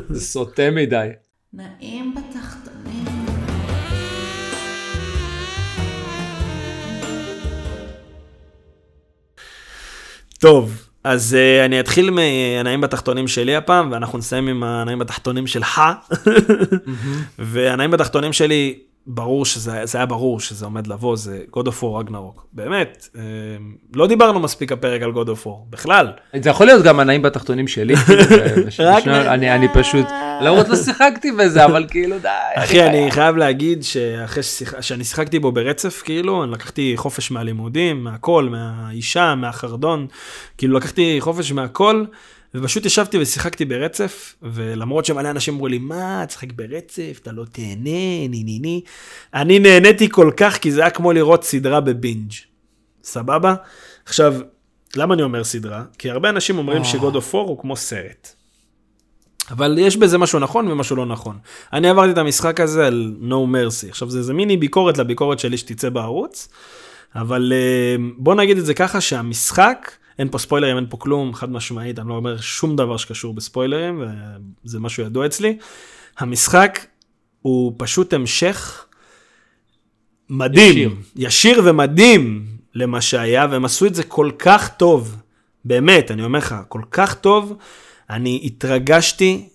זה 0.09 0.20
סוטה 0.20 0.70
מדי. 0.70 1.09
נעים 1.53 2.14
בתחתונים. 2.14 3.05
טוב, 10.38 10.88
אז 11.05 11.36
uh, 11.36 11.66
אני 11.66 11.80
אתחיל 11.80 12.11
מהנעים 12.11 12.80
בתחתונים 12.80 13.28
שלי 13.28 13.57
הפעם, 13.57 13.92
ואנחנו 13.92 14.18
נסיים 14.18 14.49
עם 14.49 14.62
הנעים 14.62 14.99
בתחתונים 14.99 15.46
שלך. 15.46 15.80
והנעים 17.38 17.90
בתחתונים 17.90 18.32
שלי, 18.32 18.78
ברור 19.11 19.45
שזה 19.45 19.81
זה 19.85 19.99
היה 19.99 20.07
ברור 20.07 20.41
שזה 20.41 20.65
עומד 20.65 20.87
לבוא, 20.87 21.17
זה 21.17 21.43
God 21.51 21.65
of 21.65 21.83
War 21.83 21.99
רגנרוק. 21.99 22.47
באמת, 22.53 23.09
uh, 23.15 23.19
לא 23.95 24.07
דיברנו 24.07 24.41
מספיק 24.41 24.73
הפרק 24.73 25.03
על 25.03 25.13
God 25.13 25.27
of 25.27 25.47
War, 25.47 25.71
בכלל. 25.71 26.13
זה 26.43 26.51
יכול 26.51 26.67
להיות 26.67 26.85
גם 26.85 27.01
הנעים 27.01 27.23
בתחתונים 27.23 27.69
שלי, 27.69 27.95
כאילו, 28.77 29.17
אני 29.27 29.69
פשוט, 29.75 30.07
למרות 30.41 30.69
לא 30.69 30.77
שיחקתי 30.77 31.33
בזה, 31.33 31.65
אבל 31.65 31.87
כאילו 31.91 32.19
די. 32.19 32.29
אחי, 32.55 32.87
אני 32.87 33.11
חייב 33.11 33.37
להגיד 33.37 33.83
שאחרי. 33.83 34.43
שאני 34.81 35.05
שיחקתי 35.05 35.39
בו 35.39 35.53
ברצף, 35.53 36.03
כאילו, 36.05 36.45
אני 36.45 36.53
לקחתי 36.53 36.93
חופש 36.97 37.31
מהלימודים, 37.31 38.05
מהכל, 38.05 38.49
מהאישה, 38.51 39.35
מהחרדון, 39.35 40.07
כאילו 40.59 40.77
לקחתי 40.77 41.17
חופש 41.21 41.53
מהכל, 41.53 42.05
ופשוט 42.55 42.86
ישבתי 42.86 43.18
ושיחקתי 43.18 43.64
ברצף, 43.64 44.34
ולמרות 44.42 45.05
שמלא 45.05 45.30
אנשים 45.30 45.55
אמרו 45.55 45.68
לי, 45.68 45.78
מה, 45.78 46.24
תשחק 46.28 46.53
ברצף, 46.53 47.18
אתה 47.22 47.32
לא 47.32 47.44
תהנה, 47.53 48.28
ני 48.28 48.28
ני 48.44 48.59
ני. 48.62 48.82
אני 49.34 49.59
נהניתי 49.59 50.09
כל 50.11 50.30
כך, 50.36 50.59
כי 50.59 50.72
זה 50.72 50.80
היה 50.80 50.90
כמו 50.90 51.12
לראות 51.12 51.44
סדרה 51.44 51.80
בבינג'. 51.80 52.32
סבבה? 53.03 53.55
עכשיו, 54.07 54.34
למה 54.96 55.14
אני 55.14 55.22
אומר 55.22 55.44
סדרה? 55.44 55.82
כי 55.99 56.11
הרבה 56.11 56.28
אנשים 56.28 56.59
אומרים 56.59 56.84
שגוד 56.84 57.16
אוף 57.16 57.34
הוא 57.34 57.59
כמו 57.59 57.76
סרט. 57.76 58.34
אבל 59.51 59.78
יש 59.78 59.96
בזה 59.96 60.18
משהו 60.18 60.38
נכון 60.38 60.68
ומשהו 60.68 60.96
לא 60.96 61.07
נכון. 61.07 61.38
אני 61.72 61.88
עברתי 61.88 62.12
את 62.12 62.18
המשחק 62.18 62.61
הזה 62.61 62.86
על 62.86 63.14
No 63.28 63.32
Mercy. 63.32 63.88
עכשיו 63.88 64.11
זה 64.11 64.18
איזה 64.18 64.34
מיני 64.34 64.57
ביקורת 64.57 64.99
לביקורת 64.99 65.38
שלי 65.38 65.57
שתצא 65.57 65.88
בערוץ, 65.88 66.49
אבל 67.14 67.53
אה, 67.55 67.96
בוא 68.18 68.34
נגיד 68.34 68.59
את 68.59 68.66
זה 68.66 68.74
ככה 68.74 69.01
שהמשחק, 69.01 69.90
אין 70.19 70.29
פה 70.29 70.39
ספוילרים, 70.39 70.77
אין 70.77 70.87
פה 70.89 70.97
כלום, 70.97 71.35
חד 71.35 71.51
משמעית, 71.51 71.99
אני 71.99 72.09
לא 72.09 72.14
אומר 72.14 72.41
שום 72.41 72.77
דבר 72.77 72.97
שקשור 72.97 73.35
בספוילרים, 73.35 74.03
וזה 74.64 74.81
משהו 74.81 75.03
ידוע 75.03 75.27
אצלי. 75.27 75.59
המשחק 76.19 76.79
הוא 77.43 77.73
פשוט 77.77 78.12
המשך 78.12 78.85
מדהים, 80.31 80.71
ישיר. 80.73 80.91
ישיר, 81.16 81.62
ומדהים 81.64 82.47
למה 82.75 83.01
שהיה, 83.01 83.47
והם 83.51 83.64
עשו 83.64 83.87
את 83.87 83.95
זה 83.95 84.03
כל 84.03 84.31
כך 84.39 84.69
טוב, 84.77 85.16
באמת, 85.64 86.11
אני 86.11 86.25
אומר 86.25 86.39
לך, 86.39 86.55
כל 86.69 86.83
כך 86.91 87.14
טוב, 87.14 87.57
אני 88.11 88.41
התרגשתי 88.45 89.49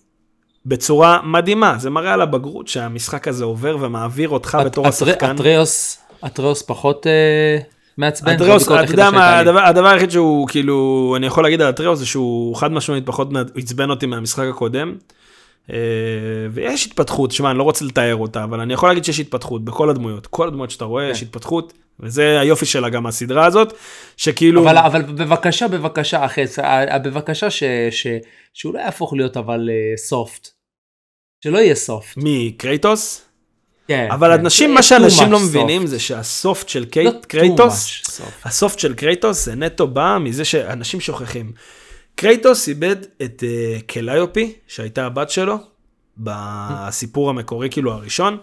בצורה 0.66 1.22
מדהימה, 1.24 1.76
זה 1.80 1.90
מראה 1.90 2.14
על 2.14 2.22
הבגרות 2.22 2.68
שהמשחק 2.68 3.28
הזה 3.28 3.44
עובר 3.44 3.78
ומעביר 3.82 4.30
אותך 4.30 4.58
בתור 4.66 4.88
הטר- 4.88 5.06
השחקן. 5.06 5.32
הטריוס 6.24 6.62
פחות 6.62 7.08
אה, 7.08 7.58
מעצבן. 7.98 8.32
הביקורת 8.32 8.84
אתה 8.84 8.92
יודע 8.92 9.12
מה. 9.12 9.40
הדבר, 9.40 9.88
היחיד 9.88 10.12
שהוא 10.12 10.48
כאילו, 10.48 11.14
אני 11.18 11.26
יכול 11.26 11.44
להגיד 11.44 11.62
על 11.62 11.70
אטריאוס 11.70 12.00
זה 12.00 12.06
שהוא 12.06 12.56
חד 12.56 12.72
משמעית 12.72 13.06
פחות 13.06 13.30
עצבן 13.56 13.90
אותי 13.90 14.06
מהמשחק 14.06 14.46
הקודם. 14.50 14.96
אה, 15.72 15.78
ויש 16.52 16.88
התפתחות, 16.88 17.32
שמע, 17.32 17.52
אני 17.52 17.58
לא 17.58 17.64
רוצה 17.64 17.86
לתאר 17.86 18.16
אותה, 18.16 18.44
אבל 18.44 18.60
אני 18.60 18.74
יכול 18.74 18.90
להגיד 18.90 19.04
שיש 19.06 19.20
התפתחות 19.20 19.66
בכל 19.66 19.90
הדמויות, 19.90 20.28
כל 20.28 20.48
הדמויות 20.48 20.72
שאתה 20.72 20.86
רואה, 20.86 21.10
יש 21.10 21.22
התפתחות, 21.24 21.74
וזה 22.00 22.40
היופי 22.40 22.66
שלה 22.66 22.90
גם 22.90 23.06
הסדרה 23.06 23.46
הזאת, 23.46 23.74
שכאילו, 24.18 24.64
אבל, 24.64 24.78
אבל 24.78 25.02
בבקשה, 25.02 25.68
בבקשה, 25.68 26.26
אחי, 26.26 26.48
ס- 26.48 26.60
ה- 26.60 26.98
בבקשה 27.00 27.50
ש, 27.50 27.64
ש, 27.92 28.08
שהוא 28.54 28.74
לא 28.74 28.80
יהפוך 28.80 29.14
להיות 29.14 29.38
אבל 29.38 29.70
סופט. 29.98 30.48
שלא 31.44 31.58
יהיה 31.58 31.76
soft. 31.76 32.18
מי, 32.18 32.54
קרייטוס? 32.58 33.26
כן, 33.88 34.08
אבל 34.12 34.28
כן. 34.34 34.40
אנשים, 34.40 34.70
לא 34.70 34.76
מה 34.76 34.84
שאנשים 34.84 35.32
לא 35.32 35.40
מבינים 35.40 35.84
soft. 35.84 35.88
זה 35.88 36.00
שה 36.00 36.30
soft 36.30 36.70
של 36.70 36.80
לא 36.80 36.86
קייטו, 36.86 37.28
קרייטוס. 37.28 38.02
ה 38.44 38.51
soft 38.51 38.80
של 38.80 38.94
קרייטוס 38.94 39.46
זה 39.46 39.56
נטו 39.56 39.88
בא 39.88 40.18
מזה 40.22 40.46
שאנשים 40.46 41.00
שוכחים. 41.00 41.52
קרייטוס 42.16 42.68
איבד 42.68 42.96
את 43.24 43.44
אה, 43.44 43.82
קליופי, 43.88 44.54
שהייתה 44.68 45.06
הבת 45.06 45.30
שלו, 45.30 45.58
בסיפור 46.18 47.30
המקורי 47.30 47.70
כאילו 47.70 47.92
הראשון, 47.92 48.38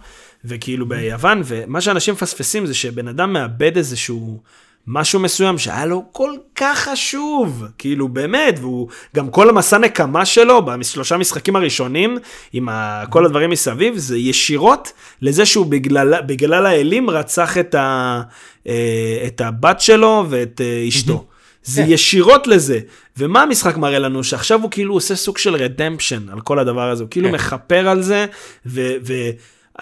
וכאילו 0.45 0.89
ביוון, 0.89 1.43
ומה 1.45 1.81
שאנשים 1.81 2.15
מפספסים 2.15 2.67
זה 2.67 2.75
שבן 2.75 3.09
אדם 3.09 3.33
מאבד 3.33 3.77
איזשהו 3.77 4.41
משהו 4.87 5.21
מסוים 5.21 5.59
שהיה 5.59 5.87
לו 5.87 6.05
כל 6.13 6.33
כך 6.55 6.89
חשוב, 6.89 7.65
כאילו 7.79 8.09
באמת, 8.09 8.59
והוא 8.61 8.89
גם 9.17 9.31
כל 9.31 9.49
המסע 9.49 9.79
נקמה 9.79 10.25
שלו 10.25 10.65
בשלושה 10.65 11.17
משחקים 11.17 11.57
הראשונים, 11.57 12.19
עם 12.53 12.69
ה, 12.69 13.05
כל 13.11 13.27
הדברים 13.27 13.51
מסביב, 13.51 13.97
זה 13.97 14.19
ישירות 14.19 14.93
לזה 15.23 15.47
שהוא 15.47 15.67
בגלל, 15.67 16.21
בגלל 16.21 16.67
האלים 16.67 17.11
רצח 17.11 17.59
את, 17.59 17.75
ה, 17.75 18.23
אה, 18.67 19.25
את 19.27 19.41
הבת 19.41 19.81
שלו 19.81 20.27
ואת 20.29 20.61
אה, 20.61 20.89
אשתו. 20.89 21.25
זה. 21.63 21.83
ישירות 21.83 22.47
לזה. 22.47 22.81
ומה 23.17 23.43
המשחק 23.43 23.77
מראה 23.77 23.99
לנו? 23.99 24.25
שעכשיו 24.25 24.63
הוא 24.63 24.71
כאילו 24.71 24.95
עושה 24.95 25.17
סוג 25.17 25.39
של 25.39 25.55
רדמפשן 25.55 26.29
על 26.33 26.41
כל 26.41 26.59
הדבר 26.59 26.91
הזה, 26.91 27.03
הוא 27.03 27.11
כאילו 27.11 27.29
כן. 27.29 27.35
מכפר 27.35 27.89
על 27.89 28.03
זה, 28.03 28.27
ו... 28.67 28.81
ו 29.07 29.15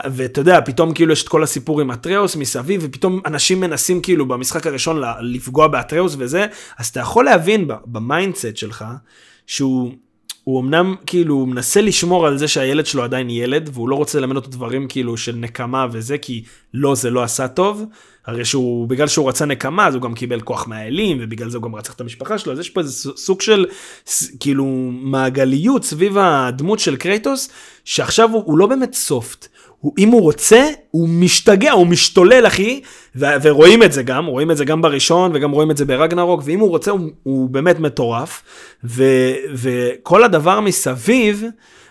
ואתה 0.04 0.40
יודע, 0.40 0.60
פתאום 0.64 0.94
כאילו 0.94 1.12
יש 1.12 1.22
את 1.22 1.28
כל 1.28 1.42
הסיפור 1.42 1.80
עם 1.80 1.90
אטריאוס 1.90 2.36
מסביב, 2.36 2.80
ופתאום 2.84 3.20
אנשים 3.26 3.60
מנסים 3.60 4.00
כאילו 4.00 4.28
במשחק 4.28 4.66
הראשון 4.66 5.02
לפגוע 5.20 5.66
באטריאוס 5.66 6.16
וזה, 6.18 6.46
אז 6.78 6.86
אתה 6.86 7.00
יכול 7.00 7.24
להבין 7.24 7.68
ב 7.86 7.95
mindset 7.95 8.56
שלך, 8.56 8.84
שהוא 9.46 9.92
הוא 10.48 10.60
אמנם 10.60 10.94
כאילו 11.06 11.34
הוא 11.34 11.48
מנסה 11.48 11.80
לשמור 11.80 12.26
על 12.26 12.38
זה 12.38 12.48
שהילד 12.48 12.86
שלו 12.86 13.02
עדיין 13.02 13.30
ילד, 13.30 13.70
והוא 13.72 13.88
לא 13.88 13.94
רוצה 13.94 14.20
ללמד 14.20 14.36
אותו 14.36 14.50
דברים 14.50 14.88
כאילו 14.88 15.16
של 15.16 15.36
נקמה 15.36 15.86
וזה, 15.92 16.18
כי 16.18 16.42
לא, 16.74 16.94
זה 16.94 17.10
לא 17.10 17.22
עשה 17.22 17.48
טוב. 17.48 17.84
הרי 18.26 18.44
שהוא, 18.44 18.88
בגלל 18.88 19.06
שהוא 19.06 19.28
רצה 19.28 19.44
נקמה, 19.44 19.86
אז 19.86 19.94
הוא 19.94 20.02
גם 20.02 20.14
קיבל 20.14 20.40
כוח 20.40 20.68
מהאלים, 20.68 21.18
ובגלל 21.20 21.50
זה 21.50 21.56
הוא 21.56 21.64
גם 21.64 21.74
רצח 21.74 21.94
את 21.94 22.00
המשפחה 22.00 22.38
שלו, 22.38 22.52
אז 22.52 22.58
יש 22.58 22.70
פה 22.70 22.80
איזה 22.80 23.10
סוג 23.16 23.40
של 23.40 23.66
כאילו 24.40 24.64
מעגליות 24.92 25.84
סביב 25.84 26.18
הדמות 26.18 26.78
של 26.78 26.96
קרייטוס, 26.96 27.48
שעכשיו 27.84 28.30
הוא, 28.30 28.42
הוא 28.46 28.58
לא 28.58 28.66
באמת 28.66 28.94
soft. 28.94 29.48
הוא, 29.80 29.92
אם 29.98 30.08
הוא 30.08 30.20
רוצה, 30.20 30.68
הוא 30.90 31.08
משתגע, 31.08 31.72
הוא 31.72 31.86
משתולל, 31.86 32.46
אחי, 32.46 32.80
ו- 33.16 33.26
ורואים 33.42 33.82
את 33.82 33.92
זה 33.92 34.02
גם, 34.02 34.26
רואים 34.26 34.50
את 34.50 34.56
זה 34.56 34.64
גם 34.64 34.82
בראשון, 34.82 35.30
וגם 35.34 35.50
רואים 35.50 35.70
את 35.70 35.76
זה 35.76 35.84
ברגנרוק, 35.84 36.42
ואם 36.44 36.60
הוא 36.60 36.68
רוצה, 36.68 36.90
הוא, 36.90 37.00
הוא 37.22 37.50
באמת 37.50 37.78
מטורף. 37.78 38.42
ו- 38.84 39.34
וכל 39.54 40.24
הדבר 40.24 40.60
מסביב 40.60 41.44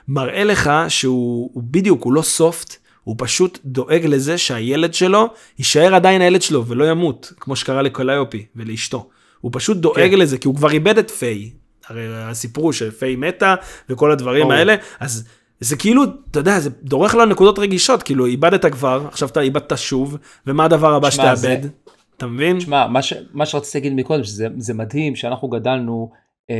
מראה 0.07 0.43
לך 0.43 0.71
שהוא 0.87 1.49
הוא 1.53 1.63
בדיוק, 1.65 2.03
הוא 2.03 2.13
לא 2.13 2.21
סופט, 2.21 2.75
הוא 3.03 3.15
פשוט 3.17 3.59
דואג 3.65 4.05
לזה 4.05 4.37
שהילד 4.37 4.93
שלו 4.93 5.27
יישאר 5.59 5.95
עדיין 5.95 6.21
הילד 6.21 6.41
שלו 6.41 6.65
ולא 6.65 6.85
ימות, 6.91 7.33
כמו 7.39 7.55
שקרה 7.55 7.81
לקוליופי 7.81 8.45
ולאשתו. 8.55 9.09
הוא 9.41 9.51
פשוט 9.53 9.77
דואג 9.77 10.11
כן. 10.11 10.19
לזה, 10.19 10.37
כי 10.37 10.47
הוא 10.47 10.55
כבר 10.55 10.71
איבד 10.71 10.97
את 10.97 11.11
פיי. 11.11 11.51
הרי 11.87 12.05
הסיפרו 12.09 12.73
שפיי 12.73 13.15
מתה 13.15 13.55
וכל 13.89 14.11
הדברים 14.11 14.43
ברור. 14.43 14.53
האלה, 14.53 14.75
אז 14.99 15.27
זה 15.59 15.75
כאילו, 15.77 16.03
אתה 16.31 16.39
יודע, 16.39 16.59
זה 16.59 16.69
דורך 16.83 17.15
לו 17.15 17.25
נקודות 17.25 17.59
רגישות, 17.59 18.03
כאילו 18.03 18.25
איבדת 18.25 18.65
כבר, 18.65 19.07
עכשיו 19.07 19.29
אתה 19.29 19.41
איבדת 19.41 19.73
שוב, 19.75 20.17
ומה 20.47 20.65
הדבר 20.65 20.93
הבא 20.93 21.09
שתאבד? 21.09 21.35
זה- 21.35 21.69
אתה 22.17 22.25
מבין? 22.27 22.59
שמע, 22.59 22.87
מה, 22.87 23.01
ש, 23.01 23.13
מה 23.33 23.45
שרציתי 23.45 23.77
להגיד 23.77 23.93
מקודם, 23.93 24.23
שזה 24.23 24.47
זה 24.57 24.73
מדהים 24.73 25.15
שאנחנו 25.15 25.47
גדלנו, 25.47 26.11
אה, 26.49 26.55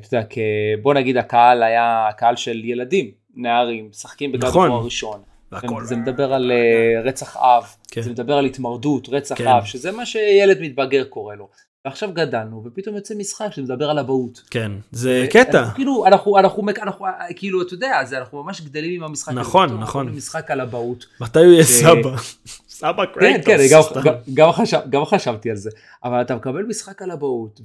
אתה 0.00 0.16
יודע, 0.16 0.26
כ, 0.30 0.38
בוא 0.82 0.94
נגיד 0.94 1.16
הקהל 1.16 1.62
היה 1.62 2.08
הקהל 2.08 2.36
של 2.36 2.64
ילדים, 2.64 3.10
נערים, 3.36 3.88
משחקים 3.90 4.32
בגלל 4.32 4.48
נכון. 4.50 4.66
הדבר 4.66 4.80
הראשון. 4.80 5.20
והכל. 5.52 5.84
זה 5.84 5.96
מדבר 5.96 6.32
על 6.32 6.52
אה, 6.52 7.02
רצח 7.04 7.36
אב, 7.36 7.64
כן. 7.90 8.02
זה 8.02 8.10
מדבר 8.10 8.34
על 8.34 8.44
התמרדות, 8.44 9.08
רצח 9.08 9.38
כן. 9.38 9.46
אב, 9.46 9.64
שזה 9.64 9.92
מה 9.92 10.06
שילד 10.06 10.60
מתבגר 10.60 11.04
קורא 11.04 11.34
לו. 11.34 11.48
ועכשיו 11.84 12.12
גדלנו, 12.12 12.62
ופתאום 12.64 12.96
יוצא 12.96 13.14
משחק 13.14 13.48
שמדבר 13.50 13.90
על 13.90 13.98
אבהות. 13.98 14.42
כן, 14.50 14.72
זה 14.92 15.26
קטע. 15.30 15.70
כאילו, 15.74 16.06
אנחנו, 16.06 16.38
אנחנו, 16.38 16.68
אנחנו, 16.82 17.06
כאילו, 17.36 17.62
אתה 17.62 17.74
יודע, 17.74 18.04
זה, 18.04 18.18
אנחנו 18.18 18.42
ממש 18.42 18.60
גדלים 18.60 18.94
עם 18.94 19.02
המשחק. 19.02 19.32
הזה. 19.32 19.40
נכון, 19.40 19.68
פתאום 19.68 19.82
נכון. 19.82 20.06
אנחנו 20.06 20.18
משחק 20.18 20.50
על 20.50 20.60
אבהות. 20.60 21.06
מתי 21.20 21.38
הוא 21.38 21.52
יהיה 21.52 21.64
סבא? 21.64 22.16
סבא 22.68 23.06
כן, 23.06 23.12
קרייטוס. 23.12 23.46
כן, 23.46 23.56
גם, 23.70 23.82
סתם. 23.82 24.00
גם, 24.00 24.14
גם, 24.34 24.52
חשב, 24.52 24.78
גם 24.90 25.04
חשבתי 25.04 25.50
על 25.50 25.56
זה. 25.56 25.70
אבל 26.04 26.20
אתה 26.20 26.36
מקבל 26.36 26.62
משחק 26.62 27.02
על 27.02 27.10
אבהות, 27.10 27.60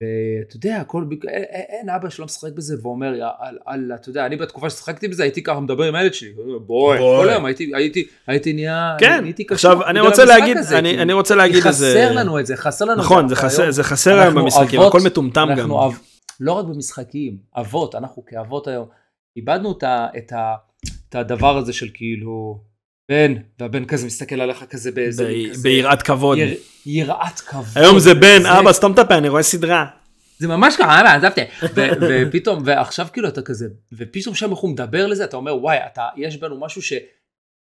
ואתה 0.00 0.56
יודע, 0.56 0.76
הכל, 0.76 1.04
אין, 1.68 1.88
אבא 1.90 2.08
שלא 2.10 2.24
משחק 2.24 2.52
בזה 2.52 2.76
ואומר, 2.82 3.14
"יא, 3.14 3.24
על, 3.38 3.58
על, 3.66 3.92
אתה 3.94 4.08
יודע, 4.08 4.26
אני 4.26 4.36
בתקופה 4.36 4.70
ששיחקתי 4.70 5.08
בזה, 5.08 5.22
הייתי 5.22 5.42
ככה 5.42 5.60
מדבר 5.60 5.84
עם 5.84 5.94
הילד 5.94 6.14
שלי, 6.14 6.32
בואי. 6.66 6.98
כל 6.98 7.28
היום 7.28 7.44
הייתי, 7.44 7.70
הייתי, 7.74 8.06
הייתי 8.26 8.52
נהיה, 8.52 8.96
כן, 8.98 9.24
עכשיו 9.50 9.86
אני 9.86 10.00
רוצה 10.00 10.24
להגיד, 10.24 10.56
אני. 10.78 11.02
אני 11.02 11.12
רוצה 11.12 11.34
להגיד 11.34 11.66
איזה... 11.66 11.86
חסר 11.90 12.12
לנו 12.12 12.40
את 12.40 12.46
זה, 12.46 12.56
חסר 12.56 12.84
לנו 12.84 13.02
נכון, 13.02 13.28
זה 13.28 13.36
חסר- 13.36 13.62
היום- 13.62 13.72
זה 13.72 13.82
במשחקים, 14.34 14.80
הכל 14.80 15.00
מטומטם 15.04 15.48
גם. 15.56 15.70
לא 16.40 16.52
רק 16.52 16.64
במשחקים, 16.64 17.36
אבות, 17.56 17.94
אנחנו 17.94 18.24
כאבות 18.26 18.68
היום, 18.68 18.86
איבדנו 19.36 19.78
את 20.16 20.32
הדבר 21.14 21.56
הזה 21.58 21.72
של 21.72 21.88
כאילו, 21.94 22.60
בן, 23.08 23.34
והבן 23.60 23.84
כזה 23.84 24.06
מסתכל 24.06 24.40
עליך 24.40 24.64
כזה 24.70 24.92
באיזה, 24.92 25.32
ביראת 25.62 26.02
כבוד. 26.02 26.38
יר, 26.38 26.54
יראת 26.86 27.40
כבוד. 27.40 27.64
היום 27.74 27.98
זה 27.98 28.14
בן, 28.14 28.46
אבא, 28.46 28.72
סתום 28.72 28.92
את 28.92 28.98
הפה, 28.98 29.14
אני 29.14 29.28
רואה 29.28 29.42
סדרה. 29.42 29.86
זה 30.38 30.48
ממש 30.48 30.76
ככה, 30.76 31.00
אבא, 31.00 31.14
עזבתי. 31.14 31.40
ופתאום, 32.28 32.62
ועכשיו 32.64 33.06
כאילו 33.12 33.28
אתה 33.28 33.42
כזה, 33.42 33.66
ופתאום 33.92 34.34
שם 34.34 34.50
איך 34.50 34.58
הוא 34.58 34.70
מדבר 34.70 35.06
לזה, 35.06 35.24
אתה 35.24 35.36
אומר, 35.36 35.56
וואי, 35.56 35.76
אתה, 35.92 36.08
יש 36.16 36.36
בנו 36.36 36.60
משהו 36.60 36.82
ש... 36.82 36.92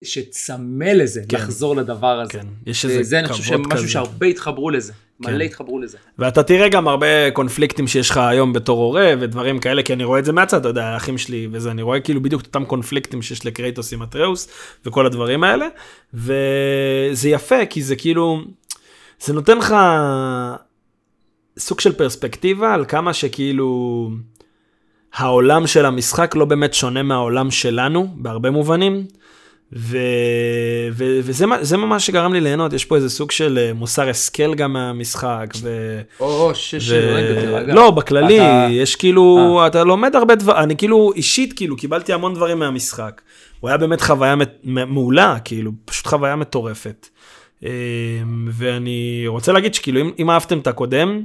שצמא 0.05 0.85
לזה, 0.85 1.23
כן. 1.29 1.37
לחזור 1.37 1.77
לדבר 1.77 2.21
הזה. 2.21 2.33
כן, 2.33 2.47
יש 2.67 2.85
איזה 2.85 3.01
וזה 3.01 3.19
אני 3.19 3.29
חושב 3.29 3.55
כבוד 3.55 3.65
שמשהו 3.65 3.79
כזה. 3.79 3.89
שהרבה 3.89 4.27
התחברו 4.27 4.71
לזה. 4.71 4.93
כן. 5.25 5.33
מלא 5.33 5.45
התחברו 5.45 5.79
לזה. 5.79 5.99
ואתה 6.19 6.43
תראה 6.43 6.69
גם 6.69 6.89
הרבה 6.89 7.31
קונפליקטים 7.31 7.87
שיש 7.87 8.11
לך 8.11 8.17
היום 8.17 8.53
בתור 8.53 8.79
הורה 8.79 9.15
ודברים 9.21 9.59
כאלה, 9.59 9.83
כי 9.83 9.93
אני 9.93 10.05
רואה 10.05 10.19
את 10.19 10.25
זה 10.25 10.33
מהצד, 10.33 10.61
אתה 10.61 10.69
יודע, 10.69 10.85
האחים 10.85 11.19
שלי 11.19 11.49
וזה, 11.53 11.71
אני 11.71 11.83
רואה 11.83 12.01
כאילו 12.01 12.23
בדיוק 12.23 12.43
את 12.43 12.47
אותם 12.47 12.65
קונפליקטים 12.65 13.23
שיש 13.23 13.47
לקרייטוס 13.47 13.93
עם 13.93 14.03
אטראוס 14.03 14.49
וכל 14.87 15.07
הדברים 15.07 15.45
האלה, 15.45 15.69
וזה 16.15 17.29
יפה, 17.29 17.67
כי 17.67 17.83
זה 17.83 17.97
כאילו, 17.97 18.41
זה 19.21 19.33
נותן 19.33 19.59
לך 19.59 19.75
סוג 21.59 21.81
של 21.81 21.93
פרספקטיבה 21.93 22.75
על 22.75 22.85
כמה 22.85 23.15
שכאילו 23.15 24.11
העולם 25.15 25.67
של 25.67 25.87
המשחק 25.87 26.37
לא 26.37 26.45
באמת 26.45 26.75
שונה 26.75 27.03
מהעולם 27.03 27.51
שלנו 27.51 28.09
בהרבה 28.17 28.51
מובנים. 28.51 29.07
ו... 29.73 29.99
ו... 30.93 31.05
וזה 31.23 31.77
ממש 31.77 32.07
שגרם 32.07 32.33
לי 32.33 32.41
ליהנות, 32.41 32.73
יש 32.73 32.85
פה 32.85 32.97
איזה 32.97 33.11
סוג 33.11 33.31
של 33.31 33.59
אה, 33.63 33.73
מוסר 33.75 34.09
השכל 34.09 34.55
גם 34.55 34.73
מהמשחק. 34.73 35.47
ו... 35.63 36.01
או, 36.21 36.55
שש, 36.55 36.91
ו... 36.91 37.15
רגע. 37.55 37.75
לא, 37.75 37.91
בכללי, 37.91 38.41
אתה- 38.41 38.67
יש 38.71 38.97
כאילו, 38.97 39.61
אתה 39.67 39.85
לומד 39.85 40.17
הרבה 40.17 40.35
דברים, 40.35 40.59
אני 40.63 40.77
כאילו 40.77 41.13
אישית 41.17 41.53
כאילו 41.53 41.77
קיבלתי 41.77 42.13
המון 42.13 42.35
דברים 42.35 42.59
מהמשחק. 42.59 43.21
הוא 43.61 43.69
היה 43.69 43.77
באמת 43.77 44.01
חוויה 44.01 44.37
מט- 44.37 44.59
מ- 44.65 44.93
מעולה, 44.95 45.37
כאילו, 45.45 45.71
פשוט 45.85 46.07
חוויה 46.07 46.37
מטורפת. 46.37 47.09
אה, 47.65 47.71
ואני 48.51 49.25
רוצה 49.27 49.53
להגיד 49.53 49.75
שכאילו 49.75 50.01
אם, 50.01 50.11
אם 50.19 50.31
אהבתם 50.31 50.59
את 50.59 50.67
הקודם, 50.67 51.23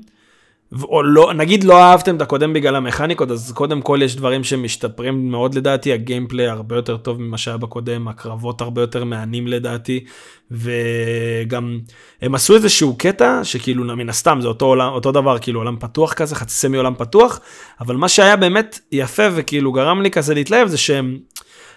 או 0.84 1.04
לא, 1.04 1.34
נגיד 1.34 1.64
לא 1.64 1.84
אהבתם 1.84 2.16
את 2.16 2.22
הקודם 2.22 2.54
בגלל 2.54 2.76
המכניקות, 2.76 3.32
אז 3.32 3.52
קודם 3.56 3.82
כל 3.82 4.00
יש 4.04 4.16
דברים 4.16 4.44
שמשתפרים 4.44 5.32
מאוד 5.32 5.56
לדעתי, 5.56 5.94
הגיימפליי 5.94 6.48
הרבה 6.48 6.76
יותר 6.76 6.98
טוב 6.98 7.22
ממה 7.22 7.38
שהיה 7.38 7.58
בקודם, 7.58 8.08
הקרבות 8.08 8.62
הרבה 8.62 8.82
יותר 8.82 9.04
מהנים 9.04 9.48
לדעתי, 9.48 10.06
וגם 10.52 11.80
הם 12.22 12.36
עשו 12.36 12.56
איזשהו 12.56 12.96
קטע 12.98 13.40
שכאילו 13.44 13.84
מן 13.98 14.10
הסתם 14.10 14.40
זה 14.42 14.48
אותו, 14.48 14.66
עולם, 14.66 14.94
אותו 14.94 15.12
דבר, 15.12 15.38
כאילו 15.40 15.60
עולם 15.60 15.76
פתוח 15.80 16.14
כזה, 16.14 16.36
חצי 16.36 16.56
סמי 16.56 16.78
עולם 16.78 16.94
פתוח, 16.98 17.40
אבל 17.82 17.96
מה 17.96 18.10
שהיה 18.10 18.36
באמת 18.36 18.80
יפה 18.92 19.24
וכאילו 19.36 19.72
גרם 19.72 20.02
לי 20.02 20.12
כזה 20.12 20.34
להתלהב 20.34 20.68
זה 20.68 20.78
שהם... 20.78 21.18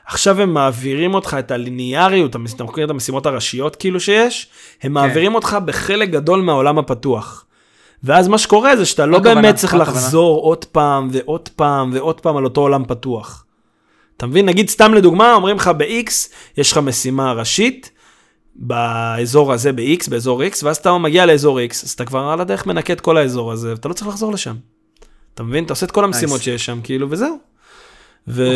עכשיו 0.06 0.40
הם 0.40 0.54
מעבירים 0.54 1.14
אותך 1.14 1.36
את 1.38 1.50
הליניאריות, 1.50 2.30
אתה 2.30 2.64
מכיר 2.64 2.84
את 2.84 2.90
המשימות 2.90 3.26
הראשיות 3.26 3.76
כאילו 3.76 4.00
שיש? 4.00 4.48
הם 4.82 4.92
מעבירים 4.92 5.34
אותך 5.34 5.58
בחלק 5.64 6.10
גדול 6.10 6.40
מהעולם 6.40 6.78
הפתוח. 6.78 7.44
ואז 8.02 8.28
מה 8.28 8.38
שקורה 8.38 8.76
זה 8.76 8.86
שאתה 8.86 9.06
לא 9.06 9.16
הכוונה? 9.16 9.42
באמת 9.42 9.54
צריך 9.54 9.74
הכוונה? 9.74 9.90
לחזור 9.90 10.40
עוד 10.40 10.64
פעם 10.64 11.08
ועוד 11.12 11.48
פעם 11.48 11.90
ועוד 11.94 12.20
פעם 12.20 12.36
על 12.36 12.44
אותו 12.44 12.60
עולם 12.60 12.84
פתוח. 12.84 13.44
אתה 14.16 14.26
מבין? 14.26 14.46
נגיד 14.46 14.68
סתם 14.70 14.94
לדוגמה, 14.94 15.34
אומרים 15.34 15.56
לך 15.56 15.70
ב-X, 15.78 16.10
יש 16.58 16.72
לך 16.72 16.78
משימה 16.78 17.32
ראשית, 17.32 17.90
באזור 18.56 19.52
הזה 19.52 19.72
ב-X, 19.72 20.10
באזור 20.10 20.42
X, 20.42 20.56
ואז 20.62 20.76
אתה 20.76 20.98
מגיע 20.98 21.26
לאזור 21.26 21.60
X, 21.60 21.72
אז 21.84 21.90
אתה 21.90 22.04
כבר 22.04 22.20
על 22.20 22.40
הדרך 22.40 22.66
מנקה 22.66 22.92
את 22.92 23.00
כל 23.00 23.16
האזור 23.16 23.52
הזה, 23.52 23.70
ואתה 23.70 23.88
לא 23.88 23.94
צריך 23.94 24.08
לחזור 24.08 24.32
לשם. 24.32 24.54
אתה 25.34 25.42
מבין? 25.42 25.64
אתה 25.64 25.72
עושה 25.72 25.86
את 25.86 25.90
כל 25.90 26.04
המשימות 26.04 26.40
Nice. 26.40 26.44
שיש 26.44 26.64
שם, 26.64 26.80
כאילו, 26.82 27.10
וזהו. 27.10 27.38
ו... 28.28 28.48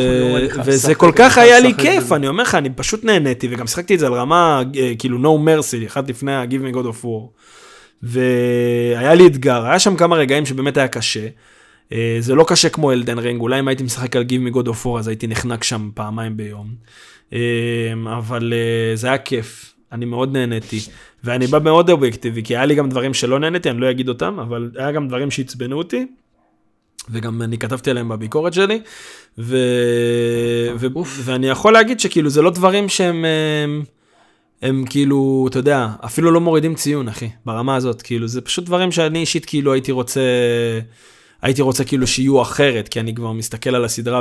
וזה 0.64 0.94
כל 0.94 1.12
כך 1.16 1.38
היה 1.38 1.60
לי 1.60 1.74
כיף. 1.74 2.12
אני 2.12 2.28
אומר 2.28 2.42
לך, 2.42 2.54
אני 2.54 2.70
פשוט 2.70 3.04
נהניתי, 3.04 3.48
וגם 3.50 3.66
שיחקתי 3.66 3.94
את 3.94 3.98
זה 3.98 4.06
על 4.06 4.14
רמה, 4.14 4.62
אה, 4.76 4.92
כאילו, 4.98 5.18
no 5.18 5.48
mercy, 5.48 5.86
אחד 5.86 6.10
לפני 6.10 6.34
ה-Give 6.34 6.72
me 6.72 6.76
God 6.76 6.86
of 6.86 7.04
War. 7.04 7.28
והיה 8.02 9.14
לי 9.14 9.26
אתגר, 9.26 9.66
היה 9.66 9.78
שם 9.78 9.96
כמה 9.96 10.16
רגעים 10.16 10.46
שבאמת 10.46 10.76
היה 10.76 10.88
קשה. 10.88 11.26
אה, 11.92 12.16
זה 12.20 12.34
לא 12.34 12.44
קשה 12.48 12.68
כמו 12.68 12.92
אלדן 12.92 13.18
רינג, 13.18 13.40
אולי 13.40 13.60
אם 13.60 13.68
הייתי 13.68 13.82
משחק 13.82 14.16
על 14.16 14.24
God 14.52 14.66
of 14.66 14.84
War 14.84 14.98
אז 14.98 15.08
הייתי 15.08 15.26
נחנק 15.26 15.64
שם 15.64 15.90
פעמיים 15.94 16.36
ביום. 16.36 16.74
אה, 17.32 17.38
אבל 18.18 18.52
אה, 18.52 18.96
זה 18.96 19.06
היה 19.06 19.18
כיף, 19.18 19.74
אני 19.92 20.04
מאוד 20.04 20.32
נהניתי. 20.32 20.80
ואני 21.24 21.46
בא 21.46 21.58
מאוד 21.58 21.90
אובייקטיבי, 21.90 22.42
כי 22.42 22.56
היה 22.56 22.66
לי 22.66 22.74
גם 22.74 22.88
דברים 22.88 23.14
שלא 23.14 23.38
נהניתי, 23.38 23.70
אני 23.70 23.80
לא 23.80 23.90
אגיד 23.90 24.08
אותם, 24.08 24.38
אבל 24.40 24.70
היה 24.76 24.92
גם 24.92 25.08
דברים 25.08 25.30
שעצבנו 25.30 25.78
אותי. 25.78 26.06
וגם 27.10 27.42
אני 27.42 27.58
כתבתי 27.58 27.90
עליהם 27.90 28.08
בביקורת 28.08 28.52
שלי, 28.52 28.80
ו... 29.38 29.56
ו... 30.76 30.86
ואני 31.24 31.48
יכול 31.48 31.72
להגיד 31.72 32.00
שכאילו 32.00 32.30
זה 32.30 32.42
לא 32.42 32.50
דברים 32.50 32.88
שהם 32.88 33.24
הם, 34.62 34.84
כאילו, 34.90 35.46
אתה 35.50 35.58
יודע, 35.58 35.88
אפילו 36.04 36.30
לא 36.30 36.40
מורידים 36.40 36.74
ציון, 36.74 37.08
אחי, 37.08 37.28
ברמה 37.46 37.76
הזאת, 37.76 38.02
כאילו 38.02 38.28
זה 38.28 38.40
פשוט 38.40 38.64
דברים 38.64 38.92
שאני 38.92 39.18
אישית 39.18 39.46
כאילו 39.46 39.72
הייתי 39.72 39.92
רוצה, 39.92 40.20
הייתי 41.42 41.62
רוצה 41.62 41.84
כאילו 41.84 42.06
שיהיו 42.06 42.42
אחרת, 42.42 42.88
כי 42.88 43.00
אני 43.00 43.14
כבר 43.14 43.32
מסתכל 43.32 43.74
על 43.74 43.84
הסדרה. 43.84 44.20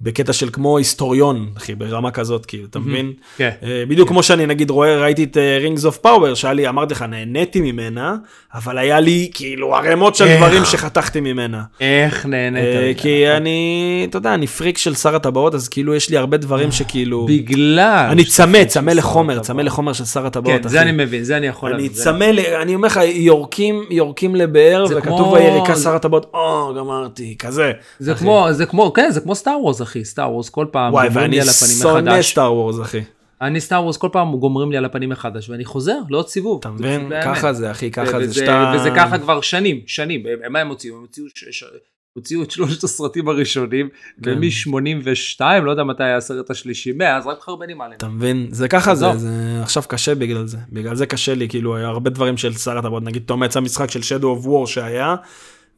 בקטע 0.00 0.32
של 0.32 0.48
כמו 0.52 0.78
היסטוריון, 0.78 1.50
אחי, 1.56 1.74
ברמה 1.74 2.10
כזאת, 2.10 2.46
כאילו, 2.46 2.64
אתה 2.70 2.78
מבין? 2.78 3.12
כן. 3.36 3.50
אה, 3.62 3.82
בדיוק 3.88 4.08
כמו 4.08 4.22
שאני 4.22 4.46
נגיד 4.46 4.70
רואה, 4.70 5.00
ראיתי 5.00 5.24
את 5.24 5.36
Rings 5.60 5.84
of 5.84 5.96
Power, 5.96 6.34
שהיה 6.34 6.54
לי, 6.54 6.68
אמרתי 6.68 6.94
לך, 6.94 7.02
נהניתי 7.02 7.60
ממנה, 7.60 8.16
אבל 8.54 8.78
היה 8.78 9.00
לי 9.00 9.30
כאילו 9.34 9.76
ערימות 9.76 10.14
של? 10.14 10.36
דברים 10.36 10.64
שחתכתי 10.64 11.20
ממנה. 11.20 11.62
איך 11.80 12.26
נהנית? 12.26 12.64
אה? 12.64 12.92
כי 12.96 13.30
אני, 13.30 14.06
אתה 14.10 14.18
יודע, 14.18 14.34
אני 14.34 14.46
פריק 14.46 14.78
של 14.78 14.94
שר 14.94 15.16
הטבעות, 15.16 15.54
אז 15.54 15.68
כאילו 15.68 15.94
יש 15.94 16.10
לי 16.10 16.16
הרבה 16.16 16.36
דברים 16.36 16.72
שכאילו... 16.72 17.26
בגלל... 17.26 18.06
אני 18.10 18.24
צמא, 18.24 18.64
צמא 18.64 18.90
לחומר, 18.90 19.38
צמא 19.38 19.42
הטבעות. 19.42 19.66
לחומר 19.66 19.92
של 19.92 20.04
שר 20.04 20.26
הטבעות, 20.26 20.62
כן, 20.62 20.68
זה 20.68 20.82
אני 20.82 20.92
מבין, 20.92 21.24
זה 21.24 21.36
אני 21.36 21.46
יכול 21.46 21.72
אני 21.72 21.82
להבין. 21.82 21.96
זה 21.96 22.04
צמא, 22.04 22.24
אני 22.62 22.74
אומר 22.74 22.86
לך, 22.86 23.00
יורקים, 23.14 23.84
יורקים 23.90 24.34
לבאר, 24.34 24.86
וכתוב 24.90 25.38
ביריקה 25.38 25.76
שר 25.76 25.94
הטבעות, 26.06 26.30
או, 26.34 26.74
גמרתי, 26.76 27.36
כזה. 27.38 27.72
זה 27.98 28.12
אחי. 28.12 28.20
כמו, 28.20 28.48
זה 28.50 28.66
כמו, 28.66 28.92
כן, 28.92 29.10
זה 29.10 29.20
כמו 29.20 29.34
סטאר 29.34 29.58
וורס, 29.60 29.82
אחי, 29.82 30.04
סטאר 30.04 30.32
וורס, 30.32 30.48
כל 30.48 30.66
פעם 30.70 30.92
וואי, 30.92 31.08
ואני 31.12 31.38
שונא. 31.82 32.22
סטאר 32.22 32.54
וורס, 32.54 32.80
אחי. 32.80 33.00
אני 33.40 33.60
סטאר 33.60 33.82
וורס, 33.82 33.96
כל 33.96 34.08
פעם 34.12 34.36
גומרים 34.36 34.70
לי 34.70 34.76
על 34.76 34.84
הפנים 34.84 35.08
מחדש, 35.08 35.50
ואני 35.50 35.64
חוזר 35.64 35.98
לעוד 36.10 36.28
סיבוב. 36.28 36.58
אתה 36.60 36.70
מבין? 36.70 37.12
ככה. 37.24 37.52
זה, 37.52 37.70
אחי, 37.70 37.90
ככה 37.90 38.26
זה. 38.26 38.34
שאתה... 38.34 38.72
וזה 38.76 38.90
ככה 38.96 39.18
כבר 39.18 39.40
שנים, 39.40 39.80
שנים. 39.86 40.22
מה 40.50 40.58
הם 40.58 40.68
הוציאו? 40.68 40.96
הם 40.96 41.02
הוציאו, 42.14 42.42
את 42.42 42.50
שלושת 42.50 42.84
הסרטים 42.84 43.28
הראשונים, 43.28 43.88
כן. 44.22 44.30
ומ-82, 44.30 45.40
לא 45.64 45.70
יודע 45.70 45.84
מתי 45.84 46.04
היה 46.04 46.16
הסרט 46.16 46.50
השלישי, 46.50 46.92
מאז 46.92 47.26
רק 47.26 47.38
מחרבנים 47.38 47.80
עליהם. 47.80 47.96
אתה 47.96 48.08
מבין? 48.08 48.46
זה 48.50 48.68
ככה 48.68 48.94
זה. 48.94 49.06
זה 49.16 49.58
עכשיו 49.62 49.82
קשה 49.88 50.14
בגלל 50.14 50.46
זה. 50.46 50.58
בגלל 50.72 50.94
זה 50.94 51.06
קשה 51.06 51.34
לי, 51.34 51.48
כאילו, 51.48 51.76
היה 51.76 51.88
הרבה 51.88 52.10
דברים 52.10 52.36
של 52.36 52.52
שר 52.52 52.78
הטבעות. 52.78 53.02
נגיד, 53.02 53.22
פתאום 53.22 53.42
יצא 53.42 53.60
משחק 53.60 53.90
של 53.90 54.00
Shadow 54.00 54.44
of 54.44 54.46
War 54.46 54.66
שהיה, 54.66 55.14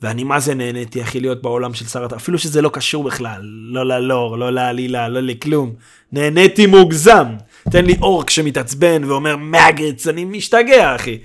ואני 0.02 0.24
מה 0.24 0.40
זה 0.40 0.54
נהניתי, 0.54 1.02
אחי, 1.02 1.20
להיות 1.20 1.42
בעולם 1.42 1.74
של 1.74 1.84
שר 1.84 2.04
הטבעות. 2.04 2.22
אפילו 2.22 2.38
שזה 2.38 2.62
לא 2.62 2.68
קשור 2.68 3.04
בכלל. 3.04 3.40
לא 3.42 3.86
ללור, 3.86 4.38
לא 4.38 4.52
לעלילה, 4.52 5.08
לא 5.08 5.20
לכלום. 5.20 5.74
נהניתי 6.12 6.66
מוגזם. 6.66 7.26
תן 7.70 7.84
לי 7.84 7.96
אורק 8.02 8.30
שמתעצבן 8.30 9.04
ואומר 9.04 9.36
מגץ, 9.36 10.06
אני 10.06 10.24
משתגע, 10.24 10.94
אחי. 10.94 11.18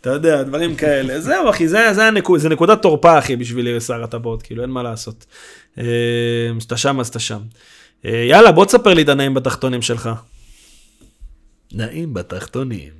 אתה 0.00 0.10
יודע, 0.10 0.42
דברים 0.42 0.76
כאלה. 0.76 1.20
זהו, 1.20 1.50
אחי, 1.50 1.68
זה, 1.68 1.92
זה, 1.92 2.06
הנקוד, 2.06 2.40
זה 2.40 2.48
נקודת 2.48 2.82
תורפה, 2.82 3.18
אחי, 3.18 3.36
בשבילי 3.36 3.80
שר 3.80 4.04
הטבעות, 4.04 4.42
כאילו, 4.42 4.62
אין 4.62 4.70
מה 4.70 4.82
לעשות. 4.82 5.26
אה, 5.78 5.84
אז 6.56 6.62
אתה 6.62 6.76
שם, 6.76 7.00
אז 7.00 7.08
אתה 7.08 7.18
שם. 7.18 7.40
אה, 8.04 8.24
יאללה, 8.30 8.52
בוא 8.52 8.64
תספר 8.64 8.94
לי 8.94 9.02
את 9.02 9.08
הנעים 9.08 9.34
בתחתונים 9.34 9.82
שלך. 9.82 10.10
נעים 11.72 12.14
בתחתונים. 12.14 12.92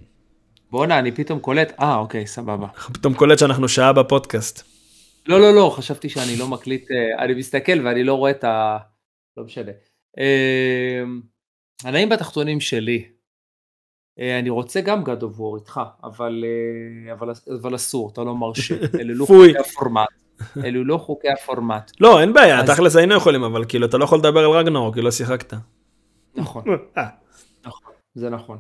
בואנה, 0.71 0.99
אני 0.99 1.13
פתאום 1.13 1.39
קולט, 1.39 1.73
אה, 1.81 1.97
אוקיי, 1.97 2.27
סבבה. 2.27 2.67
פתאום 2.93 3.15
קולט 3.15 3.39
שאנחנו 3.39 3.69
שעה 3.69 3.93
בפודקאסט. 3.93 4.78
לא, 5.29 5.41
לא, 5.41 5.55
לא, 5.55 5.73
חשבתי 5.77 6.09
שאני 6.09 6.37
לא 6.39 6.49
מקליט, 6.49 6.91
אה, 6.91 7.25
אני 7.25 7.35
מסתכל 7.35 7.87
ואני 7.87 8.05
לא 8.05 8.15
רואה 8.15 8.31
את 8.31 8.45
ה... 8.45 8.79
לא 9.37 9.45
משנה. 9.45 9.73
אה, 10.19 11.03
הנעים 11.85 12.09
בתחתונים 12.09 12.61
שלי. 12.61 13.05
אה, 14.21 14.39
אני 14.39 14.51
רוצה 14.51 14.81
גם 14.81 15.03
God 15.05 15.21
of 15.23 15.39
War 15.41 15.59
איתך, 15.61 15.81
אבל, 16.05 16.45
אה, 17.09 17.13
אבל, 17.13 17.29
אבל 17.61 17.75
אסור, 17.75 18.11
אתה 18.13 18.25
לא 18.25 18.35
מרשה. 18.35 18.75
אלו 19.01 19.15
לא. 19.15 19.25
חוקי 19.27 19.59
הפורמט. 19.59 20.07
אלו 20.65 20.85
לא 20.85 20.97
חוקי 20.99 21.29
הפורמט. 21.29 21.91
לא, 22.01 22.21
אין 22.21 22.33
בעיה, 22.33 22.61
אז- 22.61 22.71
תכלס 22.71 22.97
היינו 22.97 23.15
יכולים, 23.15 23.45
אבל 23.45 23.65
כאילו, 23.69 23.87
אתה 23.87 23.99
לא 23.99 24.05
יכול 24.05 24.19
לדבר 24.19 24.41
על 24.41 24.51
רגנור, 24.51 24.95
כי 24.95 25.01
לא 25.01 25.11
שיחקת. 25.11 25.55
נכון, 26.37 26.65
נכון, 27.65 27.93
זה 28.15 28.31
נכון. 28.31 28.59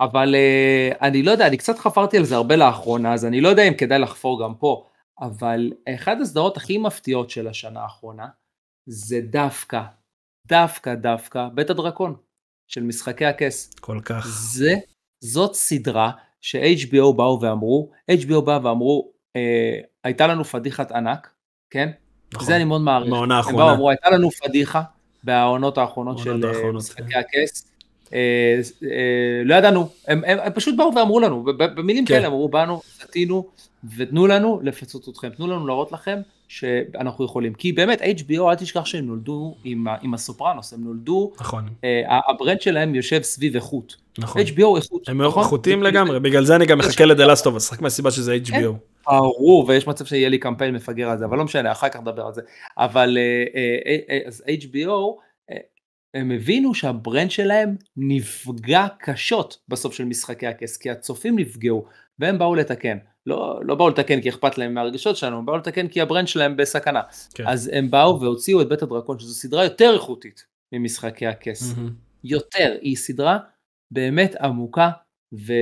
אבל 0.00 0.34
אני 1.02 1.22
לא 1.22 1.30
יודע, 1.30 1.46
אני 1.46 1.56
קצת 1.56 1.78
חפרתי 1.78 2.18
על 2.18 2.24
זה 2.24 2.36
הרבה 2.36 2.56
לאחרונה, 2.56 3.14
אז 3.14 3.24
אני 3.24 3.40
לא 3.40 3.48
יודע 3.48 3.62
אם 3.62 3.74
כדאי 3.74 3.98
לחפור 3.98 4.42
גם 4.44 4.54
פה, 4.54 4.86
אבל 5.22 5.72
אחת 5.94 6.16
הסדרות 6.20 6.56
הכי 6.56 6.78
מפתיעות 6.78 7.30
של 7.30 7.48
השנה 7.48 7.80
האחרונה, 7.80 8.26
זה 8.86 9.20
דווקא, 9.20 9.82
דווקא 10.46 10.94
דווקא, 10.94 11.48
בית 11.54 11.70
הדרקון, 11.70 12.16
של 12.68 12.82
משחקי 12.82 13.26
הכס. 13.26 13.74
כל 13.80 14.00
כך. 14.04 14.26
זה, 14.26 14.74
זאת 15.24 15.54
סדרה 15.54 16.10
ש-HBO 16.40 17.12
באו 17.16 17.40
ואמרו, 17.40 17.90
HBO 18.10 18.40
באו 18.40 18.62
ואמרו, 18.62 19.12
אה, 19.36 19.80
הייתה 20.04 20.26
לנו 20.26 20.44
פדיחת 20.44 20.92
ענק, 20.92 21.30
כן? 21.70 21.90
נכון. 22.34 22.46
זה 22.46 22.56
אני 22.56 22.64
מאוד 22.64 22.80
מעריך. 22.80 23.10
מהעונה 23.10 23.34
הם 23.34 23.38
האחרונה. 23.38 23.64
באו, 23.64 23.74
אמרו, 23.74 23.90
הייתה 23.90 24.10
לנו 24.10 24.30
פדיחה 24.30 24.82
בעונות 25.24 25.78
האחרונות 25.78 26.18
של 26.18 26.44
אה, 26.44 26.50
האחרונות, 26.50 26.82
משחקי 26.82 27.14
הכס. 27.14 27.68
אה, 28.12 28.60
אה, 28.82 29.42
לא 29.44 29.54
ידענו, 29.54 29.88
הם, 30.08 30.24
הם, 30.24 30.38
הם 30.38 30.52
פשוט 30.52 30.76
באו 30.76 30.94
ואמרו 30.94 31.20
לנו, 31.20 31.44
במילים 31.56 32.06
כן. 32.06 32.14
כאלה, 32.14 32.26
אמרו, 32.26 32.48
באנו, 32.48 32.82
סטינו, 33.02 33.50
ותנו 33.96 34.26
לנו 34.26 34.60
לפצות 34.62 35.08
אתכם, 35.08 35.28
תנו 35.30 35.46
לנו 35.46 35.66
להראות 35.66 35.92
לכם 35.92 36.18
שאנחנו 36.48 37.24
יכולים. 37.24 37.54
כי 37.54 37.72
באמת, 37.72 38.00
HBO, 38.00 38.40
אל 38.50 38.54
תשכח 38.54 38.84
שהם 38.84 39.06
נולדו 39.06 39.56
עם, 39.64 39.86
עם 40.02 40.14
הסופרנוס, 40.14 40.72
הם 40.72 40.84
נולדו, 40.84 41.32
נכון, 41.40 41.68
אה, 41.84 42.18
ה 42.28 42.33
brand 42.33 42.60
שלהם 42.60 42.94
יושב 42.94 43.22
סביב 43.22 43.54
איכות. 43.54 43.96
נכון. 44.18 44.42
HBO 44.42 44.76
איכות. 44.76 45.08
הם 45.08 45.22
נכון? 45.22 45.42
איכותיים 45.42 45.82
לגמרי, 45.82 46.20
בגלל 46.20 46.44
זה 46.44 46.56
אני 46.56 46.66
גם 46.66 46.78
מחכה 46.78 47.04
Us, 47.04 47.72
רק 47.72 47.80
מהסיבה 47.80 48.10
שזה 48.10 48.36
כן. 48.46 48.64
HBO. 48.64 48.72
ברור, 49.06 49.64
ויש 49.68 49.86
מצב 49.86 50.04
שיהיה 50.04 50.28
לי 50.28 50.38
קמפיין 50.38 50.74
מפגר 50.74 51.08
על 51.08 51.18
זה, 51.18 51.24
אבל 51.24 51.38
לא 51.38 51.44
משנה, 51.44 51.72
אחר 51.72 51.88
כך 51.88 52.00
נדבר 52.00 52.26
על 52.26 52.34
זה. 52.34 52.40
אבל 52.78 53.18
אה, 53.18 53.44
אה, 53.86 53.96
אה, 54.10 54.18
אז 54.26 54.44
HBO, 54.46 55.20
אה, 55.50 55.56
הם 56.14 56.30
הבינו 56.30 56.74
שה 56.74 56.95
brand 56.95 57.30
שלהם 57.30 57.76
נפגע 57.96 58.86
קשות 58.98 59.58
בסוף 59.68 59.94
של 59.94 60.04
משחקי 60.04 60.46
הכס, 60.46 60.76
כי 60.76 60.90
הצופים 60.90 61.38
נפגעו, 61.38 61.84
והם 62.18 62.38
באו 62.38 62.54
לתקן. 62.54 62.98
לא, 63.26 63.60
לא 63.62 63.74
באו 63.74 63.88
לתקן 63.88 64.20
כי 64.20 64.28
אכפת 64.28 64.58
להם 64.58 64.74
מהרגשות 64.74 65.16
שלנו, 65.16 65.38
הם 65.38 65.46
באו 65.46 65.56
לתקן 65.56 65.88
כי 65.88 66.00
ה 66.00 66.05
brand 66.05 66.28
שלהם 66.28 66.56
בסכנה. 66.56 67.00
כן. 67.34 67.44
אז 67.46 67.70
הם 67.72 67.90
באו 67.90 68.20
והוציאו 68.20 68.60
את 68.60 68.68
בית 68.68 68.82
הדרקון, 68.82 69.18
שזו 69.18 69.34
סדרה 69.34 69.64
יותר 69.64 69.94
איכותית 69.94 70.44
ממשחקי 70.72 71.26
הכס. 71.26 71.74
מהמם. 71.76 71.90
יותר, 72.24 72.74
היא 72.80 72.96
סדרה 72.96 73.38
באמת 73.90 74.36
עמוקה, 74.40 74.90
ו, 75.32 75.52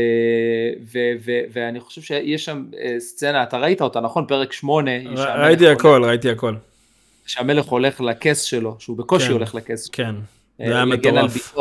ו, 0.92 0.98
ו, 1.24 1.32
ואני 1.52 1.80
חושב 1.80 2.02
שיש 2.02 2.44
שם 2.44 2.64
אה, 2.78 3.00
סצנה, 3.00 3.42
אתה 3.42 3.58
ראית 3.58 3.80
אותה, 3.82 4.00
נכון? 4.00 4.26
פרק 4.28 4.52
8, 4.52 4.90
ר- 5.16 5.44
ראיתי 5.44 5.68
הכל, 5.68 6.02
ראיתי 6.04 6.30
הכל. 6.30 6.54
שהמלך 7.26 7.66
הולך 7.66 8.00
לכס 8.00 8.42
שלו, 8.42 8.76
שהוא 8.78 8.96
בקושי 8.98 9.26
כן. 9.26 9.32
הולך 9.32 9.54
לכס, 9.54 9.88
כן, 9.88 10.14
אה, 10.60 10.66
זה 10.66 10.74
היה 10.74 10.84
מטורף. 10.84 11.54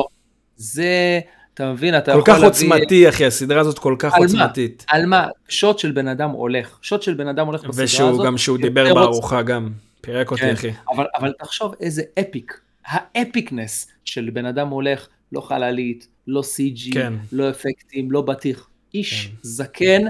זה, 0.56 1.20
אתה 1.60 1.72
מבין, 1.72 1.98
אתה 1.98 2.14
כל 2.14 2.20
יכול 2.20 2.34
כך 2.34 2.42
להביא... 2.42 2.48
עוצמתי, 2.48 3.10
אחי, 3.10 3.26
הסדרה 3.26 3.62
הזאת 3.62 3.80
כל 3.80 3.96
כך 4.00 4.14
על 4.14 4.20
מה? 4.20 4.26
עוצמתית. 4.26 4.86
על 4.88 5.06
מה? 5.06 5.28
שוט 5.50 5.80
של 5.80 5.92
בן 5.92 6.08
אדם 6.08 6.30
הולך, 6.30 6.78
שוט 6.82 7.02
של 7.02 7.14
בן 7.14 7.28
אדם 7.28 7.46
הולך 7.46 7.64
בסדרה 7.64 7.84
הזאת. 7.84 7.94
ושהוא 7.94 8.26
גם 8.26 8.38
שהוא 8.38 8.58
דיבר 8.58 8.94
בארוחה 8.94 9.42
גם. 9.42 9.70
פירק 10.02 10.32
אותי, 10.32 10.42
כן, 10.42 10.54
אחי. 10.54 10.72
אבל, 10.96 11.06
אבל 11.20 11.34
תחשוב 11.40 11.76
איזה 11.80 12.02
אפיק, 12.20 12.60
האפיקנס 12.86 13.88
של 14.06 14.30
בן 14.34 14.46
אדם 14.46 14.68
הולך, 14.68 15.08
לא 15.32 15.42
חללית, 15.42 16.08
לא 16.28 16.42
CG, 16.42 16.94
כן. 16.94 17.14
לא 17.32 17.50
אפקטים, 17.50 18.12
לא 18.12 18.22
בטיח. 18.22 18.68
איש 18.94 19.26
כן. 19.26 19.34
זקן 19.42 20.02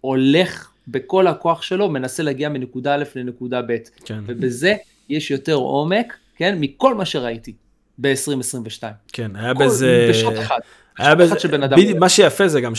הולך 0.00 0.70
בכל 0.88 1.26
הכוח 1.26 1.62
שלו, 1.62 1.88
מנסה 1.88 2.22
להגיע 2.22 2.48
מנקודה 2.48 2.94
א' 2.94 3.04
לנקודה 3.14 3.62
ב', 3.62 3.76
כן, 4.04 4.18
ובזה 4.26 4.74
יש 5.08 5.30
יותר 5.30 5.54
עומק, 5.54 6.16
כן, 6.36 6.56
מכל 6.60 6.94
מה 6.94 7.04
שראיתי 7.04 7.52
ב-2022. 7.98 8.82
כן, 9.12 9.36
היה 9.36 9.54
בזה... 9.54 10.06
בשוט 10.10 10.34
אחד. 10.38 10.58
היה 10.98 11.14
בשוט 11.14 11.24
בזה... 11.26 11.32
אחד 11.32 11.40
של 11.40 11.48
בן 11.48 11.62
אדם. 11.62 11.78
מה 11.98 12.08
שיפה 12.08 12.48
זה 12.48 12.60
גם 12.60 12.72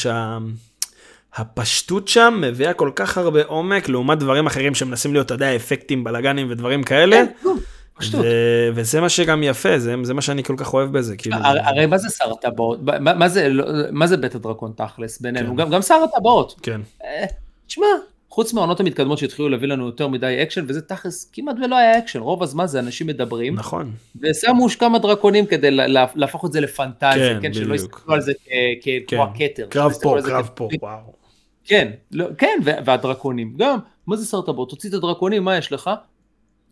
שהפשטות 1.35 2.07
שם 2.07 2.41
מביאה 2.41 2.73
כל 2.73 2.91
כך 2.95 3.17
הרבה 3.17 3.43
עומק 3.45 3.89
לעומת 3.89 4.19
דברים 4.19 4.47
אחרים 4.47 4.75
שמנסים 4.75 5.13
להיות, 5.13 5.25
אתה 5.25 5.33
יודע, 5.33 5.55
אפקטים, 5.55 6.03
בלאגנים 6.03 6.47
ודברים 6.49 6.83
כאלה. 6.83 7.15
כן, 7.43 7.49
פשטות. 7.97 8.21
ו- 8.25 8.69
וזה 8.75 9.01
מה 9.01 9.09
שגם 9.09 9.43
יפה, 9.43 9.79
זה, 9.79 9.95
זה 10.03 10.13
מה 10.13 10.21
שאני 10.21 10.43
כל 10.43 10.55
כך 10.57 10.73
אוהב 10.73 10.91
בזה, 10.97 11.17
כאילו. 11.17 11.35
הרי, 11.35 11.59
הרי 11.63 11.85
מה 11.85 11.97
זה 11.97 12.09
שר 12.09 12.31
הטבעות? 12.31 12.79
מה, 12.83 13.13
מה, 13.13 13.29
זה, 13.29 13.49
לא- 13.49 13.65
מה 13.91 14.07
זה 14.07 14.17
בית 14.17 14.35
הדרקון 14.35 14.71
תכלס 14.75 15.21
בינינו? 15.21 15.49
כן. 15.49 15.55
גם, 15.55 15.69
גם 15.69 15.81
שר 15.81 15.95
הטבעות. 16.13 16.59
כן, 16.63 16.81
אה, 17.03 17.25
תשמע, 17.67 17.85
חוץ 18.29 18.53
מהעונות 18.53 18.79
המתקדמות 18.79 19.17
שהתחילו 19.17 19.49
להביא 19.49 19.67
לנו 19.67 19.85
יותר 19.85 20.07
מדי 20.07 20.39
אקשן, 20.43 20.65
וזה 20.67 20.81
תכלס 20.81 21.29
כמעט 21.33 21.55
ולא 21.65 21.75
היה 21.75 21.97
אקשן, 21.97 22.19
רוב 22.19 22.43
הזמן 22.43 22.65
זה 22.67 22.79
אנשים 22.79 23.07
מדברים, 23.07 23.55
נכון. 23.55 23.91
ושמו 24.21 24.67
כמה 24.79 24.99
דרקונים 24.99 25.45
כדי 25.45 25.71
לה- 25.71 25.87
לה- 25.87 26.05
להפוך 26.15 26.45
את 26.45 26.51
זה 26.51 26.61
לפנטזיה, 26.61 27.13
כן, 27.33 27.39
כן, 27.41 27.53
שלא. 27.53 27.75
יסתכלו 27.75 28.13
על 28.13 28.21
זה 28.21 28.33
כ- 28.33 28.47
כ- 28.81 28.85
כן. 29.07 29.15
כמו 29.17 29.23
הכתר. 29.23 29.63
שלא 29.63 29.69
קרב 29.69 29.93
פה, 30.01 30.17
קרב 30.25 30.49
פה, 30.55 30.69
וואו. 30.81 31.13
כן, 31.65 31.91
לא, 32.11 32.25
כן, 32.37 32.59
והדרקונים, 32.65 33.53
גם, 33.57 33.77
מה 34.07 34.15
זה 34.15 34.25
שר 34.25 34.41
טבעות? 34.41 34.69
תוציא 34.69 34.89
את 34.89 34.93
הדרקונים, 34.93 35.43
מה 35.43 35.57
יש 35.57 35.71
לך? 35.71 35.89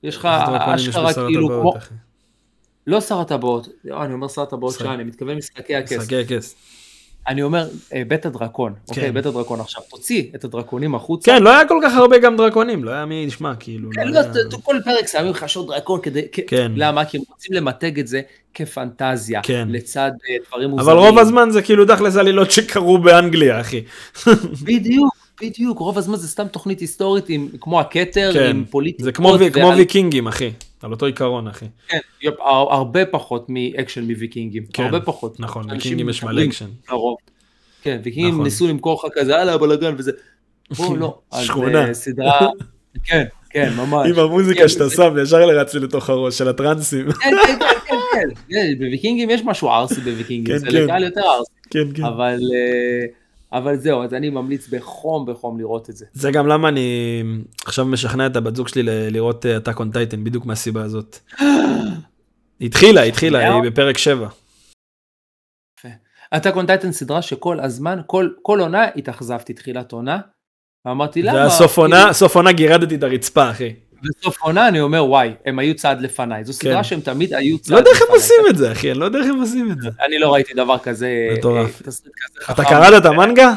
יש 0.03 0.15
לך 0.17 0.25
אשכרה 0.75 1.13
כאילו 1.13 1.47
כמו. 1.47 1.73
לא 2.87 3.01
שר 3.01 3.19
הטבעות, 3.19 3.67
אני 4.01 4.13
אומר 4.13 4.27
שר 4.27 4.41
הטבעות 4.41 4.73
שעה, 4.79 4.93
אני 4.93 5.03
מתכוון 5.03 5.37
משחקי 5.37 5.75
הכס. 5.75 5.93
משחקי 5.97 6.15
הכס. 6.21 6.55
אני 7.27 7.43
אומר, 7.43 7.67
אה, 7.93 8.03
בית 8.07 8.25
הדרקון, 8.25 8.73
אוקיי, 8.89 9.03
כן. 9.03 9.13
בית 9.13 9.25
הדרקון 9.25 9.59
עכשיו, 9.59 9.83
תוציא 9.89 10.23
את 10.35 10.43
הדרקונים 10.43 10.95
החוצה. 10.95 11.31
כן, 11.31 11.43
לא 11.43 11.49
היה 11.49 11.67
כל 11.67 11.79
כך 11.83 11.95
הרבה 11.95 12.17
גם 12.17 12.37
דרקונים, 12.37 12.83
לא 12.83 12.91
היה 12.91 13.05
מי 13.05 13.15
ישמע, 13.27 13.55
כאילו. 13.55 13.89
כן, 13.93 14.07
לא 14.07 14.21
לא, 14.21 14.57
כל 14.63 14.75
פרק 14.85 15.07
שמים 15.07 15.31
לך 15.31 15.49
שוט 15.49 15.67
דרקון 15.67 15.99
כדי, 16.01 16.21
כן. 16.47 16.71
למה? 16.75 17.05
כי 17.05 17.17
הם 17.17 17.23
רוצים 17.29 17.53
למתג 17.53 17.99
את 17.99 18.07
זה 18.07 18.21
כפנטזיה, 18.53 19.41
כן. 19.43 19.67
לצד 19.71 20.11
אה, 20.29 20.35
דברים 20.47 20.69
אבל 20.69 20.79
מוזרים. 20.79 20.97
רוב 20.97 21.19
הזמן 21.19 21.49
זה 21.49 21.61
כאילו 21.61 21.85
תכלס 21.85 22.17
עלילות 22.17 22.51
שקרו 22.51 22.97
באנגליה, 22.97 23.61
אחי. 23.61 23.83
בדיוק, 24.63 25.15
בדיוק, 25.41 25.79
רוב 25.79 25.97
הזמן 25.97 26.15
זה 26.15 26.27
סתם 26.27 26.47
תוכנית 26.47 26.79
היסטורית 26.79 27.29
עם, 27.29 27.47
כמו 27.61 27.79
הכתר, 27.79 28.29
כן, 28.33 28.49
עם 28.49 28.65
פוליטיקות. 28.69 29.03
זה 29.03 29.11
כמו 29.11 29.35
וי- 29.39 29.51
כמו 29.51 29.63
ועל- 29.65 29.77
ויקינגים, 29.77 30.27
אחי. 30.27 30.51
על 30.81 30.91
אותו 30.91 31.05
עיקרון, 31.05 31.47
אחי. 31.47 31.65
כן, 31.87 31.97
yup, 32.21 32.35
הר- 32.41 32.73
הרבה 32.73 33.05
פחות 33.05 33.45
מאקשן 33.49 34.01
מוויקינגים, 34.03 34.63
כן, 34.73 34.83
הרבה 34.83 34.99
פחות. 34.99 35.39
נכון, 35.39 35.71
ויקינגים 35.71 36.09
יש 36.09 36.23
מלא 36.23 36.43
אקשן. 36.43 36.65
לרוב. 36.91 37.17
כן, 37.81 37.99
ויקינגים 38.03 38.33
נכון. 38.33 38.43
ניסו 38.43 38.67
למכור 38.67 39.01
לך 39.05 39.13
כזה, 39.15 39.37
הלאה, 39.41 39.57
בלאגן 39.57 39.95
וזה. 39.97 40.11
בוא, 40.77 40.97
לא. 41.01 41.19
אז, 41.31 41.45
שכונה. 41.45 41.87
אה, 41.87 41.93
סדרה, 41.93 42.47
כן, 43.03 43.23
כן, 43.49 43.73
ממש. 43.77 44.09
עם 44.09 44.19
המוזיקה 44.19 44.59
כן, 44.61 44.67
שאתה 44.67 44.89
שם, 44.89 45.15
ישר 45.23 45.45
רץ 45.45 45.73
לי 45.73 45.79
לתוך 45.79 46.09
הראש 46.09 46.37
של 46.37 46.47
הטרנסים. 46.47 47.11
כן, 47.11 47.29
כן, 47.47 47.59
כן, 47.59 47.65
כן, 47.87 47.95
כן. 48.13 48.29
כן, 48.49 48.73
בוויקינגים 48.77 49.29
יש 49.29 49.41
משהו 49.45 49.69
ערסי 49.69 50.01
בוויקינגים, 50.01 50.45
כן, 50.59 50.71
זה. 50.71 50.79
לקהל 50.83 51.03
יותר 51.03 51.21
ערסי. 51.21 51.51
כן, 51.69 51.93
כן. 51.95 52.03
אבל, 52.03 52.39
אה, 52.55 53.05
אבל 53.57 53.75
זהו, 53.77 54.03
אז 54.03 54.13
אני 54.13 54.29
ממליץ 54.29 54.67
בחום 54.67 55.25
בחום 55.25 55.59
לראות 55.59 55.89
את 55.89 55.97
זה. 55.97 56.05
זה 56.13 56.31
גם 56.31 56.47
למה 56.47 56.69
אני 56.69 57.23
עכשיו 57.65 57.85
משכנע 57.85 58.27
את 58.27 58.35
הבת 58.35 58.55
זוג 58.55 58.67
שלי 58.67 58.83
ל- 58.83 59.09
לראות 59.09 59.45
אטאק 59.45 59.79
און 59.79 59.91
טייטן, 59.91 60.23
בדיוק 60.23 60.45
מהסיבה 60.45 60.83
הזאת. 60.83 61.17
התחילה, 62.61 63.03
התחילה, 63.03 63.53
היא 63.53 63.71
בפרק 63.71 63.97
7. 63.97 64.27
אתה 66.35 66.51
קונטייטן 66.51 66.91
סדרה 66.91 67.21
שכל 67.21 67.59
הזמן, 67.59 67.99
כל, 68.07 68.29
כל 68.41 68.59
עונה 68.59 68.85
התאכזבתי 68.95 69.53
תחילת 69.53 69.91
עונה. 69.91 70.19
ואמרתי 70.85 71.21
למה? 71.21 71.37
והסוף 71.37 71.77
עונה, 71.77 71.99
כאילו, 72.01 72.13
סוף 72.13 72.35
עונה 72.35 72.51
גירדתי 72.51 72.95
את 72.95 73.03
הרצפה, 73.03 73.51
אחי. 73.51 73.73
בסוף 74.03 74.41
עונה 74.41 74.67
אני 74.67 74.79
אומר 74.79 75.05
וואי, 75.05 75.31
הם 75.45 75.59
היו 75.59 75.75
צעד 75.75 76.01
לפניי. 76.01 76.43
זו 76.43 76.53
סדרה 76.53 76.75
כן. 76.75 76.83
שהם 76.83 76.99
תמיד 76.99 77.33
היו 77.33 77.57
צעד 77.57 77.73
לא 77.73 77.77
יודע 77.77 77.91
איך 77.91 78.01
הם 78.01 78.07
לפניי. 78.07 78.19
עושים 78.19 78.45
את 78.49 78.57
זה, 78.57 78.71
אחי, 78.71 78.91
אני 78.91 78.99
לא 78.99 79.05
יודע 79.05 79.19
איך 79.19 79.27
הם 79.27 79.39
עושים 79.39 79.71
את 79.71 79.81
זה. 79.81 79.89
אני 80.05 80.19
לא 80.19 80.33
ראיתי 80.33 80.53
דבר 80.53 80.77
כזה, 80.77 81.09
מטורף. 81.37 81.81
אה, 81.81 81.85
כזה 81.85 82.01
אתה. 82.51 82.63
קראת 82.63 83.01
את 83.01 83.05
המנגה? 83.05 83.53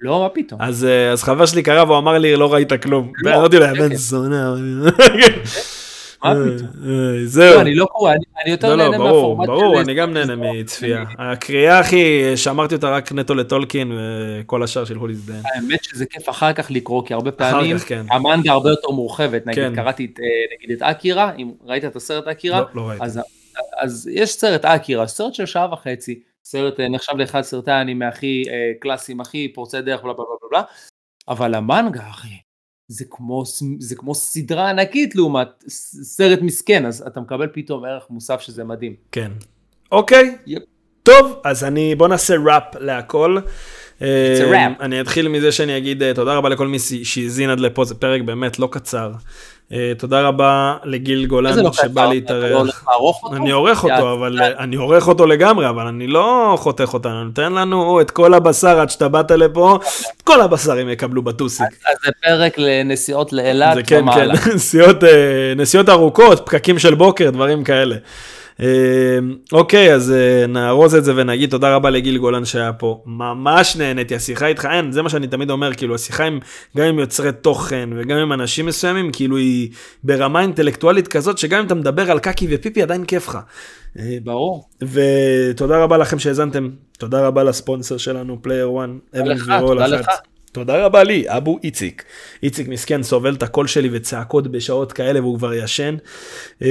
לא, 0.00 0.20
מה 0.20 0.28
פתאום. 0.28 0.62
אז 0.62 0.84
אה, 0.84 1.10
אז 1.12 1.22
חבר 1.22 1.46
שלי 1.46 1.62
קרא 1.62 1.84
והוא 1.84 1.98
אמר 1.98 2.18
לי, 2.18 2.36
לא 2.36 2.54
ראית 2.54 2.72
כלום. 2.82 3.12
לא, 3.22 3.30
ואמרתי 3.30 3.58
לו, 3.58 3.64
יא 3.64 3.72
כן, 3.72 3.78
בן 3.78 3.88
כן. 3.88 3.94
זונה. 3.94 4.54
מה 6.24 6.30
אה, 6.30 6.34
פתאום? 6.34 6.68
אה, 6.84 6.88
לא, 7.20 7.26
זהו. 7.26 7.60
אני 7.60 7.74
לא 7.74 7.86
קורא, 7.86 8.12
אני 8.12 8.50
יותר 8.50 8.68
לא, 8.68 8.76
לא, 8.76 8.84
נהנה 8.90 8.98
ברור, 8.98 9.36
מהפורמט 9.36 9.46
ברור, 9.48 9.74
של- 9.76 9.80
אני 9.80 9.94
גם 9.94 10.12
נהנה 10.12 10.36
מצפייה. 10.36 11.04
הקריאה, 11.18 11.80
אחי, 11.80 12.36
שמרתי 12.36 12.74
אותה 12.74 12.90
רק 12.90 13.12
נטו 13.12 13.34
לטולקין, 13.34 13.92
וכל 14.40 14.62
השאר 14.62 14.84
שילכו 14.84 15.06
להזדיין. 15.06 15.42
האמת 15.54 15.84
שזה 15.84 16.06
כיף 16.06 16.28
אחר 16.28 16.52
כך 16.52 16.70
לקרוא, 16.70 17.06
כי 17.06 17.14
הרבה 17.14 17.32
פעמים 17.32 17.78
כן. 17.78 18.06
המנגה 18.10 18.52
הרבה 18.52 18.70
יותר 18.70 18.88
מורחבת. 18.88 19.46
נגיד, 19.46 19.64
כן. 19.64 19.74
קראתי 19.74 20.04
את, 20.04 20.20
אה, 20.20 20.24
נגיד 20.56 20.76
את 20.76 20.82
אקירה, 20.82 21.32
אם 21.38 21.50
ראית 21.66 21.84
את 21.84 21.96
הסרט 21.96 22.26
אקירה, 22.28 22.60
לא, 22.60 22.66
לא 22.74 22.88
ראיתי. 22.88 23.04
אז, 23.80 24.10
יש 24.12 24.32
סרט 24.32 24.64
אקירה, 24.64 25.06
סרט 25.06 25.34
של 25.34 25.46
שעה 25.46 25.72
וחצי, 25.72 26.20
סרט 26.44 26.80
אה, 26.80 26.88
נחשב 26.88 27.12
לאחד 27.16 27.42
סרטי 27.42 27.70
האנימה 27.70 28.08
הכי 28.08 28.44
אה, 28.48 28.54
קלאסיים, 28.80 29.20
הכי 29.20 29.52
פורצי 29.54 29.80
דרך, 29.80 30.02
בלה 30.02 30.12
בלה 30.12 30.24
בלה 30.24 30.48
בלה, 30.50 30.62
אבל 31.28 31.54
המנגה, 31.54 32.02
אחי, 32.10 32.28
זה 32.88 33.04
כמו, 33.10 33.42
זה 33.78 33.94
כמו 33.96 34.14
סדרה 34.14 34.70
ענקית 34.70 35.14
לעומת 35.14 35.48
סרט 36.02 36.38
מסכן, 36.42 36.86
אז 36.86 37.04
אתה 37.06 37.20
מקבל 37.20 37.46
פתאום 37.52 37.84
ערך 37.84 38.04
מוסף 38.10 38.40
שזה 38.40 38.64
מדהים. 38.64 38.94
כן. 39.12 39.30
אוקיי, 39.92 40.36
יפ. 40.46 40.62
טוב, 41.02 41.40
אז 41.44 41.64
אני, 41.64 41.94
בוא 41.94 42.08
נעשה 42.08 42.34
ראפ 42.44 42.62
להכל. 42.80 43.38
wrap. 44.00 44.04
אני 44.80 45.00
אתחיל 45.00 45.28
מזה 45.28 45.52
שאני 45.52 45.76
אגיד 45.76 46.02
אה, 46.02 46.14
תודה 46.14 46.34
רבה 46.34 46.48
לכל 46.48 46.66
מי 46.68 46.78
ש- 46.78 46.94
שהאזין 47.14 47.50
עד 47.50 47.60
לפה, 47.60 47.84
זה 47.84 47.94
פרק 47.94 48.22
באמת 48.22 48.58
לא 48.58 48.68
קצר. 48.72 49.12
אה, 49.72 49.92
תודה 49.98 50.20
רבה 50.20 50.76
לגיל 50.84 51.26
גולן 51.26 51.58
לא 51.58 51.72
שבא 51.72 52.04
לא 52.04 52.08
להתארח. 52.10 52.84
אותו? 52.86 53.36
אני 53.36 53.50
עורך 53.50 53.84
אותו. 53.84 54.12
אבל 54.12 54.40
אה, 54.42 54.48
אני 54.58 54.76
עורך 54.76 55.08
אותו 55.08 55.26
לגמרי, 55.26 55.68
אבל 55.68 55.86
אני 55.86 56.06
לא 56.06 56.56
חותך 56.58 56.94
אותנו, 56.94 57.24
נותן 57.24 57.52
לנו 57.52 58.00
את 58.00 58.10
כל 58.10 58.34
הבשר 58.34 58.80
עד 58.80 58.90
שאתה 58.90 59.08
באת 59.08 59.30
לפה, 59.30 59.78
את 60.16 60.22
כל 60.22 60.40
הבשר 60.40 60.78
הם 60.78 60.88
יקבלו 60.88 61.22
בטוסיק. 61.22 61.66
אז 61.66 61.96
זה 62.04 62.10
פרק 62.22 62.58
לנסיעות 62.58 63.32
לאילת 63.32 63.74
זה 63.74 63.82
כן, 63.82 64.00
ומעלה. 64.02 64.36
כן, 64.36 64.50
אה, 65.06 65.52
נסיעות 65.56 65.88
ארוכות, 65.88 66.46
פקקים 66.46 66.78
של 66.78 66.94
בוקר, 66.94 67.30
דברים 67.30 67.64
כאלה. 67.64 67.96
אה, 68.60 69.18
אוקיי, 69.52 69.94
אז 69.94 70.12
אה, 70.12 70.46
נארוז 70.46 70.94
את 70.94 71.04
זה 71.04 71.12
ונגיד 71.16 71.50
תודה 71.50 71.74
רבה 71.74 71.90
לגיל 71.90 72.18
גולן 72.18 72.44
שהיה 72.44 72.72
פה. 72.72 73.02
ממש 73.06 73.76
נהניתי, 73.76 74.14
השיחה 74.14 74.46
איתך, 74.46 74.68
אין, 74.70 74.92
זה 74.92 75.02
מה 75.02 75.08
שאני 75.08 75.26
תמיד 75.26 75.50
אומר, 75.50 75.74
כאילו, 75.74 75.94
השיחה 75.94 76.24
עם, 76.24 76.38
גם 76.76 76.84
עם 76.84 76.98
יוצרי 76.98 77.32
תוכן 77.32 77.88
וגם 77.96 78.18
עם 78.18 78.32
אנשים 78.32 78.66
מסוימים, 78.66 79.12
כאילו 79.12 79.36
היא 79.36 79.70
ברמה 80.04 80.40
אינטלקטואלית 80.40 81.08
כזאת, 81.08 81.38
שגם 81.38 81.60
אם 81.60 81.66
אתה 81.66 81.74
מדבר 81.74 82.10
על 82.10 82.18
קקי 82.18 82.46
ופיפי, 82.50 82.82
עדיין 82.82 83.04
כיף 83.04 83.28
לך. 83.28 83.38
אה, 83.98 84.16
ברור. 84.24 84.68
ותודה 84.82 85.78
רבה 85.78 85.96
לכם 85.96 86.18
שהאזנתם, 86.18 86.68
תודה 86.98 87.26
רבה 87.26 87.44
לספונסר 87.44 87.96
שלנו, 87.96 88.42
Player 88.42 88.70
1, 88.78 88.88
אבן 89.20 89.38
תודה 89.60 90.00
אחת. 90.00 90.37
תודה 90.58 90.84
רבה 90.84 91.04
לי, 91.04 91.24
אבו 91.26 91.58
איציק. 91.64 92.04
איציק 92.42 92.68
מסכן 92.68 93.02
סובל 93.02 93.34
את 93.34 93.42
הקול 93.42 93.66
שלי 93.66 93.88
וצעקות 93.92 94.48
בשעות 94.48 94.92
כאלה 94.92 95.20
והוא 95.20 95.38
כבר 95.38 95.54
ישן. 95.54 95.96
אמ, 96.62 96.68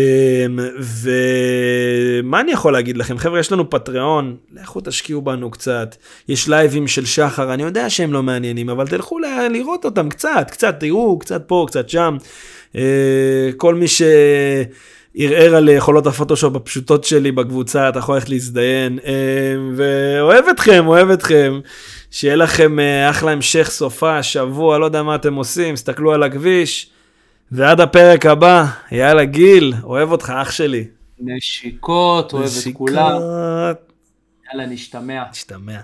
ומה 2.20 2.42
אני 2.42 2.52
יכול 2.52 2.74
להגיד 2.74 2.98
לכם? 2.98 3.18
חבר'ה, 3.18 3.40
יש 3.40 3.52
לנו 3.52 3.70
Patreon, 3.70 4.36
לכו 4.54 4.82
תשקיעו 4.82 5.22
בנו 5.22 5.52
קצת. 5.52 5.96
יש 6.30 6.50
לייבים 6.50 6.88
של 6.88 7.06
שחר, 7.06 7.54
אני 7.54 7.64
יודע 7.64 7.90
שהם 7.90 8.14
לא 8.14 8.24
מעניינים, 8.24 8.70
אבל 8.70 8.88
תלכו 8.88 9.20
ל- 9.20 9.48
לראות 9.52 9.86
אותם 9.86 10.10
קצת, 10.10 10.48
קצת 10.52 10.80
תראו, 10.80 11.20
קצת 11.20 11.44
פה, 11.48 11.66
קצת 11.68 11.90
שם. 11.90 12.18
אה, 12.76 13.50
כל 13.58 13.76
מי 13.76 13.88
ש... 13.88 14.02
ערער 15.20 15.56
על 15.56 15.70
יכולות 15.70 16.08
הפוטושופ 16.08 16.56
הפשוטות 16.56 17.04
שלי 17.04 17.32
בקבוצה, 17.32 17.90
אתה 17.90 18.00
יכול 18.00 18.16
ללכת 18.16 18.30
להזדיין. 18.30 19.00
אה, 19.06 19.14
ואוהב 19.76 20.46
אתכם, 20.52 20.88
אוהב 20.88 21.10
אתכם. 21.10 21.60
שיהיה 22.12 22.36
לכם 22.36 22.80
אה, 22.80 23.10
אחלה 23.10 23.32
המשך 23.32 23.70
סופה, 23.70 24.24
שבוע, 24.24 24.78
לא 24.78 24.86
יודע 24.86 25.04
מה 25.04 25.16
אתם 25.16 25.34
עושים, 25.36 25.76
סתכלו 25.76 26.14
על 26.14 26.24
הכביש. 26.24 26.90
ועד 27.52 27.82
הפרק 27.82 28.26
הבא, 28.26 28.66
יאללה 28.92 29.26
גיל, 29.26 29.74
אוהב 29.84 30.12
אותך 30.12 30.34
אח 30.42 30.52
שלי. 30.52 30.88
נשיקות, 31.20 32.34
אוהב 32.34 32.50
את. 32.68 32.74
כולם. 32.74 33.22
יאללה, 34.54 34.66
נשתמע. 34.70 35.24
נשתמע. 35.32 35.80